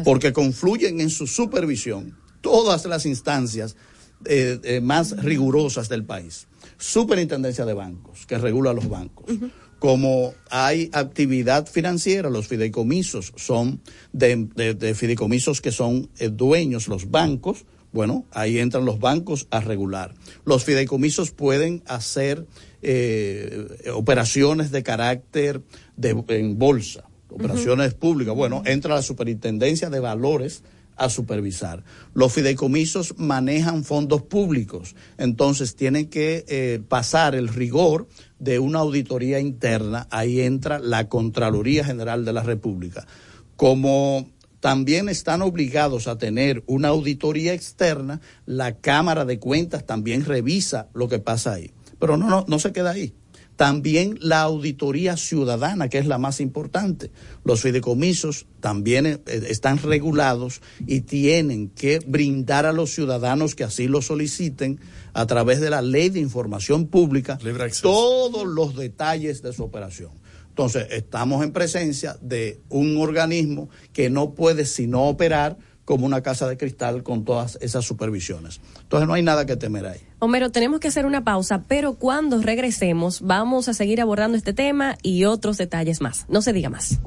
porque 0.04 0.32
confluyen 0.32 1.00
en 1.00 1.08
su 1.10 1.28
supervisión 1.28 2.16
todas 2.40 2.84
las 2.86 3.06
instancias 3.06 3.76
eh, 4.24 4.58
eh, 4.64 4.80
más 4.80 5.22
rigurosas 5.22 5.88
del 5.88 6.04
país. 6.04 6.48
Superintendencia 6.76 7.64
de 7.64 7.74
Bancos, 7.74 8.26
que 8.26 8.38
regula 8.38 8.72
los 8.72 8.88
bancos. 8.88 9.26
Como 9.78 10.34
hay 10.50 10.90
actividad 10.92 11.66
financiera, 11.68 12.28
los 12.28 12.48
fideicomisos 12.48 13.32
son 13.36 13.80
de, 14.12 14.48
de- 14.56 14.74
de 14.74 14.94
fideicomisos 14.96 15.60
que 15.60 15.70
son 15.70 16.08
eh, 16.18 16.28
dueños 16.28 16.88
los 16.88 17.08
bancos, 17.10 17.66
bueno, 17.94 18.26
ahí 18.32 18.58
entran 18.58 18.84
los 18.84 18.98
bancos 18.98 19.46
a 19.50 19.60
regular. 19.60 20.14
Los 20.44 20.64
fideicomisos 20.64 21.30
pueden 21.30 21.84
hacer 21.86 22.44
eh, 22.82 23.68
operaciones 23.94 24.72
de 24.72 24.82
carácter 24.82 25.62
de, 25.96 26.24
en 26.28 26.58
bolsa, 26.58 27.04
operaciones 27.30 27.94
públicas. 27.94 28.34
Bueno, 28.34 28.62
entra 28.66 28.96
la 28.96 29.02
superintendencia 29.02 29.90
de 29.90 30.00
valores 30.00 30.64
a 30.96 31.08
supervisar. 31.08 31.84
Los 32.14 32.32
fideicomisos 32.32 33.14
manejan 33.16 33.84
fondos 33.84 34.22
públicos, 34.22 34.96
entonces 35.16 35.76
tienen 35.76 36.08
que 36.08 36.44
eh, 36.48 36.80
pasar 36.88 37.36
el 37.36 37.46
rigor 37.46 38.08
de 38.40 38.58
una 38.58 38.80
auditoría 38.80 39.38
interna. 39.38 40.08
Ahí 40.10 40.40
entra 40.40 40.80
la 40.80 41.08
Contraloría 41.08 41.84
General 41.84 42.24
de 42.24 42.32
la 42.32 42.42
República. 42.42 43.06
Como 43.54 44.33
también 44.64 45.10
están 45.10 45.42
obligados 45.42 46.08
a 46.08 46.16
tener 46.16 46.64
una 46.66 46.88
auditoría 46.88 47.52
externa, 47.52 48.22
la 48.46 48.78
Cámara 48.78 49.26
de 49.26 49.38
Cuentas 49.38 49.84
también 49.84 50.24
revisa 50.24 50.88
lo 50.94 51.06
que 51.06 51.18
pasa 51.18 51.52
ahí. 51.52 51.72
Pero 51.98 52.16
no, 52.16 52.30
no, 52.30 52.46
no 52.48 52.58
se 52.58 52.72
queda 52.72 52.92
ahí. 52.92 53.12
También 53.56 54.16
la 54.22 54.40
auditoría 54.40 55.18
ciudadana, 55.18 55.90
que 55.90 55.98
es 55.98 56.06
la 56.06 56.16
más 56.16 56.40
importante. 56.40 57.10
Los 57.44 57.60
fideicomisos 57.60 58.46
también 58.60 59.04
eh, 59.04 59.20
están 59.26 59.82
regulados 59.82 60.62
y 60.86 61.02
tienen 61.02 61.68
que 61.68 61.98
brindar 61.98 62.64
a 62.64 62.72
los 62.72 62.90
ciudadanos 62.94 63.54
que 63.54 63.64
así 63.64 63.86
lo 63.86 64.00
soliciten 64.00 64.80
a 65.12 65.26
través 65.26 65.60
de 65.60 65.68
la 65.68 65.82
ley 65.82 66.08
de 66.08 66.20
información 66.20 66.86
pública 66.86 67.38
todos 67.82 68.46
los 68.46 68.74
detalles 68.76 69.42
de 69.42 69.52
su 69.52 69.62
operación. 69.62 70.23
Entonces, 70.54 70.86
estamos 70.92 71.42
en 71.42 71.50
presencia 71.50 72.16
de 72.20 72.60
un 72.68 72.96
organismo 72.98 73.70
que 73.92 74.08
no 74.08 74.34
puede 74.34 74.66
sino 74.66 75.08
operar 75.08 75.56
como 75.84 76.06
una 76.06 76.22
casa 76.22 76.48
de 76.48 76.56
cristal 76.56 77.02
con 77.02 77.24
todas 77.24 77.58
esas 77.60 77.84
supervisiones. 77.84 78.60
Entonces, 78.82 79.08
no 79.08 79.14
hay 79.14 79.22
nada 79.24 79.46
que 79.46 79.56
temer 79.56 79.84
ahí. 79.84 79.98
Homero, 80.20 80.50
tenemos 80.50 80.78
que 80.78 80.86
hacer 80.86 81.06
una 81.06 81.24
pausa, 81.24 81.64
pero 81.66 81.94
cuando 81.94 82.40
regresemos 82.40 83.20
vamos 83.20 83.68
a 83.68 83.74
seguir 83.74 84.00
abordando 84.00 84.38
este 84.38 84.52
tema 84.52 84.96
y 85.02 85.24
otros 85.24 85.58
detalles 85.58 86.00
más. 86.00 86.24
No 86.28 86.40
se 86.40 86.52
diga 86.52 86.70
más. 86.70 87.00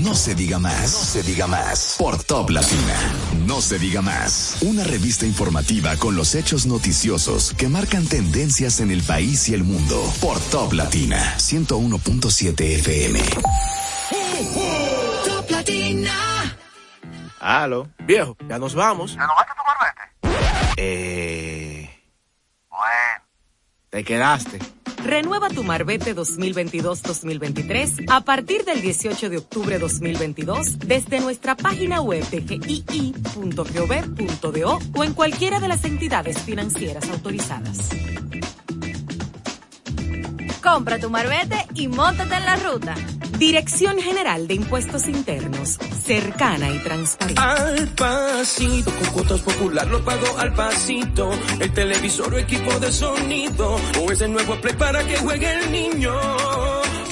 No 0.00 0.14
se 0.14 0.34
diga 0.34 0.58
más. 0.58 0.92
No 0.92 1.04
se 1.04 1.22
diga 1.22 1.46
más. 1.46 1.96
Por 1.98 2.22
Top 2.22 2.50
Latina. 2.50 2.94
No 3.46 3.60
se 3.60 3.78
diga 3.78 4.02
más. 4.02 4.58
Una 4.60 4.84
revista 4.84 5.24
informativa 5.26 5.96
con 5.96 6.16
los 6.16 6.34
hechos 6.34 6.66
noticiosos 6.66 7.54
que 7.54 7.68
marcan 7.68 8.06
tendencias 8.06 8.80
en 8.80 8.90
el 8.90 9.02
país 9.02 9.48
y 9.48 9.54
el 9.54 9.64
mundo. 9.64 10.02
Por 10.20 10.38
Top 10.40 10.72
Latina. 10.74 11.36
101.7 11.38 12.60
FM. 12.78 13.20
Top 15.24 15.50
Latina. 15.50 16.56
Aló, 17.40 17.88
viejo, 18.00 18.36
ya 18.48 18.58
nos 18.58 18.74
vamos. 18.74 19.14
¿Ya 19.14 19.26
no 19.26 19.34
vas 19.34 19.46
a 19.48 19.54
tu 19.54 19.62
barbete? 19.66 20.72
Eh. 20.76 22.00
Bueno. 22.68 23.24
Te 23.90 24.04
quedaste. 24.04 24.75
Renueva 25.06 25.48
tu 25.48 25.62
Marbete 25.62 26.16
2022-2023 26.16 28.06
a 28.10 28.22
partir 28.22 28.64
del 28.64 28.82
18 28.82 29.30
de 29.30 29.36
octubre 29.38 29.78
2022 29.78 30.80
desde 30.80 31.20
nuestra 31.20 31.54
página 31.54 32.00
web 32.00 32.28
de 32.28 32.40
gii.gov.do 32.58 33.68
o 34.96 35.04
en 35.04 35.14
cualquiera 35.14 35.60
de 35.60 35.68
las 35.68 35.84
entidades 35.84 36.40
financieras 36.40 37.08
autorizadas. 37.08 37.88
Compra 40.60 40.98
tu 40.98 41.08
marbete 41.08 41.64
y 41.74 41.86
montate 41.86 42.34
en 42.34 42.44
la 42.44 42.56
ruta. 42.56 42.96
Dirección 43.38 43.98
General 43.98 44.48
de 44.48 44.54
Impuestos 44.54 45.08
Internos, 45.08 45.78
cercana 46.04 46.70
y 46.70 46.78
transparente. 46.78 47.40
Al 47.40 47.86
pasito, 47.88 48.90
con 48.92 49.10
cuotas 49.10 49.40
popular 49.40 49.86
lo 49.88 50.02
pago 50.02 50.38
al 50.38 50.54
pasito. 50.54 51.30
El 51.60 51.70
televisor 51.72 52.32
o 52.32 52.38
equipo 52.38 52.78
de 52.80 52.90
sonido, 52.90 53.76
o 54.00 54.10
ese 54.10 54.26
nuevo 54.28 54.56
play 54.56 54.74
para 54.76 55.06
que 55.06 55.16
juegue 55.18 55.52
el 55.52 55.70
niño. 55.70 56.14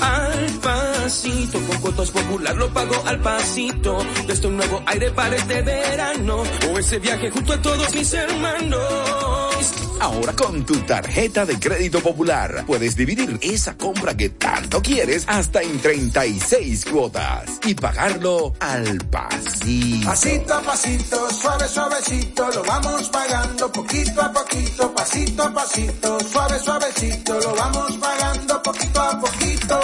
al 0.00 0.50
pasito. 0.62 1.60
Con 1.60 1.78
cuotas 1.80 2.10
popular 2.10 2.56
lo 2.56 2.72
pago 2.72 3.02
al 3.04 3.20
pasito. 3.20 3.98
Desde 4.26 4.48
un 4.48 4.56
nuevo 4.56 4.82
aire 4.86 5.10
para 5.10 5.36
este 5.36 5.60
verano. 5.60 6.42
O 6.72 6.78
ese 6.78 6.98
viaje 7.00 7.30
junto 7.30 7.52
a 7.52 7.60
todos 7.60 7.94
mis 7.94 8.12
hermanos. 8.14 9.83
Ahora 10.00 10.32
con 10.34 10.64
tu 10.64 10.74
tarjeta 10.80 11.46
de 11.46 11.58
crédito 11.58 12.00
popular 12.00 12.64
puedes 12.66 12.96
dividir 12.96 13.38
esa 13.42 13.76
compra 13.76 14.16
que 14.16 14.30
tanto 14.30 14.82
quieres 14.82 15.24
hasta 15.26 15.62
en 15.62 15.80
36 15.80 16.84
cuotas 16.84 17.60
y 17.64 17.74
pagarlo 17.74 18.52
al 18.60 18.98
pasito. 19.10 20.06
Pasito 20.06 20.54
a 20.54 20.62
pasito, 20.62 21.30
suave 21.30 21.68
suavecito, 21.68 22.50
lo 22.50 22.62
vamos 22.64 23.08
pagando 23.08 23.72
poquito 23.72 24.22
a 24.22 24.32
poquito, 24.32 24.94
pasito 24.94 25.42
a 25.42 25.54
pasito, 25.54 26.18
suave 26.20 26.58
suavecito, 26.58 27.40
lo 27.40 27.54
vamos 27.54 27.96
pagando 27.96 28.62
poquito 28.62 29.00
a 29.00 29.20
poquito. 29.20 29.80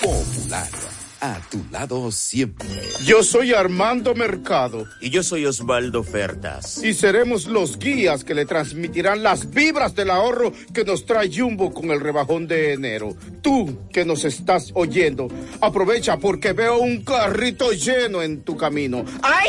Popular, 0.00 0.93
a 1.24 1.40
tu 1.50 1.64
lado 1.70 2.12
siempre. 2.12 2.68
Yo 3.06 3.22
soy 3.22 3.54
Armando 3.54 4.14
Mercado. 4.14 4.86
Y 5.00 5.08
yo 5.08 5.22
soy 5.22 5.46
Osvaldo 5.46 6.02
Fertas. 6.02 6.84
Y 6.84 6.92
seremos 6.92 7.46
los 7.46 7.78
guías 7.78 8.24
que 8.24 8.34
le 8.34 8.44
transmitirán 8.44 9.22
las 9.22 9.50
vibras 9.50 9.94
del 9.94 10.10
ahorro 10.10 10.52
que 10.74 10.84
nos 10.84 11.06
trae 11.06 11.30
Jumbo 11.34 11.72
con 11.72 11.90
el 11.90 12.00
rebajón 12.00 12.46
de 12.46 12.74
enero. 12.74 13.16
Tú 13.40 13.88
que 13.90 14.04
nos 14.04 14.24
estás 14.24 14.70
oyendo, 14.74 15.28
aprovecha 15.62 16.18
porque 16.18 16.52
veo 16.52 16.78
un 16.78 17.02
carrito 17.02 17.72
lleno 17.72 18.20
en 18.22 18.42
tu 18.42 18.58
camino. 18.58 19.04
¡Ay! 19.22 19.48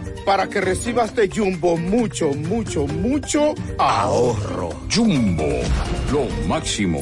Para 0.25 0.47
que 0.47 0.61
recibas 0.61 1.15
de 1.15 1.27
Jumbo 1.27 1.77
mucho, 1.77 2.29
mucho, 2.29 2.85
mucho 2.85 3.55
ahorro. 3.77 4.69
Jumbo, 4.89 5.47
lo 6.11 6.27
máximo. 6.47 7.01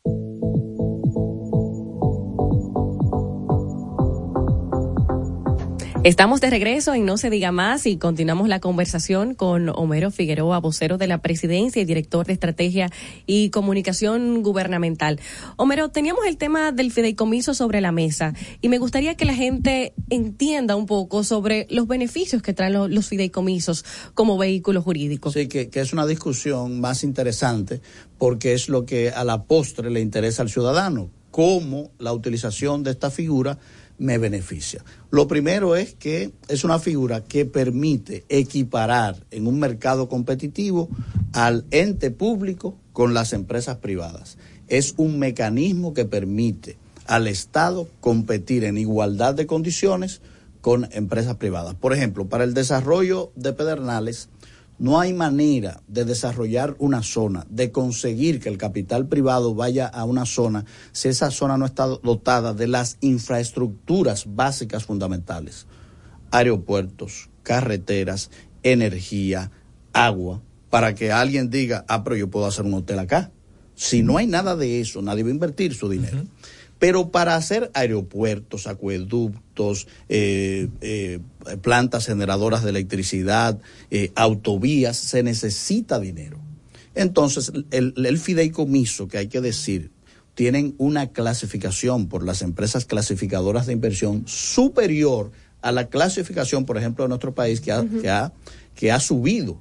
Estamos 6.05 6.39
de 6.39 6.49
regreso 6.49 6.93
en 6.93 7.03
No 7.03 7.17
se 7.17 7.29
diga 7.29 7.51
más 7.51 7.85
y 7.85 7.97
continuamos 7.97 8.47
la 8.47 8.61
conversación 8.61 9.35
con 9.35 9.67
Homero 9.67 10.11
Figueroa, 10.11 10.59
vocero 10.59 10.97
de 10.97 11.07
la 11.07 11.17
presidencia 11.21 11.81
y 11.81 11.85
director 11.85 12.25
de 12.25 12.31
estrategia 12.31 12.89
y 13.27 13.49
comunicación 13.49 14.41
gubernamental. 14.41 15.19
Homero, 15.57 15.89
teníamos 15.89 16.25
el 16.25 16.37
tema 16.37 16.71
del 16.71 16.93
fideicomiso 16.93 17.53
sobre 17.53 17.81
la 17.81 17.91
mesa 17.91 18.33
y 18.61 18.69
me 18.69 18.77
gustaría 18.77 19.15
que 19.15 19.25
la 19.25 19.33
gente 19.33 19.93
entienda 20.09 20.77
un 20.77 20.85
poco 20.85 21.25
sobre 21.25 21.67
los 21.69 21.85
beneficios 21.85 22.41
que 22.41 22.53
traen 22.53 22.73
los, 22.73 23.09
fideicomisos 23.09 23.83
como 24.13 24.37
vehículo 24.37 24.81
jurídico. 24.81 25.33
Sí, 25.33 25.49
que, 25.49 25.69
que 25.69 25.81
es 25.81 25.91
una 25.91 26.05
discusión 26.05 26.79
más 26.79 27.03
interesante 27.03 27.81
porque 28.17 28.53
es 28.53 28.69
lo 28.69 28.85
que 28.85 29.09
a 29.09 29.25
la 29.25 29.43
postre 29.43 29.89
le 29.89 29.99
interesa 29.99 30.43
al 30.43 30.49
ciudadano, 30.49 31.09
cómo 31.29 31.91
la 31.99 32.13
utilización 32.13 32.83
de 32.83 32.91
esta 32.91 33.11
figura 33.11 33.59
me 33.99 34.17
beneficia. 34.17 34.83
Lo 35.11 35.27
primero 35.27 35.75
es 35.75 35.93
que 35.93 36.31
es 36.47 36.63
una 36.63 36.79
figura 36.79 37.23
que 37.23 37.45
permite 37.45 38.25
equiparar 38.29 39.25
en 39.29 39.45
un 39.45 39.59
mercado 39.59 40.09
competitivo 40.09 40.89
al 41.33 41.65
ente 41.69 42.09
público 42.09 42.77
con 42.93 43.13
las 43.13 43.33
empresas 43.33 43.77
privadas. 43.77 44.37
Es 44.67 44.95
un 44.97 45.19
mecanismo 45.19 45.93
que 45.93 46.05
permite 46.05 46.77
al 47.05 47.27
Estado 47.27 47.87
competir 47.99 48.63
en 48.63 48.77
igualdad 48.77 49.35
de 49.35 49.47
condiciones 49.47 50.21
con 50.61 50.87
empresas 50.91 51.35
privadas. 51.35 51.75
Por 51.75 51.93
ejemplo, 51.93 52.27
para 52.27 52.43
el 52.43 52.53
desarrollo 52.53 53.31
de 53.35 53.53
Pedernales, 53.53 54.29
no 54.79 54.99
hay 54.99 55.13
manera 55.13 55.81
de 55.87 56.05
desarrollar 56.05 56.75
una 56.79 57.03
zona, 57.03 57.45
de 57.49 57.71
conseguir 57.71 58.39
que 58.39 58.47
el 58.49 58.57
capital 58.57 59.07
privado 59.07 59.53
vaya 59.53 59.85
a 59.85 60.05
una 60.05 60.25
zona 60.25 60.65
si 60.93 61.09
esa 61.09 61.31
zona 61.31 61.57
no 61.57 61.65
está 61.65 61.85
dotada 61.85 62.53
de 62.53 62.67
las 62.67 62.97
infraestructuras 63.01 64.25
básicas 64.33 64.85
fundamentales. 64.85 65.67
Aeropuertos, 66.31 67.29
carreteras, 67.43 68.31
energía, 68.63 69.51
agua, 69.91 70.41
para 70.69 70.95
que 70.95 71.11
alguien 71.11 71.49
diga, 71.49 71.83
ah, 71.87 72.03
pero 72.03 72.15
yo 72.15 72.29
puedo 72.29 72.45
hacer 72.45 72.65
un 72.65 72.75
hotel 72.75 72.99
acá. 72.99 73.31
Si 73.75 74.01
no 74.01 74.17
hay 74.17 74.27
nada 74.27 74.55
de 74.55 74.79
eso, 74.79 75.01
nadie 75.01 75.23
va 75.23 75.29
a 75.29 75.33
invertir 75.33 75.73
su 75.73 75.89
dinero. 75.89 76.23
Pero 76.79 77.11
para 77.11 77.35
hacer 77.35 77.69
aeropuertos, 77.73 78.65
acueductos, 78.65 79.87
eh, 80.07 80.69
eh, 80.81 81.19
plantas 81.61 82.07
generadoras 82.07 82.63
de 82.63 82.69
electricidad, 82.69 83.59
eh, 83.91 84.11
autovías, 84.15 84.97
se 84.97 85.21
necesita 85.21 85.99
dinero. 85.99 86.39
Entonces, 86.95 87.51
el, 87.71 87.93
el 87.95 88.17
fideicomiso, 88.17 89.07
que 89.07 89.17
hay 89.17 89.27
que 89.27 89.41
decir, 89.41 89.91
tienen 90.33 90.73
una 90.77 91.11
clasificación 91.11 92.07
por 92.07 92.25
las 92.25 92.41
empresas 92.41 92.85
clasificadoras 92.85 93.67
de 93.67 93.73
inversión 93.73 94.23
superior 94.25 95.31
a 95.61 95.71
la 95.71 95.89
clasificación, 95.89 96.65
por 96.65 96.77
ejemplo, 96.77 97.03
de 97.03 97.09
nuestro 97.09 97.35
país, 97.35 97.59
que 97.59 97.71
ha, 97.71 97.85
que 98.01 98.09
ha 98.09 98.31
que 98.79 98.93
ha 98.93 98.99
subido. 99.01 99.59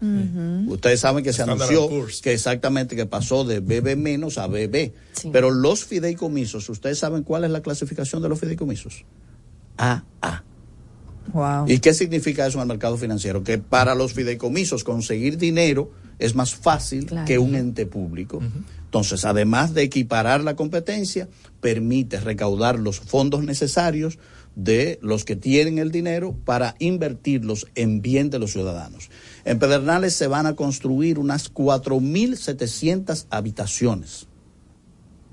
Ustedes 0.69 1.01
saben 1.01 1.24
que 1.24 1.32
se 1.32 1.43
Standard 1.43 1.69
anunció 1.69 2.07
que 2.23 2.32
exactamente 2.32 2.95
que 2.95 3.05
pasó 3.05 3.43
de 3.43 3.59
BB 3.59 3.97
menos 3.97 4.39
a 4.39 4.47
BB. 4.47 4.93
Pero 5.32 5.51
los 5.51 5.85
fideicomisos, 5.85 6.69
¿ustedes 6.69 7.01
saben 7.01 7.24
cuál 7.24 7.43
es 7.43 7.51
la 7.51 7.61
clasificación 7.61 8.23
de 8.23 8.28
los 8.28 8.39
fideicomisos? 8.39 9.05
AA. 9.77 10.45
Wow. 11.32 11.65
¿Y 11.66 11.81
qué 11.81 11.95
significa 11.95 12.47
eso 12.47 12.59
en 12.59 12.62
el 12.62 12.69
mercado 12.69 12.97
financiero? 12.97 13.43
Que 13.43 13.59
para 13.59 13.97
los 13.97 14.12
fideicomisos 14.12 14.85
conseguir 14.85 15.36
dinero 15.36 15.90
es 16.20 16.36
más 16.36 16.55
fácil 16.55 17.07
Claro. 17.07 17.27
que 17.27 17.40
un 17.40 17.57
ente 17.57 17.86
público. 17.86 18.40
Entonces, 18.85 19.24
además 19.24 19.74
de 19.74 19.82
equiparar 19.82 20.45
la 20.45 20.55
competencia, 20.55 21.27
permite 21.61 22.20
recaudar 22.20 22.78
los 22.78 23.01
fondos 23.01 23.43
necesarios 23.43 24.16
de 24.59 24.98
los 25.02 25.24
que 25.24 25.36
tienen 25.36 25.78
el 25.78 25.93
dinero 25.93 26.35
para 26.44 26.74
invertirlos 26.80 27.68
en 27.76 28.02
bien 28.02 28.28
de 28.28 28.40
los 28.40 28.51
ciudadanos. 28.51 29.09
En 29.44 29.60
Pedernales 29.60 30.14
se 30.14 30.26
van 30.26 30.47
a 30.47 30.56
construir 30.56 31.20
unas 31.20 31.55
4.700 31.55 33.26
habitaciones 33.30 34.26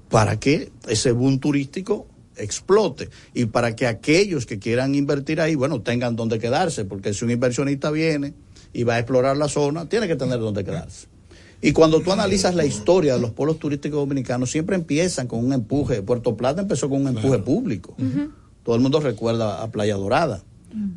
para 0.09 0.39
que 0.39 0.71
ese 0.87 1.11
boom 1.11 1.39
turístico 1.39 2.05
explote 2.37 3.09
y 3.33 3.45
para 3.45 3.75
que 3.75 3.87
aquellos 3.87 4.45
que 4.45 4.59
quieran 4.59 4.93
invertir 4.93 5.41
ahí, 5.41 5.55
bueno, 5.55 5.81
tengan 5.81 6.15
donde 6.15 6.37
quedarse, 6.37 6.85
porque 6.85 7.11
si 7.15 7.25
un 7.25 7.31
inversionista 7.31 7.89
viene 7.89 8.35
y 8.73 8.83
va 8.83 8.95
a 8.95 8.99
explorar 8.99 9.37
la 9.37 9.47
zona, 9.47 9.89
tiene 9.89 10.07
que 10.07 10.15
tener 10.15 10.37
donde 10.37 10.63
quedarse. 10.63 11.07
Y 11.61 11.71
cuando 11.71 11.99
tú 12.01 12.11
analizas 12.11 12.53
la 12.53 12.65
historia 12.65 13.15
de 13.15 13.21
los 13.21 13.31
polos 13.31 13.57
turísticos 13.57 13.97
dominicanos, 13.97 14.51
siempre 14.51 14.75
empiezan 14.75 15.25
con 15.25 15.43
un 15.43 15.51
empuje. 15.51 16.03
Puerto 16.03 16.37
Plata 16.37 16.61
empezó 16.61 16.89
con 16.89 17.01
un 17.01 17.07
empuje 17.07 17.39
público. 17.39 17.95
Todo 18.65 18.75
el 18.75 18.81
mundo 18.81 18.99
recuerda 18.99 19.61
a 19.61 19.71
Playa 19.71 19.95
Dorada. 19.95 20.43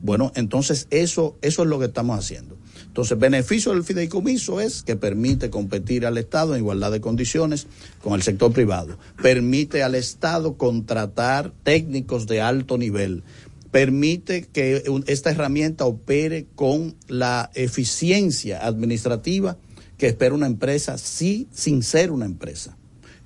Bueno, 0.03 0.33
entonces 0.35 0.89
eso, 0.91 1.37
eso 1.43 1.63
es 1.63 1.69
lo 1.69 1.79
que 1.79 1.85
estamos 1.85 2.19
haciendo. 2.19 2.57
Entonces, 2.87 3.17
beneficio 3.17 3.73
del 3.73 3.85
fideicomiso 3.85 4.61
es 4.61 4.83
que 4.83 4.97
permite 4.97 5.51
competir 5.51 6.07
al 6.07 6.19
Estado 6.19 6.55
en 6.55 6.63
igualdad 6.63 6.91
de 6.91 7.01
condiciones 7.01 7.67
con 8.03 8.15
el 8.15 8.23
sector 8.23 8.53
privado. 8.53 8.99
Permite 9.23 9.83
al 9.83 9.95
Estado 9.95 10.57
contratar 10.57 11.53
técnicos 11.63 12.27
de 12.27 12.41
alto 12.41 12.79
nivel. 12.79 13.23
Permite 13.71 14.47
que 14.47 14.83
esta 15.07 15.31
herramienta 15.31 15.85
opere 15.85 16.47
con 16.57 16.97
la 17.07 17.51
eficiencia 17.55 18.67
administrativa 18.67 19.59
que 19.99 20.07
espera 20.07 20.35
una 20.35 20.47
empresa, 20.47 20.97
sí, 20.97 21.49
sin 21.53 21.83
ser 21.83 22.11
una 22.11 22.25
empresa. 22.25 22.78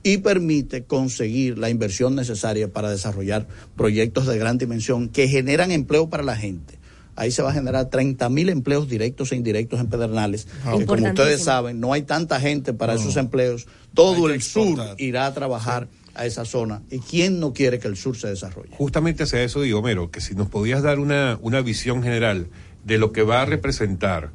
Y 0.02 0.18
permite 0.18 0.84
conseguir 0.84 1.58
la 1.58 1.70
inversión 1.70 2.14
necesaria 2.14 2.72
para 2.72 2.90
desarrollar 2.90 3.46
proyectos 3.76 4.26
de 4.26 4.38
gran 4.38 4.58
dimensión 4.58 5.08
que 5.08 5.28
generan 5.28 5.70
empleo 5.70 6.10
para 6.10 6.22
la 6.22 6.36
gente. 6.36 6.78
Ahí 7.14 7.30
se 7.30 7.42
va 7.42 7.50
a 7.50 7.52
generar 7.52 7.90
30 7.90 8.28
mil 8.30 8.48
empleos 8.48 8.88
directos 8.88 9.32
e 9.32 9.36
indirectos 9.36 9.80
en 9.80 9.88
Pedernales. 9.88 10.46
que 10.78 10.86
como 10.86 11.06
ustedes 11.06 11.44
saben, 11.44 11.78
no 11.78 11.92
hay 11.92 12.02
tanta 12.02 12.40
gente 12.40 12.72
para 12.72 12.94
esos 12.94 13.16
empleos. 13.16 13.66
Todo 13.92 14.30
el 14.30 14.40
sur 14.42 14.78
irá 14.96 15.26
a 15.26 15.34
trabajar 15.34 15.88
a 16.14 16.26
esa 16.26 16.44
zona. 16.44 16.82
¿Y 16.90 17.00
quién 17.00 17.38
no 17.38 17.52
quiere 17.52 17.78
que 17.78 17.88
el 17.88 17.96
sur 17.96 18.16
se 18.16 18.28
desarrolle? 18.28 18.70
Justamente 18.72 19.24
hacia 19.24 19.42
eso 19.42 19.60
digo, 19.60 19.80
Homero, 19.80 20.10
que 20.10 20.20
si 20.20 20.34
nos 20.34 20.48
podías 20.48 20.82
dar 20.82 20.98
una, 20.98 21.38
una 21.42 21.60
visión 21.60 22.02
general 22.02 22.48
de 22.84 22.98
lo 22.98 23.12
que 23.12 23.22
va 23.22 23.42
a 23.42 23.44
representar 23.44 24.30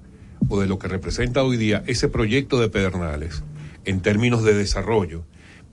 o 0.50 0.60
de 0.60 0.68
lo 0.68 0.78
que 0.78 0.88
representa 0.88 1.44
hoy 1.44 1.58
día 1.58 1.84
ese 1.88 2.08
proyecto 2.08 2.60
de 2.60 2.70
Pedernales 2.70 3.44
en 3.86 4.02
términos 4.02 4.44
de 4.44 4.54
desarrollo, 4.54 5.24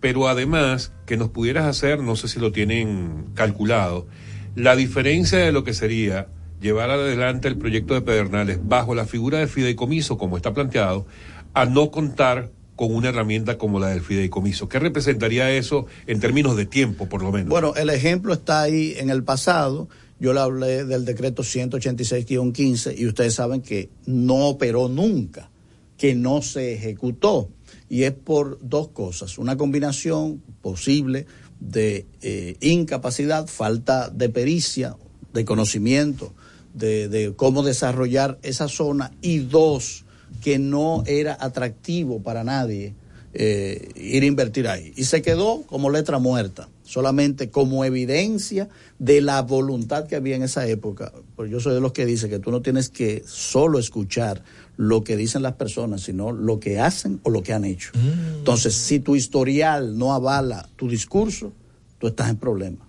pero 0.05 0.29
además 0.29 0.93
que 1.07 1.17
nos 1.17 1.31
pudieras 1.31 1.65
hacer, 1.65 2.01
no 2.01 2.15
sé 2.15 2.29
si 2.29 2.39
lo 2.39 2.53
tienen 2.53 3.25
calculado, 3.33 4.07
la 4.55 4.77
diferencia 4.77 5.39
de 5.39 5.51
lo 5.51 5.65
que 5.65 5.73
sería 5.73 6.29
llevar 6.61 6.91
adelante 6.91 7.49
el 7.49 7.57
proyecto 7.57 7.95
de 7.95 8.03
Pedernales 8.03 8.59
bajo 8.63 8.95
la 8.95 9.07
figura 9.07 9.39
de 9.39 9.47
fideicomiso 9.47 10.19
como 10.19 10.37
está 10.37 10.53
planteado, 10.53 11.07
a 11.55 11.65
no 11.65 11.91
contar 11.91 12.51
con 12.77 12.95
una 12.95 13.09
herramienta 13.09 13.57
como 13.57 13.81
la 13.81 13.89
del 13.89 14.03
fideicomiso. 14.03 14.69
¿Qué 14.69 14.79
representaría 14.79 15.51
eso 15.51 15.87
en 16.07 16.21
términos 16.21 16.55
de 16.55 16.67
tiempo, 16.67 17.09
por 17.09 17.23
lo 17.23 17.33
menos? 17.33 17.49
Bueno, 17.49 17.73
el 17.75 17.89
ejemplo 17.89 18.35
está 18.35 18.61
ahí 18.61 18.93
en 18.99 19.09
el 19.09 19.25
pasado. 19.25 19.89
Yo 20.21 20.35
le 20.35 20.41
hablé 20.41 20.85
del 20.85 21.07
decreto 21.07 21.43
186-15 21.43 22.95
y 22.99 23.07
ustedes 23.07 23.33
saben 23.33 23.63
que 23.63 23.89
no 24.05 24.49
operó 24.49 24.91
nunca, 24.91 25.49
que 25.97 26.15
no 26.15 26.43
se 26.43 26.75
ejecutó. 26.75 27.49
Y 27.95 28.03
es 28.03 28.13
por 28.13 28.59
dos 28.61 28.89
cosas. 28.89 29.39
Una 29.39 29.57
combinación 29.57 30.43
posible 30.63 31.27
de 31.61 32.07
eh, 32.23 32.57
incapacidad, 32.61 33.47
falta 33.47 34.11
de 34.11 34.31
pericia, 34.31 34.97
de 35.33 35.45
conocimiento 35.45 36.33
de, 36.73 37.35
cómo 37.37 37.63
desarrollar 37.63 38.41
esa 38.43 38.67
zona. 38.67 39.13
Y 39.23 39.39
dos, 39.39 40.05
que 40.43 40.59
no 40.59 41.05
era 41.07 41.37
atractivo 41.39 42.21
para 42.21 42.43
nadie 42.43 42.95
eh, 43.33 43.91
ir 43.95 44.25
a 44.25 44.27
invertir 44.27 44.67
ahí. 44.67 44.93
Y 44.97 45.05
se 45.05 45.23
quedó 45.23 45.63
como 45.63 45.89
letra 45.89 46.19
muerta, 46.19 46.69
solamente 46.83 47.51
como 47.51 47.85
evidencia 47.85 48.69
de 48.99 49.21
la 49.21 49.41
voluntad 49.43 50.09
que 50.09 50.17
había 50.17 50.35
en 50.35 50.43
esa 50.43 50.67
época. 50.67 51.13
Pues 51.37 51.49
yo 51.49 51.61
soy 51.61 51.75
de 51.75 51.81
los 51.81 51.93
que 51.93 52.07
dice 52.07 52.29
que 52.29 52.41
tú 52.41 52.51
no 52.51 52.61
tienes 52.61 52.89
que 52.89 53.23
solo 53.25 53.79
escuchar 53.79 54.43
lo 54.77 55.05
que 55.05 55.17
dicen 55.17 55.43
las 55.43 55.55
personas, 55.55 56.03
sino 56.03 56.33
lo 56.33 56.59
que 56.59 56.81
hacen 56.81 57.21
o 57.23 57.31
lo 57.31 57.43
que 57.43 57.53
han 57.53 57.65
hecho. 57.65 57.91
Mm. 57.95 58.39
Entonces, 58.39 58.75
si 58.75 59.01
tu 59.01 59.17
historial 59.17 59.97
no 59.97 60.13
avala 60.13 60.69
tu 60.77 60.89
discurso, 60.89 61.53
tú 61.99 62.09
estás 62.09 62.29
en 62.29 62.37
problemas. 62.37 62.87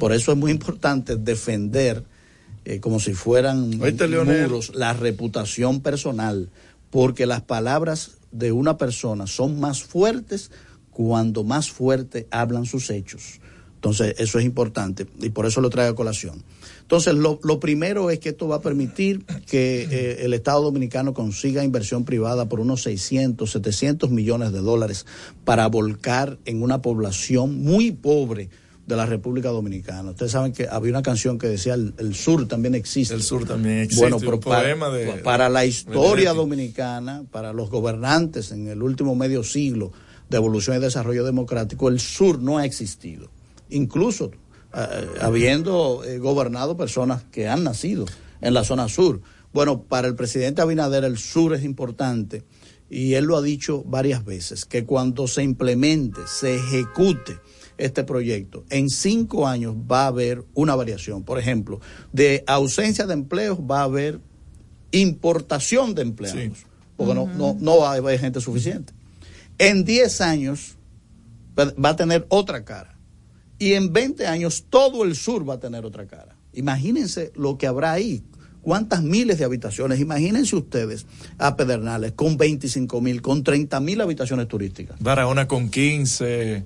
Por 0.00 0.12
eso 0.12 0.32
es 0.32 0.38
muy 0.38 0.50
importante 0.50 1.16
defender, 1.16 2.02
eh, 2.64 2.80
como 2.80 2.98
si 2.98 3.14
fueran 3.14 3.80
Oíste, 3.80 4.08
muros, 4.08 4.72
la 4.74 4.92
reputación 4.94 5.80
personal, 5.80 6.48
porque 6.90 7.26
las 7.26 7.42
palabras 7.42 8.12
de 8.32 8.52
una 8.52 8.76
persona 8.76 9.26
son 9.26 9.60
más 9.60 9.82
fuertes 9.82 10.50
cuando 10.90 11.44
más 11.44 11.70
fuerte 11.70 12.26
hablan 12.30 12.66
sus 12.66 12.90
hechos. 12.90 13.40
Entonces, 13.76 14.16
eso 14.18 14.40
es 14.40 14.44
importante 14.44 15.06
y 15.20 15.28
por 15.28 15.46
eso 15.46 15.60
lo 15.60 15.70
traigo 15.70 15.92
a 15.92 15.96
colación. 15.96 16.42
Entonces, 16.88 17.12
lo, 17.16 17.38
lo 17.42 17.60
primero 17.60 18.08
es 18.08 18.18
que 18.18 18.30
esto 18.30 18.48
va 18.48 18.56
a 18.56 18.60
permitir 18.62 19.22
que 19.44 19.82
eh, 19.82 20.24
el 20.24 20.32
Estado 20.32 20.62
Dominicano 20.62 21.12
consiga 21.12 21.62
inversión 21.62 22.06
privada 22.06 22.48
por 22.48 22.60
unos 22.60 22.80
600, 22.84 23.50
700 23.50 24.10
millones 24.10 24.52
de 24.52 24.60
dólares 24.60 25.04
para 25.44 25.66
volcar 25.66 26.38
en 26.46 26.62
una 26.62 26.80
población 26.80 27.62
muy 27.62 27.92
pobre 27.92 28.48
de 28.86 28.96
la 28.96 29.04
República 29.04 29.50
Dominicana. 29.50 30.12
Ustedes 30.12 30.32
saben 30.32 30.54
que 30.54 30.66
había 30.66 30.90
una 30.92 31.02
canción 31.02 31.36
que 31.36 31.46
decía 31.46 31.74
el, 31.74 31.92
el 31.98 32.14
sur 32.14 32.48
también 32.48 32.74
existe. 32.74 33.12
El 33.12 33.22
sur 33.22 33.44
también 33.44 33.80
existe. 33.80 34.08
Bueno, 34.08 34.16
pero 34.18 34.40
para, 34.40 34.90
de, 34.90 35.12
para 35.22 35.50
la 35.50 35.66
historia 35.66 36.32
dominicana, 36.32 37.24
para 37.30 37.52
los 37.52 37.68
gobernantes 37.68 38.50
en 38.50 38.66
el 38.66 38.82
último 38.82 39.14
medio 39.14 39.44
siglo 39.44 39.92
de 40.30 40.38
evolución 40.38 40.78
y 40.78 40.80
desarrollo 40.80 41.22
democrático, 41.22 41.90
el 41.90 42.00
sur 42.00 42.40
no 42.40 42.56
ha 42.56 42.64
existido. 42.64 43.28
Incluso 43.68 44.30
habiendo 44.72 46.04
eh, 46.04 46.18
gobernado 46.18 46.76
personas 46.76 47.24
que 47.24 47.48
han 47.48 47.64
nacido 47.64 48.06
en 48.40 48.54
la 48.54 48.64
zona 48.64 48.88
sur. 48.88 49.20
Bueno, 49.52 49.82
para 49.82 50.08
el 50.08 50.14
presidente 50.14 50.60
Abinader 50.60 51.04
el 51.04 51.18
sur 51.18 51.54
es 51.54 51.64
importante 51.64 52.44
y 52.90 53.14
él 53.14 53.24
lo 53.24 53.36
ha 53.36 53.42
dicho 53.42 53.82
varias 53.84 54.24
veces, 54.24 54.64
que 54.64 54.84
cuando 54.84 55.26
se 55.26 55.42
implemente, 55.42 56.20
se 56.26 56.56
ejecute 56.56 57.38
este 57.76 58.02
proyecto, 58.02 58.64
en 58.70 58.88
cinco 58.88 59.46
años 59.46 59.74
va 59.90 60.04
a 60.04 60.06
haber 60.08 60.44
una 60.54 60.74
variación. 60.74 61.22
Por 61.22 61.38
ejemplo, 61.38 61.80
de 62.12 62.44
ausencia 62.46 63.06
de 63.06 63.14
empleos 63.14 63.58
va 63.58 63.80
a 63.80 63.84
haber 63.84 64.20
importación 64.90 65.94
de 65.94 66.02
empleados, 66.02 66.66
porque 66.96 67.14
no, 67.14 67.26
no, 67.26 67.56
no 67.60 67.78
va 67.78 67.92
a 67.92 67.94
haber 67.94 68.18
gente 68.18 68.40
suficiente. 68.40 68.92
En 69.58 69.84
10 69.84 70.20
años 70.20 70.76
va 71.56 71.90
a 71.90 71.96
tener 71.96 72.26
otra 72.28 72.64
cara. 72.64 72.97
Y 73.58 73.72
en 73.72 73.92
20 73.92 74.26
años 74.26 74.66
todo 74.70 75.04
el 75.04 75.16
sur 75.16 75.48
va 75.48 75.54
a 75.54 75.60
tener 75.60 75.84
otra 75.84 76.06
cara. 76.06 76.36
Imagínense 76.52 77.32
lo 77.34 77.58
que 77.58 77.66
habrá 77.66 77.92
ahí. 77.92 78.22
¿Cuántas 78.62 79.02
miles 79.02 79.38
de 79.38 79.44
habitaciones? 79.44 80.00
Imagínense 80.00 80.56
ustedes 80.56 81.06
a 81.38 81.56
Pedernales 81.56 82.12
con 82.12 82.36
25 82.36 83.00
mil, 83.00 83.22
con 83.22 83.42
30 83.42 83.80
mil 83.80 84.00
habitaciones 84.00 84.48
turísticas. 84.48 84.98
Barahona 85.00 85.48
con 85.48 85.70
15 85.70 86.64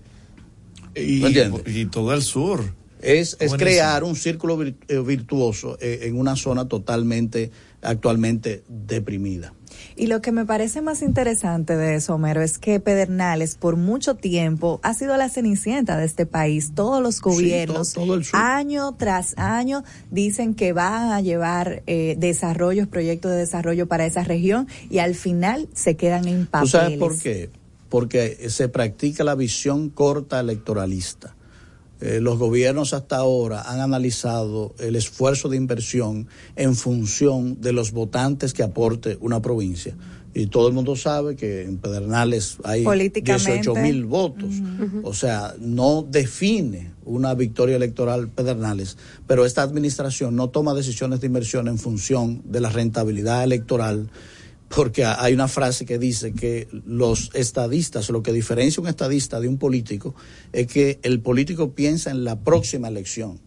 y, 0.96 1.26
y 1.66 1.86
todo 1.86 2.12
el 2.14 2.22
sur. 2.22 2.64
Es, 3.00 3.36
es 3.40 3.54
crear 3.54 4.04
un 4.04 4.14
círculo 4.14 4.62
eh, 4.62 4.98
virtuoso 5.04 5.76
eh, 5.80 6.00
en 6.02 6.16
una 6.16 6.36
zona 6.36 6.68
totalmente, 6.68 7.50
actualmente 7.82 8.62
deprimida. 8.68 9.52
Y 9.96 10.06
lo 10.06 10.20
que 10.22 10.32
me 10.32 10.44
parece 10.44 10.80
más 10.82 11.02
interesante 11.02 11.76
de 11.76 11.96
eso, 11.96 12.14
Homero, 12.14 12.42
es 12.42 12.58
que 12.58 12.78
Pedernales 12.78 13.56
por 13.56 13.76
mucho 13.76 14.14
tiempo 14.16 14.80
ha 14.82 14.94
sido 14.94 15.16
la 15.16 15.28
cenicienta 15.28 15.96
de 15.96 16.04
este 16.04 16.24
país. 16.26 16.72
Todos 16.74 17.02
los 17.02 17.20
gobiernos, 17.20 17.92
todo- 17.92 18.20
todo 18.20 18.38
año 18.38 18.92
tras 18.96 19.36
año, 19.38 19.82
dicen 20.10 20.54
que 20.54 20.72
van 20.72 21.10
a 21.12 21.20
llevar 21.20 21.82
eh, 21.86 22.14
desarrollos, 22.18 22.86
proyectos 22.86 23.30
de 23.32 23.38
desarrollo 23.38 23.86
para 23.88 24.06
esa 24.06 24.22
región 24.24 24.68
y 24.90 24.98
al 24.98 25.14
final 25.14 25.68
se 25.74 25.96
quedan 25.96 26.28
en 26.28 26.44
¿Tú 26.44 26.50
papeles. 26.50 26.70
sabes 26.70 26.98
por 26.98 27.18
qué? 27.18 27.50
Porque 27.88 28.48
se 28.50 28.68
practica 28.68 29.24
la 29.24 29.34
visión 29.34 29.90
corta 29.90 30.40
electoralista. 30.40 31.34
Eh, 32.02 32.20
los 32.20 32.36
gobiernos 32.36 32.94
hasta 32.94 33.18
ahora 33.18 33.62
han 33.62 33.78
analizado 33.78 34.74
el 34.80 34.96
esfuerzo 34.96 35.48
de 35.48 35.56
inversión 35.56 36.26
en 36.56 36.74
función 36.74 37.60
de 37.60 37.72
los 37.72 37.92
votantes 37.92 38.52
que 38.52 38.64
aporte 38.64 39.18
una 39.20 39.40
provincia. 39.40 39.94
Y 40.34 40.48
todo 40.48 40.66
el 40.66 40.74
mundo 40.74 40.96
sabe 40.96 41.36
que 41.36 41.62
en 41.62 41.78
Pedernales 41.78 42.56
hay 42.64 42.82
Políticamente. 42.82 43.52
18 43.52 43.74
mil 43.76 44.04
votos. 44.06 44.50
O 45.04 45.14
sea, 45.14 45.54
no 45.60 46.02
define 46.02 46.90
una 47.04 47.34
victoria 47.34 47.76
electoral 47.76 48.28
Pedernales, 48.28 48.96
pero 49.28 49.46
esta 49.46 49.62
administración 49.62 50.34
no 50.34 50.48
toma 50.48 50.74
decisiones 50.74 51.20
de 51.20 51.28
inversión 51.28 51.68
en 51.68 51.78
función 51.78 52.42
de 52.46 52.60
la 52.60 52.70
rentabilidad 52.70 53.44
electoral, 53.44 54.10
porque 54.74 55.04
ha- 55.04 55.22
hay 55.22 55.34
una 55.34 55.48
frase 55.48 55.84
que 55.84 55.98
dice 55.98 56.32
que 56.32 56.68
los 56.86 57.30
estadistas, 57.34 58.08
lo 58.10 58.22
que 58.22 58.32
diferencia 58.32 58.80
un 58.80 58.88
estadista 58.88 59.40
de 59.40 59.48
un 59.48 59.58
político, 59.58 60.14
es 60.52 60.66
que 60.66 60.98
el 61.02 61.20
político 61.20 61.72
piensa 61.72 62.10
en 62.10 62.24
la 62.24 62.38
próxima 62.40 62.88
elección 62.88 63.38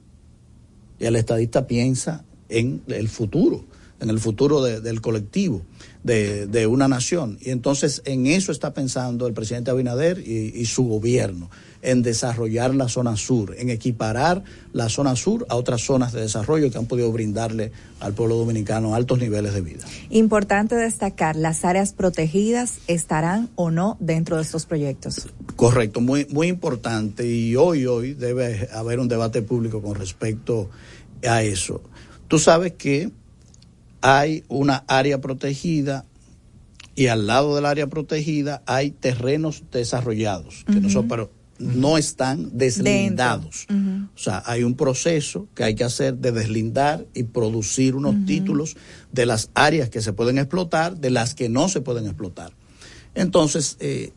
y 0.99 1.05
el 1.05 1.15
estadista 1.15 1.67
piensa 1.67 2.23
en 2.49 2.81
el 2.87 3.09
futuro, 3.09 3.65
en 3.99 4.09
el 4.09 4.19
futuro 4.19 4.61
de- 4.63 4.81
del 4.81 5.01
colectivo, 5.01 5.61
de, 6.03 6.67
una 6.67 6.87
nación. 6.87 7.37
Y 7.41 7.49
entonces 7.49 8.01
en 8.05 8.27
eso 8.27 8.51
está 8.51 8.73
pensando 8.73 9.25
el 9.25 9.33
presidente 9.33 9.71
Abinader 9.71 10.19
y 10.19 10.65
su 10.65 10.83
gobierno, 10.83 11.49
en 11.85 12.01
desarrollar 12.01 12.73
la 12.75 12.89
zona 12.89 13.15
sur, 13.15 13.55
en 13.57 13.69
equiparar 13.69 14.43
la 14.73 14.89
zona 14.89 15.15
sur 15.15 15.45
a 15.49 15.55
otras 15.55 15.81
zonas 15.81 16.11
de 16.13 16.21
desarrollo 16.21 16.71
que 16.71 16.77
han 16.77 16.87
podido 16.87 17.11
brindarle 17.11 17.71
al 17.99 18.13
pueblo 18.13 18.35
dominicano 18.35 18.95
altos 18.95 19.19
niveles 19.19 19.53
de 19.53 19.61
vida. 19.61 19.85
Importante 20.09 20.75
destacar, 20.75 21.35
las 21.35 21.63
áreas 21.63 21.93
protegidas 21.93 22.79
estarán 22.87 23.49
o 23.55 23.71
no 23.71 23.97
dentro 23.99 24.37
de 24.37 24.41
estos 24.41 24.65
proyectos. 24.65 25.27
Correcto, 25.55 26.01
muy, 26.01 26.25
muy 26.31 26.47
importante. 26.47 27.27
Y 27.27 27.55
hoy, 27.55 27.85
hoy 27.85 28.13
debe 28.13 28.67
haber 28.73 28.99
un 28.99 29.07
debate 29.07 29.41
público 29.41 29.81
con 29.81 29.95
respecto 29.95 30.69
a 31.23 31.43
eso. 31.43 31.81
Tú 32.27 32.39
sabes 32.39 32.73
que 32.73 33.11
hay 34.01 34.43
una 34.47 34.83
área 34.87 35.21
protegida 35.21 36.05
y 36.95 37.07
al 37.07 37.27
lado 37.27 37.55
del 37.55 37.65
área 37.65 37.87
protegida 37.87 38.63
hay 38.65 38.91
terrenos 38.91 39.63
desarrollados, 39.71 40.63
que 40.65 40.79
no 40.79 40.89
son, 40.89 41.07
pero 41.07 41.29
no 41.57 41.97
están 41.97 42.57
deslindados. 42.57 43.67
O 43.69 44.17
sea, 44.17 44.43
hay 44.45 44.63
un 44.63 44.75
proceso 44.75 45.47
que 45.55 45.63
hay 45.63 45.75
que 45.75 45.83
hacer 45.83 46.17
de 46.17 46.31
deslindar 46.31 47.05
y 47.13 47.23
producir 47.23 47.95
unos 47.95 48.25
títulos 48.25 48.75
de 49.11 49.25
las 49.25 49.49
áreas 49.53 49.89
que 49.89 50.01
se 50.01 50.13
pueden 50.13 50.37
explotar, 50.37 50.97
de 50.97 51.09
las 51.09 51.33
que 51.33 51.49
no 51.49 51.69
se 51.69 51.81
pueden 51.81 52.05
explotar. 52.05 52.51
Entonces, 53.13 53.77
eh, 53.79 54.11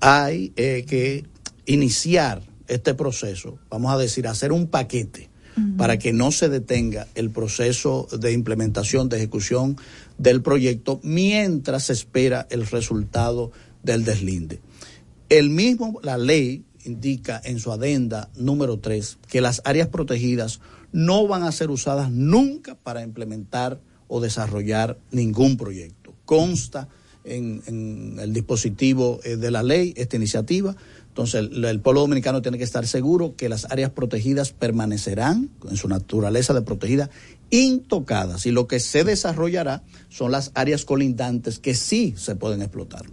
hay 0.00 0.52
eh, 0.56 0.84
que 0.86 1.24
iniciar 1.66 2.42
este 2.68 2.94
proceso, 2.94 3.58
vamos 3.70 3.92
a 3.92 3.98
decir, 3.98 4.26
hacer 4.26 4.52
un 4.52 4.68
paquete 4.68 5.30
para 5.76 5.98
que 5.98 6.14
no 6.14 6.32
se 6.32 6.48
detenga 6.48 7.08
el 7.14 7.30
proceso 7.30 8.08
de 8.18 8.32
implementación, 8.32 9.10
de 9.10 9.18
ejecución 9.18 9.76
del 10.16 10.40
proyecto 10.40 10.98
mientras 11.02 11.84
se 11.84 11.92
espera 11.92 12.46
el 12.50 12.66
resultado 12.66 13.52
del 13.82 14.04
deslinde. 14.04 14.60
El 15.32 15.48
mismo, 15.48 15.98
la 16.02 16.18
ley 16.18 16.66
indica 16.84 17.40
en 17.42 17.58
su 17.58 17.72
adenda 17.72 18.28
número 18.36 18.80
3 18.80 19.16
que 19.30 19.40
las 19.40 19.62
áreas 19.64 19.88
protegidas 19.88 20.60
no 20.92 21.26
van 21.26 21.42
a 21.42 21.52
ser 21.52 21.70
usadas 21.70 22.10
nunca 22.10 22.74
para 22.74 23.02
implementar 23.02 23.80
o 24.08 24.20
desarrollar 24.20 24.98
ningún 25.10 25.56
proyecto. 25.56 26.12
Consta 26.26 26.88
en, 27.24 28.18
el 28.20 28.34
dispositivo 28.34 29.20
eh, 29.24 29.36
de 29.36 29.50
la 29.50 29.62
ley 29.62 29.94
esta 29.96 30.16
iniciativa 30.16 30.76
entonces, 31.08 31.50
el, 31.50 31.64
el, 31.64 31.80
pueblo 31.80 32.00
dominicano 32.02 32.42
tiene 32.42 32.58
que 32.58 32.64
estar 32.64 32.86
seguro 32.86 33.34
que 33.34 33.50
las 33.50 33.66
áreas 33.70 33.90
protegidas 33.90 34.52
permanecerán 34.52 35.50
en 35.68 35.76
su 35.76 35.88
naturaleza 35.88 36.52
de 36.52 36.62
protegida 36.62 37.10
intocadas 37.48 38.44
y 38.44 38.50
lo 38.50 38.66
que 38.66 38.80
se 38.80 39.04
desarrollará 39.04 39.82
son 40.10 40.30
las 40.32 40.52
áreas 40.54 40.84
colindantes 40.86 41.58
que 41.58 41.74
sí 41.74 42.14
se 42.18 42.34
pueden 42.34 42.60
explotar. 42.60 43.04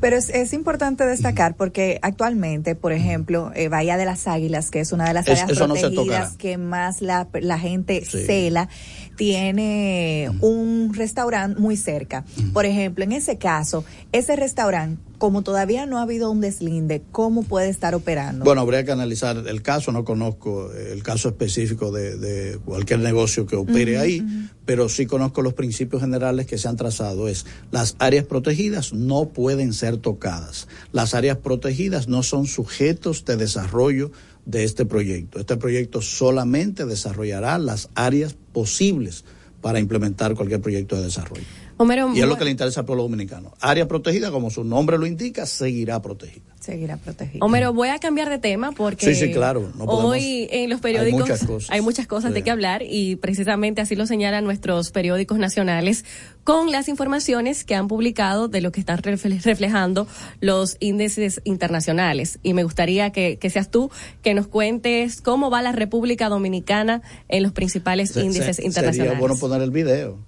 Pero 0.00 0.16
es, 0.16 0.28
es, 0.28 0.52
importante 0.52 1.04
destacar 1.06 1.54
porque 1.54 1.98
actualmente, 2.02 2.74
por 2.74 2.92
ejemplo, 2.92 3.52
eh, 3.54 3.68
Bahía 3.68 3.96
de 3.96 4.04
las 4.04 4.26
Águilas, 4.26 4.70
que 4.70 4.80
es 4.80 4.92
una 4.92 5.06
de 5.06 5.14
las 5.14 5.28
áreas 5.28 5.50
es, 5.50 5.58
protegidas 5.58 6.32
no 6.32 6.38
que 6.38 6.58
más 6.58 7.00
la, 7.00 7.28
la 7.32 7.58
gente 7.58 8.04
Sí. 8.04 8.24
cela, 8.24 8.68
tiene 9.16 10.30
un 10.40 10.92
restaurante 10.94 11.60
muy 11.60 11.76
cerca. 11.76 12.24
Por 12.52 12.66
ejemplo, 12.66 13.04
en 13.04 13.12
ese 13.12 13.38
caso, 13.38 13.84
ese 14.12 14.36
restaurante, 14.36 15.02
como 15.18 15.42
todavía 15.42 15.86
no 15.86 15.98
ha 15.98 16.02
habido 16.02 16.30
un 16.30 16.40
deslinde, 16.40 17.02
¿cómo 17.12 17.42
puede 17.44 17.68
estar 17.68 17.94
operando? 17.94 18.44
Bueno, 18.44 18.60
habría 18.60 18.84
que 18.84 18.92
analizar 18.92 19.36
el 19.46 19.62
caso, 19.62 19.92
no 19.92 20.04
conozco 20.04 20.72
el 20.72 21.02
caso 21.02 21.28
específico 21.28 21.92
de, 21.92 22.18
de 22.18 22.58
cualquier 22.58 23.00
negocio 23.00 23.46
que 23.46 23.56
opere 23.56 23.98
ahí, 23.98 24.24
pero 24.64 24.88
sí 24.88 25.06
conozco 25.06 25.42
los 25.42 25.54
principios 25.54 26.02
generales 26.02 26.46
que 26.46 26.58
se 26.58 26.68
han 26.68 26.76
trazado. 26.76 27.28
Es 27.28 27.46
las 27.70 27.96
áreas 27.98 28.26
protegidas 28.26 28.92
no 28.92 29.30
pueden 29.30 29.72
ser 29.72 29.98
tocadas. 29.98 30.68
Las 30.92 31.14
áreas 31.14 31.38
protegidas 31.38 32.08
no 32.08 32.22
son 32.22 32.46
sujetos 32.46 33.24
de 33.24 33.36
desarrollo 33.36 34.10
de 34.46 34.64
este 34.64 34.84
proyecto. 34.84 35.38
Este 35.38 35.56
proyecto 35.56 36.02
solamente 36.02 36.86
desarrollará 36.86 37.58
las 37.58 37.88
áreas 37.94 38.36
posibles 38.54 39.26
para 39.60 39.78
implementar 39.78 40.34
cualquier 40.34 40.62
proyecto 40.62 40.96
de 40.96 41.02
desarrollo. 41.02 41.44
Homero, 41.76 42.12
Y 42.14 42.20
es 42.20 42.26
lo 42.28 42.36
que 42.36 42.44
le 42.44 42.50
interesa 42.50 42.80
al 42.80 42.86
pueblo 42.86 43.02
dominicano. 43.04 43.52
Área 43.60 43.88
protegida, 43.88 44.30
como 44.30 44.50
su 44.50 44.62
nombre 44.64 44.96
lo 44.98 45.06
indica, 45.06 45.44
seguirá 45.46 46.00
protegida. 46.00 46.54
Seguirá 46.60 46.96
protegido. 46.96 47.44
Homero, 47.44 47.74
voy 47.74 47.88
a 47.88 47.98
cambiar 47.98 48.30
de 48.30 48.38
tema 48.38 48.72
porque 48.72 49.14
Sí, 49.14 49.26
sí, 49.26 49.32
claro, 49.32 49.70
no 49.76 49.84
podemos- 49.84 50.12
hoy 50.12 50.48
en 50.50 50.70
los 50.70 50.80
periódicos 50.80 51.20
Hay 51.22 51.28
muchas 51.28 51.44
cosas. 51.46 51.70
hay 51.70 51.80
muchas 51.82 52.06
cosas 52.06 52.32
de 52.32 52.42
qué 52.42 52.50
hablar 52.50 52.82
y 52.88 53.16
precisamente 53.16 53.82
así 53.82 53.96
lo 53.96 54.06
señalan 54.06 54.44
nuestros 54.44 54.90
periódicos 54.90 55.36
nacionales 55.38 56.04
con 56.42 56.72
las 56.72 56.88
informaciones 56.88 57.64
que 57.64 57.74
han 57.74 57.86
publicado 57.88 58.48
de 58.48 58.62
lo 58.62 58.72
que 58.72 58.80
están 58.80 58.98
refle- 59.02 59.42
reflejando 59.42 60.06
los 60.40 60.76
índices 60.80 61.40
internacionales. 61.44 62.38
Y 62.42 62.54
me 62.54 62.62
gustaría 62.64 63.10
que, 63.10 63.36
que 63.38 63.50
seas 63.50 63.70
tú 63.70 63.90
que 64.22 64.32
nos 64.32 64.46
cuentes 64.46 65.20
cómo 65.20 65.50
va 65.50 65.60
la 65.60 65.72
República 65.72 66.28
Dominicana 66.30 67.02
en 67.28 67.42
los 67.42 67.52
principales 67.52 68.10
Se- 68.12 68.22
índices 68.22 68.56
se- 68.56 68.64
internacionales. 68.64 68.96
Sería 69.12 69.18
bueno 69.20 69.36
poner 69.36 69.60
el 69.60 69.70
video. 69.70 70.18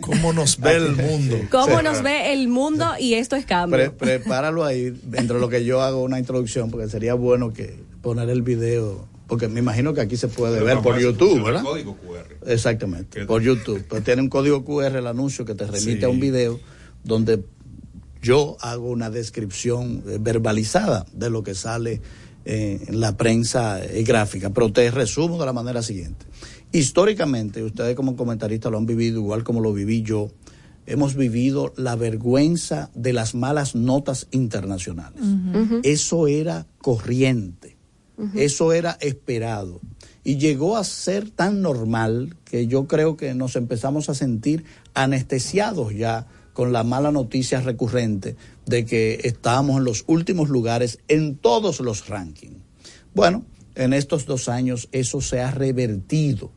¿Cómo 0.00 0.32
nos 0.32 0.58
ve 0.60 0.76
el 0.76 0.96
mundo? 0.96 1.36
¿Cómo 1.50 1.78
Sí. 1.78 1.84
nos 1.84 2.02
ve 2.02 2.32
el 2.32 2.48
mundo 2.48 2.86
y 2.98 3.14
esto 3.14 3.36
es 3.36 3.44
cambio? 3.46 3.76
Pre- 3.78 3.90
prepáralo 3.90 4.64
ahí, 4.64 4.92
entre 5.12 5.38
lo 5.38 5.48
que 5.48 5.64
yo 5.64 5.80
hago 5.82 6.02
una 6.02 6.18
introducción, 6.18 6.70
porque 6.70 6.88
sería 6.88 7.14
bueno 7.14 7.52
que 7.52 7.78
poner 8.02 8.28
el 8.30 8.42
video, 8.42 9.06
porque 9.26 9.48
me 9.48 9.60
imagino 9.60 9.94
que 9.94 10.00
aquí 10.00 10.16
se 10.16 10.28
puede 10.28 10.54
Pero 10.54 10.66
ver 10.66 10.78
por 10.80 10.98
YouTube, 10.98 11.42
¿verdad? 11.44 11.62
código 11.62 11.96
QR. 11.96 12.50
Exactamente, 12.50 13.24
por 13.26 13.42
YouTube. 13.42 13.84
Pues 13.88 14.02
tiene 14.04 14.22
un 14.22 14.28
código 14.28 14.64
QR 14.64 14.96
el 14.96 15.06
anuncio 15.06 15.44
que 15.44 15.54
te 15.54 15.64
remite 15.66 15.98
Sí. 16.00 16.04
a 16.04 16.08
un 16.08 16.20
video 16.20 16.60
donde 17.02 17.42
yo 18.22 18.56
hago 18.60 18.90
una 18.90 19.10
descripción 19.10 20.02
eh, 20.06 20.16
verbalizada 20.20 21.04
de 21.12 21.28
lo 21.30 21.42
que 21.42 21.54
sale 21.54 22.00
eh, 22.46 22.80
en 22.88 23.00
la 23.00 23.16
prensa 23.16 23.82
eh, 23.84 24.02
gráfica, 24.02 24.50
pero 24.50 24.70
te 24.72 24.90
resumo 24.90 25.38
de 25.38 25.46
la 25.46 25.52
manera 25.52 25.82
siguiente. 25.82 26.26
Históricamente, 26.74 27.62
ustedes 27.62 27.94
como 27.94 28.16
comentaristas 28.16 28.72
lo 28.72 28.78
han 28.78 28.86
vivido 28.86 29.20
igual 29.20 29.44
como 29.44 29.60
lo 29.60 29.72
viví 29.72 30.02
yo, 30.02 30.32
hemos 30.86 31.14
vivido 31.14 31.72
la 31.76 31.94
vergüenza 31.94 32.90
de 32.96 33.12
las 33.12 33.36
malas 33.36 33.76
notas 33.76 34.26
internacionales. 34.32 35.22
Eso 35.84 36.26
era 36.26 36.66
corriente, 36.78 37.76
eso 38.34 38.72
era 38.72 38.98
esperado. 39.00 39.80
Y 40.24 40.38
llegó 40.38 40.76
a 40.76 40.82
ser 40.82 41.30
tan 41.30 41.62
normal 41.62 42.34
que 42.44 42.66
yo 42.66 42.88
creo 42.88 43.16
que 43.16 43.34
nos 43.34 43.54
empezamos 43.54 44.08
a 44.08 44.14
sentir 44.14 44.64
anestesiados 44.94 45.94
ya 45.94 46.26
con 46.54 46.72
la 46.72 46.82
mala 46.82 47.12
noticia 47.12 47.60
recurrente 47.60 48.34
de 48.66 48.84
que 48.84 49.20
estábamos 49.22 49.76
en 49.76 49.84
los 49.84 50.02
últimos 50.08 50.48
lugares 50.48 50.98
en 51.06 51.36
todos 51.36 51.78
los 51.78 52.08
rankings. 52.08 52.62
Bueno, 53.14 53.44
en 53.76 53.92
estos 53.92 54.26
dos 54.26 54.48
años 54.48 54.88
eso 54.90 55.20
se 55.20 55.40
ha 55.40 55.52
revertido 55.52 56.50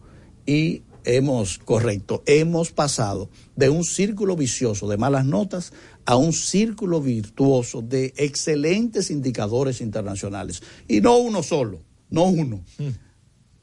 y 0.47 0.81
hemos, 1.03 1.59
correcto, 1.59 2.23
hemos 2.25 2.71
pasado 2.71 3.29
de 3.55 3.69
un 3.69 3.83
círculo 3.83 4.35
vicioso 4.35 4.87
de 4.87 4.97
malas 4.97 5.25
notas 5.25 5.73
a 6.05 6.15
un 6.15 6.33
círculo 6.33 7.01
virtuoso 7.01 7.81
de 7.83 8.13
excelentes 8.17 9.11
indicadores 9.11 9.81
internacionales. 9.81 10.63
Y 10.87 11.01
no 11.01 11.17
uno 11.17 11.43
solo, 11.43 11.83
no 12.09 12.23
uno, 12.23 12.63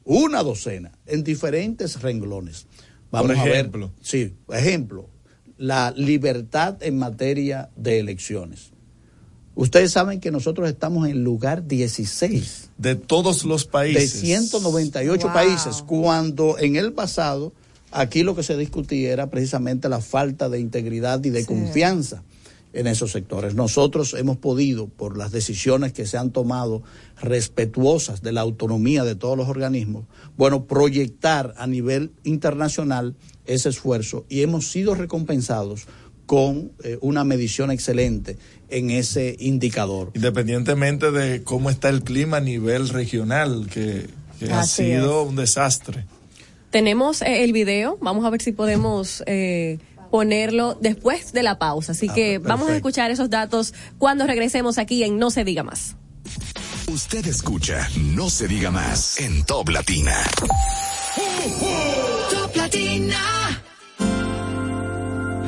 una 0.05 0.43
docena, 0.43 0.91
en 1.05 1.23
diferentes 1.23 2.01
renglones. 2.01 2.67
Vamos 3.11 3.31
Por 3.31 3.39
a 3.39 3.43
ver. 3.43 3.71
Sí, 4.01 4.33
ejemplo, 4.49 5.09
la 5.57 5.91
libertad 5.91 6.81
en 6.81 6.97
materia 6.97 7.71
de 7.75 7.99
elecciones. 7.99 8.71
Ustedes 9.55 9.91
saben 9.93 10.19
que 10.19 10.31
nosotros 10.31 10.67
estamos 10.67 11.07
en 11.07 11.23
lugar 11.23 11.65
16 11.65 12.69
De 12.77 12.95
todos 12.95 13.45
los 13.45 13.65
países. 13.65 14.13
de 14.13 14.27
198 14.27 15.27
Wow. 15.27 15.33
países, 15.33 15.81
cuando 15.81 16.59
en 16.59 16.75
el 16.75 16.91
pasado 16.93 17.53
aquí 17.91 18.23
lo 18.23 18.35
que 18.35 18.43
se 18.43 18.57
discutía 18.57 19.13
era 19.13 19.29
precisamente 19.29 19.87
la 19.87 20.01
falta 20.01 20.49
de 20.49 20.59
integridad 20.59 21.23
y 21.23 21.29
de 21.29 21.41
Sí. 21.41 21.45
confianza 21.47 22.23
en 22.73 22.87
esos 22.87 23.13
sectores. 23.13 23.55
Nosotros 23.55 24.13
hemos 24.15 24.35
podido, 24.35 24.87
por 24.87 25.17
las 25.17 25.31
decisiones 25.31 25.93
que 25.93 26.05
se 26.05 26.17
han 26.17 26.31
tomado 26.31 26.83
respetuosas 27.21 28.21
de 28.21 28.33
la 28.33 28.41
autonomía 28.41 29.05
de 29.05 29.15
todos 29.15 29.37
los 29.37 29.47
organismos, 29.47 30.03
bueno, 30.35 30.65
proyectar 30.65 31.53
a 31.57 31.67
nivel 31.67 32.11
internacional 32.25 33.15
ese 33.45 33.69
esfuerzo 33.69 34.25
y 34.27 34.41
hemos 34.41 34.69
sido 34.71 34.93
recompensados 34.95 35.83
con 36.25 36.71
eh, 36.83 36.97
una 37.01 37.23
medición 37.23 37.71
excelente 37.71 38.37
en 38.69 38.89
ese 38.89 39.35
indicador. 39.39 40.11
Independientemente 40.15 41.11
de 41.11 41.43
cómo 41.43 41.69
está 41.69 41.89
el 41.89 42.03
clima 42.03 42.37
a 42.37 42.41
nivel 42.41 42.89
regional, 42.89 43.67
que, 43.71 44.07
que 44.39 44.51
ha 44.51 44.63
sido 44.63 45.23
un 45.23 45.35
desastre. 45.35 46.05
Tenemos 46.71 47.21
eh, 47.21 47.43
el 47.43 47.53
video, 47.53 47.97
vamos 48.01 48.25
a 48.25 48.29
ver 48.29 48.41
si 48.41 48.51
podemos 48.51 49.23
eh, 49.27 49.79
ponerlo 50.11 50.77
después 50.79 51.31
de 51.31 51.43
la 51.43 51.57
pausa. 51.57 51.93
Así 51.93 52.09
que 52.09 52.37
vamos 52.39 52.69
a 52.69 52.75
escuchar 52.75 53.11
esos 53.11 53.29
datos 53.29 53.73
cuando 53.97 54.25
regresemos 54.27 54.77
aquí 54.77 55.03
en 55.03 55.17
No 55.17 55.31
se 55.31 55.43
diga 55.43 55.63
más. 55.63 55.95
Usted 56.87 57.25
escucha 57.27 57.89
No 58.13 58.29
se 58.29 58.47
diga 58.47 58.71
más 58.71 59.19
en 59.19 59.43
Top 59.43 59.69
Latina. 59.69 60.15
Top 62.29 62.55
Latina. 62.55 63.63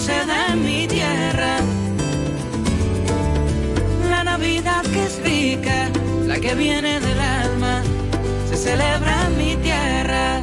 se 0.00 0.12
da 0.26 0.54
en 0.54 0.64
mi 0.64 0.86
tierra. 0.86 1.58
La 4.08 4.24
Navidad 4.24 4.82
que 4.82 5.02
es 5.04 5.22
rica, 5.22 5.90
la 6.26 6.40
que 6.40 6.54
viene 6.54 7.00
del 7.00 7.20
alma, 7.20 7.82
se 8.48 8.56
celebra 8.56 9.26
en 9.26 9.38
mi 9.38 9.56
tierra. 9.56 10.42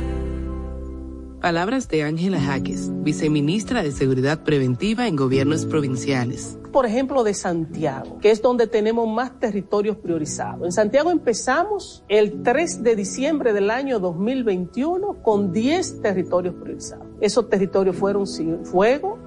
Palabras 1.42 1.88
de 1.88 2.04
Ángela 2.04 2.40
Jaques, 2.40 2.92
viceministra 3.04 3.82
de 3.82 3.92
Seguridad 3.92 4.44
Preventiva 4.44 5.08
en 5.08 5.16
Gobiernos 5.16 5.66
Provinciales. 5.66 6.60
Por 6.72 6.86
ejemplo, 6.86 7.24
de 7.24 7.34
Santiago, 7.34 8.20
que 8.20 8.30
es 8.30 8.42
donde 8.42 8.68
tenemos 8.68 9.08
más 9.08 9.40
territorios 9.40 9.98
priorizados. 9.98 10.66
En 10.66 10.72
Santiago 10.72 11.10
empezamos 11.10 12.04
el 12.10 12.44
3 12.44 12.84
de 12.84 12.96
diciembre 12.96 13.54
del 13.54 13.72
año 13.72 14.00
2021 14.00 15.24
con 15.24 15.52
10 15.52 16.02
territorios 16.02 16.54
priorizados. 16.56 17.08
Esos 17.22 17.50
territorios 17.50 17.96
fueron 17.96 18.28
Fuego, 18.66 19.27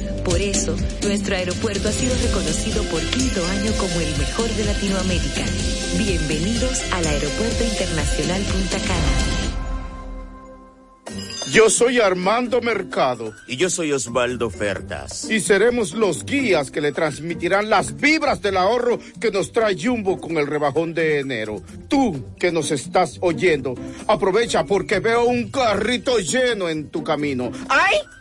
por 0.23 0.39
eso, 0.39 0.75
nuestro 1.03 1.35
aeropuerto 1.35 1.89
ha 1.89 1.91
sido 1.91 2.13
reconocido 2.15 2.83
por 2.85 3.01
quinto 3.01 3.45
año 3.45 3.71
como 3.77 4.01
el 4.01 4.17
mejor 4.17 4.49
de 4.49 4.65
Latinoamérica. 4.65 5.43
Bienvenidos 5.97 6.81
al 6.91 7.05
Aeropuerto 7.05 7.63
Internacional 7.63 8.41
Punta 8.43 8.77
Cana. 8.79 9.41
Yo 11.51 11.69
soy 11.69 11.99
Armando 11.99 12.61
Mercado. 12.61 13.33
Y 13.45 13.57
yo 13.57 13.69
soy 13.69 13.91
Osvaldo 13.91 14.49
Fertas. 14.49 15.29
Y 15.29 15.41
seremos 15.41 15.93
los 15.93 16.23
guías 16.23 16.71
que 16.71 16.79
le 16.79 16.93
transmitirán 16.93 17.69
las 17.69 17.97
vibras 17.97 18.41
del 18.41 18.55
ahorro 18.55 18.99
que 19.19 19.31
nos 19.31 19.51
trae 19.51 19.75
Jumbo 19.77 20.21
con 20.21 20.37
el 20.37 20.47
rebajón 20.47 20.93
de 20.93 21.19
enero. 21.19 21.61
Tú 21.89 22.33
que 22.39 22.51
nos 22.51 22.71
estás 22.71 23.17
oyendo, 23.19 23.75
aprovecha 24.07 24.65
porque 24.65 24.99
veo 24.99 25.25
un 25.25 25.51
carrito 25.51 26.19
lleno 26.19 26.69
en 26.69 26.89
tu 26.89 27.03
camino. 27.03 27.51
¡Ay! 27.67 27.97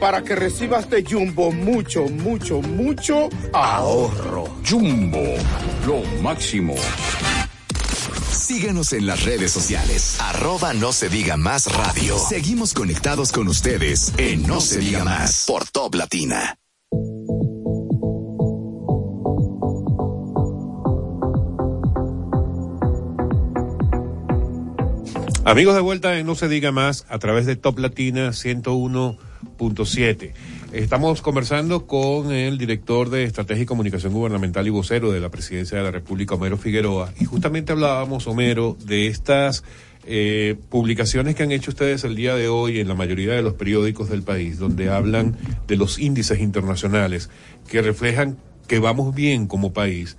para 0.00 0.22
que 0.22 0.34
recibas 0.34 0.88
de 0.90 1.04
Jumbo 1.04 1.52
mucho, 1.52 2.04
mucho, 2.04 2.60
mucho 2.60 3.28
ahorro. 3.52 4.44
Jumbo, 4.68 5.22
lo 5.86 6.02
máximo. 6.22 6.74
Síguenos 8.30 8.92
en 8.92 9.06
las 9.06 9.24
redes 9.24 9.50
sociales. 9.50 10.20
Arroba 10.20 10.72
no 10.72 10.92
se 10.92 11.08
diga 11.08 11.36
más 11.36 11.66
radio. 11.74 12.16
Seguimos 12.18 12.74
conectados 12.74 13.32
con 13.32 13.48
ustedes 13.48 14.12
en 14.18 14.46
No, 14.46 14.60
se, 14.60 14.78
diga, 14.78 15.04
más 15.04 15.44
por 15.46 15.68
Top 15.68 15.94
Latina. 15.94 16.56
Amigos 25.46 25.76
de 25.76 25.80
vuelta 25.80 26.18
en 26.18 26.26
No 26.26 26.34
se 26.34 26.48
diga 26.48 26.72
más 26.72 27.06
a 27.08 27.20
través 27.20 27.46
de 27.46 27.54
Top 27.54 27.78
Latina 27.78 28.32
101 28.32 29.16
siete. 29.84 30.34
Estamos 30.72 31.22
conversando 31.22 31.86
con 31.86 32.32
el 32.32 32.58
director 32.58 33.10
de 33.10 33.22
Estrategia 33.22 33.62
y 33.62 33.66
Comunicación 33.66 34.12
Gubernamental 34.12 34.66
y 34.66 34.70
vocero 34.70 35.12
de 35.12 35.20
la 35.20 35.28
Presidencia 35.28 35.78
de 35.78 35.84
la 35.84 35.92
República, 35.92 36.34
Homero 36.34 36.58
Figueroa, 36.58 37.12
y 37.20 37.26
justamente 37.26 37.70
hablábamos, 37.70 38.26
Homero, 38.26 38.76
de 38.86 39.06
estas 39.06 39.62
eh, 40.04 40.56
publicaciones 40.68 41.36
que 41.36 41.44
han 41.44 41.52
hecho 41.52 41.70
ustedes 41.70 42.02
el 42.02 42.16
día 42.16 42.34
de 42.34 42.48
hoy 42.48 42.80
en 42.80 42.88
la 42.88 42.96
mayoría 42.96 43.34
de 43.34 43.42
los 43.42 43.54
periódicos 43.54 44.08
del 44.08 44.24
país, 44.24 44.58
donde 44.58 44.90
hablan 44.90 45.36
de 45.68 45.76
los 45.76 46.00
índices 46.00 46.40
internacionales 46.40 47.30
que 47.68 47.82
reflejan 47.82 48.36
que 48.66 48.80
vamos 48.80 49.14
bien 49.14 49.46
como 49.46 49.72
país 49.72 50.16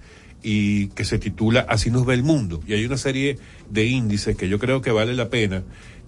y 0.49 0.87
que 0.89 1.03
se 1.03 1.19
titula 1.19 1.65
Así 1.67 1.91
nos 1.91 2.05
ve 2.05 2.13
el 2.13 2.23
mundo. 2.23 2.61
Y 2.65 2.73
hay 2.73 2.85
una 2.85 2.95
serie 2.95 3.37
de 3.69 3.85
índices 3.85 4.37
que 4.37 4.47
yo 4.47 4.59
creo 4.59 4.81
que 4.81 4.91
vale 4.91 5.13
la 5.13 5.29
pena 5.29 5.63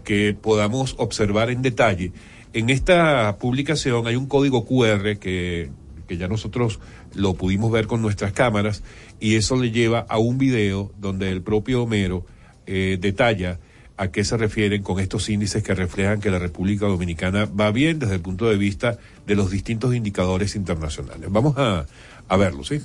que 0.06 0.34
podamos 0.34 0.96
observar 0.98 1.50
en 1.50 1.62
detalle 1.62 2.14
en 2.54 2.70
esta 2.70 3.38
publicación 3.38 4.08
hay 4.08 4.16
un 4.16 4.28
código 4.28 4.66
QR 4.66 5.18
que, 5.18 5.70
ya 6.10 6.28
nosotros 6.28 6.80
lo 7.14 7.36
pudimos 7.36 7.72
ver 7.72 7.86
con 7.86 8.02
nuestras 8.02 8.32
cámaras 8.34 8.82
y 9.20 9.36
eso 9.36 9.56
le 9.56 9.70
lleva 9.70 10.00
a 10.10 10.18
un 10.18 10.40
video 10.40 10.92
donde 10.98 11.30
el 11.30 11.44
propio 11.44 11.84
Homero 11.84 12.26
eh, 12.66 12.98
detalla 13.00 13.60
a 13.98 14.10
qué 14.10 14.24
se 14.24 14.36
refieren 14.38 14.82
con 14.82 15.00
estos 15.00 15.30
índices 15.30 15.62
que 15.62 15.76
reflejan 15.76 16.20
que 16.20 16.32
la 16.32 16.40
República 16.40 16.88
Dominicana 16.88 17.46
va 17.46 17.72
bien 17.72 18.00
desde 18.00 18.16
el 18.16 18.22
punto 18.22 18.50
de 18.50 18.58
vista 18.58 18.98
de 19.28 19.36
los 19.36 19.52
distintos 19.52 19.94
indicadores 19.94 20.56
internacionales. 20.56 21.30
Vamos 21.30 21.56
a, 21.58 21.86
a 22.28 22.38
verlo, 22.38 22.64
¿sí? 22.64 22.82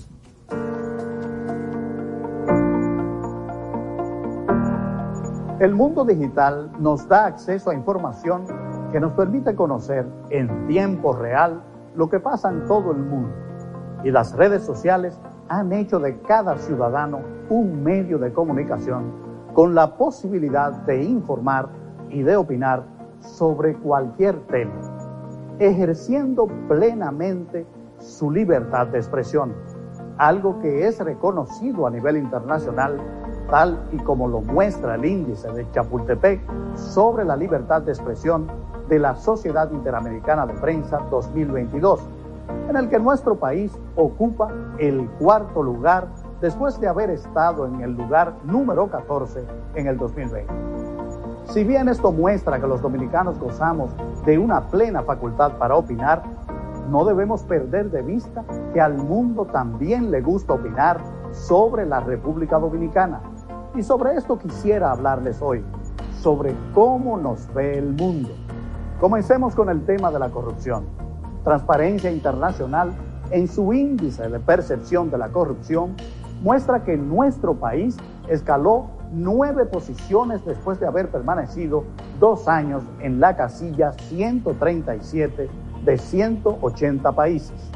El 5.60 5.72
mundo 5.72 6.04
digital 6.04 6.68
nos 6.80 7.06
da 7.06 7.26
acceso 7.26 7.70
a 7.70 7.74
información 7.74 8.42
que 8.90 8.98
nos 8.98 9.12
permite 9.12 9.54
conocer 9.54 10.04
en 10.30 10.66
tiempo 10.66 11.12
real 11.12 11.62
lo 11.94 12.08
que 12.08 12.18
pasa 12.18 12.50
en 12.50 12.66
todo 12.66 12.90
el 12.90 12.98
mundo. 12.98 13.30
Y 14.02 14.10
las 14.10 14.34
redes 14.34 14.64
sociales 14.64 15.16
han 15.48 15.72
hecho 15.72 16.00
de 16.00 16.18
cada 16.22 16.58
ciudadano 16.58 17.20
un 17.50 17.84
medio 17.84 18.18
de 18.18 18.32
comunicación 18.32 19.12
con 19.54 19.76
la 19.76 19.96
posibilidad 19.96 20.72
de 20.72 21.04
informar 21.04 21.68
y 22.10 22.24
de 22.24 22.34
opinar 22.36 22.82
sobre 23.20 23.76
cualquier 23.76 24.40
tema, 24.48 24.74
ejerciendo 25.60 26.48
plenamente 26.66 27.64
su 27.98 28.28
libertad 28.28 28.88
de 28.88 28.98
expresión, 28.98 29.54
algo 30.18 30.58
que 30.58 30.88
es 30.88 30.98
reconocido 30.98 31.86
a 31.86 31.90
nivel 31.90 32.16
internacional 32.16 33.23
tal 33.50 33.78
y 33.92 33.98
como 33.98 34.28
lo 34.28 34.40
muestra 34.40 34.94
el 34.94 35.04
índice 35.04 35.50
de 35.52 35.70
Chapultepec 35.72 36.40
sobre 36.76 37.24
la 37.24 37.36
libertad 37.36 37.82
de 37.82 37.92
expresión 37.92 38.46
de 38.88 38.98
la 38.98 39.16
Sociedad 39.16 39.70
Interamericana 39.70 40.46
de 40.46 40.54
Prensa 40.54 40.98
2022, 41.10 42.00
en 42.68 42.76
el 42.76 42.88
que 42.88 42.98
nuestro 42.98 43.36
país 43.36 43.72
ocupa 43.96 44.48
el 44.78 45.08
cuarto 45.18 45.62
lugar 45.62 46.06
después 46.40 46.78
de 46.80 46.88
haber 46.88 47.10
estado 47.10 47.66
en 47.66 47.80
el 47.80 47.92
lugar 47.92 48.34
número 48.44 48.88
14 48.88 49.44
en 49.74 49.86
el 49.86 49.96
2020. 49.96 50.52
Si 51.46 51.62
bien 51.62 51.88
esto 51.88 52.10
muestra 52.10 52.58
que 52.58 52.66
los 52.66 52.82
dominicanos 52.82 53.38
gozamos 53.38 53.90
de 54.24 54.38
una 54.38 54.62
plena 54.68 55.02
facultad 55.02 55.52
para 55.58 55.76
opinar, 55.76 56.22
no 56.90 57.04
debemos 57.04 57.42
perder 57.44 57.90
de 57.90 58.02
vista 58.02 58.44
que 58.72 58.80
al 58.80 58.94
mundo 58.94 59.46
también 59.46 60.10
le 60.10 60.20
gusta 60.20 60.54
opinar 60.54 61.00
sobre 61.32 61.86
la 61.86 62.00
República 62.00 62.58
Dominicana. 62.58 63.20
Y 63.76 63.82
sobre 63.82 64.14
esto 64.14 64.38
quisiera 64.38 64.92
hablarles 64.92 65.42
hoy, 65.42 65.64
sobre 66.20 66.54
cómo 66.72 67.16
nos 67.16 67.52
ve 67.52 67.76
el 67.76 67.92
mundo. 67.92 68.30
Comencemos 69.00 69.56
con 69.56 69.68
el 69.68 69.84
tema 69.84 70.12
de 70.12 70.20
la 70.20 70.30
corrupción. 70.30 70.84
Transparencia 71.42 72.12
Internacional, 72.12 72.92
en 73.32 73.48
su 73.48 73.72
índice 73.72 74.28
de 74.28 74.38
percepción 74.38 75.10
de 75.10 75.18
la 75.18 75.30
corrupción, 75.30 75.96
muestra 76.40 76.84
que 76.84 76.96
nuestro 76.96 77.54
país 77.54 77.96
escaló 78.28 78.90
nueve 79.12 79.66
posiciones 79.66 80.44
después 80.44 80.78
de 80.78 80.86
haber 80.86 81.08
permanecido 81.08 81.82
dos 82.20 82.46
años 82.46 82.84
en 83.00 83.18
la 83.18 83.34
casilla 83.34 83.92
137 83.92 85.50
de 85.84 85.98
180 85.98 87.12
países. 87.12 87.70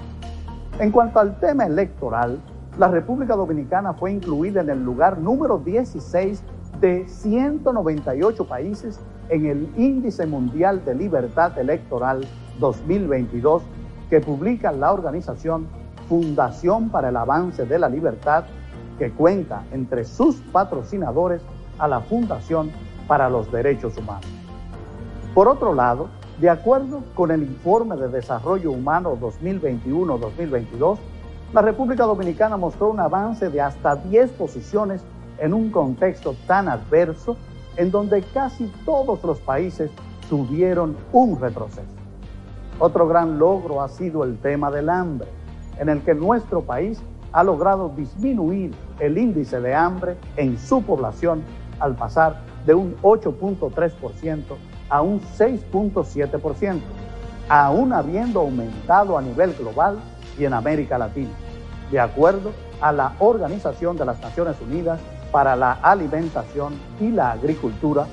En 0.78 0.92
cuanto 0.92 1.18
al 1.18 1.40
tema 1.40 1.66
electoral, 1.66 2.40
la 2.78 2.86
República 2.86 3.34
Dominicana 3.34 3.92
fue 3.92 4.12
incluida 4.12 4.60
en 4.60 4.70
el 4.70 4.84
lugar 4.84 5.18
número 5.18 5.59
16 5.59 6.44
de 6.80 7.09
198 7.09 8.46
países 8.46 9.00
en 9.28 9.46
el 9.46 9.68
Índice 9.76 10.26
Mundial 10.26 10.84
de 10.84 10.94
Libertad 10.94 11.59
Electoral 11.59 12.24
2022 12.60 13.64
que 14.09 14.20
publica 14.20 14.70
la 14.70 14.92
organización 14.92 15.66
Fundación 16.09 16.88
para 16.88 17.10
el 17.10 17.16
Avance 17.16 17.66
de 17.66 17.78
la 17.78 17.88
Libertad, 17.88 18.44
que 18.98 19.10
cuenta 19.10 19.64
entre 19.72 20.05
sus 20.05 20.36
patrocinadores 20.52 21.42
a 21.78 21.86
la 21.86 22.00
Fundación 22.00 22.70
para 23.06 23.28
los 23.28 23.50
Derechos 23.52 23.98
Humanos. 23.98 24.24
Por 25.34 25.48
otro 25.48 25.74
lado, 25.74 26.09
de 26.40 26.48
acuerdo 26.48 27.02
con 27.14 27.30
el 27.30 27.42
Informe 27.42 27.96
de 27.96 28.09
Desarrollo 28.09 28.70
Humano 28.70 29.18
2021-2022, 29.20 30.98
la 31.52 31.62
República 31.62 32.04
Dominicana 32.04 32.56
mostró 32.58 32.90
un 32.90 33.00
avance 33.00 33.48
de 33.48 33.60
hasta 33.60 33.96
10 33.96 34.32
posiciones 34.32 35.02
en 35.38 35.54
un 35.54 35.70
contexto 35.70 36.34
tan 36.46 36.68
adverso 36.68 37.36
en 37.76 37.90
donde 37.90 38.22
casi 38.22 38.70
todos 38.84 39.22
los 39.24 39.38
países 39.40 39.90
tuvieron 40.28 40.96
un 41.12 41.40
retroceso. 41.40 41.86
Otro 42.78 43.08
gran 43.08 43.38
logro 43.38 43.82
ha 43.82 43.88
sido 43.88 44.24
el 44.24 44.38
tema 44.38 44.70
del 44.70 44.90
hambre, 44.90 45.28
en 45.78 45.88
el 45.88 46.02
que 46.02 46.14
nuestro 46.14 46.62
país 46.62 47.00
ha 47.32 47.42
logrado 47.42 47.88
disminuir 47.96 48.74
el 48.98 49.16
índice 49.16 49.60
de 49.60 49.74
hambre 49.74 50.16
en 50.36 50.58
su 50.58 50.82
población 50.82 51.42
al 51.80 51.94
pasar 51.94 52.40
de 52.66 52.74
un 52.74 52.96
8.3% 53.02 54.42
a 54.90 55.02
un 55.02 55.20
6.7%, 55.20 56.80
aún 57.48 57.92
habiendo 57.92 58.40
aumentado 58.40 59.16
a 59.16 59.22
nivel 59.22 59.54
global 59.54 59.98
y 60.39 60.44
en 60.44 60.55
América 60.55 60.98
Latina, 60.98 61.31
de 61.90 62.01
acuerdo 62.01 62.52
a 62.81 62.93
la 62.93 63.15
Organización 63.19 63.97
de 63.97 64.05
las 64.05 64.20
Naciones 64.20 64.56
Unidas 64.60 65.01
para 65.32 65.56
la 65.56 65.73
alimentación 65.73 66.74
y 67.01 67.10
la 67.10 67.32
agricultura, 67.32 68.06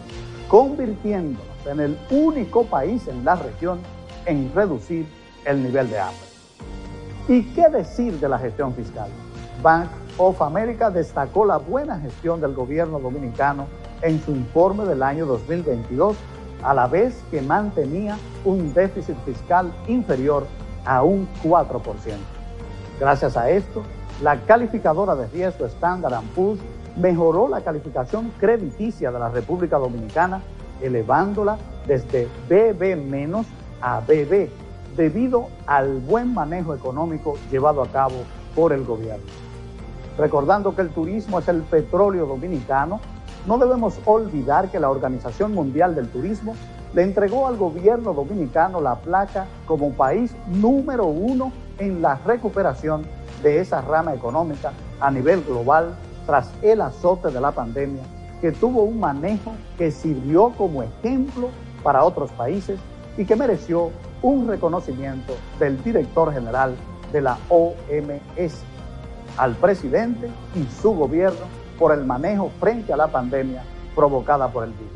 convirtiéndonos 0.48 1.46
en 1.66 1.80
el 1.80 1.98
único 2.10 2.66
país 2.66 3.08
en 3.08 3.24
la 3.26 3.36
región 3.36 3.80
en 4.26 4.52
reducir 4.54 5.08
el 5.46 5.64
nivel 5.64 5.90
de 5.90 6.00
hambre. 6.00 6.26
¿Y 7.28 7.44
qué 7.54 7.70
decir 7.70 8.20
de 8.20 8.30
la 8.30 8.38
gestión 8.38 8.74
fiscal? 8.74 9.10
Bank 9.62 9.90
of 10.18 10.42
America 10.42 10.90
destacó 10.90 11.46
la 11.46 11.58
buena 11.58 12.00
gestión 12.00 12.40
del 12.42 12.54
gobierno 12.54 13.00
dominicano 13.00 13.66
en 14.02 14.22
su 14.24 14.32
informe 14.32 14.86
del 14.86 15.02
año 15.02 15.26
2022, 15.26 16.16
a 16.64 16.74
la 16.74 16.88
vez 16.88 17.24
que 17.32 17.42
mantenía 17.42 18.18
un 18.44 18.74
déficit 18.74 19.16
fiscal 19.26 19.72
inferior 19.88 20.46
a 20.86 21.04
un 21.04 21.28
4%. 21.44 21.82
Gracias 23.00 23.36
a 23.36 23.50
esto, 23.50 23.84
la 24.22 24.40
calificadora 24.42 25.16
de 25.16 25.28
riesgo 25.28 25.66
Standard 25.66 26.24
Poor's 26.36 26.60
mejoró 26.96 27.50
la 27.50 27.62
calificación 27.62 28.32
crediticia 28.40 29.12
de 29.12 29.20
la 29.20 29.30
República 29.30 29.78
Dominicana, 29.78 30.42
elevándola 30.82 31.58
desde 31.86 32.28
BB- 32.50 33.46
a 33.82 34.00
BB, 34.00 34.50
debido 34.96 35.48
al 35.68 36.00
buen 36.00 36.34
manejo 36.34 36.74
económico 36.74 37.36
llevado 37.52 37.82
a 37.82 37.88
cabo 37.88 38.16
por 38.56 38.72
el 38.72 38.86
gobierno. 38.86 39.26
Recordando 40.18 40.74
que 40.74 40.82
el 40.82 40.90
turismo 40.90 41.40
es 41.40 41.48
el 41.50 41.62
petróleo 41.64 42.26
dominicano, 42.26 43.02
no 43.46 43.58
debemos 43.58 44.00
olvidar 44.06 44.70
que 44.72 44.80
la 44.80 44.90
Organización 44.90 45.54
Mundial 45.54 45.94
del 45.94 46.08
Turismo 46.08 46.56
le 46.96 47.04
entregó 47.04 47.46
al 47.46 47.58
gobierno 47.58 48.14
dominicano 48.14 48.80
la 48.80 48.96
placa 48.96 49.46
como 49.68 49.92
país 49.92 50.34
número 50.48 51.06
uno 51.06 51.52
en 51.78 52.02
la 52.02 52.16
recuperación 52.26 53.06
de 53.44 53.60
esa 53.60 53.82
rama 53.82 54.14
económica 54.14 54.72
a 55.02 55.12
nivel 55.12 55.44
global 55.44 55.94
tras 56.26 56.50
el 56.62 56.80
azote 56.80 57.32
de 57.32 57.42
la 57.42 57.52
pandemia, 57.52 58.02
que 58.40 58.54
tuvo 58.54 58.84
un 58.84 59.02
manejo 59.02 59.52
que 59.78 59.92
sirvió 59.92 60.54
como 60.58 60.84
ejemplo 60.84 61.50
para 61.84 62.04
otros 62.06 62.32
países 62.32 62.80
y 63.18 63.26
que 63.26 63.36
mereció 63.36 63.92
un 64.22 64.48
reconocimiento 64.48 65.34
del 65.60 65.84
director 65.84 66.34
general 66.34 66.76
de 67.12 67.22
la 67.22 67.38
OMS, 67.50 68.64
al 69.38 69.54
presidente 69.56 70.30
y 70.56 70.64
su 70.82 70.96
gobierno 70.96 71.46
por 71.78 71.92
el 71.92 72.06
manejo 72.06 72.50
frente 72.58 72.94
a 72.94 72.98
la 72.98 73.08
pandemia 73.08 73.64
provocada 73.94 74.48
por 74.48 74.64
el 74.64 74.72
virus. 74.72 74.95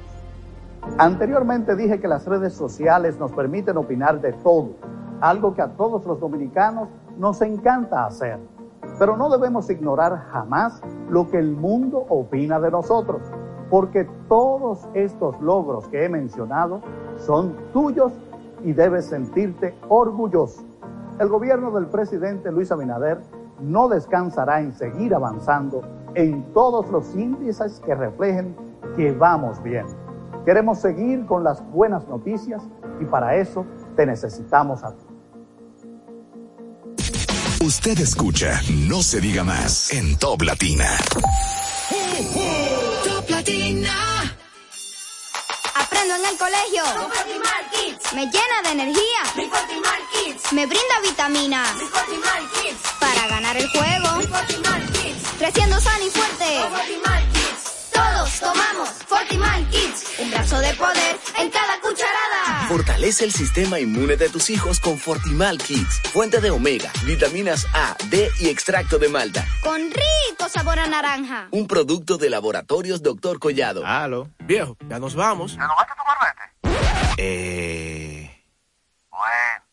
Anteriormente 0.97 1.75
dije 1.75 1.99
que 1.99 2.07
las 2.07 2.25
redes 2.25 2.53
sociales 2.53 3.19
nos 3.19 3.31
permiten 3.31 3.77
opinar 3.77 4.19
de 4.19 4.33
todo, 4.33 4.71
algo 5.21 5.53
que 5.53 5.61
a 5.61 5.69
todos 5.69 6.05
los 6.05 6.19
dominicanos 6.19 6.89
nos 7.17 7.41
encanta 7.41 8.05
hacer. 8.05 8.39
Pero 8.97 9.15
no 9.15 9.29
debemos 9.29 9.69
ignorar 9.69 10.17
jamás 10.31 10.81
lo 11.09 11.29
que 11.29 11.37
el 11.37 11.55
mundo 11.55 12.05
opina 12.09 12.59
de 12.59 12.71
nosotros, 12.71 13.21
porque 13.69 14.09
todos 14.27 14.87
estos 14.93 15.39
logros 15.41 15.87
que 15.87 16.03
he 16.03 16.09
mencionado 16.09 16.81
son 17.17 17.55
tuyos 17.71 18.11
y 18.63 18.73
debes 18.73 19.05
sentirte 19.05 19.75
orgulloso. 19.87 20.63
El 21.19 21.29
gobierno 21.29 21.71
del 21.71 21.87
presidente 21.87 22.51
Luis 22.51 22.71
Abinader 22.71 23.19
no 23.61 23.87
descansará 23.89 24.61
en 24.61 24.73
seguir 24.73 25.13
avanzando 25.13 25.81
en 26.15 26.43
todos 26.53 26.89
los 26.89 27.15
índices 27.15 27.81
que 27.85 27.93
reflejen 27.95 28.55
que 28.95 29.11
vamos 29.11 29.61
bien. 29.61 29.85
Queremos 30.45 30.79
seguir 30.79 31.25
con 31.25 31.43
las 31.43 31.63
buenas 31.71 32.07
noticias 32.07 32.61
y 32.99 33.05
para 33.05 33.35
eso 33.35 33.65
te 33.95 34.05
necesitamos 34.05 34.83
a 34.83 34.95
ti. 34.95 35.05
Usted 37.61 37.99
escucha 37.99 38.61
No 38.87 39.03
se 39.03 39.19
diga 39.19 39.43
más 39.43 39.91
en 39.91 40.17
Top 40.17 40.41
Latina. 40.43 40.87
Top 43.03 43.29
Latina. 43.29 43.93
Aprendo 45.75 46.15
en 46.15 46.25
el 46.25 46.37
colegio. 46.37 46.83
Kids. 47.71 48.13
Me 48.15 48.25
llena 48.25 48.61
de 48.63 48.71
energía. 48.71 49.21
Kids. 49.35 50.53
Me 50.53 50.65
brinda 50.65 50.99
vitamina. 51.03 51.63
Kids. 52.61 52.79
Para 52.99 53.27
ganar 53.27 53.57
el 53.57 53.67
juego. 53.69 54.19
Kids. 54.93 55.27
Creciendo 55.37 55.79
sano 55.79 56.05
y 56.05 56.09
fuerte. 56.09 57.28
Tomamos 58.39 58.89
Fortimal 58.89 59.67
Kids. 59.69 60.19
Un 60.19 60.31
brazo 60.31 60.59
de 60.59 60.73
poder 60.75 61.19
en 61.37 61.49
cada 61.49 61.79
cucharada. 61.81 62.67
Fortalece 62.69 63.25
el 63.25 63.33
sistema 63.33 63.79
inmune 63.79 64.15
de 64.15 64.29
tus 64.29 64.49
hijos 64.49 64.79
con 64.79 64.97
Fortimal 64.97 65.57
Kids. 65.57 66.01
Fuente 66.13 66.39
de 66.39 66.49
omega, 66.51 66.91
vitaminas 67.05 67.67
A, 67.73 67.95
D 68.09 68.29
y 68.39 68.47
extracto 68.47 68.97
de 68.97 69.09
malta. 69.09 69.45
Con 69.61 69.81
rico 69.81 70.49
sabor 70.49 70.79
a 70.79 70.87
naranja. 70.87 71.47
Un 71.51 71.67
producto 71.67 72.17
de 72.17 72.29
laboratorios 72.29 73.01
Doctor 73.01 73.39
Collado. 73.39 73.85
Halo. 73.85 74.29
Viejo, 74.39 74.77
ya 74.87 74.99
nos 74.99 75.15
vamos. 75.15 75.55
¿Ya 75.55 75.67
no 75.67 75.75
vas 75.75 75.87
a 75.89 75.95
tu 75.95 76.03
marbete? 76.05 77.15
Eh. 77.17 78.45
Bueno. 79.09 79.65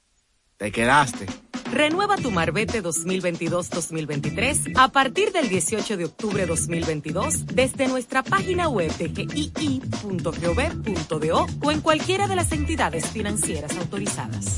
Te 0.57 0.73
quedaste. 0.73 1.27
Renueva 1.73 2.17
tu 2.17 2.31
Marbete 2.31 2.83
2022-2023 2.83 4.73
a 4.77 4.89
partir 4.89 5.33
del 5.33 5.49
18 5.49 5.97
de 5.97 6.05
octubre 6.05 6.47
2022 6.47 7.47
desde 7.47 7.89
nuestra 7.89 8.23
página 8.23 8.69
web 8.69 8.93
de 8.97 9.09
gii.gov.do 9.27 10.27
o 11.63 11.71
en 11.71 11.81
cualquiera 11.81 12.29
de 12.29 12.37
las 12.37 12.53
entidades 12.53 13.07
financieras 13.07 13.77
autorizadas. 13.77 14.57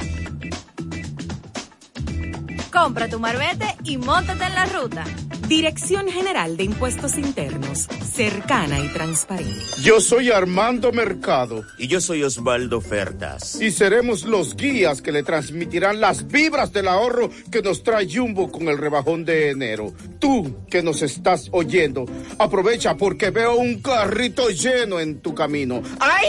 Compra 2.73 3.09
tu 3.09 3.19
marbete 3.19 3.77
y 3.85 3.97
montate 3.97 4.45
en 4.45 4.55
la 4.55 4.67
ruta. 4.67 5.05
Dirección 5.49 6.09
General 6.09 6.57
de 6.59 6.65
Impuestos 6.65 7.17
Internos, 7.17 7.89
cercana 8.13 8.79
y 8.81 8.89
transparente. 8.89 9.65
Yo 9.83 10.01
soy 10.01 10.31
Armando 10.31 10.93
Mercado. 10.93 11.65
Y 11.79 11.87
yo 11.87 12.03
soy 12.03 12.23
Osvaldo 12.23 12.83
Fertas. 12.83 13.59
Y 13.61 13.71
seremos 13.71 14.25
los 14.25 14.55
guías 14.55 15.01
que 15.01 15.13
le 15.13 15.23
transmitirán 15.23 16.01
las 16.01 16.27
vibras 16.27 16.73
del 16.73 16.89
ahorro 16.89 17.31
que 17.51 17.63
nos 17.63 17.83
trae 17.83 18.07
Jumbo 18.13 18.53
con 18.53 18.69
el 18.69 18.77
rebajón 18.77 19.25
de 19.25 19.49
enero. 19.49 19.95
Tú 20.19 20.67
que 20.69 20.83
nos 20.83 21.01
estás 21.01 21.49
oyendo, 21.53 22.05
aprovecha 22.39 22.99
porque 22.99 23.31
veo 23.31 23.57
un 23.57 23.81
carrito 23.81 24.51
lleno 24.51 25.01
en 25.01 25.21
tu 25.21 25.35
camino. 25.35 25.83
¡Ay! 26.01 26.29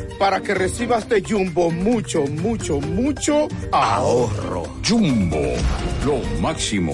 Para 0.21 0.39
que 0.39 0.53
recibas 0.53 1.09
de 1.09 1.19
Jumbo 1.19 1.71
mucho, 1.71 2.27
mucho, 2.27 2.79
mucho 2.79 3.47
ahorro. 3.71 4.67
Jumbo, 4.87 5.55
lo 6.05 6.21
máximo. 6.39 6.93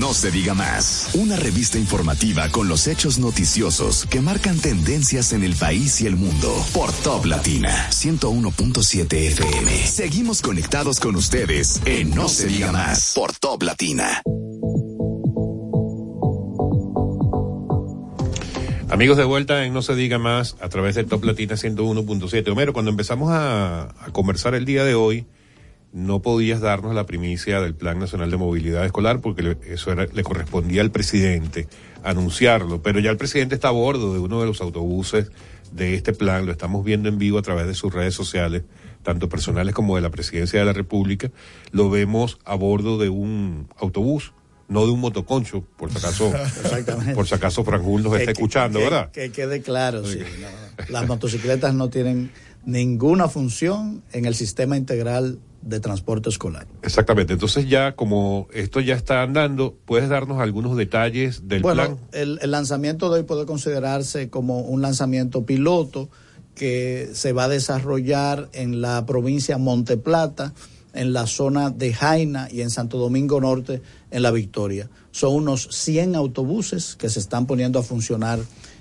No 0.00 0.14
se 0.14 0.30
diga 0.30 0.54
más. 0.54 1.10
Una 1.12 1.36
revista 1.36 1.76
informativa 1.76 2.48
con 2.48 2.68
los 2.68 2.86
hechos 2.86 3.18
noticiosos 3.18 4.06
que 4.06 4.22
marcan 4.22 4.58
tendencias 4.58 5.34
en 5.34 5.44
el 5.44 5.54
país 5.54 6.00
y 6.00 6.06
el 6.06 6.16
mundo. 6.16 6.56
Por 6.72 6.90
Top 6.90 7.26
Latina 7.26 7.90
101.7 7.90 9.12
FM. 9.12 9.70
Seguimos 9.86 10.40
conectados 10.40 11.00
con 11.00 11.16
ustedes 11.16 11.82
en 11.84 12.14
No, 12.14 12.30
se 12.30 12.46
diga 12.46 12.72
más. 12.72 13.12
Por 13.14 13.34
Top 13.34 13.62
Latina. 13.62 14.22
Amigos 18.88 19.18
de 19.18 19.24
vuelta 19.24 19.66
en 19.66 19.74
No 19.74 19.82
se 19.82 19.94
diga 19.94 20.18
más 20.18 20.56
a 20.62 20.70
través 20.70 20.94
de 20.94 21.04
Top 21.04 21.22
Latina 21.24 21.56
101.7. 21.56 22.50
Homero, 22.50 22.72
cuando 22.72 22.90
empezamos 22.90 23.30
a, 23.32 23.82
a 23.82 24.10
conversar 24.12 24.54
el 24.54 24.64
día 24.64 24.82
de 24.82 24.94
hoy, 24.94 25.26
no 25.92 26.22
podías 26.22 26.60
darnos 26.60 26.94
la 26.94 27.04
primicia 27.06 27.60
del 27.60 27.74
Plan 27.74 27.98
Nacional 27.98 28.30
de 28.30 28.36
Movilidad 28.36 28.84
Escolar 28.86 29.20
porque 29.20 29.42
le, 29.42 29.56
eso 29.66 29.90
era, 29.90 30.06
le 30.06 30.22
correspondía 30.22 30.82
al 30.82 30.90
presidente 30.92 31.66
anunciarlo, 32.04 32.82
pero 32.82 33.00
ya 33.00 33.10
el 33.10 33.16
presidente 33.16 33.54
está 33.56 33.68
a 33.68 33.72
bordo 33.72 34.12
de 34.14 34.20
uno 34.20 34.40
de 34.40 34.46
los 34.46 34.60
autobuses 34.60 35.30
de 35.72 35.94
este 35.94 36.12
plan, 36.12 36.46
lo 36.46 36.52
estamos 36.52 36.84
viendo 36.84 37.08
en 37.08 37.18
vivo 37.18 37.38
a 37.38 37.42
través 37.42 37.66
de 37.66 37.74
sus 37.74 37.92
redes 37.92 38.14
sociales, 38.14 38.62
tanto 39.02 39.28
personales 39.28 39.74
como 39.74 39.96
de 39.96 40.02
la 40.02 40.10
presidencia 40.10 40.58
de 40.58 40.64
la 40.66 40.72
República, 40.72 41.30
lo 41.72 41.90
vemos 41.90 42.38
a 42.44 42.54
bordo 42.54 42.98
de 42.98 43.08
un 43.08 43.68
autobús, 43.78 44.32
no 44.68 44.84
de 44.86 44.92
un 44.92 45.00
motoconcho, 45.00 45.62
por 45.76 45.90
si 45.90 45.98
acaso, 45.98 46.32
por 47.14 47.26
si 47.26 47.34
acaso 47.34 47.64
Franjul 47.64 48.02
nos 48.02 48.12
Que- 48.14 48.18
está 48.20 48.30
escuchando, 48.32 48.78
que- 48.78 48.84
¿verdad? 48.84 49.10
Que 49.10 49.30
quede 49.32 49.60
claro, 49.62 50.04
sí. 50.04 50.18
no. 50.40 50.84
Las 50.88 51.06
motocicletas 51.06 51.74
no 51.74 51.88
tienen 51.90 52.30
ninguna 52.64 53.28
función 53.28 54.02
en 54.12 54.24
el 54.26 54.34
sistema 54.34 54.76
integral 54.76 55.38
de 55.62 55.80
transporte 55.80 56.28
escolar. 56.28 56.66
Exactamente. 56.82 57.32
Entonces 57.32 57.68
ya 57.68 57.92
como 57.94 58.48
esto 58.52 58.80
ya 58.80 58.94
está 58.94 59.22
andando, 59.22 59.76
¿puedes 59.84 60.08
darnos 60.08 60.40
algunos 60.40 60.76
detalles 60.76 61.48
del 61.48 61.62
bueno, 61.62 61.82
plan? 61.82 61.98
El, 62.12 62.38
el 62.42 62.50
lanzamiento 62.50 63.10
de 63.10 63.20
hoy 63.20 63.26
puede 63.26 63.46
considerarse 63.46 64.30
como 64.30 64.60
un 64.60 64.82
lanzamiento 64.82 65.44
piloto 65.44 66.08
que 66.54 67.10
se 67.14 67.32
va 67.32 67.44
a 67.44 67.48
desarrollar 67.48 68.48
en 68.52 68.80
la 68.80 69.06
provincia 69.06 69.58
Monte 69.58 69.96
Plata, 69.96 70.52
en 70.92 71.12
la 71.12 71.26
zona 71.26 71.70
de 71.70 71.92
Jaina 71.92 72.48
y 72.50 72.62
en 72.62 72.70
Santo 72.70 72.98
Domingo 72.98 73.40
Norte, 73.40 73.82
en 74.10 74.22
La 74.22 74.30
Victoria. 74.30 74.90
Son 75.10 75.34
unos 75.34 75.68
100 75.70 76.16
autobuses 76.16 76.96
que 76.96 77.08
se 77.08 77.20
están 77.20 77.46
poniendo 77.46 77.78
a 77.78 77.82
funcionar 77.82 78.40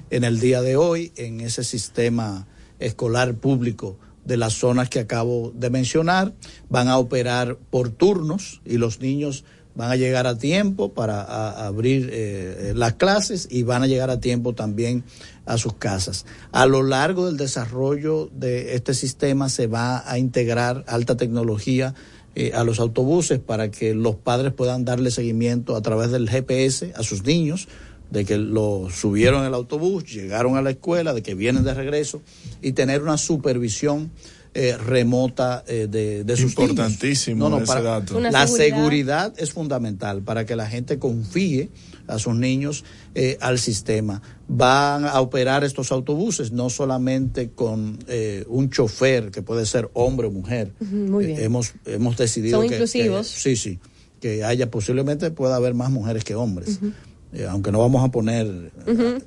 en 0.09 0.23
el 0.23 0.39
día 0.39 0.61
de 0.61 0.75
hoy 0.75 1.11
en 1.15 1.41
ese 1.41 1.63
sistema 1.63 2.47
escolar 2.79 3.35
público 3.35 3.97
de 4.29 4.37
las 4.37 4.53
zonas 4.53 4.89
que 4.89 4.99
acabo 4.99 5.51
de 5.55 5.69
mencionar. 5.69 6.33
Van 6.69 6.87
a 6.87 6.97
operar 6.97 7.57
por 7.71 7.89
turnos 7.89 8.61
y 8.63 8.77
los 8.77 9.01
niños 9.01 9.43
van 9.75 9.91
a 9.91 9.95
llegar 9.95 10.27
a 10.27 10.37
tiempo 10.37 10.93
para 10.93 11.65
abrir 11.65 12.09
eh, 12.11 12.73
las 12.75 12.93
clases 12.93 13.47
y 13.49 13.63
van 13.63 13.81
a 13.81 13.87
llegar 13.87 14.09
a 14.09 14.19
tiempo 14.19 14.53
también 14.53 15.03
a 15.45 15.57
sus 15.57 15.73
casas. 15.73 16.25
A 16.51 16.65
lo 16.65 16.83
largo 16.83 17.25
del 17.25 17.37
desarrollo 17.37 18.29
de 18.33 18.75
este 18.75 18.93
sistema 18.93 19.49
se 19.49 19.67
va 19.67 20.09
a 20.09 20.19
integrar 20.19 20.83
alta 20.87 21.17
tecnología 21.17 21.95
eh, 22.35 22.51
a 22.53 22.63
los 22.63 22.79
autobuses 22.79 23.39
para 23.39 23.71
que 23.71 23.95
los 23.95 24.15
padres 24.15 24.53
puedan 24.53 24.85
darle 24.85 25.09
seguimiento 25.09 25.75
a 25.75 25.81
través 25.81 26.11
del 26.11 26.29
GPS 26.29 26.93
a 26.95 27.01
sus 27.01 27.23
niños 27.23 27.67
de 28.11 28.25
que 28.25 28.37
lo 28.37 28.87
subieron 28.91 29.43
al 29.45 29.53
autobús, 29.53 30.03
llegaron 30.11 30.55
a 30.57 30.61
la 30.61 30.71
escuela, 30.71 31.13
de 31.13 31.21
que 31.21 31.35
vienen 31.35 31.63
de 31.63 31.73
regreso 31.73 32.21
y 32.61 32.71
tener 32.73 33.01
una 33.03 33.17
supervisión 33.17 34.11
eh, 34.55 34.75
remota 34.77 35.63
eh, 35.67 35.87
de, 35.89 36.23
de 36.23 36.35
sus 36.35 36.57
niños. 36.57 36.71
Importantísimo 36.71 37.57
ese 37.57 37.65
para- 37.67 37.81
dato. 37.81 38.19
La 38.19 38.47
seguridad. 38.47 38.57
seguridad 38.77 39.33
es 39.37 39.51
fundamental 39.53 40.23
para 40.23 40.45
que 40.47 40.55
la 40.55 40.67
gente 40.67 40.97
confíe 40.97 41.69
a 42.07 42.17
sus 42.17 42.33
niños 42.35 42.83
eh, 43.13 43.37
al 43.41 43.59
sistema. 43.59 44.23
Van 44.47 45.05
a 45.05 45.21
operar 45.21 45.63
estos 45.63 45.91
autobuses 45.91 46.51
no 46.51 46.71
solamente 46.71 47.51
con 47.51 47.99
eh, 48.07 48.43
un 48.47 48.71
chofer 48.71 49.29
que 49.29 49.43
puede 49.43 49.67
ser 49.67 49.91
hombre 49.93 50.25
o 50.27 50.31
mujer. 50.31 50.73
Muy 50.79 51.27
bien. 51.27 51.39
Eh, 51.39 51.43
hemos, 51.43 51.73
hemos 51.85 52.17
decidido 52.17 52.59
Son 52.59 52.67
que- 52.67 52.73
inclusivos. 52.73 53.31
que- 53.31 53.39
sí, 53.39 53.55
sí. 53.55 53.79
Que 54.19 54.43
haya 54.43 54.71
posiblemente 54.71 55.29
pueda 55.29 55.55
haber 55.57 55.75
más 55.75 55.91
mujeres 55.91 56.23
que 56.23 56.33
hombres. 56.33 56.79
Eh, 57.31 57.45
aunque 57.47 57.71
no 57.71 57.77
vamos 57.77 58.03
a 58.03 58.09
poner 58.09 58.71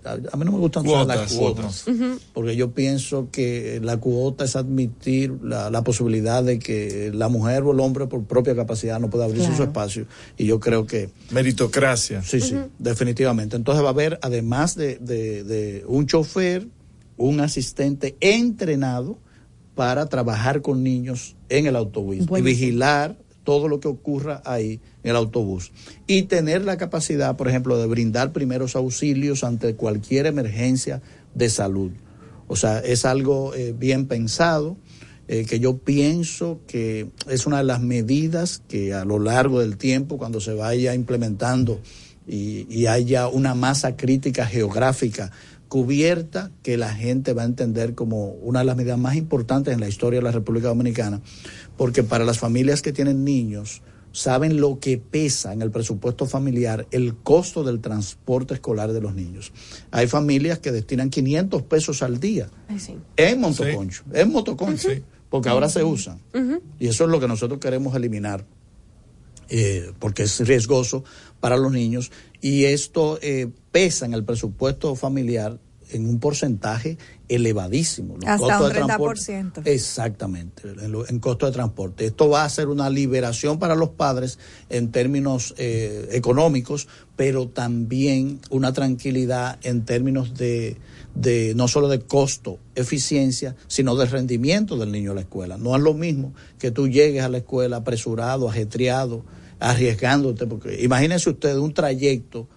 a, 0.05 0.11
a 0.13 0.37
mí 0.37 0.45
no 0.45 0.51
me 0.51 0.59
gustan 0.59 0.85
usar 0.85 1.07
las 1.07 1.33
Cuotas. 1.33 1.85
cuotas, 1.85 2.19
porque 2.35 2.57
yo 2.57 2.73
pienso 2.73 3.29
que 3.31 3.79
la 3.81 3.97
cuota 3.99 4.45
es 4.45 4.57
admitir 4.57 5.33
la, 5.41 5.71
la 5.71 5.85
posibilidad 5.85 6.43
de 6.43 6.59
que 6.59 7.13
la 7.15 7.29
mujer 7.29 7.63
o 7.63 7.71
el 7.71 7.79
hombre 7.79 8.09
por 8.09 8.25
propia 8.25 8.57
capacidad 8.57 8.99
no 8.99 9.09
pueda 9.09 9.27
abrirse 9.27 9.47
Claro. 9.51 9.57
su 9.57 9.63
espacio. 9.69 10.07
Y 10.37 10.47
yo 10.47 10.59
creo 10.59 10.85
que... 10.85 11.11
Meritocracia. 11.31 12.23
Sí, 12.23 12.41
sí, 12.41 12.57
definitivamente. 12.81 13.55
Entonces 13.55 13.85
va 13.85 13.89
a 13.89 13.93
haber, 13.93 14.19
además 14.23 14.75
de, 14.75 14.97
de- 14.99 15.45
de 15.45 15.85
un 15.87 16.07
chofer, 16.07 16.67
un 17.17 17.39
asistente 17.41 18.17
entrenado 18.21 19.17
para 19.77 20.07
trabajar 20.07 20.61
con 20.61 20.83
niños 20.83 21.37
en 21.49 21.67
el 21.67 21.77
autobús 21.77 22.17
y 22.37 22.43
vigilar 22.43 23.17
todo 23.45 23.69
lo 23.69 23.81
que 23.81 23.89
ocurra 23.89 24.43
ahí 24.45 24.81
en 25.03 25.11
el 25.11 25.17
autobús. 25.17 25.73
Y 26.07 26.23
tener 26.23 26.65
la 26.65 26.77
capacidad, 26.77 27.37
por 27.37 27.49
ejemplo, 27.49 27.79
de 27.79 27.87
brindar 27.87 28.33
primeros 28.33 28.77
auxilios 28.77 29.45
ante 29.45 29.75
cualquier 29.75 30.27
emergencia 30.27 31.03
de 31.35 31.49
salud. 31.51 31.93
O 32.49 32.57
sea, 32.57 32.81
es 32.81 33.05
algo 33.05 33.55
eh, 33.55 33.75
bien 33.77 34.07
pensado, 34.07 34.77
eh, 35.29 35.47
que 35.47 35.61
yo 35.61 35.79
pienso 35.79 36.61
que 36.67 37.09
es 37.29 37.47
una 37.47 37.59
de 37.59 37.65
las 37.65 37.81
medidas 37.81 38.63
que 38.69 38.93
a 38.93 39.05
lo 39.05 39.19
largo 39.19 39.61
del 39.61 39.77
tiempo, 39.77 40.19
cuando 40.19 40.41
se 40.41 40.53
vaya 40.53 40.95
implementando 40.95 41.81
y, 42.27 42.67
y 42.69 42.87
haya 42.87 43.29
una 43.29 43.55
masa 43.55 43.97
crítica 43.97 44.47
geográfica 44.47 45.31
cubierta, 45.73 46.51
que 46.63 46.77
la 46.77 46.93
gente 46.93 47.33
va 47.33 47.43
a 47.43 47.47
entender 47.47 47.95
como 47.95 48.27
una 48.27 48.59
de 48.59 48.67
las 48.67 48.77
medidas 48.77 48.99
más 48.99 49.17
importantes 49.17 49.73
en 49.73 49.81
la 49.81 49.89
historia 49.89 50.21
de 50.21 50.25
la 50.25 50.31
República 50.31 50.69
Dominicana, 50.69 51.23
porque 51.83 52.05
para 52.05 52.25
las 52.25 52.39
familias 52.39 52.81
que 52.81 52.93
tienen 52.93 53.25
niños, 53.25 53.83
saben 54.13 54.61
lo 54.61 54.79
que 54.79 54.99
pesa 54.99 55.53
en 55.53 55.63
el 55.63 55.73
presupuesto 55.73 56.27
familiar 56.27 56.87
el 56.93 57.17
costo 57.17 57.65
del 57.65 57.81
transporte 57.81 58.55
escolar 58.55 58.93
de 58.93 59.01
los 59.01 59.17
niños. 59.17 59.51
Hay 59.91 60.07
familias 60.07 60.61
que 60.61 60.71
destinan 60.71 61.11
500 61.11 61.63
pesos 61.63 62.01
al 62.03 62.21
día 62.21 62.49
Ay, 62.69 62.79
sí. 62.79 62.95
en 63.17 63.41
motoconcho, 63.41 64.05
en 64.13 64.31
motoconcho, 64.31 64.91
porque 65.29 65.49
ahora 65.49 65.69
se 65.69 65.83
usan. 65.83 66.21
Y 66.79 66.87
eso 66.87 67.03
es 67.03 67.11
lo 67.11 67.19
que 67.19 67.27
nosotros 67.27 67.59
queremos 67.59 67.97
eliminar, 67.97 68.47
eh, 69.49 69.91
porque 69.99 70.23
es 70.23 70.39
riesgoso 70.47 71.03
para 71.41 71.57
los 71.57 71.73
niños. 71.73 72.13
Y 72.41 72.67
esto 72.67 73.19
eh, 73.23 73.49
pesa 73.73 74.07
en 74.07 74.15
el 74.15 74.23
presupuesto 74.23 74.95
familiar 74.95 75.59
en 75.91 76.09
un 76.09 76.21
porcentaje 76.21 76.97
elevadísimo. 77.35 78.15
Los 78.17 78.25
Hasta 78.29 78.39
costos 78.47 78.61
un 78.61 78.69
de 78.69 78.75
transporte- 78.85 79.43
30%. 79.63 79.63
Exactamente, 79.67 80.63
en, 80.69 80.93
lo- 80.93 81.09
en 81.09 81.19
costo 81.21 81.47
de 81.47 81.53
transporte. 81.53 82.07
Esto 82.07 82.29
va 82.29 82.45
a 82.45 82.49
ser 82.49 82.69
una 82.69 82.89
liberación 82.91 83.59
para 83.59 83.75
los 83.75 83.91
padres 83.91 84.39
en 84.71 84.91
términos 84.91 85.55
eh, 85.59 86.09
económicos, 86.13 86.89
pero 87.17 87.49
también 87.49 88.41
una 88.51 88.73
tranquilidad 88.73 89.59
en 89.63 89.85
términos 89.85 90.35
de, 90.35 90.77
de 91.15 91.55
no 91.55 91.69
solo 91.69 91.89
de 91.89 92.01
costo, 92.01 92.59
eficiencia, 92.75 93.55
sino 93.69 93.95
de 93.97 94.07
rendimiento 94.07 94.77
del 94.77 94.91
niño 94.93 95.13
a 95.13 95.15
la 95.15 95.21
escuela. 95.23 95.57
No 95.59 95.77
es 95.77 95.83
lo 95.83 95.95
mismo 95.95 96.33
que 96.59 96.71
tú 96.71 96.89
llegues 96.89 97.23
a 97.23 97.29
la 97.29 97.39
escuela 97.39 97.77
apresurado, 97.79 98.49
ajetreado, 98.49 99.25
arriesgándote, 99.61 100.47
porque 100.47 100.83
imagínense 100.83 101.31
ustedes 101.31 101.57
un 101.57 101.73
trayecto 101.73 102.49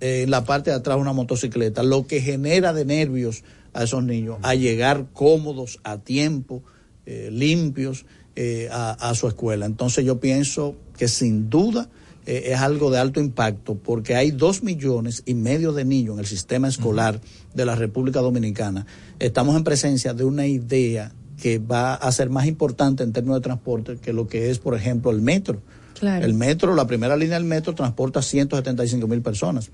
eh, 0.00 0.22
en 0.22 0.30
la 0.30 0.44
parte 0.44 0.70
de 0.70 0.76
atrás 0.76 0.96
de 0.96 1.02
una 1.02 1.12
motocicleta, 1.12 1.82
lo 1.82 2.06
que 2.06 2.20
genera 2.20 2.72
de 2.72 2.84
nervios 2.84 3.42
a 3.78 3.84
esos 3.84 4.02
niños, 4.02 4.38
a 4.42 4.54
llegar 4.54 5.06
cómodos, 5.12 5.78
a 5.84 5.98
tiempo, 5.98 6.62
eh, 7.06 7.30
limpios 7.32 8.06
eh, 8.34 8.68
a, 8.72 8.90
a 8.92 9.14
su 9.14 9.28
escuela. 9.28 9.66
Entonces 9.66 10.04
yo 10.04 10.18
pienso 10.18 10.74
que 10.96 11.06
sin 11.06 11.48
duda 11.48 11.88
eh, 12.26 12.52
es 12.52 12.58
algo 12.60 12.90
de 12.90 12.98
alto 12.98 13.20
impacto 13.20 13.76
porque 13.76 14.16
hay 14.16 14.32
dos 14.32 14.62
millones 14.62 15.22
y 15.26 15.34
medio 15.34 15.72
de 15.72 15.84
niños 15.84 16.14
en 16.14 16.18
el 16.18 16.26
sistema 16.26 16.66
escolar 16.66 17.20
de 17.54 17.64
la 17.64 17.76
República 17.76 18.20
Dominicana. 18.20 18.84
Estamos 19.20 19.56
en 19.56 19.64
presencia 19.64 20.12
de 20.12 20.24
una 20.24 20.46
idea 20.46 21.12
que 21.40 21.58
va 21.58 21.94
a 21.94 22.10
ser 22.10 22.30
más 22.30 22.46
importante 22.46 23.04
en 23.04 23.12
términos 23.12 23.38
de 23.38 23.42
transporte 23.42 23.96
que 23.96 24.12
lo 24.12 24.26
que 24.26 24.50
es, 24.50 24.58
por 24.58 24.74
ejemplo, 24.74 25.12
el 25.12 25.22
metro. 25.22 25.62
Claro. 25.98 26.24
El 26.24 26.34
metro, 26.34 26.74
la 26.74 26.86
primera 26.86 27.16
línea 27.16 27.38
del 27.38 27.46
metro 27.46 27.74
transporta 27.74 28.22
175 28.22 29.08
mil 29.08 29.22
personas. 29.22 29.70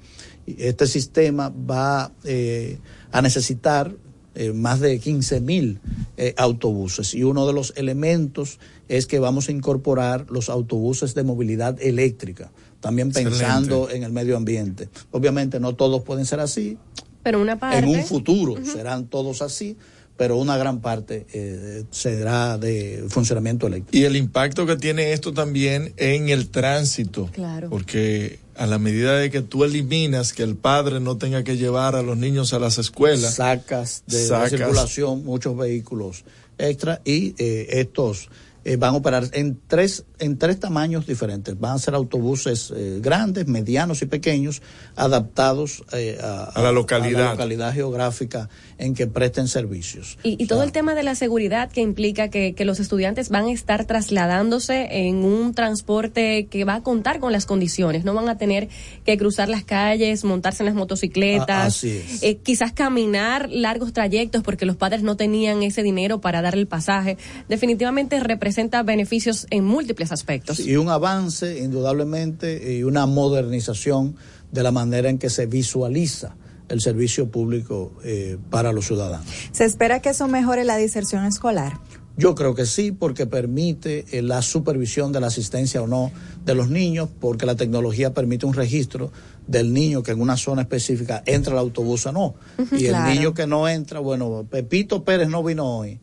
Este 0.47 0.87
sistema 0.87 1.49
va 1.49 2.13
eh, 2.25 2.79
a 3.15 3.23
necesitar 3.23 3.95
eh, 4.35 4.53
más 4.53 4.81
de 4.81 4.99
15 4.99 5.41
mil 5.41 5.79
eh, 6.17 6.35
autobuses 6.37 7.15
y 7.15 7.23
uno 7.23 7.47
de 7.47 7.53
los 7.53 7.73
elementos 7.77 8.59
es 8.89 9.07
que 9.07 9.21
vamos 9.21 9.49
a 9.49 9.53
incorporar 9.53 10.27
los 10.31 10.49
autobuses 10.49 11.15
de 11.15 11.23
movilidad 11.23 11.81
eléctrica, 11.81 12.51
también 12.81 13.13
pensando 13.13 13.85
Excelente. 13.85 13.97
en 13.97 14.03
el 14.03 14.11
medio 14.13 14.37
ambiente. 14.37 14.89
Obviamente 15.13 15.61
no 15.61 15.77
todos 15.77 16.03
pueden 16.03 16.27
ser 16.27 16.41
así, 16.41 16.77
Pero 17.23 17.41
una 17.41 17.57
parte. 17.57 17.79
en 17.79 17.87
un 17.87 18.03
futuro 18.03 18.57
serán 18.65 19.07
todos 19.07 19.43
así, 19.43 19.77
pero 20.17 20.37
una 20.37 20.57
gran 20.57 20.81
parte 20.81 21.25
eh, 21.33 21.85
será 21.93 22.59
de 22.59 23.05
funcionamiento 23.09 23.69
eléctrico. 23.69 23.97
Y 23.97 24.05
el 24.07 24.17
impacto 24.17 24.67
que 24.67 24.75
tiene 24.75 25.13
esto 25.13 25.33
también 25.33 25.93
en 25.99 26.31
el 26.31 26.49
tránsito. 26.49 27.31
Claro. 27.33 27.71
Porque 27.71 28.41
a 28.57 28.67
la 28.67 28.79
medida 28.79 29.17
de 29.19 29.31
que 29.31 29.43
tú 29.43 29.65
eliminas 29.65 30.33
que 30.33 30.43
el 30.43 30.55
padre 30.57 31.01
no 31.01 31.17
tenga 31.17 31.43
que 31.45 31.57
llevar 31.57 31.97
a 31.97 32.03
los 32.03 32.17
niños 32.17 32.53
a 32.53 32.59
las 32.59 32.79
escuelas, 32.79 33.35
sacas 33.35 34.03
de, 34.07 34.19
de 34.19 34.27
sacas- 34.29 34.51
circulación 34.51 35.25
muchos 35.25 35.57
vehículos 35.57 36.25
extra 36.59 37.01
y 37.05 37.35
eh, 37.39 37.67
estos 37.81 38.29
eh, 38.65 38.77
van 38.77 38.95
a 38.95 38.97
operar 38.99 39.25
en 39.33 39.59
tres 39.67 40.05
en 40.19 40.39
tres 40.39 40.59
tamaños 40.59 41.07
diferentes. 41.07 41.59
Van 41.59 41.73
a 41.77 41.79
ser 41.79 41.95
autobuses 41.95 42.73
eh, 42.75 42.99
grandes, 43.03 43.47
medianos 43.47 44.01
y 44.03 44.07
pequeños, 44.07 44.63
adaptados 44.97 45.85
eh, 45.93 46.19
a, 46.23 46.45
A 46.45 46.63
la 46.63 46.73
localidad. 46.73 47.21
a 47.21 47.25
la 47.25 47.31
localidad 47.33 47.75
geográfica 47.75 48.49
en 48.79 48.95
que 48.95 49.07
presten 49.07 49.49
servicios. 49.49 50.19
Y, 50.23 50.43
y 50.43 50.47
todo 50.47 50.63
el 50.63 50.73
tema 50.73 50.95
de 50.95 51.03
la 51.03 51.15
seguridad 51.15 51.71
que 51.71 51.81
implica 51.83 52.29
que, 52.31 52.55
que 52.55 52.65
los 52.65 52.81
estudiantes 52.81 53.29
van 53.29 53.47
a 53.47 53.53
estar 53.53 53.85
trasladándose 53.85 54.89
en 55.07 55.17
un 55.17 55.53
transporte 55.55 56.47
que 56.47 56.65
va 56.65 56.77
a 56.77 56.83
contar 56.83 57.21
con 57.21 57.33
las 57.33 57.45
condiciones, 57.47 58.05
no 58.05 58.15
van 58.15 58.29
a 58.29 58.39
tener 58.39 58.69
que 59.05 59.19
cruzar 59.19 59.49
las 59.49 59.65
calles, 59.65 60.25
montarse 60.25 60.63
en 60.63 60.67
las 60.67 60.75
motocicletas, 60.75 61.45
Ah, 61.49 61.67
así 61.67 61.91
es. 61.91 62.23
eh, 62.23 62.39
quizás 62.43 62.73
caminar 62.73 63.51
largos 63.51 63.93
trayectos 63.93 64.43
porque 64.43 64.65
los 64.65 64.77
padres 64.77 65.03
no 65.03 65.17
tenían 65.17 65.63
ese 65.63 65.83
dinero 65.83 66.21
para 66.21 66.41
dar 66.41 66.55
el 66.55 66.67
pasaje. 66.67 67.19
Definitivamente 67.49 68.19
representa 68.21 68.54
beneficios 68.85 69.47
en 69.51 69.65
múltiples 69.65 70.13
aspectos. 70.13 70.61
Y 70.61 70.77
un 70.77 70.89
avance, 70.89 71.59
indudablemente, 71.63 72.75
y 72.75 72.83
una 72.83 73.07
modernización 73.07 74.17
de 74.53 74.63
la 74.63 74.71
manera 74.71 75.09
en 75.09 75.19
que 75.19 75.31
se 75.31 75.47
visualiza 75.47 76.37
el 76.69 76.81
servicio 76.81 77.31
público 77.31 77.93
eh, 78.05 78.39
para 78.51 78.73
los 78.73 78.87
ciudadanos. 78.87 79.27
¿Se 79.53 79.65
espera 79.65 80.01
que 80.01 80.11
eso 80.11 80.29
mejore 80.29 80.65
la 80.65 80.77
diserción 80.77 81.25
escolar? 81.27 81.79
Yo 82.17 82.37
creo 82.37 82.55
que 82.55 82.65
sí, 82.65 82.93
porque 82.93 83.27
permite 83.27 84.05
eh, 84.13 84.23
la 84.23 84.41
supervisión 84.41 85.11
de 85.11 85.21
la 85.21 85.27
asistencia 85.27 85.83
o 85.83 85.89
no 85.89 86.13
de 86.45 86.55
los 86.55 86.71
niños, 86.71 87.09
porque 87.21 87.45
la 87.45 87.57
tecnología 87.57 88.15
permite 88.15 88.47
un 88.47 88.55
registro 88.55 89.11
del 89.49 89.73
niño 89.73 90.03
que 90.03 90.13
en 90.13 90.21
una 90.21 90.37
zona 90.37 90.63
específica 90.63 91.23
entra 91.27 91.53
al 91.53 91.59
autobús 91.59 92.07
o 92.07 92.13
no. 92.13 92.35
Y 92.71 92.87
el 92.87 92.91
claro. 92.91 93.11
niño 93.13 93.35
que 93.35 93.47
no 93.47 93.69
entra, 93.69 93.99
bueno, 93.99 94.47
Pepito 94.49 95.05
Pérez 95.05 95.29
no 95.29 95.43
vino 95.43 95.79
hoy. 95.79 95.99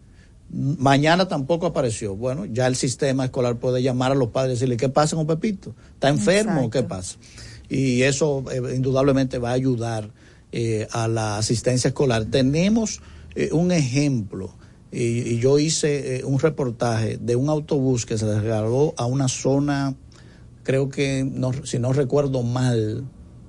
Mañana 0.53 1.27
tampoco 1.27 1.65
apareció. 1.65 2.15
Bueno, 2.15 2.45
ya 2.45 2.67
el 2.67 2.75
sistema 2.75 3.25
escolar 3.25 3.55
puede 3.57 3.81
llamar 3.81 4.11
a 4.11 4.15
los 4.15 4.29
padres 4.29 4.51
y 4.51 4.55
decirle, 4.55 4.77
¿qué 4.77 4.89
pasa 4.89 5.15
con 5.15 5.25
Pepito? 5.25 5.73
¿Está 5.93 6.09
enfermo 6.09 6.65
o 6.65 6.69
qué 6.69 6.83
pasa? 6.83 7.17
Y 7.69 8.01
eso 8.01 8.43
eh, 8.51 8.75
indudablemente 8.75 9.37
va 9.37 9.51
a 9.51 9.53
ayudar 9.53 10.11
eh, 10.51 10.87
a 10.91 11.07
la 11.07 11.37
asistencia 11.37 11.87
escolar. 11.87 12.25
Tenemos 12.25 13.01
eh, 13.35 13.49
un 13.53 13.71
ejemplo, 13.71 14.53
y, 14.91 15.19
y 15.19 15.39
yo 15.39 15.57
hice 15.57 16.17
eh, 16.17 16.25
un 16.25 16.37
reportaje 16.37 17.17
de 17.17 17.37
un 17.37 17.47
autobús 17.47 18.05
que 18.05 18.17
se 18.17 18.25
regaló 18.41 18.93
a 18.97 19.05
una 19.05 19.29
zona, 19.29 19.95
creo 20.63 20.89
que, 20.89 21.23
no, 21.23 21.53
si 21.63 21.79
no 21.79 21.93
recuerdo 21.93 22.43
mal, 22.43 23.05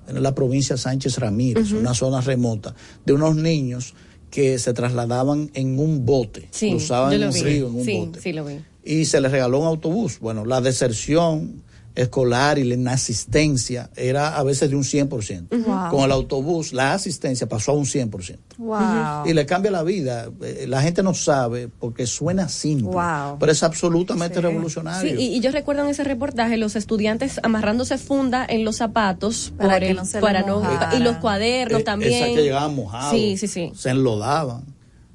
en 0.06 0.22
la 0.22 0.34
provincia 0.34 0.76
Sánchez 0.76 1.18
Ramírez, 1.18 1.72
una 1.72 1.94
zona 1.94 2.20
remota, 2.20 2.74
de 3.04 3.12
unos 3.12 3.34
niños 3.34 3.94
que 4.32 4.58
se 4.58 4.72
trasladaban 4.72 5.50
en 5.54 5.78
un 5.78 6.04
bote, 6.06 6.48
Sí, 6.50 6.70
cruzaban 6.70 7.22
un 7.22 7.30
vi. 7.32 7.42
río 7.42 7.68
en 7.68 7.74
un 7.76 7.84
sí, 7.84 7.98
bote 7.98 8.20
sí 8.20 8.32
lo 8.32 8.44
vi. 8.46 8.54
y 8.82 9.04
se 9.04 9.20
les 9.20 9.30
regaló 9.30 9.60
un 9.60 9.66
autobús. 9.66 10.18
Bueno, 10.18 10.44
la 10.46 10.60
deserción 10.60 11.62
escolar 11.94 12.58
y 12.58 12.64
la 12.64 12.74
inasistencia 12.74 13.90
era 13.96 14.36
a 14.36 14.42
veces 14.42 14.70
de 14.70 14.76
un 14.76 14.82
100%. 14.84 15.48
Wow. 15.64 15.90
Con 15.90 16.04
el 16.04 16.12
autobús, 16.12 16.72
la 16.72 16.94
asistencia 16.94 17.48
pasó 17.48 17.72
a 17.72 17.74
un 17.74 17.84
100%. 17.86 18.38
Wow. 18.58 19.26
Y 19.26 19.32
le 19.34 19.46
cambia 19.46 19.70
la 19.70 19.82
vida. 19.82 20.28
Eh, 20.42 20.66
La 20.68 20.82
gente 20.82 21.02
no 21.02 21.14
sabe 21.14 21.68
porque 21.68 22.06
suena 22.06 22.48
simple, 22.48 22.90
Wow. 22.90 23.38
pero 23.38 23.52
es 23.52 23.62
absolutamente 23.62 24.40
revolucionario. 24.40 25.16
Sí, 25.16 25.22
y, 25.22 25.36
y 25.36 25.40
yo 25.40 25.50
recuerdo 25.50 25.82
en 25.84 25.90
ese 25.90 26.04
reportaje 26.04 26.56
los 26.56 26.76
estudiantes 26.76 27.40
amarrándose 27.42 27.98
funda 27.98 28.46
en 28.48 28.64
los 28.64 28.76
zapatos 28.76 29.52
Para 29.56 29.70
por 29.74 29.80
que 29.80 29.90
el- 29.90 29.96
no 29.96 30.04
se 30.04 30.20
para 30.20 30.42
no- 30.42 30.62
y 30.96 30.98
los 31.00 31.16
cuadernos 31.18 31.80
Eh, 31.80 31.84
también. 31.84 32.12
Esas 32.12 32.28
que 32.36 32.42
llegaban 32.42 32.74
mojados. 32.74 33.10
Sí, 33.12 33.36
sí, 33.36 33.48
sí. 33.48 33.72
Se 33.74 33.90
enlodaban. 33.90 34.64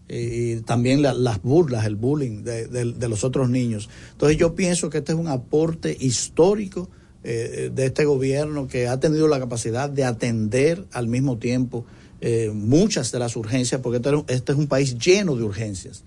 Y, 0.09 0.61
también 0.61 1.01
la- 1.01 1.13
las 1.13 1.41
burlas, 1.41 1.85
el 1.85 1.95
bullying 1.95 2.43
de, 2.43 2.67
de- 2.67 2.93
de 2.93 3.07
los 3.09 3.23
otros 3.23 3.49
niños. 3.49 3.89
Entonces 4.13 4.37
yo 4.37 4.55
pienso 4.55 4.89
que 4.89 4.99
este 4.99 5.11
es 5.11 5.17
un 5.17 5.27
aporte 5.27 5.95
histórico 5.99 6.89
eh, 7.23 7.69
de 7.73 7.85
este 7.87 8.05
gobierno 8.05 8.67
que 8.67 8.87
ha 8.87 8.99
tenido 8.99 9.27
la 9.27 9.39
capacidad 9.39 9.89
de 9.89 10.05
atender 10.05 10.85
al 10.93 11.07
mismo 11.07 11.37
tiempo 11.37 11.83
eh, 12.21 12.51
muchas 12.53 13.11
de 13.11 13.19
las 13.19 13.35
urgencias, 13.35 13.81
porque 13.81 13.97
este, 13.97 14.33
este 14.33 14.51
es 14.53 14.57
un 14.57 14.67
país 14.67 14.97
lleno 14.97 15.35
de 15.35 15.43
urgencias 15.43 16.03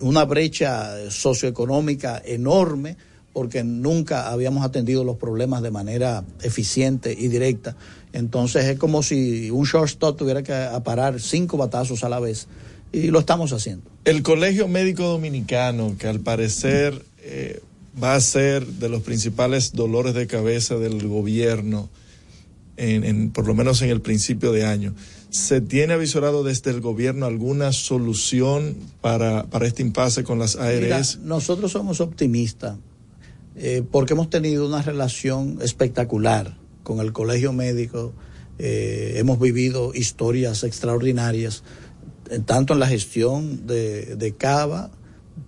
una 0.00 0.24
brecha 0.24 1.10
socioeconómica 1.10 2.20
enorme 2.24 2.96
porque 3.32 3.62
nunca 3.64 4.30
habíamos 4.30 4.64
atendido 4.64 5.04
los 5.04 5.16
problemas 5.16 5.62
de 5.62 5.70
manera 5.70 6.24
eficiente 6.42 7.14
y 7.16 7.28
directa. 7.28 7.76
Entonces 8.14 8.64
es 8.64 8.78
como 8.78 9.02
si 9.02 9.50
un 9.50 9.64
shortstop 9.64 10.16
tuviera 10.16 10.42
que 10.42 10.54
a 10.54 10.82
parar 10.82 11.20
cinco 11.20 11.56
batazos 11.58 12.02
a 12.02 12.08
la 12.08 12.18
vez 12.18 12.46
y 12.92 13.08
lo 13.08 13.18
estamos 13.20 13.52
haciendo. 13.52 13.90
El 14.04 14.22
Colegio 14.22 14.68
Médico 14.68 15.04
Dominicano, 15.04 15.96
que 15.98 16.06
al 16.06 16.20
parecer 16.20 17.02
eh, 17.18 17.60
va 18.02 18.14
a 18.14 18.20
ser 18.20 18.66
de 18.66 18.88
los 18.88 19.02
principales 19.02 19.72
dolores 19.72 20.14
de 20.14 20.26
cabeza 20.26 20.76
del 20.76 21.06
gobierno, 21.08 21.88
en, 22.76 23.04
en- 23.04 23.30
por 23.30 23.46
lo 23.46 23.54
menos 23.54 23.82
en 23.82 23.90
el 23.90 24.00
principio 24.00 24.52
de 24.52 24.64
año, 24.66 24.94
¿se 25.30 25.60
tiene 25.60 25.94
avisorado 25.94 26.44
desde 26.44 26.70
el 26.70 26.80
gobierno 26.80 27.26
alguna 27.26 27.72
solución 27.72 28.76
para, 29.00 29.44
para 29.46 29.66
este 29.66 29.82
impasse 29.82 30.24
con 30.24 30.38
las 30.38 30.56
Mira, 30.56 30.96
ARS? 30.96 31.18
nosotros 31.20 31.72
somos 31.72 32.00
optimistas 32.00 32.76
eh, 33.56 33.82
porque 33.90 34.12
hemos 34.12 34.28
tenido 34.30 34.66
una 34.66 34.82
relación 34.82 35.58
espectacular 35.62 36.56
con 36.82 37.00
el 37.00 37.12
colegio 37.12 37.52
médico, 37.52 38.12
eh, 38.58 39.14
hemos 39.16 39.40
vivido 39.40 39.92
historias 39.94 40.62
extraordinarias, 40.62 41.64
tanto 42.44 42.74
en 42.74 42.80
la 42.80 42.86
gestión 42.86 43.66
de, 43.66 44.16
de 44.16 44.34
Cava, 44.36 44.90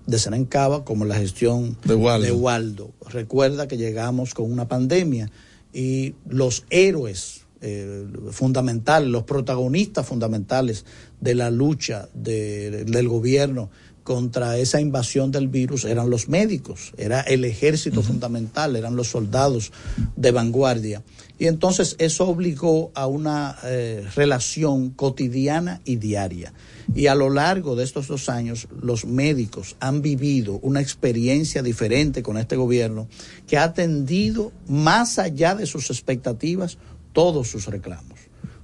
de 0.07 0.19
Senén 0.19 0.45
Cava, 0.45 0.85
como 0.85 1.05
en 1.05 1.09
la 1.11 1.17
gestión 1.17 1.77
De 1.85 1.95
Waldo. 1.95 2.37
Waldo. 2.37 2.91
Recuerda 3.09 3.69
que 3.69 3.77
llegamos 3.77 4.35
con 4.35 4.51
una 4.51 4.69
pandemia 4.69 5.31
y 5.73 6.15
los 6.29 6.65
héroes 6.71 7.43
eh, 7.61 8.07
fundamentales, 8.31 9.09
los 9.11 9.25
protagonistas 9.25 10.07
fundamentales 10.07 10.85
de 11.21 11.35
la 11.35 11.51
lucha 11.51 12.09
de- 12.15 12.85
del 12.85 13.09
gobierno 13.09 13.69
contra 14.05 14.57
esa 14.57 14.81
invasión 14.81 15.31
del 15.33 15.49
virus 15.49 15.85
eran 15.85 16.09
los 16.09 16.29
médicos, 16.29 16.93
era 16.97 17.21
el 17.21 17.45
ejército 17.45 18.03
fundamental, 18.03 18.75
eran 18.77 18.97
los 18.97 19.09
soldados 19.09 19.71
de 20.17 20.31
vanguardia. 20.31 21.03
Y 21.39 21.47
entonces 21.47 21.95
eso 21.99 22.27
obligó 22.29 22.91
a 22.95 23.07
una 23.07 23.57
eh, 23.65 24.05
relación 24.17 24.91
cotidiana 24.91 25.81
y 25.85 25.97
diaria. 25.97 26.53
Y 26.95 27.07
a 27.07 27.15
lo 27.15 27.31
largo 27.31 27.77
de 27.77 27.85
estos 27.85 28.09
dos 28.09 28.29
años, 28.29 28.67
los 28.81 29.05
médicos 29.05 29.77
han 29.79 30.03
vivido 30.03 30.59
una 30.63 30.81
experiencia 30.81 31.63
diferente 31.63 32.23
con 32.23 32.39
este 32.39 32.57
gobierno 32.57 33.09
que 33.47 33.57
ha 33.57 33.65
atendido 33.65 34.53
más 34.67 35.19
allá 35.19 35.55
de 35.55 35.67
sus 35.67 35.91
expectativas 35.91 36.79
todos 37.13 37.49
sus 37.49 37.67
reclamos. 37.67 38.19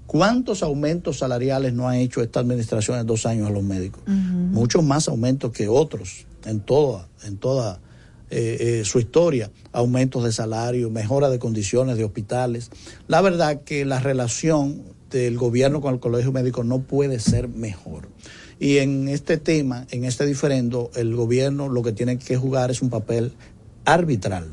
¿Cuántos 0.06 0.62
aumentos 0.62 1.18
salariales 1.18 1.74
no 1.74 1.88
ha 1.88 1.98
hecho 1.98 2.22
esta 2.22 2.40
administración 2.40 2.98
en 2.98 3.06
dos 3.06 3.26
años 3.26 3.48
a 3.48 3.50
los 3.50 3.62
médicos? 3.62 4.02
Muchos 4.06 4.84
más 4.84 5.08
aumentos 5.08 5.52
que 5.52 5.68
otros 5.68 6.26
en 6.44 6.60
toda, 6.60 7.08
en 7.24 7.36
toda 7.36 7.80
eh, 8.30 8.80
eh, 8.80 8.84
su 8.84 8.98
historia. 8.98 9.50
Aumentos 9.72 10.24
de 10.24 10.32
salario, 10.32 10.90
mejora 10.90 11.30
de 11.30 11.38
condiciones 11.38 11.96
de 11.96 12.04
hospitales. 12.04 12.70
La 13.08 13.20
verdad 13.20 13.62
que 13.62 13.84
la 13.84 14.00
relación 14.00 14.82
del 15.10 15.36
gobierno 15.38 15.80
con 15.80 15.94
el 15.94 16.00
colegio 16.00 16.32
médico 16.32 16.64
no 16.64 16.80
puede 16.80 17.20
ser 17.20 17.48
mejor. 17.48 18.08
Y 18.58 18.78
en 18.78 19.08
este 19.08 19.36
tema, 19.36 19.86
en 19.90 20.04
este 20.04 20.26
diferendo, 20.26 20.90
el 20.94 21.14
gobierno 21.14 21.68
lo 21.68 21.82
que 21.82 21.92
tiene 21.92 22.18
que 22.18 22.36
jugar 22.36 22.70
es 22.70 22.82
un 22.82 22.90
papel 22.90 23.32
arbitral 23.84 24.48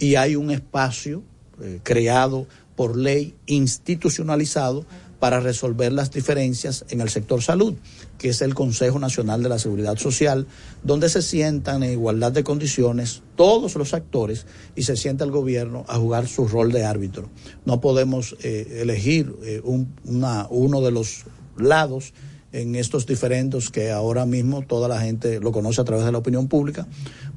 y 0.00 0.16
hay 0.16 0.34
un 0.34 0.50
espacio 0.50 1.22
eh, 1.62 1.78
creado 1.84 2.46
por 2.74 2.96
ley 2.96 3.34
institucionalizado 3.46 4.84
para 5.18 5.40
resolver 5.40 5.92
las 5.92 6.10
diferencias 6.10 6.84
en 6.90 7.00
el 7.00 7.08
sector 7.08 7.42
salud, 7.42 7.74
que 8.18 8.28
es 8.30 8.42
el 8.42 8.54
Consejo 8.54 8.98
Nacional 8.98 9.42
de 9.42 9.48
la 9.48 9.58
Seguridad 9.58 9.96
Social, 9.96 10.46
donde 10.82 11.08
se 11.08 11.22
sientan 11.22 11.82
en 11.82 11.92
igualdad 11.92 12.32
de 12.32 12.44
condiciones 12.44 13.22
todos 13.36 13.74
los 13.76 13.94
actores 13.94 14.46
y 14.76 14.82
se 14.82 14.96
sienta 14.96 15.24
el 15.24 15.30
gobierno 15.30 15.84
a 15.88 15.96
jugar 15.96 16.26
su 16.28 16.46
rol 16.46 16.72
de 16.72 16.84
árbitro. 16.84 17.28
No 17.64 17.80
podemos 17.80 18.36
eh, 18.42 18.80
elegir 18.82 19.34
eh, 19.44 19.60
un- 19.64 19.94
una- 20.04 20.46
uno 20.50 20.80
de 20.80 20.90
los 20.90 21.24
lados 21.56 22.12
en 22.52 22.76
estos 22.76 23.04
diferendos 23.06 23.70
que 23.70 23.90
ahora 23.90 24.26
mismo 24.26 24.62
toda 24.62 24.86
la 24.88 25.00
gente 25.00 25.40
lo 25.40 25.50
conoce 25.50 25.80
a 25.80 25.84
través 25.84 26.04
de 26.04 26.12
la 26.12 26.18
opinión 26.18 26.46
pública, 26.46 26.86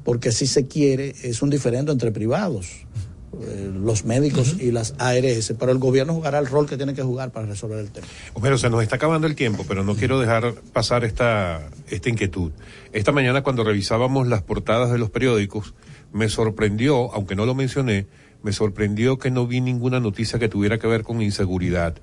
porque 0.04 0.30
si 0.30 0.46
se 0.46 0.68
quiere 0.68 1.14
es 1.22 1.42
un 1.42 1.50
diferendo 1.50 1.90
entre 1.90 2.12
privados, 2.12 2.68
eh, 3.40 3.70
los 3.74 4.04
médicos 4.04 4.56
y 4.58 4.72
las 4.72 4.94
ARS, 4.98 5.54
pero 5.58 5.70
el 5.70 5.78
gobierno 5.78 6.14
jugará 6.14 6.38
el 6.38 6.46
rol 6.46 6.66
que 6.66 6.76
tiene 6.76 6.94
que 6.94 7.02
jugar 7.02 7.30
para 7.30 7.46
resolver 7.46 7.78
el 7.78 7.90
tema. 7.90 8.06
Homero, 8.34 8.56
se 8.56 8.70
nos 8.70 8.82
está 8.82 8.96
acabando 8.96 9.26
el 9.26 9.34
tiempo, 9.34 9.64
pero 9.68 9.84
no 9.84 9.94
quiero 9.94 10.18
dejar 10.18 10.54
pasar 10.72 11.04
esta, 11.04 11.68
esta 11.88 12.08
inquietud. 12.08 12.52
Esta 12.92 13.12
mañana 13.12 13.42
cuando 13.42 13.64
revisábamos 13.64 14.28
las 14.28 14.42
portadas 14.42 14.90
de 14.90 14.98
los 14.98 15.10
periódicos, 15.10 15.74
me 16.12 16.28
sorprendió, 16.28 17.12
aunque 17.12 17.36
no 17.36 17.44
lo 17.44 17.54
mencioné, 17.54 18.06
me 18.42 18.52
sorprendió 18.52 19.18
que 19.18 19.30
no 19.30 19.46
vi 19.46 19.60
ninguna 19.60 20.00
noticia 20.00 20.38
que 20.38 20.48
tuviera 20.48 20.78
que 20.78 20.86
ver 20.86 21.02
con 21.02 21.20
inseguridad. 21.20 21.96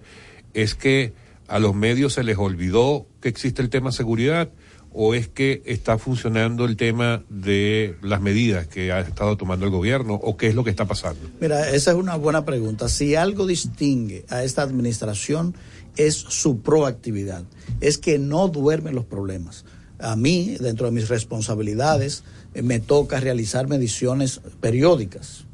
Es 0.53 0.75
que 0.75 1.13
a 1.47 1.59
los 1.59 1.75
medios 1.75 2.13
se 2.13 2.23
les 2.23 2.37
olvidó 2.37 3.07
que 3.21 3.29
existe 3.29 3.61
el 3.61 3.69
tema 3.69 3.91
seguridad 3.91 4.49
o 4.97 5.13
es 5.13 5.27
que 5.27 5.61
está 5.65 5.97
funcionando 5.97 6.63
el 6.63 6.77
tema 6.77 7.23
de 7.29 7.97
las 8.01 8.21
medidas 8.21 8.65
que 8.67 8.93
ha 8.93 9.01
estado 9.01 9.35
tomando 9.35 9.65
el 9.65 9.71
gobierno 9.71 10.13
o 10.13 10.37
qué 10.37 10.47
es 10.47 10.55
lo 10.55 10.63
que 10.63 10.69
está 10.69 10.85
pasando. 10.85 11.29
Mira, 11.41 11.69
esa 11.71 11.91
es 11.91 11.97
una 11.97 12.15
buena 12.15 12.45
pregunta. 12.45 12.87
Si 12.87 13.13
algo 13.13 13.45
distingue 13.45 14.25
a 14.29 14.43
esta 14.43 14.61
administración 14.61 15.53
es 15.97 16.15
su 16.15 16.61
proactividad, 16.61 17.43
es 17.81 17.97
que 17.97 18.17
no 18.19 18.47
duermen 18.47 18.95
los 18.95 19.05
problemas. 19.05 19.65
A 19.99 20.15
mí, 20.15 20.55
dentro 20.59 20.85
de 20.85 20.93
mis 20.93 21.09
responsabilidades, 21.09 22.23
eh, 22.53 22.61
me 22.61 22.79
toca 22.79 23.19
realizar 23.19 23.67
mediciones 23.67 24.39
periódicas, 24.61 25.45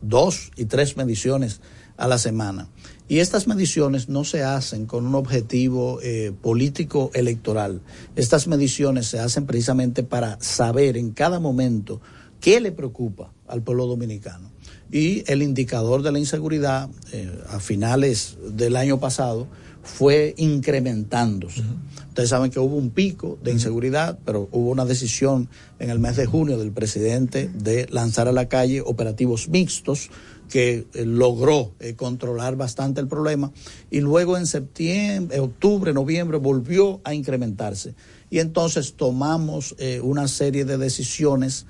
dos 0.00 0.50
y 0.56 0.64
tres 0.64 0.96
mediciones 0.96 1.60
a 1.96 2.08
la 2.08 2.18
semana. 2.18 2.68
Y 3.12 3.20
estas 3.20 3.46
mediciones 3.46 4.08
no 4.08 4.24
se 4.24 4.42
hacen 4.42 4.86
con 4.86 5.04
un 5.04 5.14
objetivo 5.14 6.00
eh, 6.02 6.32
político 6.40 7.10
electoral. 7.12 7.82
Estas 8.16 8.48
mediciones 8.48 9.06
se 9.06 9.18
hacen 9.18 9.44
precisamente 9.44 10.02
para 10.02 10.40
saber 10.40 10.96
en 10.96 11.10
cada 11.10 11.38
momento 11.38 12.00
qué 12.40 12.58
le 12.58 12.72
preocupa 12.72 13.30
al 13.46 13.60
pueblo 13.60 13.86
dominicano. 13.86 14.50
Y 14.90 15.30
el 15.30 15.42
indicador 15.42 16.02
de 16.02 16.10
la 16.10 16.20
inseguridad 16.20 16.88
eh, 17.12 17.30
a 17.50 17.60
finales 17.60 18.38
del 18.48 18.76
año 18.76 18.98
pasado 18.98 19.46
fue 19.82 20.32
incrementándose. 20.38 21.62
Ustedes 22.08 22.30
saben 22.30 22.50
que 22.50 22.60
hubo 22.60 22.76
un 22.76 22.90
pico 22.90 23.38
de 23.42 23.52
inseguridad, 23.52 24.18
pero 24.24 24.48
hubo 24.52 24.70
una 24.70 24.86
decisión 24.86 25.50
en 25.78 25.90
el 25.90 25.98
mes 25.98 26.16
de 26.16 26.24
junio 26.24 26.56
del 26.56 26.72
presidente 26.72 27.50
de 27.52 27.86
lanzar 27.90 28.26
a 28.28 28.32
la 28.32 28.48
calle 28.48 28.80
operativos 28.80 29.50
mixtos 29.50 30.08
que 30.52 30.86
eh, 30.92 31.06
logró 31.06 31.72
eh, 31.80 31.94
controlar 31.94 32.56
bastante 32.56 33.00
el 33.00 33.08
problema 33.08 33.50
y 33.90 34.00
luego 34.00 34.36
en 34.36 34.46
septiembre, 34.46 35.40
octubre, 35.40 35.94
noviembre 35.94 36.36
volvió 36.36 37.00
a 37.04 37.14
incrementarse. 37.14 37.94
Y 38.28 38.38
entonces 38.38 38.92
tomamos 38.92 39.74
eh, 39.78 40.00
una 40.02 40.28
serie 40.28 40.66
de 40.66 40.76
decisiones 40.76 41.64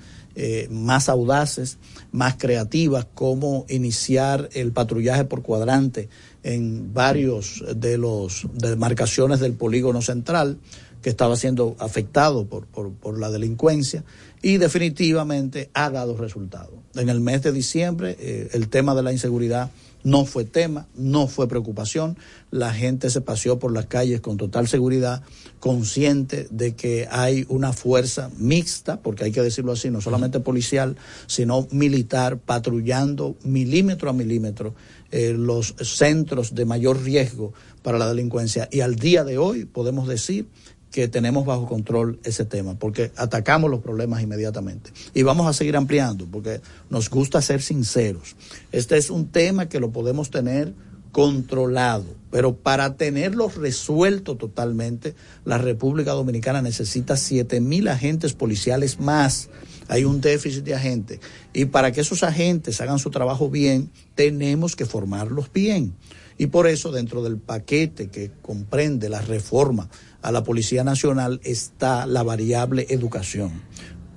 más 0.71 1.09
audaces, 1.09 1.77
más 2.11 2.37
creativas, 2.37 3.05
como 3.13 3.67
iniciar 3.69 4.49
el 4.53 4.71
patrullaje 4.71 5.25
por 5.25 5.43
cuadrante 5.43 6.09
en 6.41 6.91
varios 6.91 7.63
de 7.75 7.99
los 7.99 8.47
demarcaciones 8.51 9.39
del 9.39 9.53
polígono 9.53 10.01
central 10.01 10.57
que 11.03 11.11
estaba 11.11 11.35
siendo 11.35 11.75
afectado 11.77 12.47
por, 12.47 12.65
por 12.65 13.19
la 13.19 13.29
delincuencia 13.29 14.03
y 14.43 14.57
definitivamente 14.57 15.71
ha 15.73 15.89
dado 15.89 16.15
resultado. 16.15 16.83
En 16.95 17.09
el 17.09 17.21
mes 17.21 17.41
de 17.41 17.51
diciembre 17.51 18.15
eh, 18.19 18.49
el 18.51 18.67
tema 18.67 18.93
de 18.93 19.01
la 19.01 19.11
inseguridad 19.11 19.71
no 20.03 20.25
fue 20.25 20.43
tema, 20.43 20.85
no 20.95 21.27
fue 21.27 21.47
preocupación, 21.47 22.17
la 22.51 22.73
gente 22.73 23.09
se 23.09 23.21
paseó 23.21 23.57
por 23.57 23.71
las 23.71 23.85
calles 23.85 24.19
con 24.19 24.35
total 24.35 24.67
seguridad, 24.67 25.23
consciente 25.61 26.45
de 26.51 26.75
que 26.75 27.07
hay 27.09 27.45
una 27.47 27.71
fuerza 27.71 28.29
mixta, 28.37 29.01
porque 29.01 29.23
hay 29.23 29.31
que 29.31 29.41
decirlo 29.41 29.71
así, 29.71 29.89
no 29.89 30.01
solamente 30.01 30.41
policial, 30.41 30.97
sino 31.25 31.69
militar, 31.71 32.37
patrullando 32.37 33.37
milímetro 33.45 34.09
a 34.09 34.13
milímetro 34.13 34.75
eh, 35.11 35.33
los 35.37 35.73
centros 35.81 36.53
de 36.53 36.65
mayor 36.65 37.01
riesgo 37.01 37.53
para 37.81 37.97
la 37.97 38.09
delincuencia. 38.09 38.67
Y 38.71 38.81
al 38.81 38.97
día 38.97 39.23
de 39.23 39.37
hoy 39.37 39.63
podemos 39.63 40.07
decir 40.07 40.47
que 40.93 41.07
tenemos 41.07 41.43
bajo 41.43 41.65
control 41.65 42.19
ese 42.23 42.45
tema, 42.45 42.75
porque 42.75 43.11
atacamos 43.17 43.71
los 43.71 43.79
problemas 43.79 44.21
inmediatamente. 44.21 44.91
Y 45.15 45.23
vamos 45.23 45.47
a 45.47 45.53
seguir 45.53 45.75
ampliando, 45.75 46.27
porque 46.27 46.61
nos 46.91 47.09
gusta 47.09 47.41
ser 47.41 47.63
sinceros. 47.63 48.35
Este 48.71 48.97
es 48.97 49.09
un 49.09 49.29
tema 49.29 49.67
que 49.67 49.79
lo 49.79 49.91
podemos 49.91 50.29
tener 50.29 50.75
controlado, 51.11 52.05
pero 52.29 52.55
para 52.55 52.95
tenerlo 52.95 53.49
resuelto 53.49 54.37
totalmente, 54.37 55.15
la 55.45 55.57
República 55.57 56.11
Dominicana 56.11 56.61
necesita 56.61 57.17
7 57.17 57.59
mil 57.59 57.87
agentes 57.87 58.33
policiales 58.33 58.99
más. 58.99 59.49
Hay 59.87 60.05
un 60.05 60.21
déficit 60.21 60.63
de 60.63 60.75
agentes. 60.75 61.19
Y 61.53 61.65
para 61.65 61.91
que 61.91 62.01
esos 62.01 62.21
agentes 62.21 62.79
hagan 62.81 62.99
su 62.99 63.09
trabajo 63.09 63.49
bien, 63.49 63.89
tenemos 64.13 64.75
que 64.75 64.85
formarlos 64.85 65.51
bien. 65.51 65.95
Y 66.37 66.47
por 66.47 66.67
eso 66.67 66.91
dentro 66.91 67.23
del 67.23 67.37
paquete 67.37 68.09
que 68.09 68.31
comprende 68.41 69.09
la 69.09 69.21
reforma 69.21 69.89
a 70.23 70.31
la 70.31 70.43
Policía 70.43 70.83
Nacional 70.83 71.39
está 71.43 72.07
la 72.07 72.23
variable 72.23 72.87
educación. 72.89 73.61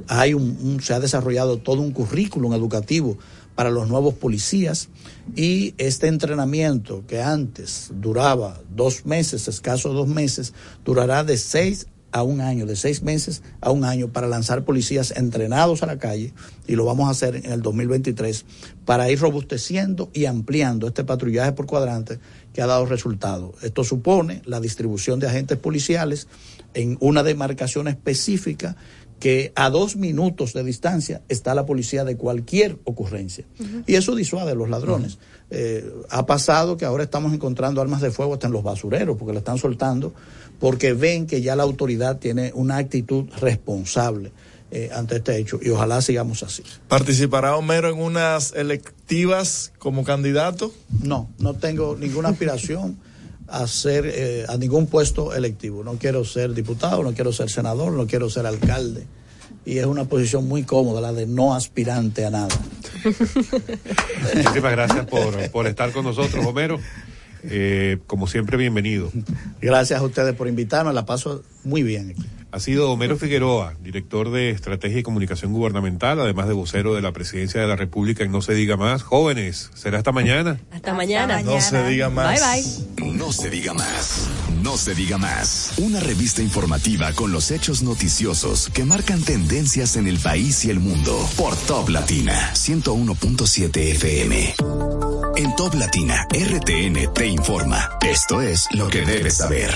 Hay 0.08 0.34
un, 0.34 0.78
se 0.80 0.94
ha 0.94 1.00
desarrollado 1.00 1.58
todo 1.58 1.82
un 1.82 1.90
currículum 1.90 2.54
educativo 2.54 3.18
para 3.56 3.70
los 3.70 3.88
nuevos 3.88 4.14
policías 4.14 4.88
y 5.34 5.74
este 5.78 6.06
entrenamiento 6.06 7.04
que 7.06 7.22
antes 7.22 7.90
duraba 7.94 8.60
dos 8.74 9.04
meses, 9.04 9.48
escaso 9.48 9.92
dos 9.92 10.06
meses, 10.06 10.52
durará 10.84 11.24
de 11.24 11.36
seis 11.36 11.88
a 12.12 12.22
un 12.22 12.40
año, 12.40 12.66
de 12.66 12.76
seis 12.76 13.02
meses 13.02 13.42
a 13.60 13.70
un 13.70 13.84
año 13.84 14.08
para 14.08 14.26
lanzar 14.26 14.64
policías 14.64 15.12
entrenados 15.16 15.82
a 15.82 15.86
la 15.86 15.98
calle 15.98 16.32
y 16.66 16.76
lo 16.76 16.84
vamos 16.84 17.08
a 17.08 17.10
hacer 17.10 17.36
en 17.36 17.52
el 17.52 17.62
2023 17.62 18.44
para 18.84 19.10
ir 19.10 19.20
robusteciendo 19.20 20.10
y 20.14 20.24
ampliando 20.24 20.86
este 20.86 21.04
patrullaje 21.04 21.52
por 21.52 21.66
cuadrante 21.66 22.18
que 22.52 22.62
ha 22.62 22.66
dado 22.66 22.86
resultado. 22.86 23.54
Esto 23.62 23.84
supone 23.84 24.42
la 24.46 24.60
distribución 24.60 25.20
de 25.20 25.26
agentes 25.26 25.58
policiales 25.58 26.28
en 26.74 26.96
una 27.00 27.22
demarcación 27.22 27.88
específica 27.88 28.76
que 29.18 29.52
a 29.54 29.70
dos 29.70 29.96
minutos 29.96 30.52
de 30.52 30.62
distancia 30.62 31.22
está 31.28 31.54
la 31.54 31.64
policía 31.64 32.04
de 32.04 32.16
cualquier 32.16 32.78
ocurrencia. 32.84 33.46
Y 33.86 33.94
eso 33.94 34.14
disuade 34.14 34.52
a 34.52 34.54
los 34.54 34.68
ladrones. 34.68 35.18
Eh, 35.50 35.88
ha 36.10 36.26
pasado 36.26 36.76
que 36.76 36.84
ahora 36.84 37.04
estamos 37.04 37.32
encontrando 37.32 37.80
armas 37.80 38.02
de 38.02 38.10
fuego 38.10 38.34
hasta 38.34 38.48
en 38.48 38.52
los 38.52 38.62
basureros, 38.62 39.16
porque 39.16 39.32
la 39.32 39.38
están 39.38 39.58
soltando, 39.58 40.12
porque 40.58 40.92
ven 40.92 41.26
que 41.26 41.40
ya 41.40 41.56
la 41.56 41.62
autoridad 41.62 42.18
tiene 42.18 42.52
una 42.54 42.76
actitud 42.76 43.26
responsable 43.40 44.32
eh, 44.70 44.90
ante 44.92 45.16
este 45.16 45.38
hecho. 45.38 45.60
Y 45.62 45.70
ojalá 45.70 46.02
sigamos 46.02 46.42
así. 46.42 46.62
¿Participará 46.88 47.56
Homero 47.56 47.88
en 47.88 48.00
unas 48.00 48.52
electivas 48.52 49.72
como 49.78 50.04
candidato? 50.04 50.72
No, 51.02 51.30
no 51.38 51.54
tengo 51.54 51.96
ninguna 51.96 52.30
aspiración 52.30 52.98
a 53.48 53.66
ser 53.66 54.06
eh, 54.06 54.44
a 54.48 54.56
ningún 54.56 54.86
puesto 54.86 55.34
electivo. 55.34 55.84
No 55.84 55.94
quiero 55.94 56.24
ser 56.24 56.52
diputado, 56.54 57.02
no 57.02 57.12
quiero 57.12 57.32
ser 57.32 57.50
senador, 57.50 57.92
no 57.92 58.06
quiero 58.06 58.30
ser 58.30 58.46
alcalde. 58.46 59.06
Y 59.64 59.78
es 59.78 59.86
una 59.86 60.04
posición 60.04 60.46
muy 60.46 60.62
cómoda 60.62 61.00
la 61.00 61.12
de 61.12 61.26
no 61.26 61.54
aspirante 61.54 62.24
a 62.24 62.30
nada. 62.30 62.56
Muchísimas 64.34 64.72
gracias 64.72 65.06
por, 65.06 65.50
por 65.50 65.66
estar 65.66 65.92
con 65.92 66.04
nosotros, 66.04 66.44
Homero. 66.46 66.78
Eh, 67.42 67.98
como 68.06 68.26
siempre, 68.26 68.56
bienvenido. 68.56 69.10
Gracias 69.60 70.00
a 70.00 70.02
ustedes 70.02 70.34
por 70.34 70.48
invitarme, 70.48 70.92
la 70.92 71.06
paso 71.06 71.42
muy 71.64 71.82
bien 71.82 72.10
aquí. 72.10 72.24
Ha 72.56 72.60
sido 72.60 72.90
Homero 72.90 73.18
Figueroa, 73.18 73.74
director 73.82 74.30
de 74.30 74.48
Estrategia 74.48 75.00
y 75.00 75.02
Comunicación 75.02 75.52
Gubernamental, 75.52 76.18
además 76.18 76.48
de 76.48 76.54
vocero 76.54 76.94
de 76.94 77.02
la 77.02 77.12
Presidencia 77.12 77.60
de 77.60 77.66
la 77.66 77.76
República 77.76 78.24
en 78.24 78.32
No 78.32 78.40
se 78.40 78.54
diga 78.54 78.78
más. 78.78 79.02
Jóvenes, 79.02 79.70
será 79.74 79.98
hasta 79.98 80.10
mañana. 80.10 80.58
Hasta 80.70 80.94
mañana. 80.94 81.42
No 81.42 81.60
se 81.60 81.86
diga 81.86 82.08
más. 82.08 82.40
Bye 82.40 83.04
bye. 83.04 83.12
No 83.12 83.30
se 83.30 83.50
diga 83.50 83.74
más. 83.74 84.30
No 84.62 84.78
se 84.78 84.94
diga 84.94 85.18
más. 85.18 85.74
Una 85.76 86.00
revista 86.00 86.40
informativa 86.40 87.12
con 87.12 87.30
los 87.30 87.50
hechos 87.50 87.82
noticiosos 87.82 88.70
que 88.70 88.86
marcan 88.86 89.22
tendencias 89.22 89.96
en 89.96 90.06
el 90.06 90.18
país 90.18 90.64
y 90.64 90.70
el 90.70 90.80
mundo. 90.80 91.28
Por 91.36 91.54
Top 91.56 91.90
Latina 91.90 92.54
101.7 92.54 93.76
FM. 93.76 94.54
En 95.36 95.54
Top 95.56 95.74
Latina, 95.74 96.26
RTN 96.30 97.12
te 97.12 97.26
informa. 97.26 97.98
Esto 98.00 98.40
es 98.40 98.66
lo 98.72 98.88
que 98.88 99.02
debes 99.04 99.36
saber. 99.36 99.74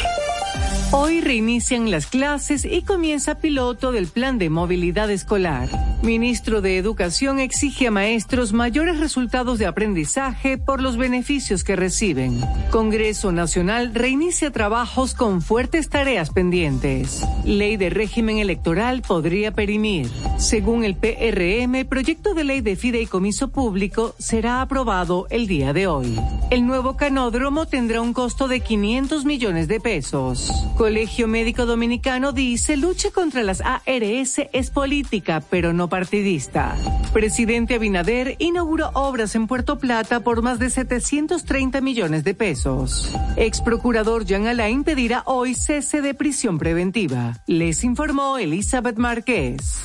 Hoy 0.93 1.21
reinician 1.21 1.91
las 1.91 2.07
clases 2.07 2.65
y 2.65 2.83
comienza 2.83 3.39
piloto 3.39 3.93
del 3.93 4.09
plan 4.09 4.39
de 4.39 4.51
movilidad 4.51 5.11
escolar. 5.11 5.69
Ministro 6.03 6.63
de 6.63 6.79
Educación 6.79 7.39
exige 7.39 7.87
a 7.87 7.91
maestros 7.91 8.53
mayores 8.53 8.99
resultados 8.99 9.59
de 9.59 9.67
aprendizaje 9.67 10.59
por 10.59 10.83
los 10.83 10.97
beneficios 10.97 11.63
que 11.63 11.77
reciben. 11.77 12.41
Congreso 12.71 13.31
Nacional 13.31 13.95
reinicia 13.95 14.51
trabajos 14.51 15.15
con 15.15 15.43
fuertes 15.43 15.91
tareas 15.91 16.31
pendientes. 16.31 17.23
Ley 17.45 17.77
de 17.77 17.91
régimen 17.91 18.39
electoral 18.39 19.03
podría 19.03 19.53
perimir. 19.53 20.11
Según 20.39 20.85
el 20.85 20.97
PRM, 20.97 21.85
proyecto 21.87 22.35
de 22.35 22.45
ley 22.45 22.63
de 22.63 22.77
fideicomiso 22.77 23.49
público 23.51 24.15
será 24.19 24.63
aprobado 24.63 25.27
el 25.31 25.47
día 25.47 25.73
de 25.73 25.87
hoy. 25.87 26.19
El 26.51 26.67
nuevo 26.67 26.97
canódromo 26.97 27.67
tendrá 27.67 28.01
un 28.01 28.13
costo 28.13 28.49
de 28.49 28.61
500 28.61 29.25
millones 29.25 29.69
de 29.69 29.81
pesos. 29.81 30.60
Colegio 30.77 31.29
Médico 31.29 31.67
Dominicano 31.67 32.33
dice 32.33 32.77
lucha 32.77 33.11
contra 33.11 33.43
las 33.43 33.61
ARS 33.61 34.41
es 34.53 34.71
política, 34.71 35.43
pero 35.51 35.73
no 35.73 35.89
partidista. 35.89 36.77
Presidente 37.13 37.75
Abinader 37.75 38.37
inauguró 38.39 38.91
obras 38.95 39.35
en 39.35 39.47
Puerto 39.47 39.79
Plata 39.79 40.21
por 40.21 40.43
más 40.43 40.59
de 40.59 40.71
730 40.71 41.81
millones 41.81 42.25
de 42.25 42.35
pesos. 42.35 43.15
Ex 43.37 43.61
procurador 43.61 44.25
Jean 44.25 44.47
Alain 44.47 44.85
pedirá 44.85 45.23
hoy 45.27 45.55
cese 45.55 46.01
de 46.01 46.15
prisión 46.15 46.59
preventiva. 46.59 47.35
Les 47.47 47.85
informó 47.85 48.39
Elizabeth 48.39 48.97
Márquez. 48.97 49.85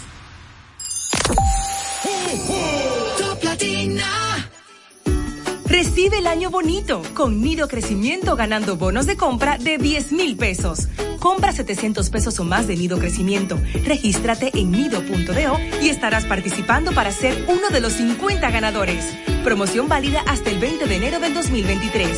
Recibe 5.65 6.19
el 6.19 6.27
año 6.27 6.51
bonito 6.51 7.01
con 7.15 7.41
Nido 7.41 7.67
Crecimiento 7.67 8.35
ganando 8.35 8.77
bonos 8.77 9.07
de 9.07 9.17
compra 9.17 9.57
de 9.57 9.77
10 9.77 10.11
mil 10.11 10.37
pesos. 10.37 10.87
Compra 11.19 11.51
700 11.51 12.09
pesos 12.11 12.39
o 12.39 12.43
más 12.43 12.67
de 12.67 12.75
Nido 12.75 12.99
Crecimiento. 12.99 13.57
Regístrate 13.83 14.51
en 14.53 14.71
nido.do 14.71 15.59
y 15.81 15.89
estarás 15.89 16.25
participando 16.25 16.91
para 16.91 17.11
ser 17.11 17.45
uno 17.47 17.69
de 17.71 17.81
los 17.81 17.93
50 17.93 18.51
ganadores. 18.51 19.05
Promoción 19.43 19.87
válida 19.87 20.23
hasta 20.27 20.51
el 20.51 20.59
20 20.59 20.85
de 20.85 20.95
enero 20.95 21.19
del 21.19 21.33
2023. 21.33 22.09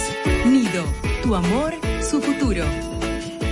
Nido, 0.46 0.84
tu 1.24 1.34
amor, 1.34 1.74
su 2.02 2.22
futuro. 2.22 2.66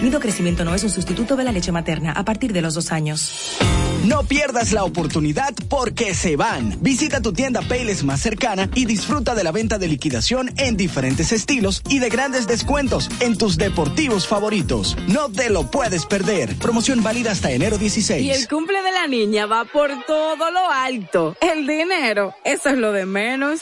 Nido 0.02 0.20
Crecimiento 0.20 0.64
no 0.66 0.76
es 0.76 0.84
un 0.84 0.90
sustituto 0.90 1.36
de 1.36 1.44
la 1.44 1.52
leche 1.52 1.72
materna 1.72 2.12
a 2.12 2.24
partir 2.26 2.54
de 2.54 2.62
los 2.62 2.74
dos 2.74 2.92
años. 2.92 3.58
No 4.06 4.24
pierdas 4.24 4.72
la 4.72 4.84
oportunidad 4.84 5.54
porque 5.68 6.14
se 6.14 6.36
van. 6.36 6.78
Visita 6.82 7.22
tu 7.22 7.34
tienda 7.34 7.62
Payless 7.64 8.04
más 8.04 8.22
cercana 8.22 8.70
y 8.76 8.86
disfruta 8.86 9.34
de 9.34 9.44
la 9.44 9.52
venta 9.52 9.80
de 9.80 9.88
liquidación 9.88 10.52
en 10.58 10.78
diferentes 10.78 11.32
estilos 11.32 11.82
y 11.90 11.98
de 11.98 12.10
grandes 12.10 12.46
descuentos 12.46 13.10
en 13.20 13.36
tus 13.36 13.58
deportivos 13.58 14.28
favoritos. 14.28 14.96
No 15.08 15.30
te 15.32 15.50
lo 15.50 15.72
puedes 15.72 16.06
perder. 16.06 16.56
Promoción 16.58 17.02
válida 17.02 17.32
hasta 17.32 17.50
enero 17.50 17.80
16. 17.80 18.22
Y 18.22 18.30
el 18.30 18.48
cumple 18.48 18.84
de 18.84 18.92
la 18.92 19.08
niña 19.08 19.48
va 19.48 19.66
por 19.66 19.90
todo 20.06 20.52
lo 20.52 20.70
alto. 20.70 21.36
El 21.42 21.66
dinero, 21.66 22.36
eso 22.44 22.70
es 22.70 22.78
lo 22.78 22.92
de 22.92 23.08
menos. 23.08 23.60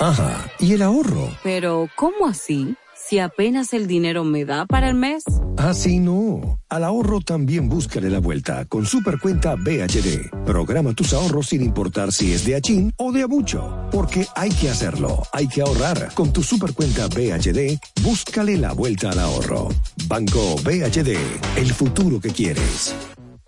Ajá, 0.00 0.50
¿y 0.58 0.72
el 0.72 0.82
ahorro? 0.82 1.30
Pero, 1.44 1.88
¿cómo 1.94 2.26
así? 2.26 2.74
Si 3.14 3.20
apenas 3.20 3.72
el 3.74 3.86
dinero 3.86 4.24
me 4.24 4.44
da 4.44 4.66
para 4.66 4.88
el 4.88 4.96
mes. 4.96 5.22
Así 5.56 6.00
no. 6.00 6.58
Al 6.68 6.82
ahorro 6.82 7.20
también 7.20 7.68
búscale 7.68 8.10
la 8.10 8.18
vuelta 8.18 8.64
con 8.64 8.86
Supercuenta 8.86 9.54
BHD. 9.54 10.30
Programa 10.44 10.94
tus 10.94 11.12
ahorros 11.12 11.46
sin 11.46 11.62
importar 11.62 12.10
si 12.10 12.32
es 12.32 12.44
de 12.44 12.56
Achín 12.56 12.92
o 12.96 13.12
de 13.12 13.22
Abucho. 13.22 13.88
Porque 13.92 14.26
hay 14.34 14.50
que 14.50 14.68
hacerlo, 14.68 15.22
hay 15.32 15.46
que 15.46 15.62
ahorrar. 15.62 16.12
Con 16.14 16.32
tu 16.32 16.42
Supercuenta 16.42 17.06
BHD, 17.06 17.78
búscale 18.02 18.56
la 18.56 18.72
vuelta 18.72 19.10
al 19.10 19.20
ahorro. 19.20 19.68
Banco 20.08 20.56
BHD, 20.64 21.16
el 21.56 21.72
futuro 21.72 22.18
que 22.20 22.30
quieres. 22.30 22.96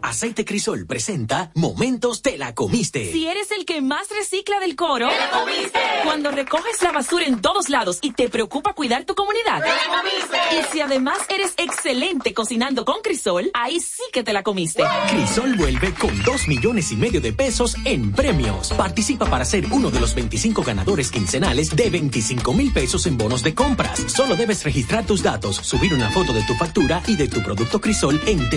Aceite 0.07 0.45
Crisol 0.45 0.87
presenta 0.87 1.51
Momentos 1.57 2.23
Te 2.23 2.39
la 2.39 2.55
comiste. 2.55 3.11
Si 3.11 3.27
eres 3.27 3.51
el 3.51 3.65
que 3.65 3.81
más 3.81 4.09
recicla 4.09 4.61
del 4.61 4.77
coro, 4.77 5.09
¡Te 5.09 5.19
la 5.19 5.31
comiste! 5.31 5.81
Cuando 6.05 6.31
recoges 6.31 6.81
la 6.81 6.93
basura 6.93 7.24
en 7.24 7.41
todos 7.41 7.69
lados 7.69 7.99
y 8.03 8.12
te 8.12 8.28
preocupa 8.28 8.73
cuidar 8.73 9.05
tu 9.05 9.16
comunidad, 9.16 9.61
¡Te 9.61 9.69
la 9.69 9.99
comiste! 9.99 10.39
Y 10.61 10.73
si 10.73 10.81
además 10.81 11.19
eres 11.28 11.55
excelente 11.57 12.35
cocinando 12.35 12.85
con 12.85 13.03
Crisol, 13.03 13.51
ahí 13.53 13.81
sí 13.81 14.05
que 14.12 14.23
te 14.23 14.33
la 14.33 14.45
comiste. 14.45 14.85
Crisol 15.09 15.57
vuelve 15.57 15.93
con 15.95 16.23
dos 16.23 16.47
millones 16.47 16.93
y 16.93 16.97
medio 16.97 17.20
de 17.20 17.33
pesos 17.33 17.74
en 17.85 18.12
premios. 18.12 18.73
Participa 18.74 19.27
para 19.27 19.45
ser 19.45 19.66
uno 19.73 19.91
de 19.91 19.99
los 19.99 20.15
25 20.15 20.62
ganadores 20.62 21.11
quincenales 21.11 21.74
de 21.74 21.91
25 21.91 22.53
mil 22.55 22.73
pesos 22.73 23.07
en 23.07 23.19
bonos 23.19 23.43
de 23.43 23.57
compras. 23.57 24.05
Solo 24.07 24.37
debes 24.37 24.62
registrar 24.62 25.05
tus 25.05 25.24
datos, 25.24 25.57
subir 25.57 25.93
una 25.93 26.11
foto 26.11 26.33
de 26.33 26.45
tu 26.45 26.55
factura 26.55 27.03
y 27.09 27.16
de 27.16 27.27
tu 27.27 27.43
producto 27.43 27.81
Crisol 27.81 28.20
en 28.27 28.49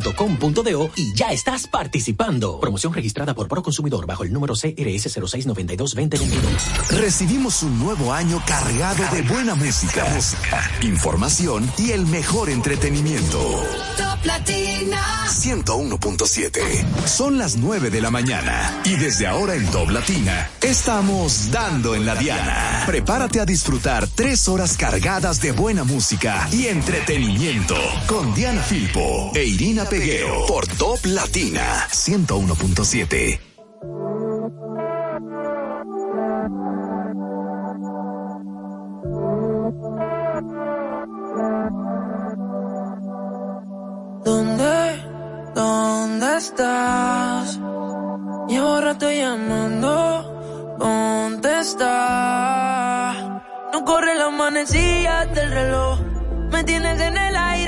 telacomiste.crisol.com.do 0.00 0.90
y 0.96 1.14
ya 1.14 1.32
estás 1.32 1.66
participando. 1.66 2.60
Promoción 2.60 2.92
registrada 2.92 3.34
por 3.34 3.48
Proconsumidor 3.48 4.06
bajo 4.06 4.24
el 4.24 4.32
número 4.32 4.54
CRS 4.54 5.16
06922022. 5.16 6.98
Recibimos 6.98 7.62
un 7.62 7.78
nuevo 7.78 8.12
año 8.12 8.42
cargado 8.46 9.04
de 9.14 9.22
buena 9.22 9.54
música, 9.54 10.06
información 10.82 11.70
y 11.78 11.92
el 11.92 12.06
mejor 12.06 12.50
entretenimiento. 12.50 13.38
Top 13.96 14.24
Latina. 14.24 15.20
101.7. 15.30 17.06
Son 17.06 17.38
las 17.38 17.56
9 17.56 17.90
de 17.90 18.00
la 18.00 18.10
mañana 18.10 18.82
y 18.84 18.96
desde 18.96 19.26
ahora 19.26 19.54
en 19.54 19.64
Top 19.70 19.90
Latina 19.90 20.50
estamos 20.60 21.50
dando 21.50 21.94
en 21.94 22.04
la 22.04 22.16
diana. 22.16 22.82
Prepárate 22.86 23.40
a 23.40 23.46
disfrutar 23.46 24.08
tres 24.08 24.48
horas 24.48 24.76
cargadas 24.76 25.40
de 25.40 25.52
buena 25.52 25.84
música 25.84 26.48
y 26.52 26.66
entretenimiento 26.66 27.76
con 28.06 28.34
Diana 28.34 28.60
Filpo 28.62 29.30
e 29.34 29.44
Irina 29.44 29.84
Peguero 29.90 30.46
por 30.46 30.66
Top 30.68 31.04
Latina 31.04 31.88
101.7. 31.90 33.40
¿Dónde? 44.24 45.02
¿Dónde 45.56 46.36
estás? 46.36 47.58
Llevo 48.48 48.80
rato 48.80 49.10
llamando, 49.10 50.76
contesta. 50.78 51.90
No 53.72 53.84
corre 53.84 54.14
la 54.14 54.30
manecilla 54.30 55.26
del 55.26 55.50
reloj. 55.50 55.98
Me 56.52 56.62
tienes 56.62 57.00
en 57.00 57.16
el 57.16 57.34
aire 57.34 57.59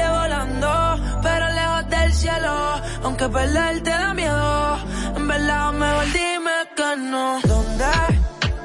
Aunque 3.05 3.29
perderte 3.29 3.91
da 3.91 4.15
miedo, 4.15 4.79
en 5.17 5.27
verdad 5.29 5.73
mejor 5.73 6.05
dime 6.13 6.53
que 6.77 6.97
no. 7.11 7.41
¿Dónde? 7.43 7.85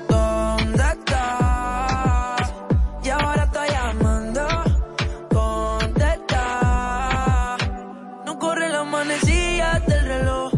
¿Dónde 0.07 0.83
estás? 0.83 2.53
Y 3.03 3.09
ahora 3.09 3.43
estoy 3.45 3.67
llamando, 3.69 4.47
contesta. 5.33 6.45
No 8.25 8.37
corre 8.37 8.69
la 8.69 8.83
manecilla 8.83 9.79
del 9.87 10.05
reloj. 10.05 10.53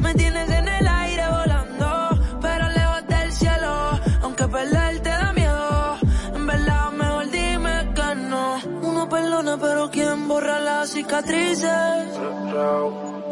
Me 0.00 0.14
tienes 0.14 0.48
en 0.50 0.68
el 0.68 0.86
aire 0.86 1.28
volando, 1.28 2.10
pero 2.40 2.68
lejos 2.68 3.06
del 3.08 3.32
cielo. 3.32 4.00
Aunque 4.22 4.46
perderte 4.46 5.08
da 5.08 5.32
miedo, 5.32 5.98
en 6.36 6.46
verdad 6.46 6.90
mejor 6.92 7.30
dime 7.30 7.92
que 7.96 8.14
no. 8.14 8.60
Uno 8.82 9.08
perdona, 9.08 9.56
pero 9.58 9.90
¿quién 9.90 10.28
borra 10.28 10.60
las 10.60 10.90
cicatrices? 10.90 12.08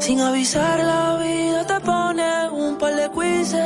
Sin 0.03 0.19
avisar 0.19 0.81
la 0.81 1.17
vida 1.23 1.65
te 1.65 1.79
pone 1.79 2.49
un 2.51 2.77
par 2.77 2.93
de 2.97 3.09
quizzes. 3.17 3.61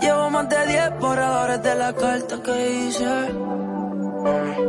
Llevo 0.00 0.30
más 0.30 0.48
de 0.48 0.66
10 0.68 1.00
borradores 1.00 1.60
de 1.64 1.74
la 1.74 1.92
carta 1.92 2.40
que 2.40 2.56
hice. 2.72 3.14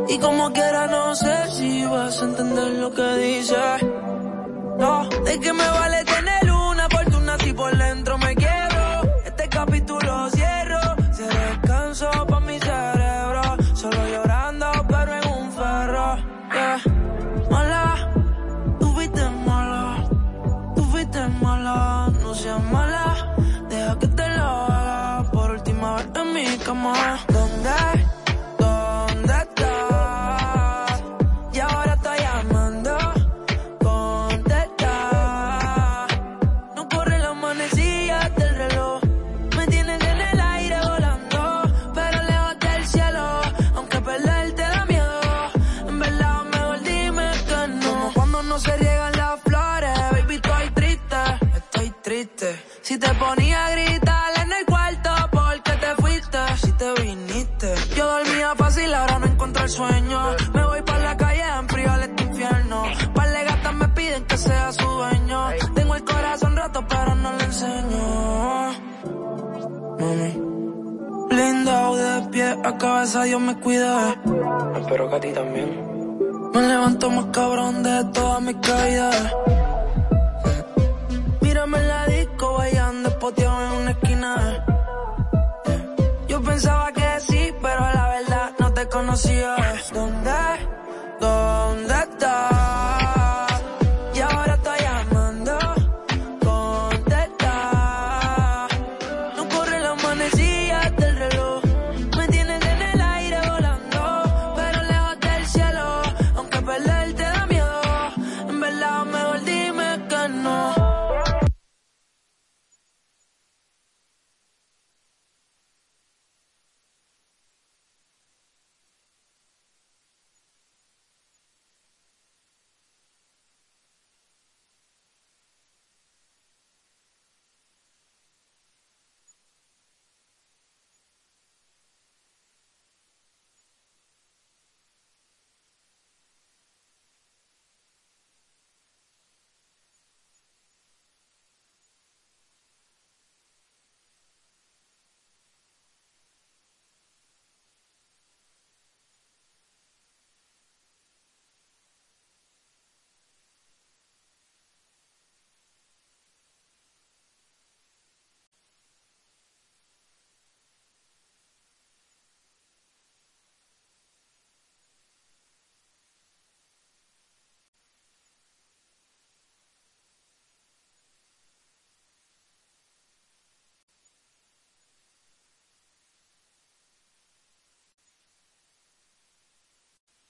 Y 0.08 0.18
como 0.18 0.52
quiera 0.52 0.88
no 0.88 1.14
sé 1.14 1.36
si 1.52 1.84
vas 1.84 2.20
a 2.20 2.24
entender 2.24 2.70
lo 2.82 2.92
que 2.92 3.08
dice. 3.18 3.54
No, 4.80 5.08
de 5.08 5.38
que 5.38 5.52
me 5.52 5.68
vale 5.78 6.04
Dios 73.26 73.40
me 73.40 73.58
cuida. 73.58 74.14
Espero 74.80 75.10
que 75.10 75.16
a 75.16 75.20
ti 75.20 75.32
también. 75.32 76.50
Me 76.54 76.62
levanto 76.62 77.10
más 77.10 77.26
cabrón 77.32 77.82
de 77.82 78.04
todas 78.12 78.40
mis 78.40 78.56
caídas. 78.56 79.32
Mírame 81.40 81.78
en 81.78 81.88
la 81.88 82.06
disco, 82.06 82.54
bailando 82.54 83.08
espoteado 83.08 83.66
en 83.66 83.72
una 83.82 83.90
esquina. 83.90 84.64
Yo 86.28 86.40
pensaba 86.40 86.92
que 86.92 87.20
sí, 87.20 87.52
pero 87.60 87.80
la 87.80 88.08
verdad 88.08 88.52
no 88.60 88.72
te 88.72 88.88
conocía. 88.88 89.55